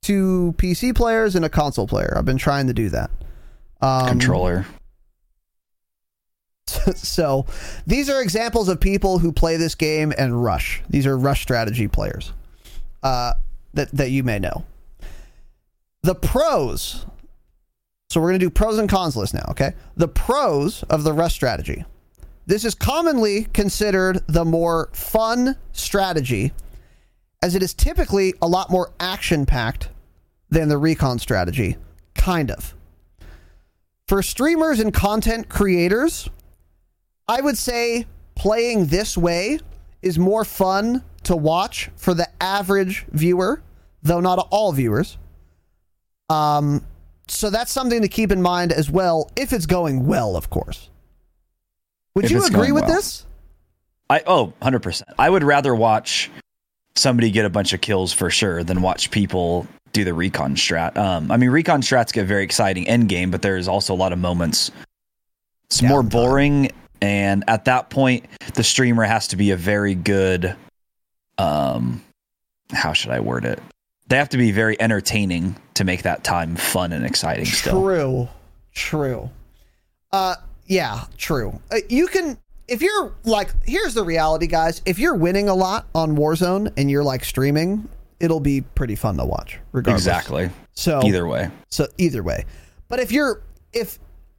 two 0.00 0.54
PC 0.58 0.94
players 0.94 1.36
and 1.36 1.44
a 1.44 1.48
console 1.48 1.86
player. 1.86 2.14
I've 2.16 2.24
been 2.24 2.38
trying 2.38 2.66
to 2.66 2.74
do 2.74 2.88
that. 2.90 3.10
Um, 3.80 4.08
Controller. 4.08 4.66
so 6.96 7.46
these 7.86 8.08
are 8.08 8.20
examples 8.22 8.68
of 8.68 8.80
people 8.80 9.18
who 9.18 9.32
play 9.32 9.56
this 9.56 9.74
game 9.74 10.12
and 10.16 10.42
rush. 10.42 10.82
These 10.88 11.06
are 11.06 11.16
rush 11.16 11.42
strategy 11.42 11.88
players 11.88 12.32
uh, 13.02 13.34
that 13.74 13.90
that 13.92 14.10
you 14.10 14.22
may 14.22 14.38
know. 14.38 14.64
The 16.02 16.14
pros. 16.14 17.06
So 18.10 18.20
we're 18.20 18.28
going 18.28 18.40
to 18.40 18.46
do 18.46 18.50
pros 18.50 18.78
and 18.78 18.88
cons 18.88 19.16
list 19.16 19.34
now. 19.34 19.46
Okay, 19.50 19.72
the 19.96 20.08
pros 20.08 20.82
of 20.84 21.04
the 21.04 21.12
rush 21.12 21.34
strategy. 21.34 21.84
This 22.46 22.64
is 22.64 22.74
commonly 22.74 23.44
considered 23.52 24.20
the 24.26 24.44
more 24.44 24.90
fun 24.92 25.56
strategy, 25.72 26.52
as 27.40 27.54
it 27.54 27.62
is 27.62 27.72
typically 27.72 28.34
a 28.42 28.48
lot 28.48 28.68
more 28.68 28.92
action 28.98 29.46
packed 29.46 29.88
than 30.50 30.68
the 30.68 30.76
recon 30.76 31.18
strategy. 31.18 31.76
Kind 32.14 32.50
of. 32.50 32.74
For 34.08 34.22
streamers 34.22 34.80
and 34.80 34.92
content 34.92 35.48
creators, 35.48 36.28
I 37.28 37.40
would 37.40 37.58
say 37.58 38.06
playing 38.34 38.86
this 38.86 39.16
way 39.16 39.58
is 40.02 40.18
more 40.18 40.44
fun 40.44 41.02
to 41.24 41.36
watch 41.36 41.90
for 41.96 42.14
the 42.14 42.28
average 42.42 43.06
viewer, 43.10 43.62
though 44.02 44.20
not 44.20 44.48
all 44.50 44.72
viewers. 44.72 45.18
Um, 46.28 46.84
so 47.28 47.50
that's 47.50 47.70
something 47.70 48.02
to 48.02 48.08
keep 48.08 48.32
in 48.32 48.42
mind 48.42 48.72
as 48.72 48.90
well, 48.90 49.30
if 49.36 49.52
it's 49.52 49.66
going 49.66 50.06
well, 50.06 50.36
of 50.36 50.50
course. 50.50 50.90
Would 52.14 52.26
If 52.26 52.30
you 52.30 52.44
agree 52.44 52.72
with 52.72 52.84
well. 52.84 52.94
this? 52.94 53.24
I 54.10 54.22
oh, 54.26 54.52
100%. 54.60 55.02
I 55.18 55.30
would 55.30 55.42
rather 55.42 55.74
watch 55.74 56.30
somebody 56.94 57.30
get 57.30 57.44
a 57.46 57.50
bunch 57.50 57.72
of 57.72 57.80
kills 57.80 58.12
for 58.12 58.28
sure 58.28 58.62
than 58.62 58.82
watch 58.82 59.10
people 59.10 59.66
do 59.92 60.04
the 60.04 60.12
recon 60.12 60.54
strat. 60.54 60.96
Um, 60.96 61.30
I 61.30 61.36
mean, 61.36 61.50
recon 61.50 61.80
strats 61.80 62.12
get 62.12 62.26
very 62.26 62.44
exciting 62.44 62.86
end 62.88 63.08
game, 63.08 63.30
but 63.30 63.40
there's 63.40 63.68
also 63.68 63.94
a 63.94 63.96
lot 63.96 64.12
of 64.12 64.18
moments. 64.18 64.70
It's 65.66 65.80
more 65.80 66.02
boring, 66.02 66.70
and 67.02 67.44
at 67.48 67.66
that 67.66 67.90
point, 67.90 68.24
the 68.54 68.62
streamer 68.64 69.02
has 69.04 69.28
to 69.28 69.36
be 69.36 69.50
a 69.50 69.56
very 69.56 69.94
good. 69.94 70.56
Um, 71.36 72.02
how 72.70 72.92
should 72.94 73.10
I 73.10 73.20
word 73.20 73.44
it? 73.44 73.58
They 74.08 74.16
have 74.16 74.30
to 74.30 74.36
be 74.38 74.52
very 74.52 74.80
entertaining 74.80 75.56
to 75.74 75.84
make 75.84 76.02
that 76.02 76.22
time 76.24 76.56
fun 76.56 76.92
and 76.92 77.04
exciting. 77.04 77.44
Still, 77.44 77.82
True. 77.82 78.28
True. 78.74 79.30
Uh 80.12 80.36
yeah, 80.66 81.04
true. 81.18 81.60
Uh, 81.70 81.78
you 81.88 82.06
can 82.06 82.38
if 82.68 82.80
you're 82.82 83.12
like 83.24 83.50
here's 83.64 83.94
the 83.94 84.04
reality 84.04 84.46
guys, 84.46 84.80
if 84.84 84.98
you're 84.98 85.14
winning 85.14 85.48
a 85.48 85.54
lot 85.54 85.86
on 85.94 86.16
Warzone 86.16 86.72
and 86.76 86.90
you're 86.90 87.04
like 87.04 87.24
streaming, 87.24 87.88
it'll 88.20 88.40
be 88.40 88.60
pretty 88.60 88.94
fun 88.94 89.16
to 89.16 89.24
watch 89.24 89.58
regardless. 89.72 90.02
exactly. 90.02 90.50
So 90.74 91.02
Either 91.04 91.26
way, 91.26 91.50
So 91.70 91.86
either 91.98 92.22
way. 92.22 92.44
But 92.88 93.00
if 93.00 93.10
you're 93.12 93.42
if 93.72 93.98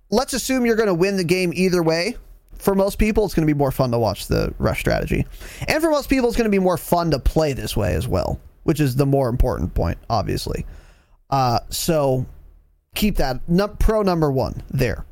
let's 0.09 0.33
assume 0.33 0.65
you're 0.65 0.75
going 0.75 0.87
to 0.87 0.93
win 0.93 1.17
the 1.17 1.23
game 1.23 1.51
either 1.55 1.81
way, 1.81 2.15
for 2.63 2.75
most 2.75 2.97
people 2.97 3.25
it's 3.25 3.33
going 3.33 3.45
to 3.45 3.53
be 3.53 3.57
more 3.57 3.71
fun 3.71 3.91
to 3.91 3.99
watch 3.99 4.27
the 4.27 4.53
rush 4.57 4.79
strategy. 4.79 5.25
And 5.67 5.83
for 5.83 5.91
most 5.91 6.09
people 6.09 6.29
it's 6.29 6.37
going 6.37 6.49
to 6.49 6.57
be 6.57 6.59
more 6.59 6.77
fun 6.77 7.11
to 7.11 7.19
play 7.19 7.51
this 7.51 7.75
way 7.75 7.93
as 7.93 8.07
well, 8.07 8.39
which 8.63 8.79
is 8.79 8.95
the 8.95 9.05
more 9.05 9.27
important 9.27 9.73
point 9.73 9.97
obviously. 10.09 10.65
Uh 11.29 11.59
so 11.69 12.25
keep 12.95 13.17
that 13.17 13.41
pro 13.79 14.01
number 14.01 14.31
1 14.31 14.63
there. 14.69 15.05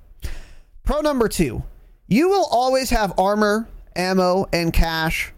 Pro 0.84 1.02
number 1.02 1.28
2. 1.28 1.62
You 2.08 2.30
will 2.30 2.48
always 2.50 2.90
have 2.90 3.20
armor, 3.20 3.68
ammo 3.98 4.48
and 4.54 4.72
cash 4.72 5.34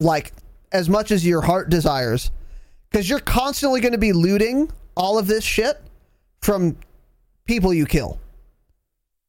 like 0.00 0.32
as 0.72 0.88
much 0.88 1.12
as 1.12 1.24
your 1.24 1.40
heart 1.40 1.70
desires 1.70 2.32
because 2.90 3.08
you're 3.08 3.20
constantly 3.20 3.80
going 3.80 3.92
to 3.92 3.98
be 3.98 4.12
looting 4.12 4.70
all 4.96 5.18
of 5.18 5.28
this 5.28 5.44
shit 5.44 5.80
from 6.40 6.76
people 7.46 7.72
you 7.72 7.86
kill. 7.86 8.18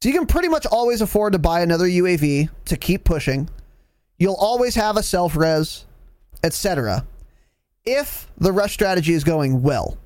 So 0.01 0.09
you 0.09 0.15
can 0.15 0.27
pretty 0.27 0.47
much 0.47 0.65
always 0.67 1.01
afford 1.01 1.33
to 1.33 1.39
buy 1.39 1.61
another 1.61 1.85
UAV 1.85 2.49
to 2.65 2.77
keep 2.77 3.03
pushing. 3.03 3.49
You'll 4.19 4.35
always 4.35 4.75
have 4.75 4.95
a 4.97 5.03
self 5.03 5.35
res, 5.35 5.85
etc. 6.43 7.05
If 7.85 8.29
the 8.37 8.51
rush 8.51 8.73
strategy 8.73 9.13
is 9.13 9.23
going 9.23 9.61
well. 9.61 9.97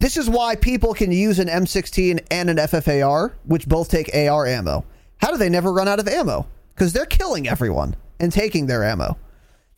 This 0.00 0.16
is 0.16 0.28
why 0.28 0.56
people 0.56 0.92
can 0.92 1.10
use 1.10 1.38
an 1.38 1.48
M16 1.48 2.26
and 2.30 2.50
an 2.50 2.56
FFAR, 2.58 3.32
which 3.46 3.66
both 3.66 3.88
take 3.90 4.14
AR 4.14 4.46
ammo. 4.46 4.84
How 5.18 5.30
do 5.30 5.38
they 5.38 5.48
never 5.48 5.72
run 5.72 5.88
out 5.88 5.98
of 5.98 6.06
ammo? 6.08 6.46
Because 6.74 6.92
they're 6.92 7.06
killing 7.06 7.48
everyone 7.48 7.96
and 8.20 8.30
taking 8.30 8.66
their 8.66 8.84
ammo. 8.84 9.16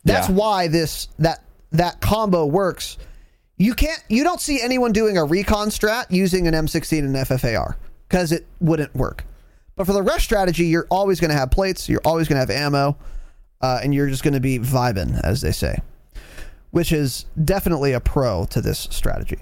That's 0.03 0.27
Yeah. 0.27 0.35
why 0.35 0.67
this 0.67 1.07
that 1.19 1.43
that 1.71 2.01
combo 2.01 2.45
works. 2.45 2.97
You 3.57 3.73
can't 3.75 4.01
you 4.09 4.23
don't 4.23 4.41
see 4.41 4.61
anyone 4.61 4.91
doing 4.91 5.17
a 5.17 5.23
recon 5.23 5.69
strat 5.69 6.05
using 6.09 6.47
an 6.47 6.53
M16 6.55 6.99
and 7.05 7.15
an 7.15 7.21
FFAR 7.25 7.75
because 8.09 8.31
it 8.31 8.45
wouldn't 8.59 8.93
work. 8.95 9.23
But 9.75 9.85
for 9.85 9.93
the 9.93 10.01
rush 10.01 10.23
strategy, 10.23 10.65
you're 10.65 10.87
always 10.89 11.19
going 11.19 11.31
to 11.31 11.37
have 11.37 11.51
plates, 11.51 11.87
you're 11.87 12.01
always 12.03 12.27
going 12.27 12.35
to 12.35 12.41
have 12.41 12.49
ammo, 12.49 12.97
uh, 13.61 13.79
and 13.81 13.93
you're 13.93 14.09
just 14.09 14.23
going 14.23 14.33
to 14.33 14.39
be 14.39 14.59
vibing, 14.59 15.19
as 15.23 15.41
they 15.41 15.51
say, 15.51 15.77
which 16.71 16.91
is 16.91 17.25
definitely 17.41 17.93
a 17.93 17.99
pro 17.99 18.45
to 18.47 18.61
this 18.61 18.87
strategy. 18.91 19.39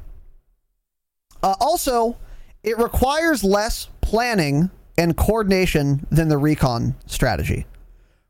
Uh, 1.42 1.56
also, 1.60 2.18
it 2.64 2.78
requires 2.78 3.44
less 3.44 3.90
planning 4.02 4.70
and 4.98 5.16
coordination 5.16 6.06
than 6.12 6.28
the 6.28 6.38
recon 6.38 6.96
strategy. 7.06 7.66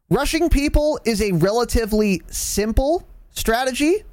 Rushing 0.10 0.50
people 0.50 1.00
is 1.06 1.22
a 1.22 1.32
relatively 1.34 2.22
simple 2.28 3.06
strategy, 3.32 4.04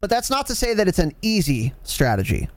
but 0.00 0.08
that's 0.08 0.30
not 0.30 0.46
to 0.46 0.54
say 0.54 0.74
that 0.74 0.88
it's 0.88 0.98
an 0.98 1.12
easy 1.20 1.74
strategy. 1.82 2.48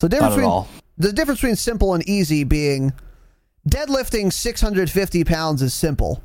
So 0.00 0.08
difference 0.08 0.34
between 0.34 0.50
all. 0.50 0.68
The 1.00 1.12
difference 1.12 1.40
between 1.40 1.56
simple 1.56 1.94
and 1.94 2.06
easy 2.08 2.44
being 2.44 2.92
deadlifting 3.68 4.32
650 4.32 5.24
pounds 5.24 5.62
is 5.62 5.72
simple. 5.74 6.22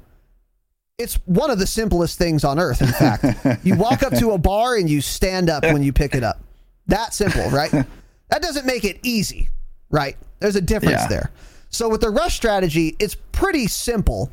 It's 0.97 1.15
one 1.25 1.49
of 1.49 1.59
the 1.59 1.67
simplest 1.67 2.17
things 2.17 2.43
on 2.43 2.59
earth, 2.59 2.81
in 2.81 2.87
fact. 2.87 3.65
you 3.65 3.75
walk 3.75 4.03
up 4.03 4.13
to 4.17 4.31
a 4.31 4.37
bar 4.37 4.75
and 4.75 4.89
you 4.89 5.01
stand 5.01 5.49
up 5.49 5.63
when 5.63 5.83
you 5.83 5.91
pick 5.91 6.15
it 6.15 6.23
up. 6.23 6.39
That 6.87 7.13
simple, 7.13 7.49
right? 7.49 7.71
that 7.71 8.41
doesn't 8.41 8.65
make 8.65 8.83
it 8.85 8.99
easy, 9.03 9.49
right? 9.89 10.15
There's 10.39 10.55
a 10.55 10.61
difference 10.61 11.01
Yeah. 11.01 11.07
there. 11.07 11.31
So 11.69 11.89
with 11.89 12.01
the 12.01 12.09
rush 12.09 12.35
strategy, 12.35 12.95
it's 12.99 13.15
pretty 13.33 13.67
simple, 13.67 14.29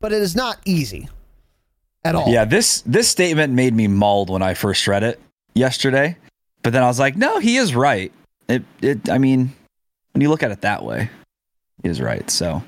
but 0.00 0.12
it 0.12 0.20
is 0.20 0.36
not 0.36 0.58
easy 0.66 1.08
at 2.04 2.14
all. 2.14 2.28
Yeah, 2.28 2.44
this 2.44 2.82
this 2.82 3.08
statement 3.08 3.54
made 3.54 3.72
me 3.74 3.86
mauled 3.88 4.28
when 4.28 4.42
I 4.42 4.52
first 4.54 4.86
read 4.86 5.02
it 5.02 5.18
yesterday. 5.54 6.16
But 6.62 6.72
then 6.74 6.82
I 6.82 6.86
was 6.86 6.98
like, 6.98 7.16
no, 7.16 7.38
he 7.38 7.56
is 7.56 7.74
right. 7.74 8.12
It 8.48 8.64
it 8.82 9.08
I 9.08 9.16
mean, 9.16 9.54
when 10.14 10.22
you 10.22 10.30
look 10.30 10.42
at 10.42 10.50
it 10.50 10.62
that 10.62 10.82
way, 10.82 11.10
is 11.82 12.00
right. 12.00 12.28
So 12.30 12.62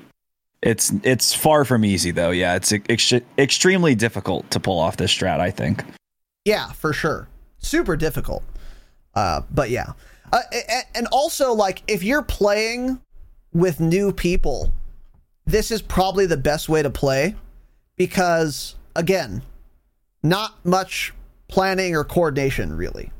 it's 0.61 0.91
it's 1.03 1.33
far 1.33 1.65
from 1.65 1.83
easy 1.83 2.11
though. 2.11 2.31
Yeah, 2.31 2.55
it's 2.55 2.71
ex- 2.71 3.13
extremely 3.37 3.95
difficult 3.95 4.49
to 4.51 4.59
pull 4.59 4.79
off 4.79 4.97
this 4.97 5.11
strat, 5.13 5.39
I 5.39 5.49
think. 5.49 5.83
Yeah, 6.45 6.71
for 6.73 6.93
sure. 6.93 7.27
Super 7.57 7.95
difficult. 7.95 8.43
Uh, 9.15 9.41
but 9.51 9.69
yeah. 9.69 9.93
Uh, 10.31 10.41
and 10.93 11.07
also, 11.07 11.53
like, 11.53 11.81
if 11.87 12.03
you're 12.03 12.21
playing 12.21 12.99
with 13.53 13.79
new 13.79 14.11
people, 14.11 14.73
this 15.45 15.71
is 15.71 15.81
probably 15.81 16.25
the 16.25 16.37
best 16.37 16.67
way 16.67 16.83
to 16.83 16.89
play 16.89 17.33
because, 17.95 18.75
again, 18.95 19.41
not 20.21 20.63
much 20.65 21.13
planning 21.47 21.95
or 21.95 22.03
coordination, 22.03 22.75
really. 22.75 23.11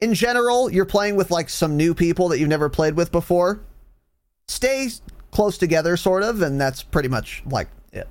In 0.00 0.14
general, 0.14 0.70
you're 0.70 0.84
playing 0.84 1.16
with 1.16 1.30
like 1.30 1.48
some 1.48 1.76
new 1.76 1.94
people 1.94 2.28
that 2.28 2.38
you've 2.38 2.48
never 2.48 2.68
played 2.68 2.94
with 2.94 3.10
before. 3.12 3.60
Stay 4.48 4.90
close 5.30 5.56
together, 5.56 5.96
sort 5.96 6.22
of, 6.22 6.42
and 6.42 6.60
that's 6.60 6.82
pretty 6.82 7.08
much 7.08 7.42
like 7.46 7.68
it. 7.92 8.08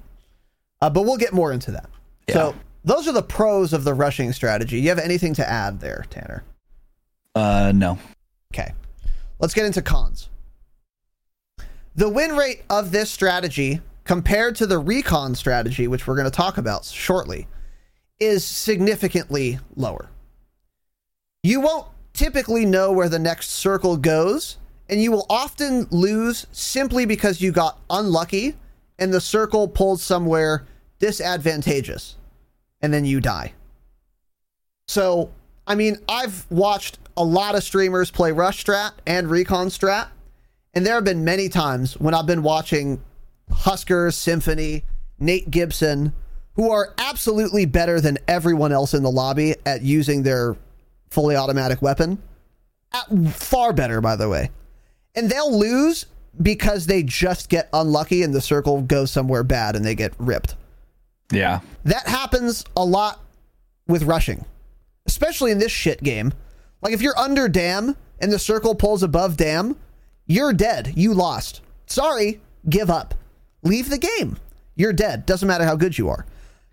Uh, 0.81 0.89
but 0.89 1.03
we'll 1.03 1.17
get 1.17 1.33
more 1.33 1.51
into 1.51 1.71
that. 1.71 1.89
So 2.29 2.55
those 2.83 3.07
are 3.07 3.11
the 3.11 3.21
pros 3.21 3.73
of 3.73 3.83
the 3.83 3.93
rushing 3.93 4.33
strategy. 4.33 4.79
You 4.79 4.89
have 4.89 4.99
anything 4.99 5.33
to 5.35 5.47
add 5.47 5.79
there, 5.79 6.05
Tanner? 6.09 6.43
Uh 7.35 7.71
no. 7.75 7.97
Okay. 8.53 8.73
Let's 9.39 9.53
get 9.53 9.65
into 9.65 9.81
cons. 9.81 10.29
The 11.95 12.09
win 12.09 12.35
rate 12.35 12.63
of 12.69 12.91
this 12.91 13.11
strategy 13.11 13.81
compared 14.03 14.55
to 14.57 14.65
the 14.65 14.79
recon 14.79 15.35
strategy, 15.35 15.87
which 15.87 16.07
we're 16.07 16.15
going 16.15 16.25
to 16.25 16.31
talk 16.31 16.57
about 16.57 16.85
shortly, 16.85 17.47
is 18.19 18.43
significantly 18.43 19.59
lower. 19.75 20.09
You 21.43 21.59
won't 21.59 21.87
typically 22.13 22.65
know 22.65 22.93
where 22.93 23.09
the 23.09 23.19
next 23.19 23.49
circle 23.49 23.97
goes, 23.97 24.57
and 24.87 25.01
you 25.01 25.11
will 25.11 25.25
often 25.29 25.87
lose 25.91 26.47
simply 26.53 27.05
because 27.05 27.41
you 27.41 27.51
got 27.51 27.79
unlucky 27.89 28.55
and 28.97 29.13
the 29.13 29.19
circle 29.19 29.67
pulled 29.67 29.99
somewhere 29.99 30.65
disadvantageous, 30.99 32.15
and 32.81 32.93
then 32.93 33.03
you 33.03 33.19
die. 33.19 33.51
So, 34.87 35.31
I 35.67 35.75
mean, 35.75 35.97
I've 36.07 36.49
watched 36.49 36.99
a 37.17 37.23
lot 37.25 37.55
of 37.55 37.63
streamers 37.63 38.09
play 38.09 38.31
Rush 38.31 38.63
Strat 38.63 38.93
and 39.05 39.29
Recon 39.29 39.67
Strat, 39.67 40.07
and 40.73 40.85
there 40.85 40.95
have 40.95 41.03
been 41.03 41.25
many 41.25 41.49
times 41.49 41.99
when 41.99 42.13
I've 42.13 42.25
been 42.25 42.43
watching 42.43 43.03
HusKerrs, 43.51 44.15
Symfuhny, 44.15 44.83
Nate 45.19 45.51
Gibson, 45.51 46.13
who 46.55 46.71
are 46.71 46.93
absolutely 46.97 47.65
better 47.65 47.99
than 47.99 48.17
everyone 48.29 48.71
else 48.71 48.93
in 48.93 49.03
the 49.03 49.11
lobby 49.11 49.55
at 49.65 49.81
using 49.81 50.23
their 50.23 50.55
fully 51.13 51.35
automatic 51.35 51.81
weapon. 51.81 52.21
At- 52.91 53.29
far 53.29 53.71
better, 53.71 54.01
by 54.01 54.15
the 54.15 54.27
way. 54.27 54.49
And 55.15 55.29
they'll 55.29 55.57
lose 55.57 56.07
because 56.41 56.87
they 56.87 57.03
just 57.03 57.49
get 57.49 57.69
unlucky 57.71 58.23
and 58.23 58.33
the 58.33 58.41
circle 58.41 58.81
goes 58.81 59.11
somewhere 59.11 59.43
bad 59.43 59.75
and 59.75 59.85
they 59.85 59.93
get 59.93 60.13
ripped. 60.17 60.55
Yeah. 61.31 61.59
That 61.85 62.07
happens 62.07 62.65
a 62.75 62.83
lot 62.83 63.21
with 63.87 64.03
rushing, 64.03 64.43
especially 65.05 65.51
in 65.51 65.59
this 65.59 65.71
shit 65.71 66.01
game. 66.01 66.33
Like 66.81 66.93
if 66.93 67.01
you're 67.01 67.17
under 67.17 67.47
dam 67.47 67.95
and 68.19 68.31
the 68.31 68.39
circle 68.39 68.73
pulls 68.73 69.03
above 69.03 69.37
dam, 69.37 69.77
you're 70.25 70.53
dead. 70.53 70.93
You 70.95 71.13
lost. 71.13 71.61
Sorry, 71.85 72.41
give 72.69 72.89
up. 72.89 73.13
Leave 73.61 73.89
the 73.89 73.97
game. 73.99 74.37
You're 74.75 74.93
dead. 74.93 75.25
Doesn't 75.27 75.47
matter 75.47 75.65
how 75.65 75.75
good 75.75 75.97
you 75.97 76.09
are. 76.09 76.25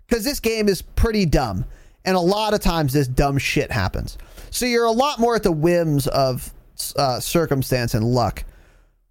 Because 0.07 0.23
this 0.23 0.39
game 0.39 0.67
is 0.67 0.81
pretty 0.81 1.25
dumb. 1.25 1.65
And 2.05 2.15
a 2.15 2.19
lot 2.19 2.53
of 2.53 2.59
times 2.59 2.93
this 2.93 3.07
dumb 3.07 3.37
shit 3.37 3.71
happens. 3.71 4.17
So 4.49 4.65
you're 4.65 4.85
a 4.85 4.91
lot 4.91 5.19
more 5.19 5.35
at 5.35 5.43
the 5.43 5.51
whims 5.51 6.07
of 6.07 6.53
uh, 6.95 7.19
circumstance 7.19 7.93
and 7.93 8.05
luck. 8.05 8.43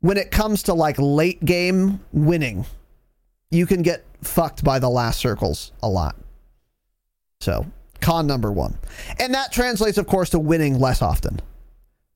When 0.01 0.17
it 0.17 0.31
comes 0.31 0.65
to 0.65 0.75
like 0.75 0.97
late 0.99 1.45
game 1.45 2.01
winning, 2.13 2.67
you 3.51 3.67
can 3.67 3.83
get 3.83 4.05
fucked 4.23 4.65
by 4.65 4.79
the 4.79 4.89
last 4.89 5.21
circles 5.21 5.73
a 5.83 5.89
lot. 5.89 6.17
So, 7.41 7.67
con 8.01 8.27
number 8.27 8.51
one. 8.53 8.79
And 9.19 9.35
that 9.35 9.53
translates, 9.53 9.99
of 9.99 10.07
course, 10.07 10.31
to 10.31 10.39
winning 10.39 10.79
less 10.79 11.03
often. 11.03 11.41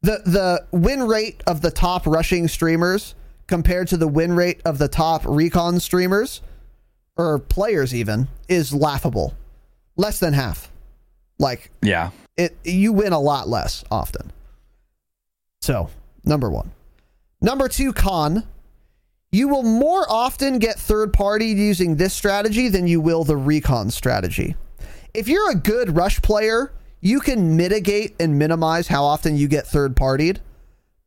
The 0.02 0.22
the 0.24 0.66
win 0.70 1.02
rate 1.02 1.42
of 1.46 1.62
the 1.62 1.70
top 1.70 2.06
rushing 2.06 2.46
streamers 2.48 3.14
compared 3.46 3.88
to 3.88 3.96
the 3.96 4.09
win 4.09 4.34
rate 4.34 4.60
of 4.64 4.78
the 4.78 4.88
top 4.88 5.22
recon 5.24 5.80
streamers 5.80 6.42
or 7.16 7.38
players 7.38 7.94
even 7.94 8.28
is 8.48 8.74
laughable. 8.74 9.34
Less 9.96 10.18
than 10.18 10.32
half. 10.34 10.70
Like 11.38 11.70
Yeah. 11.82 12.10
it 12.36 12.56
you 12.64 12.92
win 12.92 13.12
a 13.12 13.20
lot 13.20 13.48
less 13.48 13.84
often. 13.90 14.32
So, 15.62 15.90
number 16.24 16.50
1. 16.50 16.70
Number 17.40 17.68
2 17.68 17.92
con 17.92 18.44
you 19.34 19.48
will 19.48 19.64
more 19.64 20.06
often 20.08 20.60
get 20.60 20.78
third 20.78 21.12
party 21.12 21.46
using 21.46 21.96
this 21.96 22.14
strategy 22.14 22.68
than 22.68 22.86
you 22.86 23.00
will 23.00 23.24
the 23.24 23.36
recon 23.36 23.90
strategy. 23.90 24.54
If 25.12 25.26
you're 25.26 25.50
a 25.50 25.56
good 25.56 25.96
rush 25.96 26.22
player, 26.22 26.70
you 27.00 27.18
can 27.18 27.56
mitigate 27.56 28.14
and 28.20 28.38
minimize 28.38 28.86
how 28.86 29.02
often 29.02 29.36
you 29.36 29.48
get 29.48 29.66
third 29.66 29.96
partied, 29.96 30.38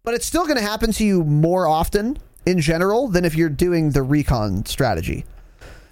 but 0.04 0.14
it's 0.14 0.26
still 0.26 0.44
going 0.44 0.58
to 0.58 0.62
happen 0.62 0.92
to 0.92 1.06
you 1.06 1.24
more 1.24 1.68
often 1.68 2.18
in 2.46 2.60
general 2.60 3.08
than 3.08 3.24
if 3.24 3.34
you're 3.34 3.48
doing 3.48 3.92
the 3.92 4.04
recon 4.04 4.66
strategy. 4.66 5.24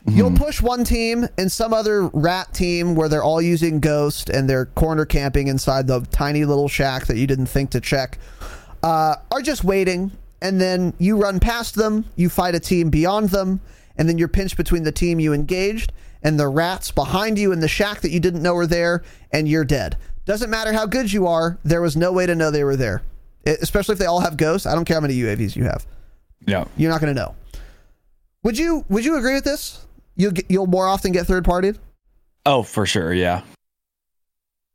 You'll 0.07 0.31
push 0.31 0.61
one 0.61 0.83
team 0.83 1.27
and 1.37 1.51
some 1.51 1.73
other 1.73 2.07
rat 2.07 2.53
team 2.53 2.93
where 2.95 3.09
they're 3.09 3.23
all 3.23 3.41
using 3.41 3.79
ghost 3.79 4.29
and 4.29 4.47
they're 4.47 4.67
corner 4.67 5.03
camping 5.05 5.47
inside 5.47 5.87
the 5.87 6.01
tiny 6.11 6.45
little 6.45 6.67
shack 6.67 7.07
that 7.07 7.17
you 7.17 7.25
didn't 7.25 7.47
think 7.47 7.71
to 7.71 7.81
check, 7.81 8.19
uh, 8.83 9.15
are 9.31 9.41
just 9.41 9.63
waiting. 9.63 10.11
And 10.41 10.61
then 10.61 10.93
you 10.99 11.17
run 11.17 11.39
past 11.39 11.73
them, 11.73 12.05
you 12.15 12.29
fight 12.29 12.53
a 12.53 12.59
team 12.59 12.91
beyond 12.91 13.29
them, 13.29 13.61
and 13.97 14.07
then 14.07 14.17
you're 14.19 14.27
pinched 14.27 14.57
between 14.57 14.83
the 14.83 14.91
team 14.91 15.19
you 15.19 15.33
engaged 15.33 15.91
and 16.21 16.39
the 16.39 16.47
rats 16.47 16.91
behind 16.91 17.39
you 17.39 17.51
in 17.51 17.59
the 17.59 17.67
shack 17.67 18.01
that 18.01 18.11
you 18.11 18.19
didn't 18.19 18.43
know 18.43 18.53
were 18.53 18.67
there, 18.67 19.03
and 19.31 19.47
you're 19.47 19.63
dead. 19.65 19.95
Doesn't 20.25 20.49
matter 20.49 20.73
how 20.73 20.85
good 20.87 21.13
you 21.13 21.27
are, 21.27 21.57
there 21.63 21.81
was 21.81 21.95
no 21.95 22.11
way 22.11 22.25
to 22.25 22.33
know 22.35 22.49
they 22.51 22.63
were 22.63 22.75
there. 22.75 23.03
E- 23.47 23.55
Especially 23.61 23.93
if 23.93 23.99
they 23.99 24.07
all 24.07 24.21
have 24.21 24.35
ghosts. 24.35 24.65
I 24.65 24.73
don't 24.73 24.85
care 24.85 24.97
how 24.97 25.01
many 25.01 25.15
UAVs 25.15 25.55
you 25.55 25.63
have. 25.65 25.85
Yeah. 26.45 26.65
You're 26.77 26.91
not 26.91 26.99
going 26.99 27.13
to 27.13 27.19
know. 27.19 27.35
Would 28.43 28.57
you 28.57 28.85
Would 28.89 29.05
you 29.05 29.17
agree 29.17 29.33
with 29.35 29.43
this? 29.43 29.84
You'll 30.15 30.31
get, 30.31 30.45
you'll 30.49 30.67
more 30.67 30.87
often 30.87 31.11
get 31.11 31.27
third 31.27 31.43
partied. 31.43 31.77
Oh, 32.45 32.63
for 32.63 32.85
sure. 32.85 33.13
Yeah. 33.13 33.41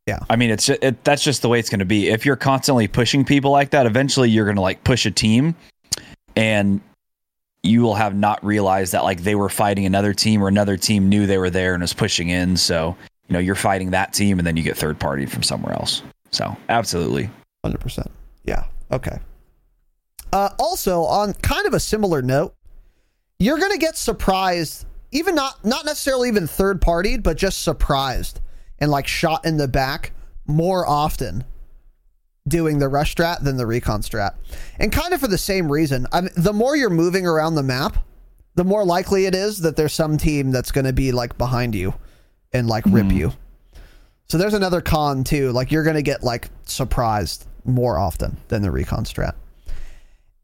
Yeah. 0.07 0.19
I 0.29 0.37
mean, 0.37 0.51
it's 0.51 0.69
it, 0.69 1.05
that's 1.05 1.23
just 1.23 1.43
the 1.43 1.49
way 1.49 1.59
it's 1.59 1.71
going 1.71 1.79
to 1.79 1.85
be. 1.85 2.09
If 2.09 2.27
you're 2.27 2.37
constantly 2.37 2.89
pushing 2.89 3.25
people 3.25 3.51
like 3.51 3.71
that, 3.71 3.87
eventually 3.87 4.29
you're 4.29 4.45
going 4.45 4.57
to 4.57 4.63
like 4.63 4.83
push 4.83 5.07
a 5.07 5.11
team, 5.11 5.55
and 6.37 6.81
you 7.63 7.83
will 7.83 7.95
have 7.95 8.15
not 8.15 8.45
realized 8.45 8.93
that 8.93 9.05
like 9.05 9.23
they 9.23 9.35
were 9.35 9.49
fighting 9.49 9.87
another 9.87 10.15
team 10.15 10.43
or 10.43 10.49
another 10.49 10.77
team 10.77 11.09
knew 11.09 11.27
they 11.27 11.39
were 11.39 11.51
there 11.51 11.75
and 11.75 11.83
was 11.83 11.93
pushing 11.93 12.31
in. 12.31 12.57
So, 12.57 12.97
you 13.29 13.33
know, 13.35 13.39
you're 13.39 13.55
fighting 13.55 13.91
that 13.91 14.13
team 14.13 14.39
and 14.39 14.47
then 14.47 14.57
you 14.57 14.63
get 14.63 14.77
third 14.77 14.99
party 14.99 15.27
from 15.27 15.43
somewhere 15.43 15.75
else. 15.75 16.03
So, 16.31 16.57
absolutely. 16.69 17.31
100%. 17.65 18.07
Yeah. 18.45 18.65
Okay. 18.91 19.19
Uh, 20.33 20.51
also, 20.59 21.03
on 21.03 21.35
kind 21.35 21.67
of 21.67 21.75
a 21.75 21.81
similar 21.81 22.23
note, 22.23 22.55
you're 23.39 23.59
going 23.59 23.73
to 23.73 23.79
get 23.79 23.97
surprised, 23.97 24.87
even 25.13 25.35
not 25.35 25.65
not 25.65 25.85
necessarily 25.85 26.29
even 26.29 26.47
third 26.47 26.81
partied, 26.81 27.23
but 27.23 27.37
just 27.37 27.63
surprised 27.63 28.41
and 28.79 28.91
like 28.91 29.07
shot 29.07 29.45
in 29.45 29.57
the 29.57 29.69
back 29.69 30.13
more 30.47 30.87
often 30.87 31.45
doing 32.49 32.79
the 32.79 32.89
rush 32.89 33.15
strat 33.15 33.43
than 33.45 33.57
the 33.57 33.67
recon 33.67 34.01
strat. 34.03 34.35
And 34.79 34.91
kind 34.91 35.13
of 35.13 35.21
for 35.21 35.29
the 35.29 35.39
same 35.39 35.71
reason. 35.71 36.07
I 36.13 36.23
mean, 36.23 36.31
the 36.37 36.53
more 36.53 36.75
you're 36.77 36.91
moving 36.91 37.27
around 37.27 37.55
the 37.55 37.63
map, 37.63 37.99
the 38.55 38.65
more 38.65 38.85
likely 38.85 39.27
it 39.27 39.35
is 39.35 39.59
that 39.61 39.77
there's 39.77 39.93
some 39.93 40.17
team 40.19 40.51
that's 40.51 40.73
going 40.73 40.87
to 40.87 40.93
be 40.93 41.13
like 41.13 41.37
behind 41.39 41.75
you 41.75 41.95
and 42.53 42.67
like 42.67 42.85
rip 42.87 43.07
Hmm. 43.07 43.11
you. 43.13 43.33
So 44.29 44.39
there's 44.39 44.55
another 44.55 44.81
con 44.81 45.23
too. 45.23 45.53
Like 45.53 45.71
you're 45.71 45.85
going 45.85 45.97
to 45.97 46.03
get 46.03 46.23
like 46.23 46.49
surprised 46.65 47.47
more 47.65 47.99
often 47.99 48.39
than 48.49 48.63
the 48.63 48.71
recon 48.71 49.05
strat. 49.05 49.35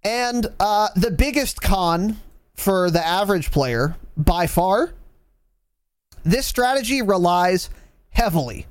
And 0.05 0.47
uh, 0.61 0.89
the 0.95 1.11
biggest 1.11 1.63
con 1.63 2.19
for 2.57 2.91
the 2.91 3.05
average 3.05 3.51
player 3.51 3.97
by 4.17 4.47
far, 4.47 4.95
this 6.25 6.47
strategy 6.47 7.03
relies 7.03 7.71
heavily 8.11 8.67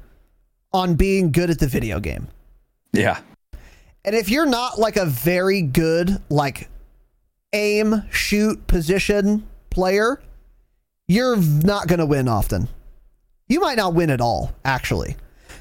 on 0.73 0.95
being 0.95 1.31
good 1.31 1.49
at 1.49 1.59
the 1.59 1.67
video 1.67 1.99
game. 1.99 2.27
Yeah. 2.91 3.19
And 4.03 4.15
if 4.15 4.29
you're 4.29 4.45
not 4.45 4.77
like 4.77 4.97
a 4.97 5.05
very 5.05 5.61
good 5.61 6.21
like 6.29 6.69
aim, 7.53 8.03
shoot, 8.11 8.67
position 8.67 9.47
player, 9.69 10.21
you're 11.07 11.37
not 11.37 11.87
going 11.87 11.99
to 11.99 12.05
win 12.05 12.27
often. 12.27 12.67
You 13.47 13.59
might 13.59 13.77
not 13.77 13.93
win 13.93 14.09
at 14.09 14.21
all, 14.21 14.53
actually. 14.65 15.15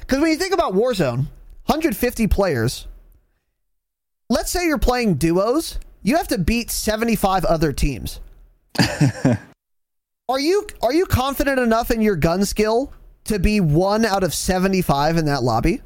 Cuz 0.07 0.19
when 0.19 0.31
you 0.31 0.37
think 0.37 0.53
about 0.53 0.73
Warzone, 0.73 1.27
150 1.67 2.27
players, 2.27 2.87
let's 4.29 4.51
say 4.51 4.65
you're 4.67 4.77
playing 4.77 5.15
duos, 5.15 5.79
you 6.05 6.17
have 6.17 6.27
to 6.27 6.37
beat 6.37 6.69
75 6.69 7.45
other 7.45 7.73
teams. 7.73 8.19
are 10.29 10.39
you 10.39 10.67
are 10.83 10.93
you 10.93 11.05
confident 11.07 11.59
enough 11.59 11.89
in 11.89 12.01
your 12.01 12.15
gun 12.15 12.45
skill 12.45 12.93
to 13.23 13.39
be 13.39 13.59
1 13.59 14.05
out 14.05 14.23
of 14.23 14.33
75 14.33 15.17
in 15.17 15.25
that 15.25 15.41
lobby? 15.41 15.81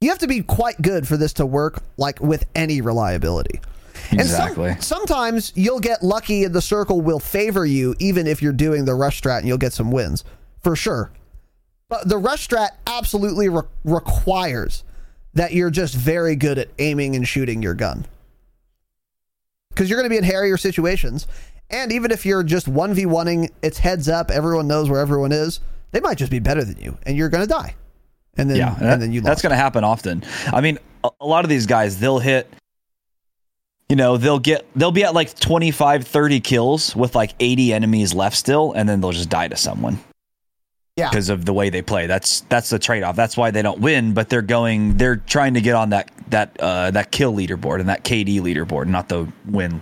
You 0.00 0.08
have 0.08 0.18
to 0.18 0.26
be 0.26 0.42
quite 0.42 0.82
good 0.82 1.06
for 1.06 1.16
this 1.16 1.34
to 1.34 1.46
work 1.46 1.82
like 1.96 2.20
with 2.20 2.44
any 2.56 2.80
reliability. 2.80 3.60
Exactly. 4.10 4.70
And 4.70 4.82
some, 4.82 5.06
sometimes 5.06 5.52
you'll 5.54 5.78
get 5.78 6.02
lucky 6.02 6.42
and 6.42 6.52
the 6.52 6.62
circle 6.62 7.00
will 7.00 7.20
favor 7.20 7.64
you 7.64 7.94
even 8.00 8.26
if 8.26 8.42
you're 8.42 8.52
doing 8.52 8.84
the 8.84 8.94
rush 8.94 9.22
strat 9.22 9.38
and 9.38 9.46
you'll 9.46 9.58
get 9.58 9.72
some 9.72 9.92
wins. 9.92 10.24
For 10.60 10.74
sure. 10.74 11.12
But 11.88 12.08
the 12.08 12.18
rush 12.18 12.48
strat 12.48 12.70
absolutely 12.86 13.48
re- 13.48 13.62
requires 13.84 14.82
that 15.34 15.52
you're 15.52 15.70
just 15.70 15.94
very 15.94 16.34
good 16.34 16.58
at 16.58 16.68
aiming 16.80 17.14
and 17.14 17.28
shooting 17.28 17.62
your 17.62 17.74
gun. 17.74 18.06
Cuz 19.76 19.88
you're 19.88 19.98
going 19.98 20.08
to 20.08 20.12
be 20.12 20.18
in 20.18 20.24
hairier 20.24 20.56
situations 20.56 21.26
and 21.70 21.92
even 21.92 22.10
if 22.10 22.26
you're 22.26 22.42
just 22.42 22.70
1v1ing 22.70 23.50
it's 23.62 23.78
heads 23.78 24.08
up, 24.08 24.30
everyone 24.30 24.66
knows 24.66 24.90
where 24.90 25.00
everyone 25.00 25.32
is, 25.32 25.60
they 25.92 26.00
might 26.00 26.18
just 26.18 26.30
be 26.30 26.40
better 26.40 26.64
than 26.64 26.78
you 26.80 26.98
and 27.04 27.16
you're 27.16 27.28
going 27.28 27.42
to 27.42 27.48
die. 27.48 27.74
And 28.36 28.48
then 28.48 28.56
yeah, 28.56 28.76
and 28.80 29.02
then 29.02 29.12
you 29.12 29.20
that's 29.20 29.42
going 29.42 29.50
to 29.50 29.56
happen 29.56 29.84
often. 29.84 30.22
I 30.46 30.60
mean, 30.60 30.78
a, 31.04 31.10
a 31.20 31.26
lot 31.26 31.44
of 31.44 31.48
these 31.48 31.66
guys, 31.66 31.98
they'll 31.98 32.18
hit, 32.20 32.50
you 33.88 33.96
know, 33.96 34.16
they'll 34.16 34.38
get, 34.38 34.66
they'll 34.76 34.92
be 34.92 35.04
at 35.04 35.14
like 35.14 35.38
25, 35.38 36.06
30 36.06 36.40
kills 36.40 36.96
with 36.96 37.14
like 37.14 37.34
80 37.40 37.72
enemies 37.72 38.14
left 38.14 38.36
still, 38.36 38.72
and 38.72 38.88
then 38.88 39.00
they'll 39.00 39.12
just 39.12 39.28
die 39.28 39.48
to 39.48 39.56
someone. 39.56 39.98
Yeah. 40.96 41.08
Because 41.08 41.28
of 41.30 41.44
the 41.44 41.52
way 41.52 41.70
they 41.70 41.82
play. 41.82 42.06
That's, 42.06 42.40
that's 42.42 42.68
the 42.68 42.78
trade 42.78 43.02
off. 43.02 43.16
That's 43.16 43.36
why 43.36 43.50
they 43.50 43.62
don't 43.62 43.80
win, 43.80 44.12
but 44.12 44.28
they're 44.28 44.42
going, 44.42 44.96
they're 44.96 45.16
trying 45.16 45.54
to 45.54 45.60
get 45.60 45.74
on 45.74 45.90
that, 45.90 46.10
that, 46.28 46.56
uh, 46.60 46.90
that 46.90 47.10
kill 47.10 47.32
leaderboard 47.32 47.80
and 47.80 47.88
that 47.88 48.04
KD 48.04 48.40
leaderboard, 48.40 48.86
not 48.86 49.08
the 49.08 49.26
win 49.46 49.80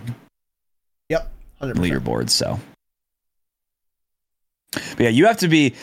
Yep. 1.09 1.29
100%. 1.61 1.73
leaderboard. 1.75 2.29
So, 2.29 2.59
but 4.71 4.99
yeah, 4.99 5.09
you 5.09 5.25
have 5.25 5.37
to 5.37 5.47
be 5.47 5.73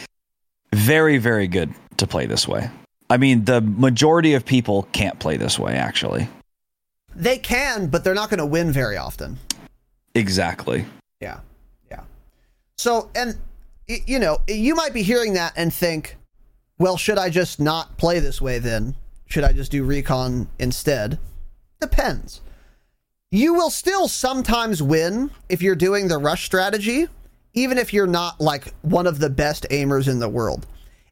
very, 0.73 1.19
very 1.19 1.49
good 1.49 1.75
to 1.99 2.07
play 2.07 2.27
this 2.27 2.47
way. 2.47 2.71
I 3.11 3.17
mean, 3.17 3.45
the 3.45 3.61
majority 3.61 4.35
of 4.35 4.45
people 4.45 4.85
can't 4.93 5.19
play 5.19 5.37
this 5.37 5.59
way, 5.59 5.75
actually. 5.75 6.29
They 7.15 7.39
can, 7.39 7.89
but 7.89 8.05
they're 8.05 8.15
not 8.15 8.31
going 8.31 8.39
to 8.39 8.47
win 8.47 8.73
very 8.73 8.97
often. 8.97 9.39
Exactly. 10.15 10.85
Yeah. 11.21 11.41
Yeah. 11.91 12.03
So, 12.79 13.11
and, 13.15 13.37
you 13.89 14.19
know, 14.19 14.39
you 14.49 14.75
might 14.75 14.93
be 14.93 15.03
hearing 15.03 15.35
that 15.35 15.53
and 15.57 15.73
think, 15.73 16.17
well, 16.79 16.97
should 16.97 17.19
I 17.19 17.31
just 17.31 17.61
not 17.61 17.97
play 17.97 18.19
this 18.19 18.41
way 18.41 18.59
then? 18.59 18.97
Should 19.27 19.45
I 19.45 19.53
just 19.53 19.73
do 19.73 19.85
recon 19.85 20.49
instead? 20.59 21.19
Depends. 21.81 22.41
You 23.31 23.55
will 23.55 23.71
still 23.71 24.09
sometimes 24.09 24.83
win 24.83 25.31
if 25.49 25.63
you're 25.63 25.75
doing 25.75 26.09
the 26.09 26.19
rush 26.19 26.45
strategy, 26.45 27.09
even 27.55 27.79
if 27.79 27.93
you're 27.93 28.07
not 28.07 28.41
like 28.41 28.73
one 28.83 29.07
of 29.07 29.19
the 29.19 29.31
best 29.31 29.67
aimers 29.71 30.09
in 30.09 30.21
the 30.21 30.29
world. 30.29 30.67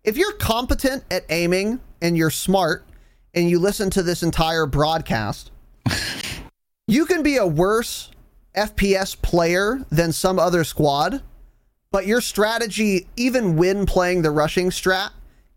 If 0.05 0.17
you're 0.17 0.33
competent 0.35 1.05
at 1.11 1.25
aiming 1.29 1.81
and 2.03 2.17
you're 2.17 2.31
smart 2.31 2.87
and 3.33 3.49
you 3.49 3.59
listen 3.59 3.91
to 3.91 4.03
this 4.03 4.23
entire 4.23 4.67
broadcast, 4.67 5.51
you 6.87 7.07
can 7.07 7.23
be 7.23 7.37
a 7.37 7.47
worse 7.47 8.11
FPS 8.55 9.21
player 9.21 9.85
than 9.91 10.13
some 10.13 10.39
other 10.39 10.63
squad, 10.63 11.23
but 11.95 12.09
your 12.09 12.21
strategy, 12.21 13.07
even 13.15 13.55
when 13.55 13.87
playing 13.87 14.23
the 14.23 14.31
rushing 14.33 14.71
strat, 14.71 15.11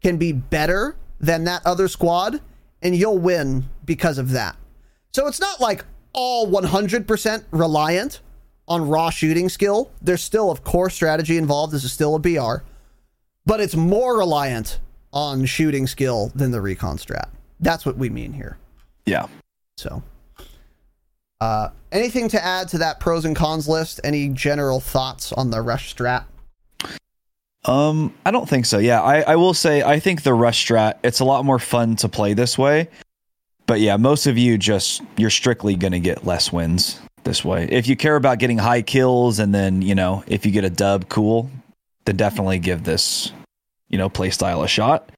can 0.03 0.17
be 0.17 0.31
better 0.31 0.95
than 1.19 1.45
that 1.45 1.65
other 1.65 1.87
squad, 1.87 2.39
and 2.83 2.95
you'll 2.95 3.17
win 3.17 3.65
because 3.85 4.19
of 4.19 4.29
that. 4.33 4.55
So 5.15 5.25
it's 5.25 5.39
not 5.39 5.59
like 5.59 5.83
all 6.13 6.45
100% 6.45 7.43
reliant 7.49 8.19
on 8.67 8.87
raw 8.87 9.09
shooting 9.09 9.49
skill. 9.49 9.89
There's 9.99 10.21
still, 10.21 10.51
of 10.51 10.63
course, 10.63 10.93
strategy 10.93 11.39
involved. 11.39 11.73
This 11.73 11.83
is 11.83 11.91
still 11.91 12.13
a 12.13 12.19
BR, 12.19 12.63
but 13.47 13.59
it's 13.59 13.75
more 13.75 14.19
reliant 14.19 14.79
on 15.11 15.43
shooting 15.43 15.87
skill 15.87 16.31
than 16.35 16.51
the 16.51 16.61
recon 16.61 16.97
strat. 16.97 17.29
That's 17.61 17.83
what 17.83 17.97
we 17.97 18.11
mean 18.11 18.33
here. 18.33 18.59
Yeah. 19.07 19.25
So, 19.77 20.03
uh, 21.41 21.69
anything 21.91 22.29
to 22.29 22.43
add 22.43 22.67
to 22.69 22.77
that 22.79 22.99
pros 22.99 23.25
and 23.25 23.35
cons 23.35 23.67
list? 23.67 23.99
Any 24.03 24.29
general 24.29 24.79
thoughts 24.79 25.31
on 25.33 25.51
the 25.51 25.61
rush 25.61 25.95
strat? 25.95 26.25
Um, 27.65 28.13
I 28.25 28.31
don't 28.31 28.47
think 28.47 28.65
so. 28.65 28.77
Yeah, 28.77 29.01
I, 29.01 29.21
I 29.21 29.35
will 29.35 29.53
say 29.53 29.83
I 29.83 29.99
think 29.99 30.23
the 30.23 30.33
rush 30.33 30.67
strat 30.67 30.95
it's 31.03 31.19
a 31.19 31.25
lot 31.25 31.43
more 31.43 31.59
fun 31.59 31.95
to 31.97 32.09
play 32.09 32.33
this 32.33 32.57
way. 32.57 32.89
But 33.65 33.81
yeah, 33.81 33.97
most 33.97 34.27
of 34.27 34.37
you 34.37 34.57
just 34.57 35.01
you're 35.17 35.29
strictly 35.29 35.75
gonna 35.75 35.99
get 35.99 36.25
less 36.25 36.51
wins 36.51 36.99
this 37.27 37.43
way. 37.43 37.67
If 37.69 37.87
you 37.87 37.95
care 37.95 38.15
about 38.15 38.39
getting 38.39 38.57
high 38.57 38.81
kills 38.81 39.39
and 39.39 39.53
then, 39.53 39.81
you 39.81 39.93
know, 39.93 40.23
if 40.27 40.45
you 40.45 40.51
get 40.51 40.63
a 40.63 40.69
dub, 40.69 41.09
cool, 41.09 41.51
then 42.05 42.15
definitely 42.15 42.57
give 42.59 42.83
this, 42.83 43.33
you 43.89 43.97
know, 43.97 44.09
play 44.09 44.29
style 44.29 44.63
a 44.63 44.67
shot. 44.67 45.11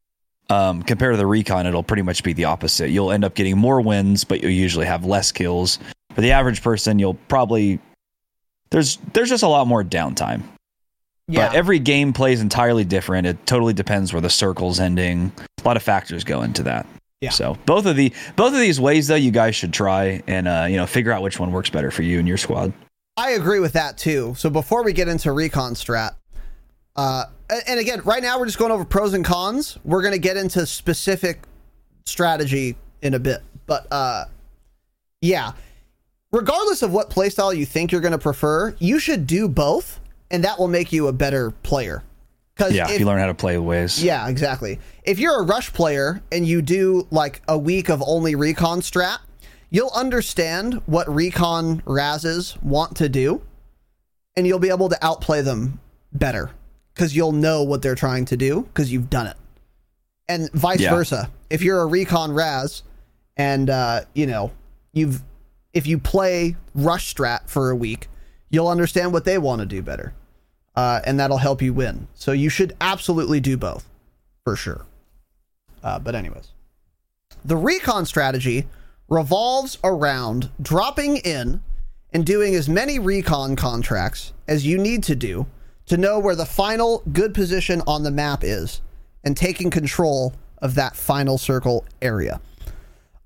Um, 0.49 0.81
compared 0.81 1.13
to 1.13 1.17
the 1.17 1.27
recon, 1.27 1.67
it'll 1.67 1.83
pretty 1.83 2.01
much 2.01 2.23
be 2.23 2.33
the 2.33 2.45
opposite. 2.45 2.89
You'll 2.89 3.11
end 3.11 3.23
up 3.23 3.35
getting 3.35 3.55
more 3.55 3.79
wins, 3.81 4.23
but 4.23 4.41
you'll 4.41 4.51
usually 4.51 4.87
have 4.87 5.05
less 5.05 5.31
kills. 5.31 5.77
For 6.19 6.23
the 6.23 6.33
average 6.33 6.61
person, 6.61 6.99
you'll 6.99 7.13
probably 7.13 7.79
there's 8.71 8.97
there's 9.13 9.29
just 9.29 9.41
a 9.41 9.47
lot 9.47 9.67
more 9.67 9.85
downtime. 9.85 10.43
But 11.29 11.55
every 11.55 11.79
game 11.79 12.11
plays 12.11 12.41
entirely 12.41 12.83
different. 12.83 13.25
It 13.25 13.47
totally 13.47 13.71
depends 13.71 14.11
where 14.11 14.21
the 14.21 14.29
circle's 14.29 14.81
ending. 14.81 15.31
A 15.63 15.65
lot 15.65 15.77
of 15.77 15.83
factors 15.83 16.25
go 16.25 16.41
into 16.41 16.63
that. 16.63 16.85
Yeah. 17.21 17.29
So 17.29 17.57
both 17.65 17.85
of 17.85 17.95
the 17.95 18.11
both 18.35 18.51
of 18.51 18.59
these 18.59 18.81
ways 18.81 19.07
though, 19.07 19.15
you 19.15 19.31
guys 19.31 19.55
should 19.55 19.71
try 19.71 20.21
and 20.27 20.45
uh, 20.49 20.67
you 20.69 20.75
know 20.75 20.85
figure 20.85 21.13
out 21.13 21.21
which 21.21 21.39
one 21.39 21.53
works 21.53 21.69
better 21.69 21.89
for 21.89 22.01
you 22.01 22.19
and 22.19 22.27
your 22.27 22.35
squad. 22.35 22.73
I 23.15 23.29
agree 23.29 23.61
with 23.61 23.71
that 23.71 23.97
too. 23.97 24.35
So 24.37 24.49
before 24.49 24.83
we 24.83 24.91
get 24.91 25.07
into 25.07 25.31
recon 25.31 25.73
strat, 25.73 26.15
uh, 26.97 27.27
and 27.65 27.79
again, 27.79 28.01
right 28.03 28.21
now 28.21 28.37
we're 28.37 28.45
just 28.45 28.59
going 28.59 28.73
over 28.73 28.83
pros 28.83 29.13
and 29.13 29.23
cons. 29.23 29.77
We're 29.85 30.01
going 30.01 30.15
to 30.15 30.19
get 30.19 30.35
into 30.35 30.65
specific 30.65 31.43
strategy 32.05 32.75
in 33.01 33.13
a 33.13 33.19
bit, 33.19 33.41
but 33.67 33.87
uh, 33.89 34.25
yeah, 35.21 35.53
regardless 36.31 36.81
of 36.81 36.91
what 36.91 37.09
playstyle 37.09 37.55
you 37.55 37.65
think 37.65 37.91
you're 37.91 38.01
going 38.01 38.11
to 38.11 38.17
prefer, 38.17 38.75
you 38.79 38.99
should 38.99 39.27
do 39.27 39.47
both, 39.47 39.99
and 40.31 40.43
that 40.43 40.59
will 40.59 40.67
make 40.67 40.91
you 40.91 41.07
a 41.07 41.13
better 41.13 41.51
player. 41.51 42.03
Because 42.55 42.73
Yeah, 42.73 42.89
if, 42.89 42.99
you 42.99 43.05
learn 43.05 43.19
how 43.19 43.27
to 43.27 43.33
play 43.33 43.57
ways. 43.57 44.03
Yeah, 44.03 44.27
exactly. 44.27 44.79
If 45.03 45.17
you're 45.17 45.39
a 45.39 45.43
rush 45.43 45.71
player 45.71 46.21
and 46.31 46.45
you 46.45 46.61
do 46.61 47.07
like 47.09 47.41
a 47.47 47.57
week 47.57 47.89
of 47.89 48.03
only 48.05 48.35
recon 48.35 48.81
strat, 48.81 49.19
you'll 49.69 49.91
understand 49.95 50.81
what 50.85 51.07
recon 51.13 51.81
Razes 51.85 52.57
want 52.61 52.97
to 52.97 53.07
do, 53.07 53.41
and 54.35 54.45
you'll 54.45 54.59
be 54.59 54.69
able 54.69 54.89
to 54.89 55.05
outplay 55.05 55.41
them 55.41 55.79
better 56.11 56.51
because 56.93 57.15
you'll 57.15 57.31
know 57.31 57.63
what 57.63 57.81
they're 57.81 57.95
trying 57.95 58.25
to 58.25 58.35
do 58.35 58.63
because 58.63 58.91
you've 58.91 59.09
done 59.09 59.27
it. 59.27 59.37
And 60.27 60.51
vice 60.51 60.81
Yeah. 60.81 60.93
versa. 60.93 61.31
If 61.49 61.61
you're 61.61 61.79
a 61.81 61.85
recon 61.85 62.33
Raz 62.33 62.83
and 63.37 63.69
uh, 63.69 64.01
you 64.13 64.27
know, 64.27 64.51
you've 64.91 65.23
if 65.73 65.87
you 65.87 65.97
play 65.97 66.55
Rush 66.73 67.13
Strat 67.13 67.49
for 67.49 67.69
a 67.69 67.75
week, 67.75 68.07
you'll 68.49 68.67
understand 68.67 69.13
what 69.13 69.25
they 69.25 69.37
want 69.37 69.59
to 69.59 69.65
do 69.65 69.81
better. 69.81 70.13
Uh, 70.75 71.01
and 71.05 71.19
that'll 71.19 71.37
help 71.37 71.61
you 71.61 71.73
win. 71.73 72.07
So 72.13 72.31
you 72.31 72.49
should 72.49 72.75
absolutely 72.79 73.39
do 73.39 73.57
both, 73.57 73.89
for 74.43 74.55
sure. 74.55 74.85
Uh, 75.83 75.99
but, 75.99 76.15
anyways, 76.15 76.49
the 77.43 77.57
recon 77.57 78.05
strategy 78.05 78.67
revolves 79.07 79.77
around 79.83 80.49
dropping 80.61 81.17
in 81.17 81.61
and 82.13 82.25
doing 82.25 82.55
as 82.55 82.69
many 82.69 82.97
recon 82.99 83.55
contracts 83.55 84.33
as 84.47 84.65
you 84.65 84.77
need 84.77 85.03
to 85.03 85.15
do 85.15 85.47
to 85.85 85.97
know 85.97 86.19
where 86.19 86.35
the 86.35 86.45
final 86.45 87.03
good 87.11 87.33
position 87.33 87.81
on 87.87 88.03
the 88.03 88.11
map 88.11 88.43
is 88.43 88.81
and 89.23 89.35
taking 89.35 89.69
control 89.69 90.33
of 90.59 90.75
that 90.75 90.95
final 90.95 91.37
circle 91.37 91.85
area. 92.01 92.39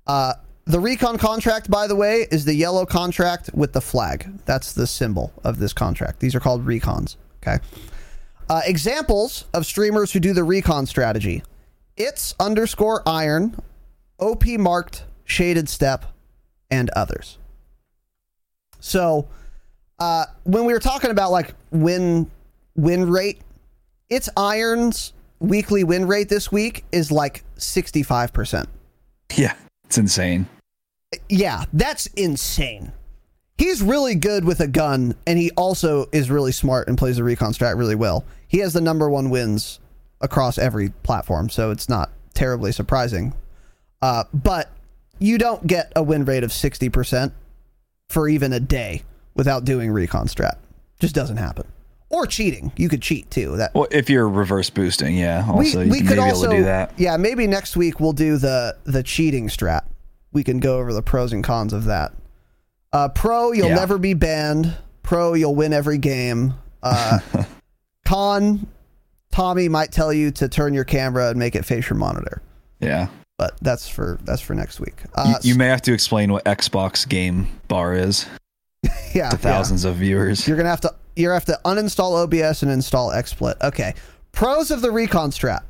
Uh, 0.06 0.34
the 0.66 0.80
recon 0.80 1.18
contract, 1.18 1.70
by 1.70 1.86
the 1.86 1.94
way, 1.94 2.26
is 2.30 2.44
the 2.44 2.54
yellow 2.54 2.86
contract 2.86 3.50
with 3.54 3.72
the 3.72 3.80
flag. 3.80 4.40
That's 4.46 4.72
the 4.72 4.86
symbol 4.86 5.32
of 5.44 5.58
this 5.58 5.72
contract. 5.72 6.20
These 6.20 6.34
are 6.34 6.40
called 6.40 6.64
recons. 6.64 7.16
Okay. 7.42 7.58
Uh, 8.48 8.60
examples 8.64 9.44
of 9.54 9.66
streamers 9.66 10.12
who 10.12 10.20
do 10.20 10.32
the 10.32 10.44
recon 10.44 10.86
strategy 10.86 11.42
it's 11.96 12.34
underscore 12.40 13.02
iron, 13.06 13.56
OP 14.18 14.46
marked, 14.46 15.04
shaded 15.24 15.68
step, 15.68 16.06
and 16.70 16.90
others. 16.90 17.38
So, 18.80 19.28
uh, 19.98 20.26
when 20.42 20.64
we 20.64 20.72
were 20.72 20.80
talking 20.80 21.10
about 21.10 21.30
like 21.30 21.54
win 21.70 22.30
win 22.74 23.08
rate, 23.08 23.40
it's 24.10 24.28
irons 24.36 25.12
weekly 25.38 25.84
win 25.84 26.06
rate 26.06 26.28
this 26.28 26.50
week 26.50 26.84
is 26.90 27.12
like 27.12 27.44
65%. 27.56 28.66
Yeah, 29.36 29.54
it's 29.84 29.98
insane. 29.98 30.46
Yeah, 31.28 31.64
that's 31.72 32.06
insane. 32.06 32.92
He's 33.56 33.82
really 33.82 34.16
good 34.16 34.44
with 34.44 34.60
a 34.60 34.66
gun, 34.66 35.14
and 35.26 35.38
he 35.38 35.50
also 35.52 36.06
is 36.12 36.30
really 36.30 36.52
smart 36.52 36.88
and 36.88 36.98
plays 36.98 37.16
the 37.16 37.24
recon 37.24 37.52
strat 37.52 37.76
really 37.76 37.94
well. 37.94 38.24
He 38.48 38.58
has 38.58 38.72
the 38.72 38.80
number 38.80 39.08
one 39.08 39.30
wins 39.30 39.78
across 40.20 40.58
every 40.58 40.90
platform, 41.02 41.48
so 41.48 41.70
it's 41.70 41.88
not 41.88 42.10
terribly 42.34 42.72
surprising. 42.72 43.32
Uh, 44.02 44.24
but 44.32 44.70
you 45.18 45.38
don't 45.38 45.66
get 45.66 45.92
a 45.94 46.02
win 46.02 46.24
rate 46.24 46.42
of 46.42 46.50
60% 46.50 47.32
for 48.08 48.28
even 48.28 48.52
a 48.52 48.60
day 48.60 49.02
without 49.34 49.64
doing 49.64 49.90
recon 49.90 50.26
strat. 50.26 50.56
Just 51.00 51.14
doesn't 51.14 51.36
happen. 51.36 51.66
Or 52.10 52.26
cheating. 52.26 52.72
You 52.76 52.88
could 52.88 53.02
cheat 53.02 53.30
too. 53.30 53.56
That 53.56 53.74
Well, 53.74 53.88
if 53.90 54.08
you're 54.08 54.28
reverse 54.28 54.70
boosting, 54.70 55.16
yeah. 55.16 55.46
Also, 55.48 55.80
we, 55.80 55.90
we 55.90 56.02
could 56.02 56.18
also 56.18 56.44
able 56.44 56.52
to 56.52 56.58
do 56.58 56.64
that. 56.64 56.92
Yeah, 56.96 57.16
maybe 57.16 57.46
next 57.46 57.76
week 57.76 57.98
we'll 57.98 58.12
do 58.12 58.36
the 58.36 58.76
the 58.84 59.02
cheating 59.02 59.48
strat. 59.48 59.82
We 60.34 60.44
can 60.44 60.58
go 60.60 60.78
over 60.78 60.92
the 60.92 61.00
pros 61.02 61.32
and 61.32 61.42
cons 61.42 61.72
of 61.72 61.84
that. 61.84 62.12
Uh, 62.92 63.08
pro, 63.08 63.52
you'll 63.52 63.68
Yeah. 63.68 63.76
never 63.76 63.96
be 63.98 64.12
banned. 64.12 64.76
Pro, 65.02 65.32
you'll 65.34 65.54
win 65.54 65.72
every 65.72 65.96
game. 65.98 66.54
Uh, 66.82 67.20
con, 68.04 68.66
Tommy 69.32 69.68
might 69.68 69.90
tell 69.92 70.12
you 70.12 70.30
to 70.32 70.48
turn 70.48 70.74
your 70.74 70.84
camera 70.84 71.28
and 71.30 71.38
make 71.38 71.54
it 71.56 71.64
face 71.64 71.88
your 71.88 71.98
monitor. 71.98 72.42
Yeah. 72.80 73.08
But 73.36 73.54
that's 73.62 73.88
for 73.88 74.18
that's 74.24 74.40
for 74.40 74.54
next 74.54 74.78
week. 74.78 74.94
You, 75.02 75.10
Uh, 75.14 75.38
you 75.42 75.54
may 75.56 75.66
have 75.66 75.82
to 75.82 75.92
explain 75.92 76.30
what 76.30 76.44
Xbox 76.44 77.08
game 77.08 77.48
bar 77.66 77.94
is 77.94 78.26
yeah, 79.14 79.30
to 79.30 79.36
thousands 79.36 79.84
of 79.84 79.96
viewers. 79.96 80.46
You're 80.46 80.56
gonna 80.56 80.68
have 80.68 80.80
to 80.82 80.94
you 81.16 81.30
have 81.30 81.44
to 81.46 81.58
uninstall 81.64 82.22
OBS 82.22 82.62
and 82.62 82.70
install 82.70 83.10
XSplit. 83.10 83.60
Okay. 83.62 83.94
Pros 84.32 84.70
of 84.70 84.82
the 84.82 84.90
recon 84.92 85.30
strat. 85.30 85.62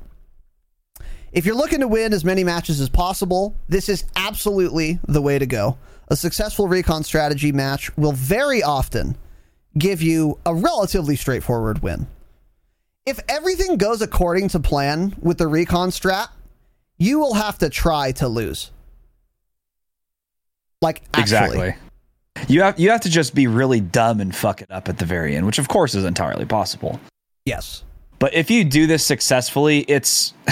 If 1.35 1.45
you're 1.45 1.57
looking 1.57 1.81
to 1.81 1.89
win 1.89 2.13
as 2.13 2.25
many 2.25 2.45
matches 2.45 2.81
as 2.81 2.89
possible, 2.89 3.57
this 3.69 3.89
is 3.89 4.05
absolutely 4.15 5.01
the 5.09 5.21
way 5.21 5.37
to 5.37 5.47
go. 5.47 5.77
A 6.07 6.15
successful 6.15 6.69
recon 6.69 7.03
strategy 7.03 7.51
match 7.51 7.95
will 7.97 8.13
very 8.13 8.63
often 8.63 9.17
give 9.77 10.01
you 10.01 10.39
a 10.47 10.55
relatively 10.55 11.17
straightforward 11.17 11.83
win. 11.83 12.07
If 13.05 13.19
everything 13.29 13.79
goes 13.79 14.01
according 14.01 14.49
to 14.51 14.61
plan 14.61 15.17
with 15.21 15.39
the 15.39 15.49
recon 15.49 15.89
strat, 15.91 16.29
you 16.99 17.19
will 17.19 17.35
have 17.35 17.59
to 17.59 17.69
try 17.69 18.13
to 18.13 18.29
lose. 18.29 18.71
Like 20.81 21.03
actually. 21.13 21.23
Exactly. 21.23 21.75
You 22.47 22.63
have 22.63 22.79
you 22.79 22.91
have 22.91 23.01
to 23.01 23.11
just 23.11 23.35
be 23.35 23.49
really 23.49 23.81
dumb 23.81 24.21
and 24.21 24.35
fuck 24.35 24.63
it 24.63 24.71
up 24.71 24.89
at 24.89 24.99
the 24.99 25.05
very 25.05 25.35
end, 25.35 25.47
which 25.47 25.59
of 25.59 25.67
course 25.67 25.97
is 25.97 26.05
entirely 26.05 26.45
possible. 26.45 27.01
Yes. 27.45 27.83
But 28.19 28.35
if 28.35 28.51
you 28.51 28.65
do 28.65 28.87
this 28.87 29.05
successfully, 29.05 29.81
it's 29.81 30.35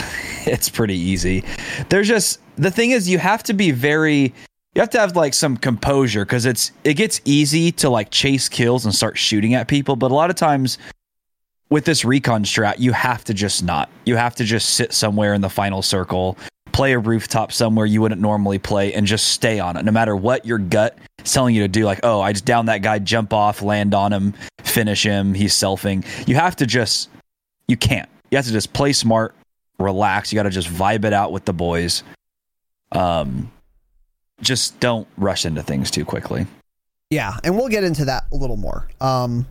it's 0.46 0.68
pretty 0.68 0.96
easy. 0.96 1.44
There's 1.88 2.08
just 2.08 2.40
the 2.56 2.70
thing 2.70 2.90
is 2.90 3.08
you 3.08 3.18
have 3.18 3.42
to 3.44 3.54
be 3.54 3.70
very 3.70 4.34
you 4.74 4.80
have 4.80 4.90
to 4.90 4.98
have 4.98 5.16
like 5.16 5.34
some 5.34 5.56
composure 5.56 6.24
because 6.24 6.46
it's 6.46 6.72
it 6.84 6.94
gets 6.94 7.20
easy 7.24 7.72
to 7.72 7.90
like 7.90 8.10
chase 8.10 8.48
kills 8.48 8.84
and 8.84 8.94
start 8.94 9.18
shooting 9.18 9.54
at 9.54 9.68
people, 9.68 9.96
but 9.96 10.10
a 10.10 10.14
lot 10.14 10.30
of 10.30 10.36
times 10.36 10.78
with 11.72 11.84
this 11.86 12.04
recon 12.04 12.44
strat, 12.44 12.78
you 12.78 12.92
have 12.92 13.24
to 13.24 13.34
just 13.34 13.64
not. 13.64 13.88
You 14.04 14.16
have 14.16 14.34
to 14.36 14.44
just 14.44 14.74
sit 14.74 14.92
somewhere 14.92 15.32
in 15.32 15.40
the 15.40 15.48
final 15.48 15.80
circle, 15.80 16.36
play 16.72 16.92
a 16.92 16.98
rooftop 16.98 17.50
somewhere 17.50 17.86
you 17.86 18.02
wouldn't 18.02 18.20
normally 18.20 18.58
play, 18.58 18.92
and 18.92 19.06
just 19.06 19.28
stay 19.28 19.58
on 19.58 19.78
it. 19.78 19.84
No 19.84 19.90
matter 19.90 20.14
what 20.14 20.44
your 20.44 20.58
gut 20.58 20.98
is 21.24 21.32
telling 21.32 21.54
you 21.54 21.62
to 21.62 21.68
do, 21.68 21.86
like, 21.86 22.00
oh, 22.02 22.20
I 22.20 22.32
just 22.32 22.44
down 22.44 22.66
that 22.66 22.82
guy, 22.82 22.98
jump 22.98 23.32
off, 23.32 23.62
land 23.62 23.94
on 23.94 24.12
him, 24.12 24.34
finish 24.62 25.02
him, 25.02 25.32
he's 25.32 25.54
selfing. 25.54 26.04
You 26.28 26.34
have 26.34 26.56
to 26.56 26.66
just 26.66 27.08
you 27.72 27.76
can't. 27.78 28.08
You 28.30 28.36
have 28.36 28.44
to 28.44 28.52
just 28.52 28.74
play 28.74 28.92
smart, 28.92 29.34
relax. 29.78 30.30
You 30.30 30.36
got 30.36 30.42
to 30.42 30.50
just 30.50 30.68
vibe 30.68 31.06
it 31.06 31.14
out 31.14 31.32
with 31.32 31.46
the 31.46 31.54
boys. 31.54 32.02
Um, 32.92 33.50
just 34.42 34.78
don't 34.78 35.08
rush 35.16 35.46
into 35.46 35.62
things 35.62 35.90
too 35.90 36.04
quickly. 36.04 36.46
Yeah, 37.08 37.34
and 37.42 37.56
we'll 37.56 37.68
get 37.68 37.82
into 37.82 38.04
that 38.04 38.24
a 38.30 38.36
little 38.36 38.58
more. 38.58 38.88
Um, 39.00 39.46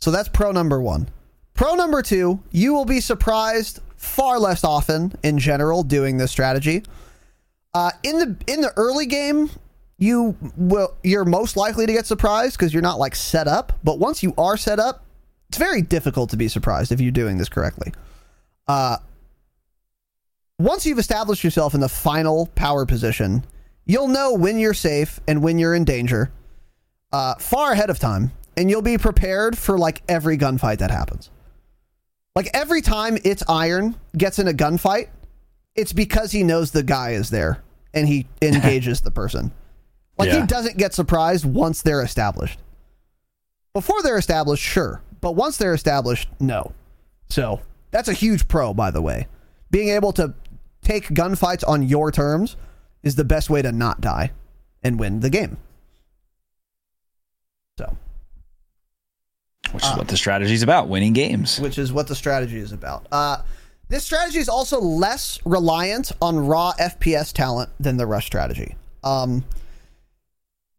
so 0.00 0.12
that's 0.12 0.28
pro 0.28 0.52
number 0.52 0.80
one. 0.80 1.08
Pro 1.54 1.74
number 1.74 2.00
two, 2.00 2.40
you 2.52 2.72
will 2.72 2.84
be 2.84 3.00
surprised 3.00 3.80
far 3.96 4.38
less 4.38 4.62
often 4.62 5.12
in 5.24 5.38
general 5.38 5.82
doing 5.82 6.18
this 6.18 6.30
strategy. 6.30 6.84
Uh, 7.74 7.90
in 8.04 8.18
the 8.18 8.36
in 8.46 8.60
the 8.60 8.72
early 8.76 9.06
game, 9.06 9.50
you 9.98 10.36
will 10.56 10.94
you're 11.02 11.24
most 11.24 11.56
likely 11.56 11.86
to 11.86 11.92
get 11.92 12.06
surprised 12.06 12.56
because 12.56 12.72
you're 12.72 12.82
not 12.82 13.00
like 13.00 13.16
set 13.16 13.48
up. 13.48 13.72
But 13.82 13.98
once 13.98 14.22
you 14.22 14.32
are 14.38 14.56
set 14.56 14.78
up, 14.78 15.04
it's 15.52 15.58
very 15.58 15.82
difficult 15.82 16.30
to 16.30 16.38
be 16.38 16.48
surprised 16.48 16.92
if 16.92 16.98
you're 16.98 17.12
doing 17.12 17.36
this 17.36 17.50
correctly. 17.50 17.92
Uh, 18.66 18.96
once 20.58 20.86
you've 20.86 20.98
established 20.98 21.44
yourself 21.44 21.74
in 21.74 21.80
the 21.80 21.90
final 21.90 22.46
power 22.54 22.86
position, 22.86 23.44
you'll 23.84 24.08
know 24.08 24.32
when 24.32 24.58
you're 24.58 24.72
safe 24.72 25.20
and 25.28 25.42
when 25.42 25.58
you're 25.58 25.74
in 25.74 25.84
danger 25.84 26.32
uh, 27.12 27.34
far 27.34 27.72
ahead 27.72 27.90
of 27.90 27.98
time, 27.98 28.32
and 28.56 28.70
you'll 28.70 28.80
be 28.80 28.96
prepared 28.96 29.58
for 29.58 29.76
like 29.76 30.02
every 30.08 30.38
gunfight 30.38 30.78
that 30.78 30.90
happens. 30.90 31.28
Like 32.34 32.48
every 32.54 32.80
time 32.80 33.18
it's 33.22 33.42
Iron 33.46 33.94
gets 34.16 34.38
in 34.38 34.48
a 34.48 34.54
gunfight, 34.54 35.10
it's 35.74 35.92
because 35.92 36.32
he 36.32 36.44
knows 36.44 36.70
the 36.70 36.82
guy 36.82 37.10
is 37.10 37.28
there 37.28 37.62
and 37.92 38.08
he 38.08 38.26
engages 38.40 39.02
the 39.02 39.10
person. 39.10 39.52
Like 40.16 40.30
he 40.30 40.46
doesn't 40.46 40.78
get 40.78 40.94
surprised 40.94 41.44
once 41.44 41.82
they're 41.82 42.02
established. 42.02 42.58
Before 43.74 44.02
they're 44.02 44.16
established, 44.16 44.62
sure, 44.62 45.02
but 45.22 45.32
once 45.32 45.56
they're 45.56 45.72
established, 45.72 46.28
no. 46.38 46.72
So 47.30 47.62
that's 47.90 48.08
a 48.08 48.12
huge 48.12 48.46
pro, 48.48 48.74
by 48.74 48.90
the 48.90 49.00
way. 49.00 49.28
Being 49.70 49.88
able 49.88 50.12
to 50.12 50.34
take 50.82 51.06
gunfights 51.08 51.66
on 51.66 51.82
your 51.82 52.12
terms 52.12 52.56
is 53.02 53.14
the 53.14 53.24
best 53.24 53.48
way 53.48 53.62
to 53.62 53.72
not 53.72 54.02
die 54.02 54.32
and 54.82 54.98
win 55.00 55.20
the 55.20 55.30
game. 55.30 55.56
So, 57.78 57.96
Which 59.70 59.84
is 59.84 59.96
what 59.96 60.08
the 60.08 60.16
strategy 60.16 60.52
is 60.52 60.62
about 60.62 60.88
winning 60.88 61.14
games. 61.14 61.58
which 61.58 61.78
is 61.78 61.92
what 61.92 62.06
the 62.08 62.14
strategy 62.14 62.58
is 62.58 62.72
about. 62.72 63.06
Uh, 63.10 63.38
this 63.88 64.04
strategy 64.04 64.38
is 64.38 64.48
also 64.48 64.80
less 64.80 65.38
reliant 65.44 66.12
on 66.20 66.46
raw 66.46 66.72
FPS 66.78 67.32
talent 67.32 67.70
than 67.80 67.96
the 67.96 68.06
rush 68.06 68.26
strategy. 68.26 68.76
Um, 69.04 69.44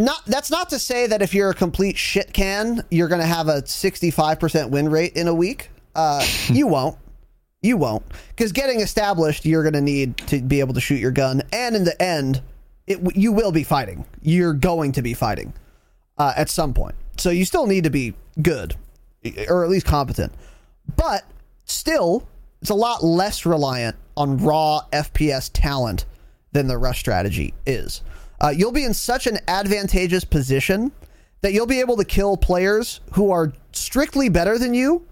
not 0.04 0.26
that's 0.26 0.52
not 0.52 0.70
to 0.70 0.80
say 0.80 1.08
that 1.08 1.22
if 1.22 1.34
you're 1.34 1.52
a 1.52 1.56
complete 1.56 1.98
shit 1.98 2.34
can, 2.34 2.84
you're 2.92 3.08
going 3.08 3.22
to 3.22 3.28
have 3.28 3.48
a 3.48 3.62
65% 3.62 4.70
win 4.70 4.90
rate 4.90 5.14
in 5.14 5.28
a 5.28 5.34
week. 5.34 5.70
Uh, 5.96 6.26
you 6.48 6.68
won't. 6.68 6.98
You 7.62 7.78
won't. 7.78 8.04
Because 8.30 8.52
getting 8.52 8.82
established, 8.82 9.46
you're 9.46 9.64
going 9.64 9.74
to 9.74 9.82
need 9.82 10.18
to 10.28 10.42
be 10.42 10.60
able 10.60 10.74
to 10.74 10.82
shoot 10.82 11.00
your 11.00 11.12
gun. 11.12 11.42
And 11.54 11.76
in 11.76 11.86
the 11.86 12.00
end, 12.02 12.42
it, 12.88 13.16
you 13.16 13.32
will 13.32 13.52
be 13.52 13.64
fighting. 13.64 14.06
You're 14.22 14.54
going 14.54 14.92
to 14.94 15.02
be 15.02 15.14
fighting 15.14 15.54
uh, 16.18 16.34
at 16.36 16.50
some 16.50 16.74
point. 16.74 16.96
So 17.18 17.30
you 17.30 17.46
still 17.46 17.66
need 17.66 17.86
to 17.86 17.90
be 17.90 18.16
good, 18.42 18.76
or 19.48 19.64
at 19.64 19.70
least 19.70 19.86
competent. 19.86 20.34
But 20.98 21.24
still, 21.66 22.28
it's 22.62 22.70
a 22.70 22.76
lot 22.76 23.04
less 23.04 23.46
reliant 23.46 23.96
on 24.18 24.38
raw 24.38 24.82
FPS 24.92 25.50
talent 25.54 26.06
than 26.52 26.68
the 26.68 26.78
rush 26.78 27.00
strategy 27.00 27.54
is. 27.66 28.02
Uh, 28.44 28.50
you'll 28.50 28.72
be 28.74 28.84
in 28.84 28.94
such 28.94 29.26
an 29.26 29.40
advantageous 29.48 30.26
position 30.26 30.92
that 31.42 31.54
you'll 31.54 31.66
be 31.66 31.80
able 31.80 31.96
to 31.98 32.04
kill 32.06 32.36
players 32.38 33.00
who 33.14 33.32
are 33.32 33.54
strictly 33.72 34.28
better 34.30 34.58
than 34.60 34.74
you 34.74 35.06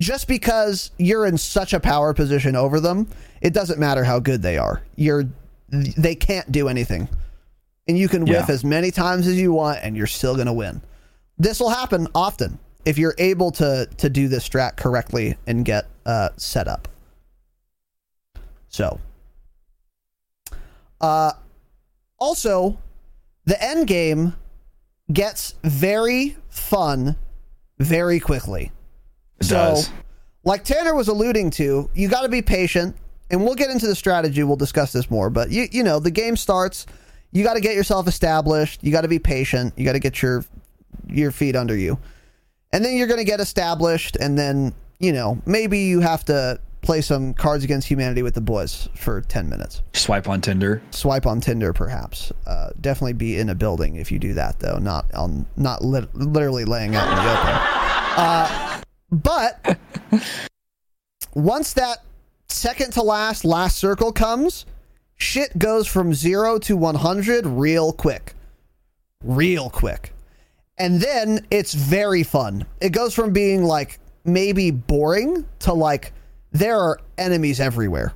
just 0.00 0.28
because 0.28 0.90
you're 0.98 1.26
in 1.26 1.36
such 1.38 1.72
a 1.72 1.80
power 1.80 2.12
position 2.14 2.54
over 2.54 2.78
them. 2.78 3.08
It 3.40 3.54
doesn't 3.54 3.78
matter 3.80 4.04
how 4.04 4.20
good 4.20 4.42
they 4.42 4.58
are. 4.58 4.82
You're 4.96 5.24
they 5.70 6.14
can't 6.14 6.50
do 6.52 6.68
anything 6.68 7.08
and 7.88 7.98
you 7.98 8.08
can 8.08 8.22
whiff 8.26 8.44
Yeah. 8.48 8.54
as 8.54 8.64
many 8.64 8.90
times 8.90 9.26
as 9.26 9.36
you 9.40 9.52
want, 9.52 9.80
and 9.82 9.96
you're 9.96 10.06
still 10.06 10.34
going 10.34 10.46
to 10.46 10.52
win. 10.52 10.82
This 11.38 11.58
will 11.60 11.70
happen 11.70 12.06
often 12.14 12.58
if 12.84 12.98
you're 12.98 13.14
able 13.18 13.50
to 13.52 13.88
to 13.96 14.10
do 14.10 14.28
this 14.28 14.46
strat 14.46 14.76
correctly 14.76 15.36
and 15.46 15.64
get 15.64 15.86
uh, 16.04 16.28
set 16.36 16.68
up. 16.68 16.86
So, 18.68 19.00
uh, 21.00 21.32
also, 22.18 22.78
the 23.44 23.62
end 23.62 23.86
game 23.86 24.34
gets 25.12 25.54
very 25.62 26.36
fun 26.50 27.16
very 27.78 28.20
quickly. 28.20 28.72
It 29.40 29.44
so, 29.44 29.54
does. 29.54 29.90
like 30.44 30.64
Tanner 30.64 30.94
was 30.94 31.08
alluding 31.08 31.50
to, 31.52 31.88
you 31.94 32.08
got 32.08 32.22
to 32.22 32.28
be 32.28 32.42
patient, 32.42 32.96
and 33.30 33.44
we'll 33.44 33.54
get 33.54 33.70
into 33.70 33.86
the 33.86 33.94
strategy. 33.94 34.42
We'll 34.42 34.56
discuss 34.56 34.92
this 34.92 35.10
more, 35.10 35.30
but 35.30 35.50
you 35.50 35.68
you 35.70 35.82
know 35.82 35.98
the 35.98 36.10
game 36.10 36.36
starts. 36.36 36.86
You 37.30 37.44
got 37.44 37.54
to 37.54 37.60
get 37.60 37.74
yourself 37.74 38.08
established. 38.08 38.82
You 38.82 38.90
got 38.90 39.02
to 39.02 39.08
be 39.08 39.18
patient. 39.18 39.74
You 39.76 39.84
got 39.84 39.92
to 39.92 39.98
get 39.98 40.22
your 40.22 40.44
your 41.06 41.30
feet 41.30 41.56
under 41.56 41.76
you, 41.76 41.98
and 42.72 42.84
then 42.84 42.96
you're 42.96 43.06
going 43.06 43.20
to 43.20 43.24
get 43.24 43.40
established, 43.40 44.16
and 44.16 44.38
then 44.38 44.74
you 44.98 45.12
know 45.12 45.40
maybe 45.46 45.80
you 45.80 46.00
have 46.00 46.24
to 46.26 46.60
play 46.80 47.00
some 47.00 47.34
Cards 47.34 47.64
Against 47.64 47.88
Humanity 47.88 48.22
with 48.22 48.34
the 48.34 48.40
boys 48.40 48.88
for 48.94 49.20
ten 49.22 49.48
minutes. 49.48 49.82
Swipe 49.92 50.28
on 50.28 50.40
Tinder. 50.40 50.80
Swipe 50.90 51.26
on 51.26 51.40
Tinder, 51.40 51.72
perhaps. 51.72 52.32
Uh, 52.46 52.70
definitely 52.80 53.14
be 53.14 53.38
in 53.38 53.48
a 53.50 53.54
building 53.54 53.96
if 53.96 54.12
you 54.12 54.18
do 54.18 54.34
that, 54.34 54.58
though. 54.60 54.78
Not 54.78 55.12
on, 55.14 55.46
not 55.56 55.82
lit- 55.82 56.14
literally 56.14 56.64
laying 56.64 56.94
out 56.94 57.08
in 57.08 57.16
the 57.16 57.32
open. 57.32 57.54
Uh, 58.16 58.80
but 59.10 59.78
once 61.34 61.72
that 61.74 61.98
second 62.48 62.92
to 62.94 63.02
last 63.02 63.44
last 63.44 63.76
circle 63.76 64.12
comes, 64.12 64.66
shit 65.16 65.58
goes 65.58 65.86
from 65.86 66.14
zero 66.14 66.58
to 66.58 66.76
one 66.76 66.94
hundred 66.94 67.46
real 67.46 67.92
quick, 67.92 68.34
real 69.22 69.68
quick, 69.68 70.12
and 70.78 71.00
then 71.00 71.46
it's 71.50 71.74
very 71.74 72.22
fun. 72.22 72.64
It 72.80 72.90
goes 72.90 73.14
from 73.14 73.32
being 73.32 73.64
like 73.64 73.98
maybe 74.24 74.70
boring 74.70 75.46
to 75.60 75.72
like 75.72 76.12
there 76.52 76.78
are 76.78 76.98
enemies 77.16 77.60
everywhere 77.60 78.12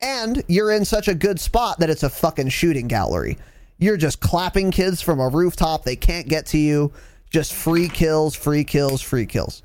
and 0.00 0.42
you're 0.48 0.70
in 0.72 0.84
such 0.84 1.08
a 1.08 1.14
good 1.14 1.40
spot 1.40 1.78
that 1.78 1.88
it's 1.90 2.02
a 2.02 2.10
fucking 2.10 2.48
shooting 2.50 2.88
gallery. 2.88 3.38
You're 3.78 3.96
just 3.96 4.20
clapping 4.20 4.70
kids 4.70 5.00
from 5.00 5.18
a 5.18 5.28
rooftop. 5.28 5.84
They 5.84 5.96
can't 5.96 6.28
get 6.28 6.46
to 6.46 6.58
you. 6.58 6.92
Just 7.30 7.54
free 7.54 7.88
kills, 7.88 8.34
free 8.34 8.64
kills, 8.64 9.00
free 9.00 9.26
kills. 9.26 9.62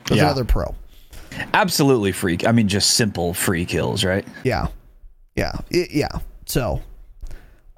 That's 0.00 0.16
Yeah. 0.18 0.24
another 0.24 0.44
pro. 0.44 0.74
Absolutely 1.54 2.12
free. 2.12 2.38
I 2.46 2.52
mean, 2.52 2.68
just 2.68 2.90
simple 2.90 3.32
free 3.34 3.64
kills, 3.64 4.04
right? 4.04 4.26
Yeah. 4.44 4.66
Yeah. 5.36 5.52
Y- 5.72 5.88
yeah. 5.90 6.08
So 6.46 6.82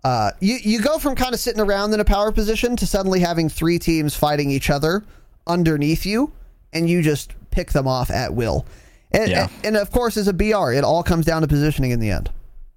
uh, 0.02 0.32
you, 0.40 0.56
you 0.62 0.80
go 0.82 0.98
from 0.98 1.14
kind 1.14 1.32
of 1.32 1.40
sitting 1.40 1.60
around 1.60 1.94
in 1.94 2.00
a 2.00 2.04
power 2.04 2.32
position 2.32 2.76
to 2.76 2.86
suddenly 2.86 3.20
having 3.20 3.48
three 3.48 3.78
teams 3.78 4.14
fighting 4.16 4.50
each 4.50 4.68
other 4.68 5.04
underneath 5.46 6.04
you, 6.04 6.32
and 6.72 6.90
you 6.90 7.00
just 7.02 7.32
pick 7.54 7.72
them 7.72 7.86
off 7.86 8.10
at 8.10 8.34
will. 8.34 8.66
And, 9.12 9.30
Yeah. 9.30 9.48
and, 9.62 9.76
of 9.76 9.90
course, 9.92 10.16
as 10.16 10.26
a 10.28 10.32
BR, 10.32 10.72
it 10.72 10.82
all 10.84 11.02
comes 11.02 11.24
down 11.24 11.42
to 11.42 11.48
positioning 11.48 11.92
in 11.92 12.00
the 12.00 12.10
end. 12.10 12.30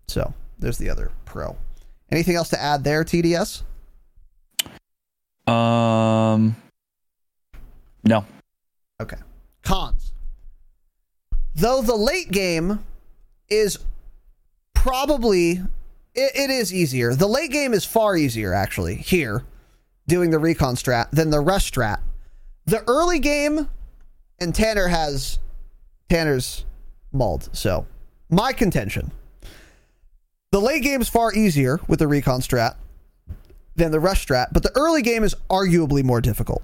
So 0.07 0.33
there's 0.59 0.77
the 0.77 0.89
other 0.89 1.11
pro. 1.25 1.55
Anything 2.11 2.35
else 2.35 2.49
to 2.49 2.61
add 2.61 2.83
there, 2.83 3.03
TDS? 3.03 3.63
Um, 5.45 6.55
no. 8.03 8.25
Okay. 9.01 9.17
Cons. 9.63 10.13
Though 11.55 11.81
the 11.81 11.95
late 11.95 12.31
game 12.31 12.85
is 13.49 13.79
probably 14.73 15.53
it, 16.13 16.31
it 16.35 16.49
is 16.49 16.73
easier. 16.73 17.15
The 17.15 17.27
late 17.27 17.51
game 17.51 17.73
is 17.73 17.83
far 17.85 18.15
easier 18.15 18.53
actually 18.53 18.95
here 18.95 19.43
doing 20.07 20.29
the 20.31 20.39
recon 20.39 20.75
strat 20.75 21.09
than 21.11 21.29
the 21.31 21.39
rush 21.39 21.71
strat. 21.71 21.99
The 22.65 22.83
early 22.87 23.19
game 23.19 23.69
and 24.39 24.53
Tanner 24.53 24.87
has 24.87 25.39
Tanner's 26.09 26.65
mauled. 27.11 27.49
So, 27.53 27.85
my 28.29 28.53
contention. 28.53 29.11
The 30.51 30.61
late 30.61 30.81
game 30.81 31.01
is 31.01 31.09
far 31.09 31.33
easier 31.33 31.79
with 31.87 31.99
the 31.99 32.07
recon 32.07 32.39
strat 32.41 32.75
than 33.75 33.91
the 33.91 33.99
rush 33.99 34.25
strat, 34.25 34.47
but 34.53 34.63
the 34.63 34.71
early 34.75 35.01
game 35.01 35.23
is 35.23 35.35
arguably 35.49 36.03
more 36.03 36.21
difficult. 36.21 36.63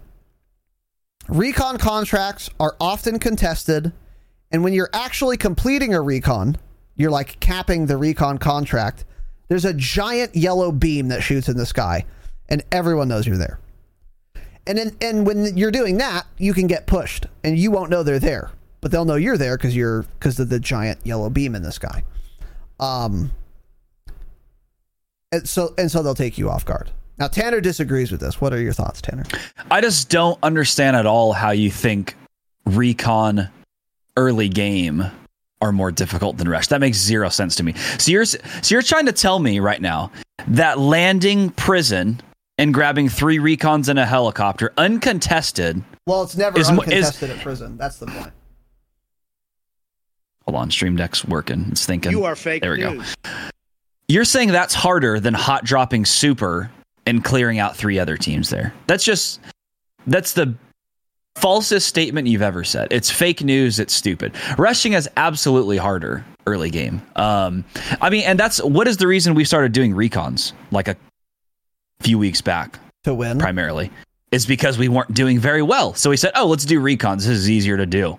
Recon 1.27 1.77
contracts 1.77 2.49
are 2.59 2.75
often 2.79 3.19
contested, 3.19 3.91
and 4.51 4.63
when 4.63 4.73
you're 4.73 4.89
actually 4.93 5.37
completing 5.37 5.93
a 5.93 6.01
recon, 6.01 6.57
you're 6.95 7.11
like 7.11 7.39
capping 7.39 7.85
the 7.85 7.97
recon 7.97 8.37
contract. 8.37 9.05
There's 9.47 9.65
a 9.65 9.73
giant 9.73 10.35
yellow 10.35 10.71
beam 10.71 11.09
that 11.09 11.23
shoots 11.23 11.49
in 11.49 11.57
the 11.57 11.65
sky, 11.65 12.05
and 12.49 12.63
everyone 12.71 13.07
knows 13.07 13.27
you're 13.27 13.37
there. 13.37 13.59
And 14.65 14.77
then, 14.77 14.95
and 15.01 15.25
when 15.27 15.57
you're 15.57 15.71
doing 15.71 15.97
that, 15.97 16.25
you 16.37 16.53
can 16.53 16.67
get 16.67 16.87
pushed, 16.87 17.25
and 17.43 17.57
you 17.57 17.69
won't 17.69 17.89
know 17.89 18.01
they're 18.01 18.19
there, 18.19 18.51
but 18.79 18.91
they'll 18.91 19.05
know 19.05 19.15
you're 19.15 19.37
there 19.37 19.57
because 19.57 19.75
you're 19.75 20.03
because 20.03 20.39
of 20.39 20.49
the 20.49 20.59
giant 20.59 20.99
yellow 21.05 21.29
beam 21.29 21.53
in 21.55 21.63
the 21.63 21.71
sky. 21.71 22.03
Um, 22.79 23.31
and 25.31 25.47
so 25.47 25.73
and 25.77 25.91
so 25.91 26.01
they'll 26.01 26.15
take 26.15 26.37
you 26.37 26.49
off 26.49 26.63
guard. 26.63 26.91
Now 27.17 27.27
Tanner 27.27 27.59
disagrees 27.59 28.11
with 28.11 28.21
this. 28.21 28.39
What 28.39 28.53
are 28.53 28.61
your 28.61 28.73
thoughts, 28.73 29.01
Tanner? 29.01 29.25
I 29.69 29.81
just 29.81 30.09
don't 30.09 30.39
understand 30.43 30.95
at 30.95 31.05
all 31.05 31.33
how 31.33 31.51
you 31.51 31.69
think 31.69 32.15
recon 32.65 33.49
early 34.15 34.47
game 34.47 35.03
are 35.61 35.71
more 35.71 35.91
difficult 35.91 36.37
than 36.37 36.47
rush. 36.47 36.67
That 36.67 36.81
makes 36.81 36.97
zero 36.97 37.29
sense 37.29 37.55
to 37.55 37.63
me. 37.63 37.73
So 37.97 38.11
you're 38.11 38.25
so 38.25 38.39
you're 38.67 38.81
trying 38.81 39.05
to 39.07 39.11
tell 39.11 39.39
me 39.39 39.59
right 39.59 39.81
now 39.81 40.11
that 40.47 40.79
landing 40.79 41.49
prison 41.51 42.21
and 42.63 42.73
grabbing 42.73 43.09
three 43.09 43.39
recons 43.39 43.89
in 43.89 43.97
a 43.97 44.05
helicopter 44.05 44.71
uncontested. 44.77 45.83
Well, 46.07 46.23
it's 46.23 46.37
never 46.37 46.57
Is 46.57 46.71
mo- 46.71 46.79
uncontested 46.81 47.29
at 47.29 47.39
prison. 47.41 47.75
That's 47.77 47.97
the 47.97 48.05
point. 48.05 48.31
Hold 50.45 50.55
on, 50.55 50.71
Stream 50.71 50.95
Deck's 50.95 51.25
working. 51.25 51.65
It's 51.71 51.85
thinking. 51.85 52.13
You 52.13 52.23
are 52.23 52.37
fake 52.37 52.61
There 52.61 52.71
we 52.71 52.77
news. 52.85 53.15
go. 53.23 53.31
You're 54.07 54.23
saying 54.25 54.49
that's 54.53 54.73
harder 54.73 55.19
than 55.19 55.33
hot 55.33 55.65
dropping 55.65 56.05
super 56.05 56.71
and 57.05 57.21
clearing 57.21 57.59
out 57.59 57.75
three 57.75 57.99
other 57.99 58.15
teams 58.15 58.49
there. 58.49 58.73
That's 58.87 59.03
just 59.03 59.41
that's 60.07 60.31
the 60.33 60.55
falsest 61.35 61.81
statement 61.85 62.27
you've 62.29 62.41
ever 62.41 62.63
said. 62.63 62.87
It's 62.91 63.09
fake 63.11 63.41
news, 63.43 63.77
it's 63.77 63.93
stupid. 63.93 64.33
Rushing 64.57 64.93
is 64.93 65.09
absolutely 65.17 65.75
harder 65.77 66.23
early 66.47 66.69
game. 66.69 67.01
Um 67.17 67.65
I 68.01 68.09
mean 68.09 68.23
and 68.23 68.39
that's 68.39 68.61
what 68.63 68.87
is 68.87 68.97
the 68.97 69.07
reason 69.07 69.33
we 69.35 69.43
started 69.43 69.73
doing 69.73 69.93
recons 69.93 70.53
like 70.71 70.87
a 70.87 70.95
few 72.03 72.17
weeks 72.19 72.41
back 72.41 72.79
to 73.03 73.13
win 73.13 73.39
primarily 73.39 73.89
is 74.31 74.45
because 74.45 74.77
we 74.77 74.87
weren't 74.89 75.13
doing 75.13 75.39
very 75.39 75.61
well. 75.61 75.93
So 75.93 76.09
we 76.09 76.17
said, 76.17 76.31
"Oh, 76.35 76.47
let's 76.47 76.65
do 76.65 76.79
recons. 76.81 77.17
This 77.19 77.27
is 77.29 77.49
easier 77.49 77.77
to 77.77 77.85
do." 77.85 78.17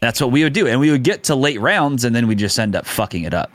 That's 0.00 0.20
what 0.20 0.30
we 0.30 0.44
would 0.44 0.52
do. 0.52 0.66
And 0.68 0.78
we 0.78 0.90
would 0.92 1.02
get 1.02 1.24
to 1.24 1.34
late 1.34 1.60
rounds 1.60 2.04
and 2.04 2.14
then 2.14 2.28
we 2.28 2.34
just 2.36 2.58
end 2.58 2.76
up 2.76 2.86
fucking 2.86 3.24
it 3.24 3.34
up. 3.34 3.50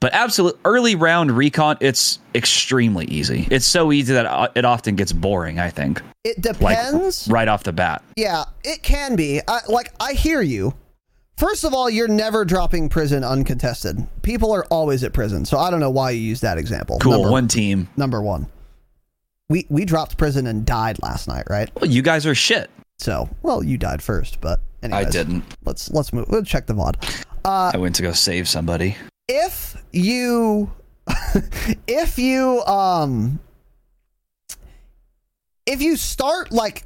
But 0.00 0.12
absolute 0.14 0.58
early 0.64 0.94
round 0.96 1.30
recon, 1.30 1.76
it's 1.80 2.18
extremely 2.34 3.04
easy. 3.06 3.46
It's 3.50 3.66
so 3.66 3.92
easy 3.92 4.14
that 4.14 4.52
it 4.56 4.64
often 4.64 4.96
gets 4.96 5.12
boring, 5.12 5.60
I 5.60 5.68
think. 5.70 6.00
It 6.24 6.44
Like 6.60 6.78
depends. 6.78 7.28
right 7.30 7.46
off 7.46 7.62
the 7.64 7.72
bat. 7.72 8.02
Yeah, 8.16 8.44
it 8.64 8.82
can 8.82 9.14
be. 9.14 9.40
I, 9.46 9.60
like 9.68 9.92
I 10.00 10.14
hear 10.14 10.40
you. 10.40 10.74
First 11.40 11.64
of 11.64 11.72
all, 11.72 11.88
you're 11.88 12.06
never 12.06 12.44
dropping 12.44 12.90
prison 12.90 13.24
uncontested. 13.24 14.06
People 14.20 14.52
are 14.52 14.66
always 14.66 15.02
at 15.04 15.14
prison, 15.14 15.46
so 15.46 15.56
I 15.56 15.70
don't 15.70 15.80
know 15.80 15.88
why 15.88 16.10
you 16.10 16.20
use 16.20 16.42
that 16.42 16.58
example. 16.58 16.98
Cool. 16.98 17.12
Number, 17.12 17.30
One 17.30 17.48
team. 17.48 17.88
Number 17.96 18.20
one. 18.20 18.46
We 19.48 19.66
we 19.70 19.86
dropped 19.86 20.18
prison 20.18 20.46
and 20.46 20.66
died 20.66 20.98
last 21.02 21.28
night, 21.28 21.44
right? 21.48 21.70
Well, 21.76 21.90
you 21.90 22.02
guys 22.02 22.26
are 22.26 22.34
shit. 22.34 22.70
So, 22.98 23.30
well, 23.40 23.64
you 23.64 23.78
died 23.78 24.02
first, 24.02 24.42
but 24.42 24.60
anyways, 24.82 25.06
I 25.06 25.10
didn't. 25.10 25.42
Let's 25.64 25.90
let's 25.90 26.12
move. 26.12 26.28
Let's 26.28 26.46
check 26.46 26.66
the 26.66 26.74
VOD. 26.74 27.24
Uh, 27.42 27.70
I 27.72 27.78
went 27.78 27.94
to 27.94 28.02
go 28.02 28.12
save 28.12 28.46
somebody. 28.46 28.98
if 29.26 29.82
you 29.92 30.70
if 31.86 32.18
you 32.18 32.60
um 32.64 33.40
if 35.64 35.80
you 35.80 35.96
start 35.96 36.52
like 36.52 36.84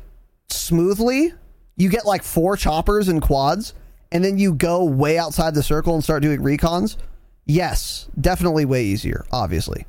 smoothly 0.48 1.32
you 1.76 1.88
get 1.88 2.06
like 2.06 2.22
four 2.22 2.56
choppers 2.56 3.08
and 3.08 3.20
quads 3.20 3.74
and 4.14 4.24
then 4.24 4.38
you 4.38 4.54
go 4.54 4.82
way 4.82 5.18
outside 5.18 5.54
the 5.54 5.62
circle 5.62 5.94
and 5.94 6.02
start 6.02 6.22
doing 6.22 6.40
recons 6.40 6.96
yes 7.44 8.08
definitely 8.18 8.64
way 8.64 8.84
easier 8.84 9.26
obviously 9.30 9.84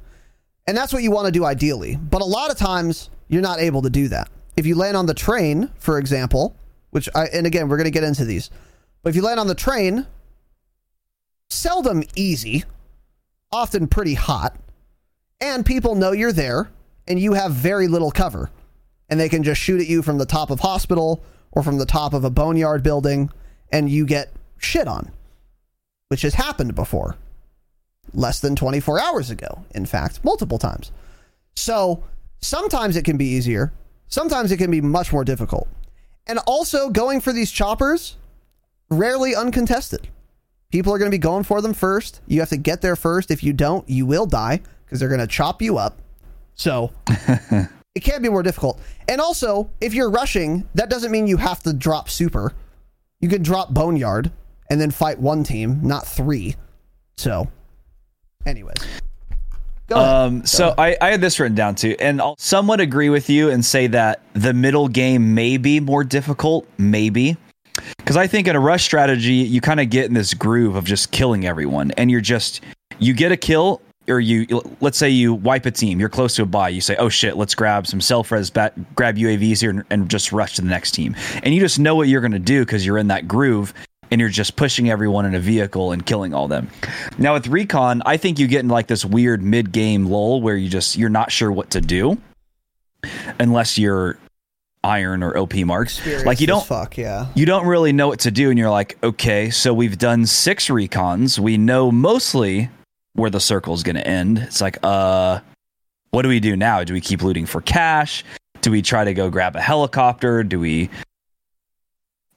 and 0.68 0.76
that's 0.76 0.92
what 0.92 1.04
you 1.04 1.12
want 1.12 1.26
to 1.26 1.32
do 1.32 1.46
ideally 1.46 1.96
but 1.96 2.22
a 2.22 2.26
lot 2.26 2.52
of 2.52 2.58
times 2.58 3.10
you're 3.30 3.42
not 3.42 3.60
able 3.60 3.82
to 3.82 3.90
do 3.90 4.10
that 4.10 4.30
if 4.58 4.66
you 4.66 4.76
land 4.76 4.98
on 4.98 5.06
the 5.06 5.14
train 5.14 5.72
for 5.78 5.98
example 5.98 6.54
which 6.90 7.08
i 7.16 7.28
and 7.28 7.48
again 7.48 7.70
we're 7.70 7.78
going 7.78 7.86
to 7.86 7.92
get 7.92 8.04
into 8.04 8.26
these 8.26 8.50
but 9.02 9.12
if 9.12 9.16
you 9.16 9.22
land 9.22 9.40
on 9.40 9.48
the 9.48 9.56
train 9.56 10.06
seldom 11.50 12.04
easy, 12.16 12.64
often 13.52 13.88
pretty 13.88 14.14
hot, 14.14 14.56
and 15.42 15.66
people 15.66 15.96
know 15.96 16.12
you're 16.12 16.32
there 16.32 16.72
and 17.08 17.20
you 17.20 17.34
have 17.34 17.52
very 17.52 17.88
little 17.88 18.12
cover. 18.12 18.52
And 19.10 19.20
they 19.20 19.30
can 19.30 19.44
just 19.44 19.62
shoot 19.62 19.82
at 19.82 19.88
you 19.88 20.02
from 20.02 20.18
the 20.18 20.26
top 20.26 20.50
of 20.50 20.62
hospital 20.62 21.24
or 21.52 21.62
from 21.62 21.78
the 21.78 21.86
top 21.86 22.14
of 22.14 22.24
a 22.24 22.30
boneyard 22.30 22.82
building 22.82 23.30
and 23.72 23.90
you 23.90 24.06
get 24.06 24.32
shit 24.58 24.88
on, 24.88 25.12
which 26.10 26.22
has 26.24 26.36
happened 26.36 26.76
before. 26.76 27.18
less 28.14 28.40
than 28.40 28.56
24 28.56 29.00
hours 29.02 29.30
ago, 29.30 29.66
in 29.72 29.86
fact, 29.86 30.24
multiple 30.24 30.58
times. 30.60 30.92
So 31.56 32.04
sometimes 32.40 32.96
it 32.96 33.04
can 33.04 33.18
be 33.18 33.26
easier, 33.26 33.74
sometimes 34.08 34.52
it 34.52 34.58
can 34.58 34.72
be 34.72 34.80
much 34.80 35.12
more 35.12 35.26
difficult. 35.26 35.68
And 36.28 36.40
also, 36.48 36.90
going 36.90 37.20
for 37.22 37.34
these 37.34 37.52
choppers, 37.52 38.16
rarely 38.90 39.36
uncontested. 39.36 40.08
People 40.72 40.94
are 40.94 40.98
going 40.98 41.10
to 41.10 41.16
be 41.16 41.20
going 41.20 41.44
for 41.44 41.62
them 41.62 41.74
first. 41.74 42.22
You 42.28 42.40
have 42.40 42.50
to 42.50 42.58
get 42.58 42.82
there 42.82 42.96
first. 42.96 43.30
If 43.32 43.44
you 43.44 43.54
don't, 43.54 43.88
you 43.90 44.06
will 44.06 44.26
die 44.26 44.62
because 44.86 45.00
they're 45.00 45.10
going 45.10 45.22
to 45.22 45.28
chop 45.28 45.62
you 45.62 45.78
up. 45.78 46.00
So 46.56 46.92
it 47.96 48.02
can 48.02 48.22
be 48.22 48.30
more 48.30 48.44
difficult. 48.44 48.82
And 49.08 49.22
also, 49.22 49.70
if 49.82 49.94
you're 49.94 50.10
rushing, 50.10 50.68
that 50.74 50.90
doesn't 50.90 51.12
mean 51.12 51.28
you 51.28 51.38
have 51.38 51.62
to 51.64 51.74
drop 51.74 52.10
super. 52.10 52.54
You 53.22 53.30
can 53.30 53.42
drop 53.44 53.74
boneyard 53.74 54.32
and 54.70 54.80
then 54.80 54.92
fight 54.92 55.20
one 55.20 55.44
team, 55.44 55.80
not 55.84 56.06
three. 56.06 56.56
So, 57.18 57.50
anyways. 58.46 58.78
Go 59.88 59.96
ahead. 59.98 60.08
Um, 60.08 60.46
so 60.46 60.74
I, 60.78 60.98
I 61.00 61.12
had 61.12 61.22
this 61.22 61.40
written 61.40 61.56
down 61.56 61.76
too, 61.76 61.96
and 62.00 62.20
I'll 62.20 62.36
somewhat 62.38 62.80
agree 62.80 63.10
with 63.10 63.30
you 63.30 63.50
and 63.52 63.64
say 63.64 63.88
that 63.88 64.22
the 64.34 64.54
middle 64.54 64.88
game 64.88 65.36
may 65.36 65.58
be 65.58 65.80
more 65.80 66.04
difficult, 66.04 66.68
maybe. 66.78 67.38
Because 67.98 68.18
I 68.18 68.26
think 68.26 68.48
in 68.48 68.56
a 68.56 68.60
rush 68.60 68.84
strategy, 68.84 69.34
you 69.34 69.62
kind 69.62 69.80
of 69.80 69.90
get 69.90 70.06
in 70.06 70.14
this 70.14 70.34
groove 70.34 70.76
of 70.76 70.86
just 70.86 71.12
killing 71.12 71.46
everyone, 71.46 71.92
and 71.92 72.10
you're 72.10 72.22
just 72.22 72.62
you 73.00 73.14
get 73.14 73.32
a 73.32 73.38
kill, 73.38 73.82
or 74.08 74.20
you 74.20 74.46
let's 74.82 74.98
say 74.98 75.10
you 75.10 75.34
wipe 75.34 75.66
a 75.66 75.72
team, 75.72 76.00
you're 76.00 76.10
close 76.10 76.36
to 76.36 76.44
a 76.44 76.46
buy, 76.46 76.70
you 76.70 76.82
say, 76.82 76.96
oh 76.98 77.10
shit, 77.10 77.38
let's 77.38 77.56
grab 77.56 77.88
some 77.88 78.02
self 78.02 78.32
res, 78.32 78.50
bat, 78.50 78.74
grab 78.96 79.18
UAVs 79.18 79.62
here, 79.62 79.70
and, 79.70 79.84
and 79.90 80.10
just 80.10 80.32
rush 80.32 80.56
to 80.56 80.62
the 80.62 80.68
next 80.68 80.92
team, 80.92 81.16
and 81.44 81.54
you 81.54 81.60
just 81.60 81.80
know 81.80 81.96
what 81.96 82.08
you're 82.08 82.22
gonna 82.22 82.40
do 82.40 82.66
because 82.66 82.86
you're 82.86 82.98
in 82.98 83.08
that 83.08 83.28
groove, 83.28 83.74
and 84.12 84.22
you're 84.22 84.30
just 84.30 84.56
pushing 84.56 84.90
everyone 84.90 85.26
in 85.26 85.36
a 85.36 85.40
vehicle 85.40 85.92
and 85.92 86.06
killing 86.06 86.34
all 86.34 86.48
them. 86.48 86.70
Now 87.18 87.34
with 87.34 87.48
recon, 87.48 88.02
I 88.06 88.18
think 88.18 88.40
you 88.40 88.48
get 88.48 88.62
in 88.62 88.70
like 88.70 88.88
this 88.88 89.06
weird 89.06 89.42
mid 89.42 89.72
game 89.72 90.06
lull 90.06 90.42
where 90.42 90.56
you 90.56 90.70
just 90.70 90.98
you're 90.98 91.10
not 91.10 91.32
sure 91.32 91.52
what 91.52 91.72
to 91.72 91.82
do 91.82 92.18
unless 93.40 93.78
you're 93.78 94.18
iron 94.86 95.24
or 95.24 95.36
OP 95.38 95.56
marks. 95.56 96.06
like 96.26 96.40
you 96.40 96.48
don't 96.48 96.66
fuck, 96.66 96.98
yeah. 96.98 97.28
you 97.36 97.46
don't 97.46 97.66
really 97.66 97.92
know 97.92 98.08
what 98.08 98.20
to 98.20 98.32
do 98.32 98.50
and 98.50 98.60
you're 98.60 98.70
like, 98.70 98.98
okay, 99.04 99.50
so 99.50 99.74
we've 99.74 99.98
done 99.98 100.26
six 100.26 100.68
recons. 100.68 101.40
We 101.40 101.58
know 101.58 101.92
mostly 101.92 102.70
where 103.16 103.30
the 103.30 103.40
circle 103.40 103.74
is 103.74 103.84
going 103.84 103.96
to 103.96 104.08
end. 104.08 104.38
It's 104.38 104.62
like, 104.62 104.78
uh 104.84 105.40
what 106.12 106.22
do 106.22 106.30
we 106.30 106.40
do 106.40 106.56
now? 106.56 106.82
Do 106.86 106.94
we 106.94 107.02
keep 107.02 107.22
looting 107.22 107.46
for 107.46 107.60
cash? 107.60 108.24
Do 108.62 108.72
we 108.72 108.82
try 108.82 109.04
to 109.04 109.14
go 109.14 109.30
grab 109.30 109.58
a 109.58 109.62
helicopter? 109.62 110.44
Do 110.44 110.62
we 110.62 110.90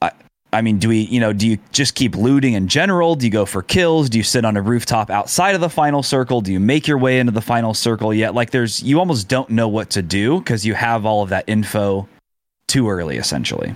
I 0.01 0.11
I 0.51 0.61
mean, 0.61 0.79
do 0.79 0.89
we, 0.89 1.01
you 1.01 1.19
know, 1.19 1.31
do 1.31 1.47
you 1.47 1.59
just 1.71 1.95
keep 1.95 2.15
looting 2.15 2.55
in 2.55 2.67
general? 2.67 3.15
Do 3.15 3.25
you 3.25 3.31
go 3.31 3.45
for 3.45 3.61
kills? 3.61 4.09
Do 4.09 4.17
you 4.17 4.23
sit 4.23 4.43
on 4.43 4.57
a 4.57 4.61
rooftop 4.61 5.09
outside 5.09 5.55
of 5.55 5.61
the 5.61 5.69
final 5.69 6.03
circle? 6.03 6.41
Do 6.41 6.51
you 6.51 6.59
make 6.59 6.87
your 6.87 6.97
way 6.97 7.19
into 7.19 7.31
the 7.31 7.41
final 7.41 7.73
circle 7.73 8.13
yet? 8.13 8.35
Like 8.35 8.51
there's 8.51 8.83
you 8.83 8.99
almost 8.99 9.29
don't 9.29 9.49
know 9.49 9.69
what 9.69 9.91
to 9.91 10.01
do 10.01 10.39
because 10.39 10.65
you 10.65 10.73
have 10.73 11.05
all 11.05 11.23
of 11.23 11.29
that 11.29 11.45
info 11.47 12.07
too 12.67 12.89
early 12.89 13.17
essentially. 13.17 13.75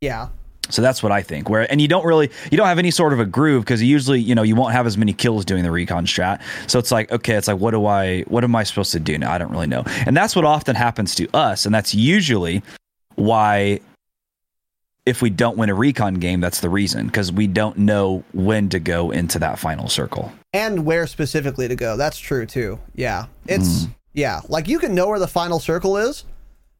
Yeah. 0.00 0.28
So 0.70 0.82
that's 0.82 1.02
what 1.02 1.12
I 1.12 1.22
think. 1.22 1.48
Where 1.48 1.70
and 1.70 1.80
you 1.80 1.88
don't 1.88 2.04
really 2.04 2.30
you 2.50 2.56
don't 2.56 2.66
have 2.66 2.78
any 2.78 2.90
sort 2.90 3.12
of 3.12 3.20
a 3.20 3.26
groove 3.26 3.64
because 3.64 3.82
usually 3.82 4.20
you 4.20 4.34
know 4.34 4.42
you 4.42 4.56
won't 4.56 4.72
have 4.72 4.86
as 4.86 4.96
many 4.96 5.12
kills 5.12 5.44
doing 5.44 5.62
the 5.62 5.70
recon 5.70 6.06
strat. 6.06 6.40
So 6.66 6.78
it's 6.78 6.90
like 6.90 7.10
okay, 7.12 7.34
it's 7.34 7.48
like 7.48 7.58
what 7.58 7.72
do 7.72 7.86
I 7.86 8.22
what 8.22 8.44
am 8.44 8.54
I 8.56 8.64
supposed 8.64 8.92
to 8.92 9.00
do 9.00 9.18
now? 9.18 9.32
I 9.32 9.38
don't 9.38 9.50
really 9.50 9.66
know. 9.66 9.84
And 10.06 10.16
that's 10.16 10.34
what 10.36 10.44
often 10.44 10.76
happens 10.76 11.14
to 11.16 11.28
us, 11.34 11.66
and 11.66 11.74
that's 11.74 11.94
usually 11.94 12.62
why 13.14 13.80
if 15.06 15.22
we 15.22 15.30
don't 15.30 15.56
win 15.56 15.70
a 15.70 15.74
recon 15.74 16.14
game, 16.14 16.40
that's 16.40 16.60
the 16.60 16.68
reason 16.68 17.06
because 17.06 17.30
we 17.30 17.46
don't 17.46 17.78
know 17.78 18.24
when 18.32 18.68
to 18.70 18.80
go 18.80 19.12
into 19.12 19.38
that 19.38 19.58
final 19.58 19.88
circle. 19.88 20.32
and 20.52 20.84
where 20.84 21.06
specifically 21.06 21.68
to 21.68 21.76
go. 21.76 21.96
That's 21.96 22.18
true 22.18 22.46
too. 22.46 22.80
Yeah. 22.94 23.26
It's 23.46 23.84
mm. 23.84 23.94
yeah, 24.14 24.40
like 24.48 24.68
you 24.68 24.78
can 24.78 24.94
know 24.94 25.08
where 25.08 25.18
the 25.18 25.28
final 25.28 25.60
circle 25.60 25.96
is, 25.96 26.24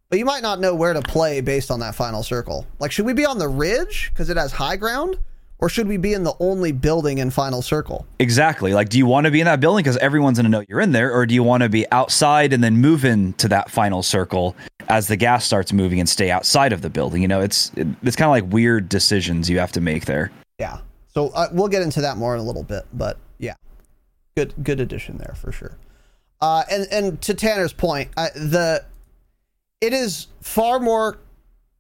but 0.09 0.19
you 0.19 0.25
might 0.25 0.43
not 0.43 0.61
know 0.61 0.75
where 0.75 0.93
to 0.93 1.03
play 1.03 1.41
based 1.41 1.71
on 1.71 1.81
that 1.81 1.95
final 1.95 2.23
circle. 2.23 2.67
Like 2.79 2.93
should 2.93 3.07
we 3.07 3.13
be 3.13 3.27
on 3.27 3.39
the 3.39 3.49
ridge 3.49 4.13
cuz 4.15 4.31
it 4.31 4.37
has 4.37 4.53
high 4.53 4.77
ground 4.77 5.19
or 5.59 5.69
should 5.69 5.89
we 5.89 5.97
be 5.97 6.13
in 6.13 6.23
the 6.23 6.35
only 6.39 6.73
building 6.73 7.19
in 7.19 7.31
final 7.31 7.63
circle? 7.63 8.07
Exactly. 8.19 8.75
Like, 8.75 8.89
do 8.89 8.99
you 8.99 9.07
want 9.07 9.25
to 9.25 9.31
be 9.31 9.41
in 9.41 9.47
that 9.47 9.61
building 9.61 9.83
because 9.83 9.97
everyone's 9.99 10.39
going 10.39 10.45
to 10.45 10.51
know 10.51 10.65
you're 10.69 10.81
in 10.81 10.93
there, 10.93 11.13
or 11.13 11.25
do 11.25 11.35
you 11.35 11.43
want 11.43 11.63
to 11.63 11.69
be 11.69 11.91
outside 11.93 12.53
and 12.53 12.63
then 12.63 12.77
move 12.77 13.05
into 13.05 13.49
that 13.49 13.71
final 13.71 14.03
circle 14.03 14.55
as 14.89 15.09
the 15.09 15.17
gas 15.17 15.45
starts 15.45 15.73
moving 15.73 15.99
and 15.99 16.09
stay 16.09 16.31
outside 16.31 16.73
of 16.73 16.83
the 16.83 16.91
building? 16.91 17.23
You 17.23 17.29
know, 17.29 17.41
it's 17.41 17.73
it's 17.75 18.17
kind 18.17 18.27
of 18.27 18.31
like 18.31 18.53
weird 18.53 18.89
decisions 18.89 19.49
you 19.49 19.59
have 19.59 19.73
to 19.73 19.81
make 19.81 20.05
there. 20.05 20.31
Yeah. 20.59 20.81
So 21.15 21.29
uh, 21.29 21.49
we'll 21.53 21.69
get 21.69 21.83
into 21.83 22.03
that 22.03 22.19
more 22.19 22.35
in 22.35 22.41
a 22.41 22.45
little 22.45 22.63
bit, 22.63 22.85
but 22.93 23.17
yeah, 23.39 23.55
good 24.37 24.53
good 24.63 24.81
addition 24.81 25.17
there 25.17 25.35
for 25.35 25.53
sure. 25.53 25.79
Uh, 26.43 26.65
and 26.71 26.87
and 26.91 27.23
to 27.23 27.33
Tanner's 27.33 27.73
point, 27.73 28.11
uh, 28.19 28.29
the 28.35 28.85
it 29.87 29.93
is 29.93 30.27
far 30.41 30.81
more 30.81 31.21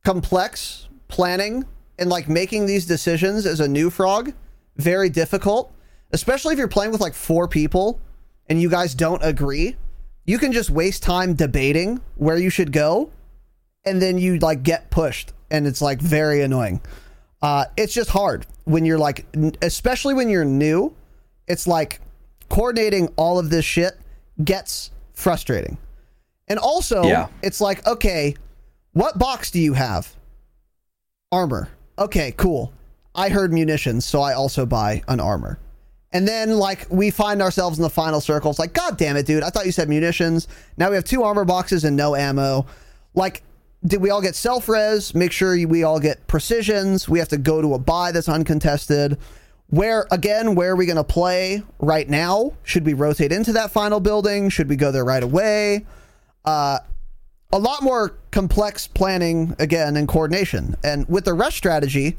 complex 0.04 0.88
planning 1.08 1.64
and 1.98 2.08
like 2.08 2.28
making 2.28 2.66
these 2.66 2.86
decisions 2.86 3.44
as 3.44 3.58
a 3.58 3.66
new 3.66 3.90
frog 3.90 4.32
very 4.76 5.10
difficult, 5.10 5.72
especially 6.12 6.52
if 6.52 6.58
you're 6.58 6.68
playing 6.68 6.92
with 6.92 7.00
like 7.00 7.14
four 7.14 7.48
people 7.48 8.00
and 8.48 8.62
you 8.62 8.70
guys 8.70 8.94
don't 8.94 9.24
agree. 9.24 9.74
You 10.24 10.38
can 10.38 10.52
just 10.52 10.70
waste 10.70 11.02
time 11.02 11.34
debating 11.34 12.00
where 12.14 12.36
you 12.36 12.48
should 12.48 12.70
go, 12.70 13.10
and 13.84 14.00
then 14.00 14.18
you 14.18 14.38
like 14.38 14.62
get 14.62 14.90
pushed, 14.90 15.32
and 15.50 15.66
it's 15.66 15.82
like 15.82 16.00
very 16.00 16.42
annoying. 16.42 16.80
Uh, 17.42 17.64
it's 17.76 17.92
just 17.92 18.10
hard 18.10 18.46
when 18.64 18.84
you're 18.84 18.98
like, 18.98 19.26
especially 19.62 20.14
when 20.14 20.28
you're 20.28 20.44
new. 20.44 20.94
It's 21.48 21.66
like 21.66 22.00
coordinating 22.48 23.12
all 23.16 23.38
of 23.38 23.50
this 23.50 23.64
shit 23.64 23.94
gets 24.44 24.90
frustrating. 25.12 25.78
And 26.48 26.58
also, 26.58 27.02
Yeah. 27.04 27.26
it's 27.42 27.60
like, 27.60 27.86
okay, 27.86 28.34
what 28.92 29.18
box 29.18 29.50
do 29.50 29.60
you 29.60 29.74
have? 29.74 30.14
Armor. 31.32 31.68
Okay, 31.98 32.32
cool. 32.36 32.72
I 33.14 33.30
heard 33.30 33.52
munitions, 33.52 34.04
so 34.04 34.20
I 34.20 34.34
also 34.34 34.66
buy 34.66 35.02
an 35.08 35.20
armor. 35.20 35.58
And 36.12 36.26
then, 36.26 36.58
like, 36.58 36.86
we 36.88 37.10
find 37.10 37.42
ourselves 37.42 37.78
in 37.78 37.82
the 37.82 37.90
final 37.90 38.20
circle. 38.20 38.50
It's 38.50 38.58
like, 38.60 38.72
God 38.72 38.96
damn 38.96 39.16
it, 39.16 39.26
dude. 39.26 39.42
I 39.42 39.50
thought 39.50 39.66
you 39.66 39.72
said 39.72 39.88
munitions. 39.88 40.46
Now 40.76 40.88
we 40.90 40.94
have 40.96 41.04
two 41.04 41.22
armor 41.24 41.44
boxes 41.44 41.84
and 41.84 41.96
no 41.96 42.14
ammo. 42.14 42.66
Like, 43.14 43.42
did 43.84 44.00
we 44.00 44.10
all 44.10 44.22
get 44.22 44.34
self 44.34 44.68
res? 44.68 45.14
Make 45.14 45.32
sure 45.32 45.56
we 45.66 45.82
all 45.82 45.98
get 46.00 46.26
precisions. 46.26 47.08
We 47.08 47.18
have 47.18 47.28
to 47.28 47.38
go 47.38 47.60
to 47.60 47.74
a 47.74 47.78
buy 47.78 48.12
that's 48.12 48.28
uncontested. 48.28 49.18
Where, 49.68 50.06
again, 50.10 50.54
where 50.54 50.72
are 50.72 50.76
we 50.76 50.86
going 50.86 50.96
to 50.96 51.04
play 51.04 51.62
right 51.80 52.08
now? 52.08 52.52
Should 52.62 52.86
we 52.86 52.94
rotate 52.94 53.32
into 53.32 53.52
that 53.54 53.72
final 53.72 53.98
building? 54.00 54.48
Should 54.48 54.68
we 54.68 54.76
go 54.76 54.92
there 54.92 55.04
right 55.04 55.22
away? 55.22 55.84
Uh, 56.46 56.78
a 57.52 57.58
lot 57.58 57.82
more 57.82 58.16
complex 58.30 58.86
planning 58.86 59.54
again 59.58 59.96
and 59.96 60.08
coordination. 60.08 60.74
And 60.82 61.08
with 61.08 61.24
the 61.24 61.34
rush 61.34 61.56
strategy, 61.56 62.16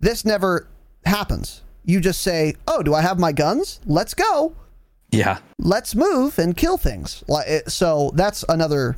this 0.00 0.24
never 0.24 0.68
happens. 1.04 1.62
You 1.84 2.00
just 2.00 2.20
say, 2.20 2.54
"Oh, 2.66 2.82
do 2.82 2.94
I 2.94 3.02
have 3.02 3.18
my 3.18 3.32
guns? 3.32 3.80
Let's 3.86 4.14
go. 4.14 4.54
Yeah. 5.10 5.38
Let's 5.58 5.94
move 5.94 6.38
and 6.38 6.56
kill 6.56 6.76
things." 6.76 7.24
Like 7.28 7.68
so 7.68 8.12
that's 8.14 8.44
another 8.48 8.96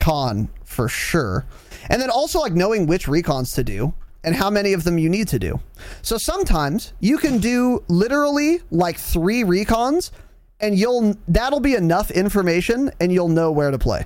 con 0.00 0.48
for 0.64 0.88
sure. 0.88 1.44
And 1.88 2.00
then 2.00 2.10
also 2.10 2.40
like 2.40 2.54
knowing 2.54 2.86
which 2.86 3.06
recons 3.06 3.54
to 3.54 3.64
do 3.64 3.94
and 4.24 4.34
how 4.34 4.50
many 4.50 4.72
of 4.72 4.84
them 4.84 4.98
you 4.98 5.08
need 5.08 5.28
to 5.28 5.38
do. 5.38 5.60
So 6.02 6.16
sometimes 6.16 6.94
you 6.98 7.18
can 7.18 7.38
do 7.38 7.84
literally 7.88 8.62
like 8.70 8.98
3 8.98 9.44
recons 9.44 10.10
and 10.60 10.78
you'll 10.78 11.16
that'll 11.28 11.60
be 11.60 11.74
enough 11.74 12.10
information 12.10 12.90
and 13.00 13.12
you'll 13.12 13.28
know 13.28 13.50
where 13.50 13.70
to 13.70 13.78
play 13.78 14.04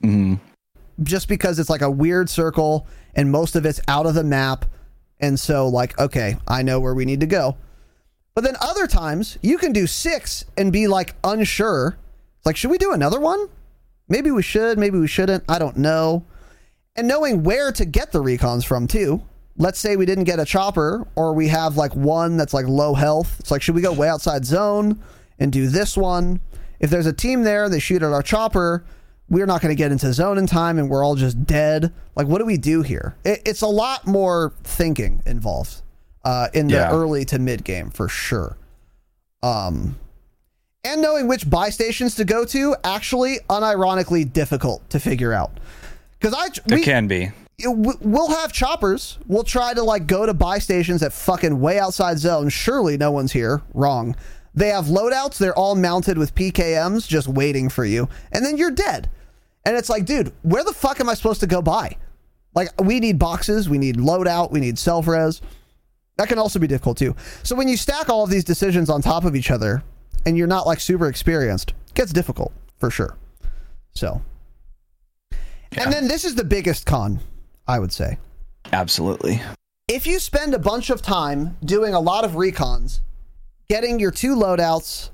hmm 0.00 0.34
just 1.02 1.28
because 1.28 1.58
it's 1.58 1.70
like 1.70 1.82
a 1.82 1.90
weird 1.90 2.28
circle 2.28 2.86
and 3.14 3.30
most 3.30 3.56
of 3.56 3.66
it's 3.66 3.80
out 3.88 4.06
of 4.06 4.14
the 4.14 4.24
map. 4.24 4.64
And 5.20 5.38
so, 5.38 5.68
like, 5.68 5.98
okay, 5.98 6.36
I 6.48 6.62
know 6.62 6.80
where 6.80 6.94
we 6.94 7.04
need 7.04 7.20
to 7.20 7.26
go. 7.26 7.56
But 8.34 8.44
then 8.44 8.56
other 8.60 8.86
times 8.86 9.38
you 9.42 9.58
can 9.58 9.72
do 9.72 9.86
six 9.86 10.44
and 10.56 10.72
be 10.72 10.88
like 10.88 11.14
unsure. 11.22 11.96
Like, 12.44 12.56
should 12.56 12.70
we 12.70 12.78
do 12.78 12.92
another 12.92 13.20
one? 13.20 13.48
Maybe 14.08 14.30
we 14.30 14.42
should, 14.42 14.78
maybe 14.78 14.98
we 14.98 15.06
shouldn't. 15.06 15.44
I 15.48 15.58
don't 15.58 15.76
know. 15.76 16.24
And 16.96 17.08
knowing 17.08 17.42
where 17.42 17.72
to 17.72 17.84
get 17.84 18.12
the 18.12 18.22
recons 18.22 18.64
from, 18.66 18.86
too. 18.86 19.22
Let's 19.56 19.78
say 19.78 19.96
we 19.96 20.06
didn't 20.06 20.24
get 20.24 20.40
a 20.40 20.44
chopper 20.44 21.06
or 21.14 21.34
we 21.34 21.48
have 21.48 21.76
like 21.76 21.94
one 21.94 22.36
that's 22.36 22.54
like 22.54 22.66
low 22.66 22.94
health. 22.94 23.36
It's 23.38 23.50
like, 23.50 23.62
should 23.62 23.74
we 23.74 23.82
go 23.82 23.92
way 23.92 24.08
outside 24.08 24.44
zone 24.44 25.00
and 25.38 25.52
do 25.52 25.66
this 25.68 25.96
one? 25.96 26.40
If 26.80 26.90
there's 26.90 27.06
a 27.06 27.12
team 27.12 27.42
there, 27.44 27.68
they 27.68 27.78
shoot 27.78 28.02
at 28.02 28.12
our 28.12 28.22
chopper 28.22 28.84
we're 29.28 29.46
not 29.46 29.62
going 29.62 29.74
to 29.74 29.78
get 29.78 29.90
into 29.90 30.12
zone 30.12 30.36
in 30.36 30.46
time 30.46 30.78
and 30.78 30.90
we're 30.90 31.02
all 31.02 31.14
just 31.14 31.46
dead. 31.46 31.90
Like, 32.14 32.26
what 32.26 32.38
do 32.38 32.44
we 32.44 32.58
do 32.58 32.82
here? 32.82 33.14
It, 33.24 33.40
it's 33.46 33.62
a 33.62 33.66
lot 33.66 34.06
more 34.06 34.52
thinking 34.62 35.22
involved 35.24 35.80
uh, 36.22 36.48
in 36.52 36.66
the 36.66 36.74
Yeah. 36.74 36.90
early 36.90 37.24
to 37.26 37.38
mid 37.38 37.64
game 37.64 37.88
for 37.88 38.08
sure. 38.10 38.58
Um, 39.42 39.96
and 40.84 41.00
knowing 41.00 41.28
which 41.28 41.48
buy 41.48 41.70
stations 41.70 42.14
to 42.16 42.26
go 42.26 42.44
to 42.46 42.76
actually 42.84 43.38
unironically 43.48 44.30
difficult 44.30 44.88
to 44.90 45.00
figure 45.00 45.32
out 45.32 45.52
because 46.20 46.34
I 46.34 46.48
It 46.76 46.82
can 46.82 47.06
be. 47.06 47.30
we'll 47.64 48.28
have 48.28 48.52
choppers. 48.52 49.18
We'll 49.26 49.44
try 49.44 49.72
to 49.72 49.82
like 49.82 50.06
go 50.06 50.26
to 50.26 50.34
buy 50.34 50.58
stations 50.58 51.02
at 51.02 51.14
fucking 51.14 51.58
way 51.58 51.78
outside 51.78 52.18
zone. 52.18 52.50
Surely 52.50 52.98
no 52.98 53.10
one's 53.10 53.32
here. 53.32 53.62
Wrong. 53.72 54.14
They 54.54 54.68
have 54.68 54.86
loadouts, 54.86 55.38
they're 55.38 55.56
all 55.56 55.74
mounted 55.74 56.18
with 56.18 56.34
PKMs 56.34 57.08
just 57.08 57.28
waiting 57.28 57.68
for 57.68 57.84
you. 57.84 58.08
And 58.32 58.44
then 58.44 58.56
you're 58.56 58.70
dead. 58.70 59.08
And 59.64 59.76
it's 59.76 59.88
like, 59.88 60.04
dude, 60.04 60.32
where 60.42 60.64
the 60.64 60.72
fuck 60.72 61.00
am 61.00 61.08
I 61.08 61.14
supposed 61.14 61.40
to 61.40 61.46
go 61.46 61.62
buy? 61.62 61.96
Like, 62.54 62.68
we 62.80 63.00
need 63.00 63.18
boxes, 63.18 63.68
we 63.68 63.78
need 63.78 63.96
loadout, 63.96 64.50
we 64.50 64.60
need 64.60 64.78
self 64.78 65.06
res. 65.06 65.40
That 66.18 66.28
can 66.28 66.38
also 66.38 66.58
be 66.58 66.66
difficult 66.66 66.98
too. 66.98 67.16
So 67.42 67.56
when 67.56 67.68
you 67.68 67.76
stack 67.76 68.08
all 68.08 68.24
of 68.24 68.30
these 68.30 68.44
decisions 68.44 68.90
on 68.90 69.00
top 69.00 69.24
of 69.24 69.34
each 69.34 69.50
other 69.50 69.82
and 70.26 70.36
you're 70.36 70.46
not 70.46 70.66
like 70.66 70.80
super 70.80 71.08
experienced, 71.08 71.70
it 71.88 71.94
gets 71.94 72.12
difficult 72.12 72.52
for 72.78 72.90
sure. 72.90 73.16
So, 73.94 74.22
and 75.76 75.92
then 75.92 76.08
this 76.08 76.24
is 76.24 76.34
the 76.34 76.44
biggest 76.44 76.84
con, 76.84 77.20
I 77.66 77.78
would 77.78 77.92
say. 77.92 78.18
Absolutely. 78.72 79.40
If 79.88 80.06
you 80.06 80.18
spend 80.18 80.54
a 80.54 80.58
bunch 80.58 80.90
of 80.90 81.02
time 81.02 81.56
doing 81.64 81.94
a 81.94 82.00
lot 82.00 82.24
of 82.24 82.32
recons, 82.32 83.00
getting 83.72 83.98
your 83.98 84.10
two 84.10 84.36
loadouts, 84.36 85.08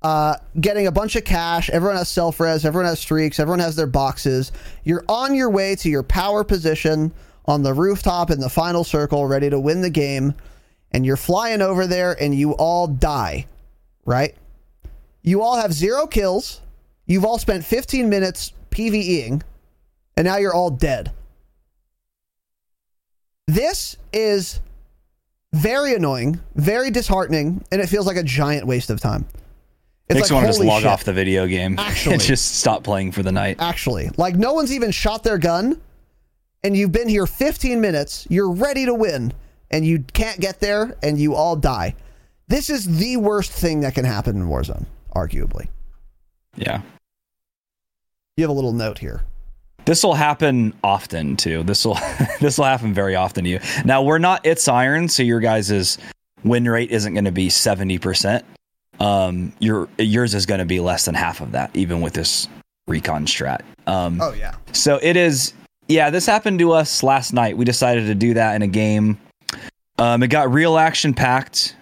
uh, 0.00 0.34
getting 0.58 0.86
a 0.86 0.90
bunch 0.90 1.16
of 1.16 1.24
cash, 1.24 1.68
everyone 1.68 1.98
has 1.98 2.08
self 2.08 2.40
res, 2.40 2.64
everyone 2.64 2.88
has 2.88 2.98
streaks, 2.98 3.38
everyone 3.38 3.58
has 3.58 3.76
their 3.76 3.86
boxes, 3.86 4.52
you're 4.84 5.04
on 5.06 5.34
your 5.34 5.50
way 5.50 5.76
to 5.76 5.90
your 5.90 6.02
power 6.02 6.42
position 6.42 7.12
on 7.44 7.62
the 7.62 7.74
rooftop 7.74 8.30
in 8.30 8.40
the 8.40 8.48
final 8.48 8.84
circle, 8.84 9.26
ready 9.26 9.50
to 9.50 9.60
win 9.60 9.82
the 9.82 9.90
game, 9.90 10.32
and 10.92 11.04
you're 11.04 11.18
flying 11.18 11.60
over 11.60 11.86
there 11.86 12.16
and 12.18 12.34
you 12.34 12.52
all 12.52 12.86
die, 12.86 13.44
right? 14.06 14.34
You 15.20 15.42
all 15.42 15.56
have 15.60 15.74
zero 15.74 16.06
kills. 16.06 16.62
You've 17.04 17.26
all 17.26 17.38
spent 17.38 17.66
15 17.66 18.08
minutes 18.08 18.54
PvEing, 18.70 19.42
and 20.16 20.24
now 20.24 20.38
you're 20.38 20.54
all 20.54 20.70
dead. 20.70 21.12
This 23.46 23.98
is 24.10 24.60
very 25.52 25.94
annoying, 25.94 26.40
very 26.54 26.90
disheartening, 26.90 27.64
and 27.72 27.80
it 27.80 27.88
feels 27.88 28.06
like 28.06 28.16
a 28.16 28.22
giant 28.22 28.66
waste 28.66 28.90
of 28.90 29.00
time. 29.00 29.26
It's 30.08 30.16
Makes 30.16 30.30
like, 30.30 30.36
want 30.42 30.46
to 30.46 30.58
just 30.58 30.64
log 30.64 30.82
shit. 30.82 30.90
off 30.90 31.04
the 31.04 31.12
video 31.12 31.46
game 31.46 31.78
Actually. 31.78 32.14
and 32.14 32.22
just 32.22 32.56
stop 32.58 32.82
playing 32.82 33.12
for 33.12 33.22
the 33.22 33.30
night. 33.32 33.56
Actually, 33.60 34.10
like 34.16 34.34
no 34.34 34.54
one's 34.54 34.72
even 34.72 34.90
shot 34.90 35.22
their 35.22 35.38
gun, 35.38 35.80
and 36.64 36.76
you've 36.76 36.92
been 36.92 37.08
here 37.08 37.26
15 37.26 37.80
minutes. 37.80 38.26
You're 38.28 38.50
ready 38.50 38.86
to 38.86 38.94
win, 38.94 39.32
and 39.70 39.86
you 39.86 40.00
can't 40.12 40.40
get 40.40 40.58
there, 40.60 40.96
and 41.02 41.18
you 41.18 41.34
all 41.34 41.54
die. 41.56 41.94
This 42.48 42.70
is 42.70 42.98
the 42.98 43.16
worst 43.18 43.52
thing 43.52 43.80
that 43.80 43.94
can 43.94 44.04
happen 44.04 44.36
in 44.36 44.48
Warzone, 44.48 44.86
arguably. 45.14 45.68
Yeah. 46.56 46.82
You 48.36 48.42
have 48.42 48.50
a 48.50 48.54
little 48.54 48.72
note 48.72 48.98
here. 48.98 49.22
This 49.90 50.04
will 50.04 50.14
happen 50.14 50.72
often 50.84 51.36
too. 51.36 51.64
This 51.64 51.84
will 51.84 51.98
this 52.40 52.58
will 52.58 52.66
happen 52.66 52.94
very 52.94 53.16
often 53.16 53.42
to 53.42 53.50
you. 53.50 53.58
Now 53.84 54.02
we're 54.02 54.18
not 54.18 54.46
it's 54.46 54.68
iron, 54.68 55.08
so 55.08 55.24
your 55.24 55.40
guys' 55.40 55.98
win 56.44 56.68
rate 56.68 56.92
isn't 56.92 57.12
going 57.12 57.24
to 57.24 57.32
be 57.32 57.50
seventy 57.50 57.98
percent. 57.98 58.44
Um, 59.00 59.52
your 59.58 59.88
yours 59.98 60.32
is 60.36 60.46
going 60.46 60.60
to 60.60 60.64
be 60.64 60.78
less 60.78 61.06
than 61.06 61.16
half 61.16 61.40
of 61.40 61.50
that, 61.52 61.74
even 61.74 62.02
with 62.02 62.12
this 62.12 62.46
recon 62.86 63.26
strat. 63.26 63.62
Um, 63.88 64.20
Oh 64.20 64.32
yeah. 64.32 64.54
so 64.70 65.00
it 65.02 65.16
is. 65.16 65.54
Yeah, 65.88 66.10
this 66.10 66.24
happened 66.24 66.60
to 66.60 66.70
us 66.70 67.02
last 67.02 67.32
night. 67.32 67.56
We 67.56 67.64
decided 67.64 68.06
to 68.06 68.14
do 68.14 68.34
that 68.34 68.54
in 68.54 68.62
a 68.62 68.68
game. 68.68 69.18
Um, 69.98 70.22
it 70.22 70.28
got 70.28 70.52
real 70.52 70.78
action 70.78 71.14
packed 71.14 71.74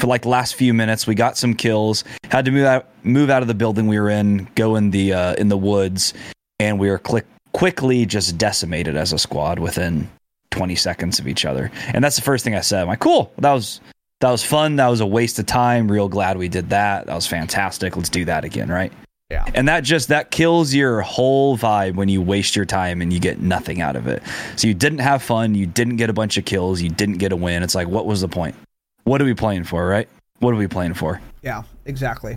for 0.00 0.08
like 0.08 0.22
the 0.22 0.30
last 0.30 0.56
few 0.56 0.74
minutes. 0.74 1.06
We 1.06 1.14
got 1.14 1.38
some 1.38 1.54
kills. 1.54 2.02
Had 2.28 2.46
to 2.46 2.50
move 2.50 2.66
out 2.66 2.88
move 3.04 3.30
out 3.30 3.42
of 3.42 3.46
the 3.46 3.54
building 3.54 3.86
we 3.86 4.00
were 4.00 4.10
in, 4.10 4.48
go 4.56 4.74
in 4.74 4.90
the 4.90 5.12
uh, 5.12 5.34
in 5.34 5.48
the 5.48 5.56
woods, 5.56 6.12
and 6.60 6.78
we 6.78 6.90
were 6.90 6.98
click, 6.98 7.26
quickly 7.52 8.06
just 8.06 8.38
decimated 8.38 8.94
as 8.94 9.12
a 9.12 9.18
squad 9.18 9.58
within 9.58 10.08
20 10.50 10.74
seconds 10.76 11.18
of 11.18 11.26
each 11.26 11.44
other. 11.44 11.70
And 11.92 12.04
that's 12.04 12.16
the 12.16 12.22
first 12.22 12.44
thing 12.44 12.54
I 12.54 12.60
said. 12.60 12.82
I'm 12.82 12.88
like, 12.88 13.00
cool. 13.00 13.32
That 13.38 13.52
was 13.52 13.80
that 14.20 14.30
was 14.30 14.44
fun. 14.44 14.76
That 14.76 14.88
was 14.88 15.00
a 15.00 15.06
waste 15.06 15.38
of 15.38 15.46
time. 15.46 15.90
Real 15.90 16.08
glad 16.08 16.36
we 16.36 16.48
did 16.48 16.70
that. 16.70 17.06
That 17.06 17.14
was 17.14 17.26
fantastic. 17.26 17.96
Let's 17.96 18.10
do 18.10 18.26
that 18.26 18.44
again, 18.44 18.68
right? 18.68 18.92
Yeah. 19.30 19.46
And 19.54 19.68
that 19.68 19.84
just 19.84 20.08
that 20.08 20.30
kills 20.30 20.74
your 20.74 21.00
whole 21.00 21.56
vibe 21.56 21.94
when 21.94 22.08
you 22.08 22.20
waste 22.20 22.56
your 22.56 22.64
time 22.64 23.00
and 23.00 23.12
you 23.12 23.20
get 23.20 23.40
nothing 23.40 23.80
out 23.80 23.96
of 23.96 24.06
it. 24.06 24.22
So 24.56 24.66
you 24.66 24.74
didn't 24.74 24.98
have 24.98 25.22
fun, 25.22 25.54
you 25.54 25.66
didn't 25.66 25.96
get 25.96 26.10
a 26.10 26.12
bunch 26.12 26.36
of 26.36 26.44
kills, 26.44 26.82
you 26.82 26.90
didn't 26.90 27.18
get 27.18 27.32
a 27.32 27.36
win. 27.36 27.62
It's 27.62 27.74
like 27.74 27.88
what 27.88 28.06
was 28.06 28.20
the 28.20 28.28
point? 28.28 28.56
What 29.04 29.22
are 29.22 29.24
we 29.24 29.34
playing 29.34 29.64
for, 29.64 29.86
right? 29.86 30.08
What 30.40 30.52
are 30.52 30.56
we 30.56 30.66
playing 30.66 30.94
for? 30.94 31.20
Yeah, 31.42 31.62
exactly. 31.86 32.36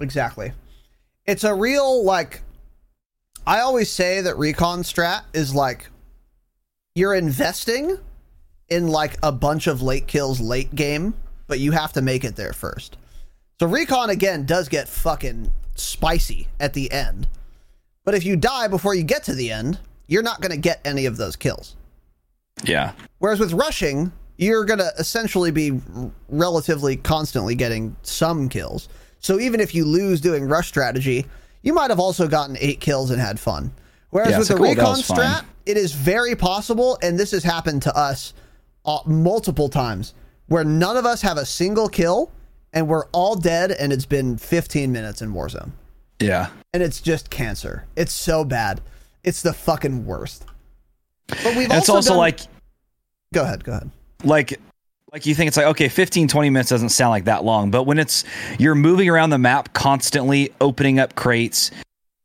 Exactly. 0.00 0.52
It's 1.26 1.44
a 1.44 1.54
real 1.54 2.02
like 2.02 2.42
I 3.46 3.60
always 3.60 3.90
say 3.90 4.20
that 4.20 4.38
recon 4.38 4.82
strat 4.82 5.22
is 5.32 5.54
like 5.54 5.88
you're 6.94 7.14
investing 7.14 7.98
in 8.68 8.88
like 8.88 9.18
a 9.22 9.32
bunch 9.32 9.66
of 9.66 9.82
late 9.82 10.06
kills 10.06 10.40
late 10.40 10.74
game, 10.74 11.14
but 11.46 11.58
you 11.58 11.72
have 11.72 11.92
to 11.94 12.02
make 12.02 12.24
it 12.24 12.36
there 12.36 12.52
first. 12.52 12.96
So 13.58 13.66
recon 13.66 14.10
again 14.10 14.46
does 14.46 14.68
get 14.68 14.88
fucking 14.88 15.50
spicy 15.74 16.48
at 16.60 16.72
the 16.72 16.90
end. 16.92 17.26
But 18.04 18.14
if 18.14 18.24
you 18.24 18.36
die 18.36 18.68
before 18.68 18.94
you 18.94 19.02
get 19.02 19.24
to 19.24 19.34
the 19.34 19.50
end, 19.52 19.78
you're 20.06 20.22
not 20.22 20.40
going 20.40 20.50
to 20.50 20.58
get 20.58 20.80
any 20.84 21.06
of 21.06 21.16
those 21.16 21.36
kills. 21.36 21.76
Yeah. 22.64 22.92
Whereas 23.18 23.40
with 23.40 23.52
rushing, 23.52 24.12
you're 24.36 24.64
going 24.64 24.80
to 24.80 24.92
essentially 24.98 25.50
be 25.50 25.80
relatively 26.28 26.96
constantly 26.96 27.54
getting 27.54 27.96
some 28.02 28.48
kills. 28.48 28.88
So 29.20 29.38
even 29.38 29.60
if 29.60 29.74
you 29.74 29.84
lose 29.84 30.20
doing 30.20 30.44
rush 30.48 30.68
strategy, 30.68 31.26
you 31.62 31.72
might 31.74 31.90
have 31.90 32.00
also 32.00 32.28
gotten 32.28 32.56
eight 32.60 32.80
kills 32.80 33.10
and 33.10 33.20
had 33.20 33.38
fun. 33.40 33.72
Whereas 34.10 34.30
Yeah, 34.30 34.38
with 34.40 34.48
the 34.48 34.54
cool, 34.56 34.68
recon 34.68 34.96
strat, 34.96 35.44
it 35.64 35.76
is 35.76 35.92
very 35.92 36.34
possible, 36.36 36.98
and 37.02 37.18
this 37.18 37.30
has 37.30 37.42
happened 37.44 37.82
to 37.82 37.96
us 37.96 38.34
uh, 38.84 38.98
multiple 39.06 39.68
times, 39.68 40.14
where 40.48 40.64
none 40.64 40.96
of 40.96 41.06
us 41.06 41.22
have 41.22 41.36
a 41.38 41.46
single 41.46 41.88
kill, 41.88 42.30
and 42.72 42.88
we're 42.88 43.06
all 43.12 43.36
dead, 43.36 43.70
and 43.72 43.92
it's 43.92 44.04
been 44.06 44.36
15 44.36 44.90
minutes 44.92 45.22
in 45.22 45.32
Warzone. 45.32 45.70
Yeah. 46.20 46.48
And 46.74 46.82
it's 46.82 47.00
just 47.00 47.30
cancer. 47.30 47.86
It's 47.96 48.12
so 48.12 48.44
bad. 48.44 48.80
It's 49.24 49.40
the 49.42 49.52
fucking 49.52 50.04
worst. 50.04 50.44
But 51.28 51.56
we've 51.56 51.66
it's 51.70 51.88
also, 51.88 51.94
also 51.94 52.10
done- 52.10 52.18
like 52.18 52.40
Go 53.32 53.42
ahead, 53.44 53.64
go 53.64 53.72
ahead. 53.72 53.90
like 54.24 54.60
like 55.12 55.26
you 55.26 55.34
think 55.34 55.48
it's 55.48 55.58
like, 55.58 55.66
okay, 55.66 55.90
15, 55.90 56.26
20 56.26 56.48
minutes 56.48 56.70
doesn't 56.70 56.88
sound 56.88 57.10
like 57.10 57.24
that 57.24 57.44
long. 57.44 57.70
But 57.70 57.82
when 57.82 57.98
it's, 57.98 58.24
you're 58.58 58.74
moving 58.74 59.10
around 59.10 59.28
the 59.28 59.36
map 59.36 59.74
constantly, 59.74 60.54
opening 60.58 60.98
up 60.98 61.14
crates, 61.16 61.70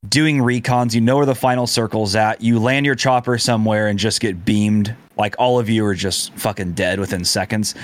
doing 0.07 0.37
recons, 0.37 0.93
you 0.93 1.01
know 1.01 1.17
where 1.17 1.25
the 1.25 1.35
final 1.35 1.67
circle's 1.67 2.15
at, 2.15 2.39
you 2.41 2.59
land 2.59 2.85
your 2.85 2.95
chopper 2.95 3.37
somewhere 3.37 3.89
and 3.89 3.99
just 3.99 4.21
get 4.21 4.45
beamed. 4.45 4.95
Like 5.17 5.35
all 5.37 5.59
of 5.59 5.67
you 5.67 5.85
are 5.85 5.95
just 5.95 6.33
fucking 6.35 6.73
dead 6.73 6.97
within 6.97 7.25
seconds. 7.25 7.75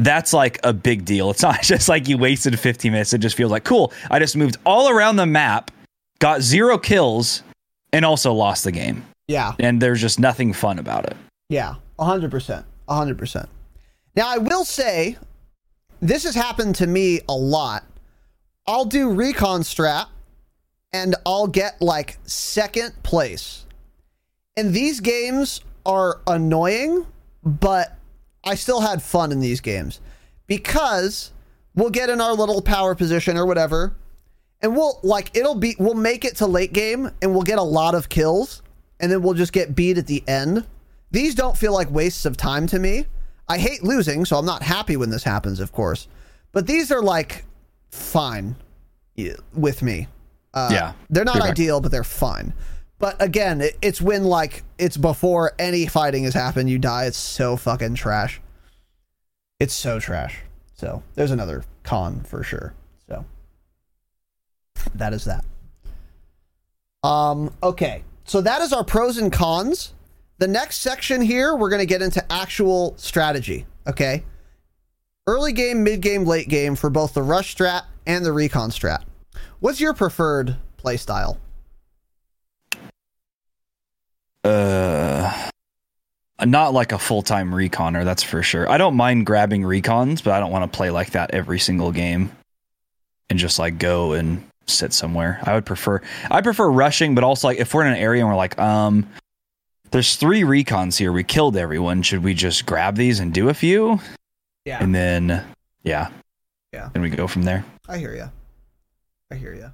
That's 0.00 0.32
like 0.32 0.58
a 0.64 0.72
big 0.72 1.04
deal. 1.04 1.30
It's 1.30 1.42
not 1.42 1.62
just 1.62 1.88
like 1.88 2.08
you 2.08 2.18
wasted 2.18 2.58
15 2.58 2.90
minutes. 2.90 3.12
It 3.12 3.18
just 3.18 3.36
feels 3.36 3.52
like, 3.52 3.62
cool, 3.62 3.92
I 4.10 4.18
just 4.18 4.36
moved 4.36 4.56
all 4.66 4.88
around 4.88 5.16
the 5.16 5.26
map, 5.26 5.70
got 6.18 6.40
zero 6.42 6.78
kills, 6.78 7.44
and 7.92 8.04
also 8.04 8.32
lost 8.32 8.64
the 8.64 8.72
game. 8.72 9.04
Yeah. 9.28 9.52
And 9.60 9.80
there's 9.80 10.00
just 10.00 10.18
nothing 10.18 10.52
fun 10.52 10.80
about 10.80 11.04
it. 11.04 11.16
Yeah. 11.48 11.76
100%. 12.00 12.64
100%. 12.88 13.48
Now 14.18 14.30
I 14.30 14.38
will 14.38 14.64
say, 14.64 15.16
this 16.00 16.24
has 16.24 16.34
happened 16.34 16.74
to 16.74 16.88
me 16.88 17.20
a 17.28 17.36
lot. 17.36 17.84
I'll 18.66 18.84
do 18.84 19.12
recon 19.12 19.60
strat, 19.60 20.06
and 20.92 21.14
I'll 21.24 21.46
get 21.46 21.80
like 21.80 22.18
second 22.24 23.00
place, 23.04 23.64
and 24.56 24.74
these 24.74 24.98
games 24.98 25.60
are 25.86 26.20
annoying, 26.26 27.06
but 27.44 27.96
I 28.42 28.56
still 28.56 28.80
had 28.80 29.02
fun 29.02 29.30
in 29.30 29.38
these 29.38 29.60
games 29.60 30.00
because 30.48 31.30
we'll 31.76 31.90
get 31.90 32.10
in 32.10 32.20
our 32.20 32.34
little 32.34 32.60
power 32.60 32.96
position 32.96 33.36
or 33.36 33.46
whatever, 33.46 33.94
and 34.60 34.74
we'll 34.74 34.98
like 35.04 35.30
it'll 35.36 35.54
be 35.54 35.76
we'll 35.78 35.94
make 35.94 36.24
it 36.24 36.34
to 36.38 36.46
late 36.48 36.72
game 36.72 37.08
and 37.22 37.32
we'll 37.32 37.42
get 37.42 37.60
a 37.60 37.62
lot 37.62 37.94
of 37.94 38.08
kills, 38.08 38.62
and 38.98 39.12
then 39.12 39.22
we'll 39.22 39.34
just 39.34 39.52
get 39.52 39.76
beat 39.76 39.96
at 39.96 40.08
the 40.08 40.24
end. 40.26 40.66
These 41.12 41.36
don't 41.36 41.56
feel 41.56 41.72
like 41.72 41.88
wastes 41.88 42.26
of 42.26 42.36
time 42.36 42.66
to 42.66 42.80
me. 42.80 43.06
I 43.48 43.58
hate 43.58 43.82
losing, 43.82 44.24
so 44.24 44.36
I'm 44.36 44.44
not 44.46 44.62
happy 44.62 44.96
when 44.96 45.10
this 45.10 45.24
happens, 45.24 45.60
of 45.60 45.72
course. 45.72 46.06
But 46.52 46.66
these 46.66 46.90
are 46.92 47.02
like 47.02 47.44
fine 47.90 48.56
with 49.54 49.82
me. 49.82 50.06
Uh, 50.54 50.68
Yeah, 50.70 50.92
they're 51.10 51.24
not 51.24 51.40
ideal, 51.40 51.80
but 51.80 51.90
they're 51.90 52.04
fine. 52.04 52.52
But 52.98 53.20
again, 53.22 53.60
it, 53.60 53.78
it's 53.80 54.00
when 54.00 54.24
like 54.24 54.64
it's 54.78 54.96
before 54.96 55.52
any 55.58 55.86
fighting 55.86 56.24
has 56.24 56.34
happened, 56.34 56.68
you 56.68 56.78
die. 56.78 57.04
It's 57.06 57.16
so 57.18 57.56
fucking 57.56 57.94
trash. 57.94 58.40
It's 59.60 59.74
so 59.74 59.98
trash. 60.00 60.40
So 60.74 61.02
there's 61.14 61.30
another 61.30 61.64
con 61.84 62.20
for 62.24 62.42
sure. 62.42 62.74
So 63.08 63.24
that 64.94 65.12
is 65.12 65.24
that. 65.24 65.44
Um. 67.02 67.52
Okay. 67.62 68.02
So 68.24 68.40
that 68.40 68.60
is 68.62 68.72
our 68.72 68.84
pros 68.84 69.16
and 69.16 69.32
cons. 69.32 69.94
The 70.38 70.48
next 70.48 70.78
section 70.78 71.20
here, 71.20 71.56
we're 71.56 71.68
going 71.68 71.80
to 71.80 71.86
get 71.86 72.00
into 72.00 72.24
actual 72.32 72.94
strategy. 72.96 73.66
Okay. 73.86 74.24
Early 75.26 75.52
game, 75.52 75.82
mid 75.82 76.00
game, 76.00 76.24
late 76.24 76.48
game 76.48 76.76
for 76.76 76.90
both 76.90 77.12
the 77.14 77.22
rush 77.22 77.56
strat 77.56 77.82
and 78.06 78.24
the 78.24 78.32
recon 78.32 78.70
strat. 78.70 79.02
What's 79.60 79.80
your 79.80 79.94
preferred 79.94 80.56
play 80.76 80.96
style? 80.96 81.38
Uh, 84.44 85.50
not 86.44 86.72
like 86.72 86.92
a 86.92 86.98
full 86.98 87.22
time 87.22 87.50
reconner, 87.50 88.04
that's 88.04 88.22
for 88.22 88.42
sure. 88.42 88.70
I 88.70 88.78
don't 88.78 88.94
mind 88.94 89.26
grabbing 89.26 89.62
recons, 89.62 90.22
but 90.22 90.32
I 90.32 90.40
don't 90.40 90.52
want 90.52 90.70
to 90.70 90.76
play 90.76 90.90
like 90.90 91.10
that 91.10 91.32
every 91.32 91.58
single 91.58 91.90
game. 91.92 92.30
and 93.30 93.38
just 93.38 93.58
like 93.58 93.78
go 93.78 94.12
and 94.12 94.42
sit 94.66 94.92
somewhere. 94.92 95.40
I 95.42 95.54
would 95.54 95.66
prefer 95.66 96.00
I 96.30 96.40
prefer 96.40 96.70
rushing, 96.70 97.14
but 97.14 97.24
also 97.24 97.48
like 97.48 97.58
if 97.58 97.74
we're 97.74 97.84
in 97.84 97.92
an 97.92 97.98
area 97.98 98.22
and 98.22 98.28
we're 98.28 98.36
like, 98.36 98.58
um, 98.58 99.06
there's 99.90 100.16
three 100.16 100.42
recons 100.42 100.98
here. 100.98 101.12
We 101.12 101.24
killed 101.24 101.56
everyone. 101.56 102.02
Should 102.02 102.22
we 102.24 102.34
just 102.34 102.66
grab 102.66 102.96
these 102.96 103.20
and 103.20 103.32
do 103.32 103.48
a 103.48 103.54
few? 103.54 104.00
Yeah. 104.64 104.82
And 104.82 104.94
then 104.94 105.44
yeah. 105.82 106.10
Yeah. 106.72 106.90
And 106.94 107.02
we 107.02 107.10
go 107.10 107.26
from 107.26 107.42
there. 107.42 107.64
I 107.88 107.98
hear 107.98 108.14
you. 108.14 108.30
I 109.30 109.34
hear 109.34 109.54
you. 109.54 109.70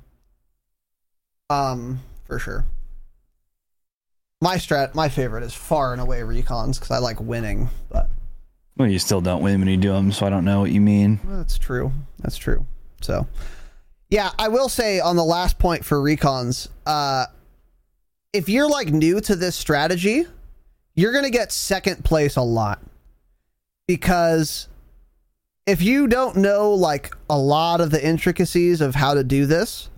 Um, 1.54 2.00
for 2.26 2.38
sure. 2.38 2.64
My 4.40 4.56
strat, 4.56 4.94
my 4.94 5.08
favorite 5.08 5.42
is 5.42 5.54
far 5.54 5.92
and 5.92 6.00
away 6.00 6.20
recons 6.20 6.74
because 6.74 6.90
I 6.90 6.98
like 6.98 7.20
winning. 7.20 7.68
But 7.90 8.08
Well, 8.76 8.88
you 8.88 8.98
still 8.98 9.20
don't 9.20 9.42
win 9.42 9.60
when 9.60 9.68
you 9.68 9.76
do 9.76 9.92
them, 9.92 10.12
so 10.12 10.26
I 10.26 10.30
don't 10.30 10.44
know 10.44 10.60
what 10.60 10.70
you 10.70 10.80
mean. 10.80 11.20
well, 11.24 11.38
that's 11.38 11.58
true. 11.58 11.92
That's 12.20 12.36
true. 12.36 12.66
So, 13.00 13.26
yeah, 14.10 14.30
I 14.38 14.48
will 14.48 14.68
say 14.68 15.00
on 15.00 15.16
the 15.16 15.24
last 15.24 15.58
point 15.58 15.84
for 15.84 15.98
recons, 15.98 16.68
uh, 16.86 17.26
if 18.34 18.48
you're 18.48 18.68
like 18.68 18.88
new 18.88 19.20
to 19.20 19.36
this 19.36 19.54
strategy, 19.54 20.26
you're 20.94 21.12
gonna 21.12 21.30
get 21.30 21.52
second 21.52 22.04
place 22.04 22.34
a 22.34 22.42
lot 22.42 22.82
because 23.86 24.68
if 25.66 25.80
you 25.80 26.08
don't 26.08 26.36
know 26.36 26.72
like 26.72 27.14
a 27.30 27.38
lot 27.38 27.80
of 27.80 27.92
the 27.92 28.04
intricacies 28.04 28.80
of 28.80 28.96
how 28.96 29.14
to 29.14 29.22
do 29.22 29.46
this, 29.46 29.88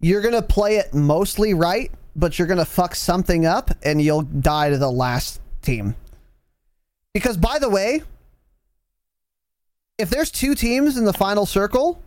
you're 0.00 0.20
gonna 0.20 0.42
play 0.42 0.76
it 0.76 0.92
mostly 0.92 1.54
right, 1.54 1.90
but 2.14 2.38
you're 2.38 2.46
gonna 2.46 2.66
fuck 2.66 2.94
something 2.94 3.46
up 3.46 3.70
and 3.82 4.02
you'll 4.02 4.22
die 4.22 4.68
to 4.68 4.76
the 4.76 4.92
last 4.92 5.40
team. 5.62 5.96
Because 7.14 7.38
by 7.38 7.58
the 7.58 7.70
way, 7.70 8.02
if 9.96 10.10
there's 10.10 10.30
two 10.30 10.54
teams 10.54 10.98
in 10.98 11.06
the 11.06 11.12
final 11.14 11.46
circle, 11.46 12.02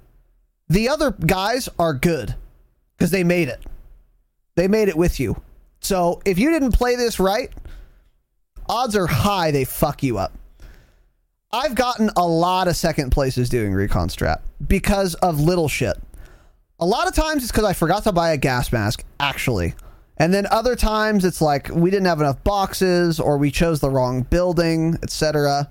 the 0.68 0.88
other 0.88 1.10
guys 1.10 1.68
are 1.80 1.96
good 1.96 2.36
because 2.96 3.10
they 3.10 3.24
made 3.24 3.48
it. 3.48 3.66
They 4.60 4.68
made 4.68 4.90
it 4.90 4.98
with 4.98 5.22
you. 5.22 5.42
So 5.80 6.22
if 6.26 6.38
you 6.38 6.50
didn't 6.50 6.74
play 6.74 6.98
this 6.98 7.18
right, 7.18 7.50
odds 8.68 8.94
are 8.94 9.08
high 9.08 9.52
they 9.52 9.64
fuck 9.64 10.04
you 10.04 10.18
up. 10.18 10.34
I've 11.50 11.76
gotten 11.76 12.10
a 12.18 12.28
lot 12.28 12.68
of 12.68 12.76
second 12.76 13.12
places 13.12 13.48
doing 13.48 13.74
recon 13.74 14.10
strat 14.10 14.42
because 14.68 15.16
of 15.16 15.40
little 15.40 15.70
shit. 15.70 15.96
A 16.78 16.86
lot 16.86 17.08
of 17.08 17.16
times 17.16 17.44
it's 17.44 17.54
because 17.54 17.64
I 17.64 17.72
forgot 17.72 18.04
to 18.04 18.12
buy 18.12 18.32
a 18.32 18.38
gas 18.38 18.74
mask, 18.74 19.06
actually. 19.22 19.76
And 20.18 20.34
then 20.34 20.46
other 20.52 20.76
times 20.76 21.24
it's 21.24 21.40
like 21.40 21.70
we 21.70 21.90
didn't 21.90 22.08
have 22.08 22.20
enough 22.20 22.44
boxes 22.44 23.18
or 23.18 23.38
we 23.38 23.52
chose 23.52 23.80
the 23.80 23.90
wrong 23.90 24.24
building, 24.24 25.00
etc. 25.02 25.70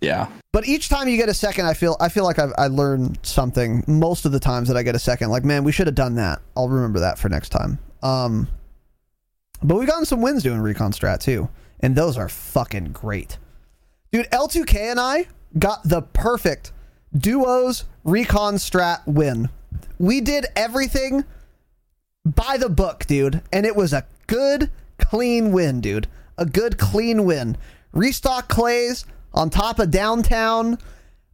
Yeah. 0.00 0.28
But 0.54 0.66
each 0.66 0.88
time 0.88 1.08
you 1.08 1.18
get 1.18 1.28
a 1.28 1.34
second, 1.34 1.66
I 1.66 1.74
feel 1.74 1.94
I 2.00 2.08
feel 2.08 2.24
like 2.24 2.38
I've, 2.38 2.54
I 2.56 2.68
learned 2.68 3.18
something. 3.22 3.84
Most 3.86 4.24
of 4.24 4.32
the 4.32 4.40
times 4.40 4.68
that 4.68 4.78
I 4.78 4.82
get 4.82 4.94
a 4.94 4.98
second, 4.98 5.28
like 5.28 5.44
man, 5.44 5.62
we 5.62 5.72
should 5.72 5.88
have 5.88 5.94
done 5.94 6.14
that. 6.14 6.40
I'll 6.56 6.70
remember 6.70 7.00
that 7.00 7.18
for 7.18 7.28
next 7.28 7.50
time. 7.50 7.78
Um, 8.02 8.48
but 9.62 9.76
we've 9.76 9.88
gotten 9.88 10.06
some 10.06 10.22
wins 10.22 10.42
doing 10.42 10.60
recon 10.60 10.92
strat 10.92 11.20
too, 11.20 11.48
and 11.80 11.96
those 11.96 12.16
are 12.16 12.28
fucking 12.28 12.92
great, 12.92 13.38
dude. 14.12 14.30
L2K 14.30 14.74
and 14.92 15.00
I 15.00 15.26
got 15.58 15.82
the 15.84 16.02
perfect 16.02 16.72
duos 17.16 17.84
recon 18.04 18.54
strat 18.54 19.06
win. 19.06 19.48
We 19.98 20.20
did 20.20 20.46
everything 20.54 21.24
by 22.24 22.56
the 22.58 22.68
book, 22.68 23.04
dude, 23.06 23.42
and 23.52 23.66
it 23.66 23.74
was 23.74 23.92
a 23.92 24.06
good, 24.26 24.70
clean 24.98 25.52
win, 25.52 25.80
dude. 25.80 26.06
A 26.36 26.46
good, 26.46 26.78
clean 26.78 27.24
win. 27.24 27.56
Restock 27.92 28.48
clays 28.48 29.04
on 29.34 29.50
top 29.50 29.78
of 29.78 29.90
downtown. 29.90 30.78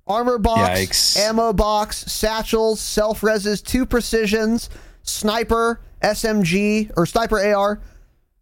Armor 0.07 0.39
box, 0.39 0.81
Yikes. 0.81 1.19
ammo 1.19 1.53
box, 1.55 1.97
satchels, 2.13 2.79
self 2.79 3.23
reses, 3.23 3.65
two 3.65 3.87
precisions, 3.87 4.69
sniper, 5.03 5.81
SMG, 6.05 6.93
or 6.97 7.07
sniper 7.07 7.45
AR. 7.45 7.81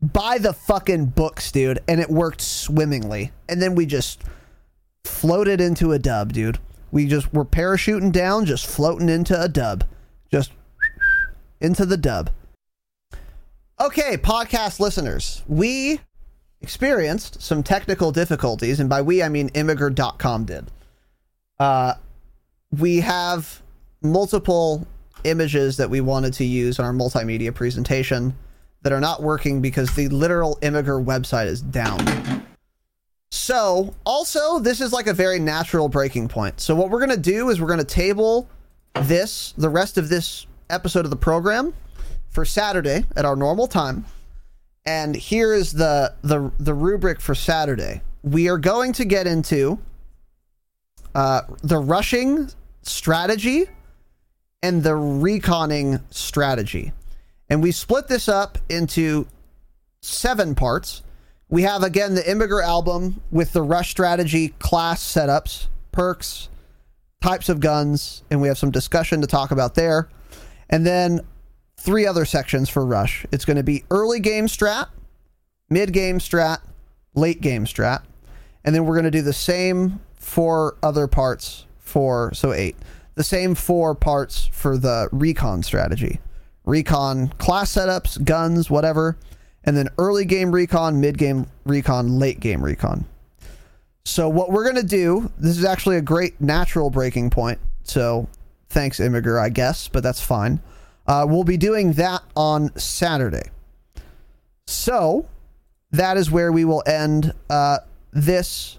By 0.02 0.38
the 0.38 0.52
fucking 0.52 1.06
books, 1.06 1.52
dude. 1.52 1.78
And 1.86 2.00
it 2.00 2.10
worked 2.10 2.40
swimmingly. 2.40 3.30
And 3.48 3.62
then 3.62 3.74
we 3.74 3.86
just 3.86 4.22
floated 5.04 5.60
into 5.60 5.92
a 5.92 5.98
dub, 5.98 6.32
dude. 6.32 6.58
We 6.90 7.06
just 7.06 7.32
were 7.32 7.44
parachuting 7.44 8.12
down, 8.12 8.44
just 8.44 8.66
floating 8.66 9.08
into 9.08 9.40
a 9.40 9.48
dub. 9.48 9.84
Just 10.30 10.52
into 11.60 11.86
the 11.86 11.96
dub. 11.96 12.30
Okay, 13.80 14.16
podcast 14.16 14.78
listeners, 14.78 15.42
we 15.48 16.00
experienced 16.60 17.42
some 17.42 17.62
technical 17.62 18.12
difficulties, 18.12 18.78
and 18.78 18.88
by 18.88 19.02
we 19.02 19.22
I 19.22 19.28
mean 19.28 19.50
imgur.com 19.50 20.44
did. 20.44 20.70
Uh, 21.58 21.94
we 22.78 23.00
have 23.00 23.62
multiple 24.02 24.86
images 25.24 25.76
that 25.76 25.90
we 25.90 26.00
wanted 26.00 26.32
to 26.34 26.44
use 26.44 26.78
in 26.78 26.84
our 26.84 26.92
multimedia 26.92 27.54
presentation 27.54 28.34
that 28.82 28.92
are 28.92 29.00
not 29.00 29.22
working 29.22 29.60
because 29.60 29.94
the 29.94 30.08
literal 30.08 30.58
Imgur 30.62 31.04
website 31.04 31.46
is 31.46 31.60
down. 31.60 32.44
So, 33.30 33.94
also, 34.04 34.58
this 34.58 34.80
is 34.80 34.92
like 34.92 35.06
a 35.06 35.14
very 35.14 35.38
natural 35.38 35.88
breaking 35.88 36.28
point. 36.28 36.60
So, 36.60 36.74
what 36.74 36.90
we're 36.90 36.98
going 36.98 37.10
to 37.10 37.16
do 37.16 37.48
is 37.48 37.60
we're 37.60 37.66
going 37.66 37.78
to 37.78 37.84
table 37.84 38.48
this, 38.94 39.54
the 39.56 39.70
rest 39.70 39.96
of 39.96 40.08
this 40.08 40.46
episode 40.68 41.04
of 41.04 41.10
the 41.10 41.16
program, 41.16 41.72
for 42.28 42.44
Saturday 42.44 43.04
at 43.16 43.24
our 43.24 43.36
normal 43.36 43.66
time. 43.66 44.04
And 44.84 45.14
here 45.14 45.54
is 45.54 45.72
the 45.72 46.12
the 46.22 46.50
the 46.58 46.74
rubric 46.74 47.20
for 47.20 47.34
Saturday. 47.34 48.02
We 48.22 48.48
are 48.48 48.58
going 48.58 48.92
to 48.94 49.04
get 49.04 49.26
into 49.26 49.78
uh, 51.14 51.42
the 51.62 51.78
rushing 51.78 52.50
strategy 52.82 53.66
and 54.62 54.82
the 54.82 54.90
reconning 54.90 56.00
strategy. 56.10 56.92
And 57.48 57.62
we 57.62 57.72
split 57.72 58.08
this 58.08 58.28
up 58.28 58.58
into 58.68 59.26
seven 60.00 60.54
parts. 60.54 61.02
We 61.48 61.62
have 61.62 61.82
again 61.82 62.14
the 62.14 62.22
Imgur 62.22 62.62
album 62.62 63.20
with 63.30 63.52
the 63.52 63.62
rush 63.62 63.90
strategy, 63.90 64.48
class 64.58 65.02
setups, 65.02 65.66
perks, 65.90 66.48
types 67.20 67.48
of 67.48 67.60
guns, 67.60 68.22
and 68.30 68.40
we 68.40 68.48
have 68.48 68.58
some 68.58 68.70
discussion 68.70 69.20
to 69.20 69.26
talk 69.26 69.50
about 69.50 69.74
there. 69.74 70.08
And 70.70 70.86
then 70.86 71.20
three 71.76 72.06
other 72.06 72.24
sections 72.24 72.68
for 72.68 72.84
rush. 72.86 73.26
It's 73.32 73.44
going 73.44 73.56
to 73.56 73.62
be 73.62 73.84
early 73.90 74.20
game 74.20 74.46
strat, 74.46 74.88
mid 75.68 75.92
game 75.92 76.18
strat, 76.18 76.60
late 77.14 77.40
game 77.40 77.64
strat. 77.64 78.02
And 78.64 78.74
then 78.74 78.84
we're 78.84 78.94
going 78.94 79.04
to 79.04 79.10
do 79.10 79.22
the 79.22 79.32
same 79.32 80.00
four 80.14 80.76
other 80.82 81.06
parts 81.06 81.66
for 81.78 82.32
so 82.32 82.52
eight. 82.52 82.76
The 83.14 83.24
same 83.24 83.54
four 83.54 83.94
parts 83.94 84.48
for 84.52 84.78
the 84.78 85.08
recon 85.12 85.62
strategy. 85.62 86.20
Recon 86.64 87.28
class 87.38 87.72
setups, 87.72 88.24
guns, 88.24 88.70
whatever, 88.70 89.18
and 89.64 89.76
then 89.76 89.88
early 89.98 90.24
game 90.24 90.52
recon, 90.52 91.00
mid 91.00 91.18
game 91.18 91.46
recon, 91.64 92.18
late 92.18 92.40
game 92.40 92.64
recon. 92.64 93.04
So 94.04 94.28
what 94.28 94.50
we're 94.50 94.64
going 94.64 94.76
to 94.76 94.86
do, 94.86 95.30
this 95.38 95.58
is 95.58 95.64
actually 95.64 95.96
a 95.96 96.02
great 96.02 96.40
natural 96.40 96.90
breaking 96.90 97.30
point. 97.30 97.58
So 97.84 98.28
thanks 98.68 98.98
Imgur, 98.98 99.40
I 99.40 99.48
guess, 99.48 99.88
but 99.88 100.02
that's 100.02 100.20
fine. 100.20 100.60
Uh, 101.06 101.26
we'll 101.28 101.44
be 101.44 101.56
doing 101.56 101.92
that 101.94 102.22
on 102.36 102.76
Saturday. 102.78 103.50
So 104.66 105.28
that 105.90 106.16
is 106.16 106.30
where 106.30 106.52
we 106.52 106.64
will 106.64 106.82
end 106.86 107.32
uh, 107.50 107.78
this 108.12 108.78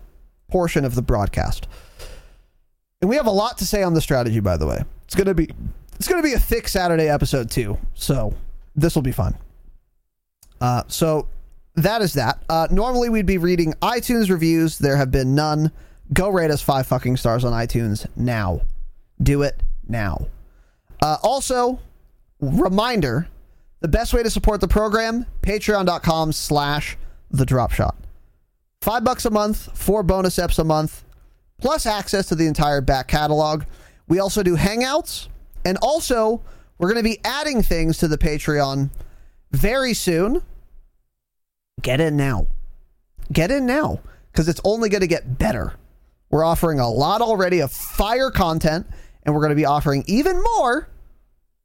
portion 0.49 0.85
of 0.85 0.95
the 0.95 1.01
broadcast. 1.01 1.67
And 3.03 3.09
we 3.09 3.17
have 3.17 3.27
a 3.27 3.31
lot 3.31 3.57
to 3.57 3.65
say 3.65 3.83
on 3.83 3.93
the 3.93 3.99
strategy, 3.99 4.39
by 4.39 4.55
the 4.55 4.65
way. 4.65 4.81
It's 5.03 5.13
gonna 5.13 5.33
be 5.33 5.49
it's 5.97 6.07
gonna 6.07 6.23
be 6.23 6.35
a 6.35 6.39
thick 6.39 6.69
Saturday 6.69 7.09
episode 7.09 7.51
too. 7.51 7.77
So 7.95 8.33
this 8.77 8.95
will 8.95 9.01
be 9.01 9.11
fun. 9.11 9.35
Uh, 10.61 10.83
so 10.87 11.27
that 11.75 12.01
is 12.01 12.13
that. 12.13 12.41
Uh, 12.47 12.69
normally 12.71 13.09
we'd 13.09 13.25
be 13.25 13.37
reading 13.37 13.73
iTunes 13.81 14.29
reviews. 14.29 14.77
There 14.77 14.95
have 14.95 15.11
been 15.11 15.35
none. 15.35 15.69
Go 16.13 16.29
rate 16.29 16.49
us 16.49 16.61
five 16.61 16.87
fucking 16.87 17.17
stars 17.17 17.43
on 17.43 17.51
iTunes 17.51 18.07
now. 18.15 18.61
Do 19.21 19.41
it 19.41 19.61
now. 19.85 20.27
Uh, 21.01 21.17
also, 21.23 21.81
reminder 22.39 23.27
the 23.81 23.89
best 23.89 24.13
way 24.13 24.23
to 24.23 24.29
support 24.29 24.61
the 24.61 24.69
program 24.69 25.25
patreon.com 25.41 26.31
slash 26.31 26.97
the 27.31 27.45
drop 27.45 27.73
shot 27.73 27.97
five 28.81 29.03
bucks 29.03 29.25
a 29.25 29.29
month 29.29 29.77
four 29.77 30.03
bonus 30.03 30.37
eps 30.37 30.57
a 30.57 30.63
month 30.63 31.03
plus 31.63 31.85
access 31.85 32.27
to 32.27 32.35
the 32.35 32.45
entire 32.45 32.81
back 32.81 33.07
catalog 33.07 33.63
we 34.07 34.19
also 34.19 34.43
do 34.43 34.55
hangouts 34.55 35.27
and 35.65 35.77
also 35.81 36.41
we're 36.77 36.91
going 36.91 37.03
to 37.03 37.09
be 37.09 37.19
adding 37.23 37.63
things 37.63 37.97
to 37.97 38.07
the 38.07 38.17
patreon 38.17 38.89
very 39.51 39.93
soon 39.93 40.41
get 41.81 42.01
in 42.01 42.17
now 42.17 42.45
get 43.31 43.49
in 43.49 43.65
now 43.65 43.99
because 44.31 44.47
it's 44.49 44.61
only 44.65 44.89
going 44.89 45.01
to 45.01 45.07
get 45.07 45.37
better 45.37 45.73
we're 46.29 46.43
offering 46.43 46.79
a 46.79 46.89
lot 46.89 47.21
already 47.21 47.59
of 47.59 47.71
fire 47.71 48.31
content 48.31 48.87
and 49.23 49.33
we're 49.33 49.41
going 49.41 49.51
to 49.51 49.55
be 49.55 49.65
offering 49.65 50.03
even 50.07 50.41
more 50.57 50.89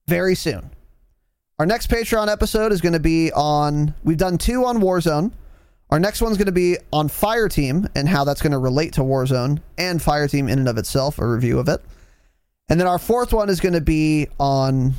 very 0.06 0.34
soon. 0.34 0.70
Our 1.58 1.66
next 1.66 1.90
Patreon 1.90 2.28
episode 2.28 2.72
is 2.72 2.80
going 2.80 2.92
to 2.92 3.00
be 3.00 3.32
on. 3.32 3.94
We've 4.04 4.16
done 4.16 4.38
two 4.38 4.64
on 4.64 4.78
Warzone. 4.78 5.32
Our 5.90 5.98
next 5.98 6.20
one's 6.20 6.36
going 6.36 6.46
to 6.46 6.52
be 6.52 6.76
on 6.92 7.08
Fireteam 7.08 7.88
and 7.94 8.08
how 8.08 8.24
that's 8.24 8.42
going 8.42 8.52
to 8.52 8.58
relate 8.58 8.92
to 8.94 9.00
Warzone 9.00 9.60
and 9.78 10.00
Fireteam 10.00 10.50
in 10.50 10.58
and 10.58 10.68
of 10.68 10.76
itself, 10.76 11.18
a 11.18 11.26
review 11.26 11.58
of 11.58 11.68
it. 11.68 11.80
And 12.68 12.78
then 12.78 12.86
our 12.86 12.98
fourth 12.98 13.32
one 13.32 13.48
is 13.48 13.60
going 13.60 13.72
to 13.72 13.80
be 13.80 14.28
on. 14.38 14.92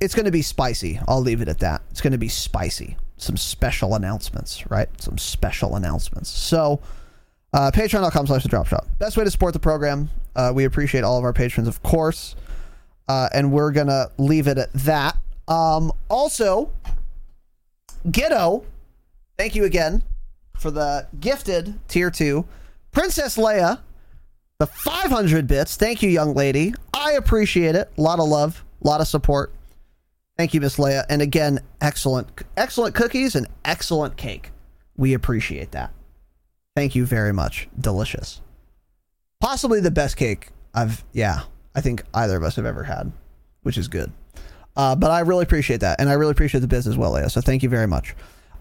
It's 0.00 0.14
going 0.14 0.26
to 0.26 0.30
be 0.30 0.42
spicy. 0.42 1.00
I'll 1.08 1.20
leave 1.20 1.40
it 1.40 1.48
at 1.48 1.58
that. 1.60 1.82
It's 1.90 2.00
going 2.00 2.12
to 2.12 2.18
be 2.18 2.28
spicy. 2.28 2.96
Some 3.16 3.36
special 3.36 3.94
announcements, 3.94 4.68
right? 4.70 4.88
Some 5.00 5.18
special 5.18 5.76
announcements. 5.76 6.30
So, 6.30 6.80
uh, 7.52 7.70
patreon.com 7.72 8.26
slash 8.26 8.42
the 8.42 8.48
drop 8.48 8.66
shot. 8.66 8.86
Best 8.98 9.16
way 9.16 9.24
to 9.24 9.30
support 9.30 9.52
the 9.52 9.60
program. 9.60 10.10
Uh, 10.36 10.52
we 10.54 10.64
appreciate 10.64 11.04
all 11.04 11.18
of 11.18 11.24
our 11.24 11.32
patrons, 11.32 11.68
of 11.68 11.82
course. 11.82 12.36
Uh, 13.08 13.28
and 13.32 13.52
we're 13.52 13.72
going 13.72 13.86
to 13.86 14.10
leave 14.18 14.46
it 14.46 14.58
at 14.58 14.72
that. 14.72 15.16
Um, 15.48 15.92
also, 16.08 16.70
Ghetto, 18.10 18.64
thank 19.36 19.54
you 19.54 19.64
again 19.64 20.02
for 20.56 20.70
the 20.70 21.06
gifted 21.20 21.78
tier 21.88 22.10
two. 22.10 22.46
Princess 22.92 23.36
Leia, 23.36 23.80
the 24.58 24.66
500 24.66 25.46
bits. 25.46 25.76
Thank 25.76 26.02
you, 26.02 26.08
young 26.08 26.34
lady. 26.34 26.74
I 26.92 27.12
appreciate 27.12 27.74
it. 27.74 27.90
A 27.98 28.00
lot 28.00 28.20
of 28.20 28.28
love, 28.28 28.64
a 28.82 28.86
lot 28.86 29.00
of 29.00 29.08
support. 29.08 29.52
Thank 30.36 30.54
you, 30.54 30.60
Miss 30.60 30.76
Leia. 30.76 31.04
And 31.08 31.22
again, 31.22 31.60
excellent, 31.80 32.28
excellent 32.56 32.94
cookies 32.94 33.34
and 33.34 33.46
excellent 33.64 34.16
cake. 34.16 34.50
We 34.96 35.14
appreciate 35.14 35.72
that. 35.72 35.92
Thank 36.76 36.94
you 36.94 37.06
very 37.06 37.32
much. 37.32 37.68
Delicious. 37.78 38.40
Possibly 39.40 39.80
the 39.80 39.90
best 39.90 40.16
cake 40.16 40.48
I've, 40.72 41.04
yeah, 41.12 41.42
I 41.74 41.80
think 41.80 42.02
either 42.14 42.36
of 42.36 42.42
us 42.42 42.56
have 42.56 42.66
ever 42.66 42.82
had, 42.82 43.12
which 43.62 43.78
is 43.78 43.86
good. 43.86 44.10
Uh, 44.76 44.96
but 44.96 45.10
I 45.10 45.20
really 45.20 45.44
appreciate 45.44 45.80
that. 45.80 46.00
And 46.00 46.08
I 46.08 46.14
really 46.14 46.32
appreciate 46.32 46.60
the 46.60 46.68
biz 46.68 46.86
as 46.86 46.96
well, 46.96 47.12
Leia. 47.12 47.30
So 47.30 47.40
thank 47.40 47.62
you 47.62 47.68
very 47.68 47.86
much. 47.86 48.14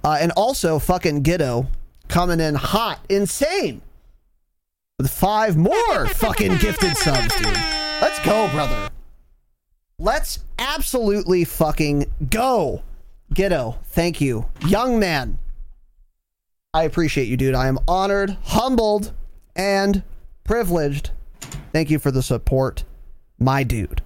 Uh, 0.04 0.18
and 0.20 0.32
also, 0.34 0.80
fucking 0.80 1.24
Giddo 1.24 1.68
coming 2.10 2.40
in 2.40 2.56
hot, 2.56 3.00
insane, 3.10 3.82
with 5.00 5.10
five 5.10 5.56
more 5.56 6.08
fucking 6.08 6.58
gifted 6.58 6.98
subs, 6.98 7.36
dude. 7.38 7.46
Let's 8.02 8.20
go, 8.26 8.50
brother. 8.52 8.90
Let's 9.98 10.40
absolutely 10.60 11.46
fucking 11.46 12.12
go. 12.30 12.84
Giddo, 13.34 13.78
thank 13.86 14.20
you. 14.20 14.46
Young 14.68 15.00
man, 15.00 15.40
I 16.74 16.84
appreciate 16.84 17.28
you, 17.28 17.38
dude. 17.38 17.56
I 17.56 17.68
am 17.68 17.80
honored, 17.88 18.38
humbled, 18.44 19.14
and 19.56 20.04
privileged. 20.44 21.12
Thank 21.72 21.90
you 21.90 22.00
for 22.00 22.12
the 22.12 22.22
support, 22.22 22.84
my 23.40 23.64
dude. 23.64 24.02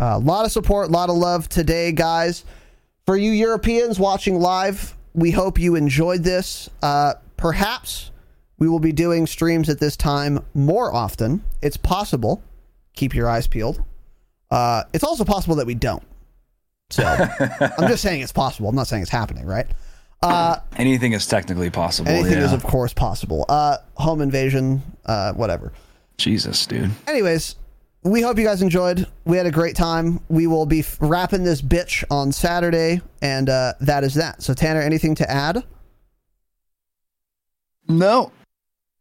A 0.00 0.04
uh, 0.04 0.18
lot 0.20 0.44
of 0.44 0.52
support, 0.52 0.88
a 0.88 0.92
lot 0.92 1.10
of 1.10 1.16
love 1.16 1.48
today, 1.48 1.92
guys. 1.92 2.44
For 3.06 3.16
you 3.16 3.32
Europeans 3.32 3.98
watching 3.98 4.38
live, 4.38 4.96
we 5.12 5.32
hope 5.32 5.58
you 5.58 5.74
enjoyed 5.74 6.22
this. 6.22 6.70
Uh, 6.82 7.14
perhaps 7.36 8.10
we 8.58 8.68
will 8.68 8.78
be 8.78 8.92
doing 8.92 9.26
streams 9.26 9.68
at 9.68 9.80
this 9.80 9.96
time 9.96 10.44
more 10.54 10.94
often. 10.94 11.42
It's 11.60 11.76
possible. 11.76 12.42
Keep 12.94 13.14
your 13.14 13.28
eyes 13.28 13.46
peeled. 13.48 13.82
Uh, 14.50 14.84
it's 14.92 15.02
also 15.02 15.24
possible 15.24 15.56
that 15.56 15.66
we 15.66 15.74
don't. 15.74 16.04
So 16.90 17.02
I'm 17.60 17.88
just 17.88 18.02
saying 18.02 18.20
it's 18.20 18.32
possible. 18.32 18.68
I'm 18.68 18.76
not 18.76 18.86
saying 18.86 19.02
it's 19.02 19.10
happening, 19.10 19.46
right? 19.46 19.66
Uh, 20.22 20.56
anything 20.76 21.12
is 21.12 21.26
technically 21.26 21.70
possible. 21.70 22.10
Anything 22.10 22.38
yeah. 22.38 22.44
is, 22.44 22.52
of 22.52 22.62
course, 22.62 22.92
possible. 22.92 23.44
Uh, 23.48 23.78
home 23.96 24.20
invasion, 24.20 24.82
uh, 25.06 25.32
whatever. 25.32 25.72
Jesus, 26.18 26.64
dude. 26.66 26.92
Anyways, 27.08 27.56
we 28.04 28.20
hope 28.20 28.38
you 28.38 28.44
guys 28.44 28.62
enjoyed. 28.62 29.06
We 29.24 29.36
had 29.36 29.46
a 29.46 29.50
great 29.50 29.76
time. 29.76 30.20
We 30.28 30.46
will 30.46 30.66
be 30.66 30.84
wrapping 31.00 31.44
this 31.44 31.62
bitch 31.62 32.04
on 32.10 32.32
Saturday, 32.32 33.00
and 33.20 33.48
uh, 33.48 33.74
that 33.80 34.02
is 34.02 34.14
that. 34.14 34.42
So, 34.42 34.54
Tanner, 34.54 34.80
anything 34.80 35.14
to 35.16 35.30
add? 35.30 35.62
No. 37.88 38.32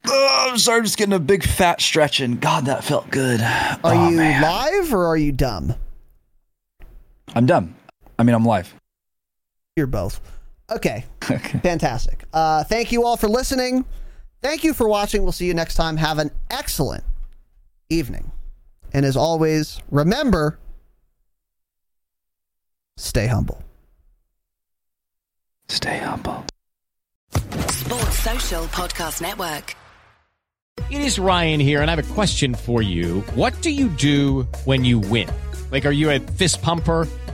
Oh, 0.07 0.48
I'm 0.49 0.57
sorry, 0.57 0.82
just 0.82 0.98
getting 0.98 1.14
a 1.14 1.19
big 1.19 1.44
fat 1.44 1.82
stretch, 1.82 2.19
and 2.19 2.40
God, 2.40 2.65
that 2.65 2.84
felt 2.84 3.10
good. 3.10 3.41
Are 3.41 3.80
oh, 3.84 4.10
you 4.10 4.18
man. 4.18 4.41
live 4.41 4.94
or 4.94 5.06
are 5.06 5.18
you 5.18 5.32
dumb? 5.32 5.76
I'm 7.34 7.45
dumb. 7.45 7.76
I 8.19 8.23
mean, 8.23 8.36
I'm 8.36 8.45
live. 8.45 8.73
You're 9.76 9.88
both. 9.88 10.19
Okay. 10.69 11.06
okay. 11.23 11.60
Fantastic. 11.60 12.23
Uh, 12.34 12.64
thank 12.64 12.91
you 12.91 13.03
all 13.06 13.18
for 13.18 13.28
listening. 13.28 13.86
Thank 14.41 14.64
you 14.64 14.73
for 14.73 14.88
watching. 14.88 15.23
We'll 15.23 15.32
see 15.32 15.45
you 15.45 15.53
next 15.53 15.76
time. 15.76 15.98
Have 15.98 16.18
an 16.18 16.32
excellent 16.49 17.03
evening. 17.90 18.32
And 18.93 19.05
as 19.05 19.15
always, 19.15 19.80
remember 19.89 20.59
stay 22.97 23.27
humble. 23.27 23.63
Stay 25.69 25.97
humble. 25.97 26.43
Sports 27.69 28.19
Social 28.19 28.65
Podcast 28.65 29.22
Network. 29.22 29.76
It 30.89 31.01
is 31.01 31.18
Ryan 31.18 31.59
here, 31.59 31.81
and 31.81 31.89
I 31.89 31.95
have 31.95 32.11
a 32.11 32.13
question 32.13 32.55
for 32.55 32.81
you. 32.81 33.22
What 33.35 33.61
do 33.61 33.72
you 33.72 33.88
do 33.88 34.43
when 34.65 34.84
you 34.84 34.99
win? 34.99 35.30
Like, 35.72 35.85
are 35.85 35.91
you 35.91 36.09
a 36.09 36.19
fist 36.19 36.61
pumper? 36.61 37.07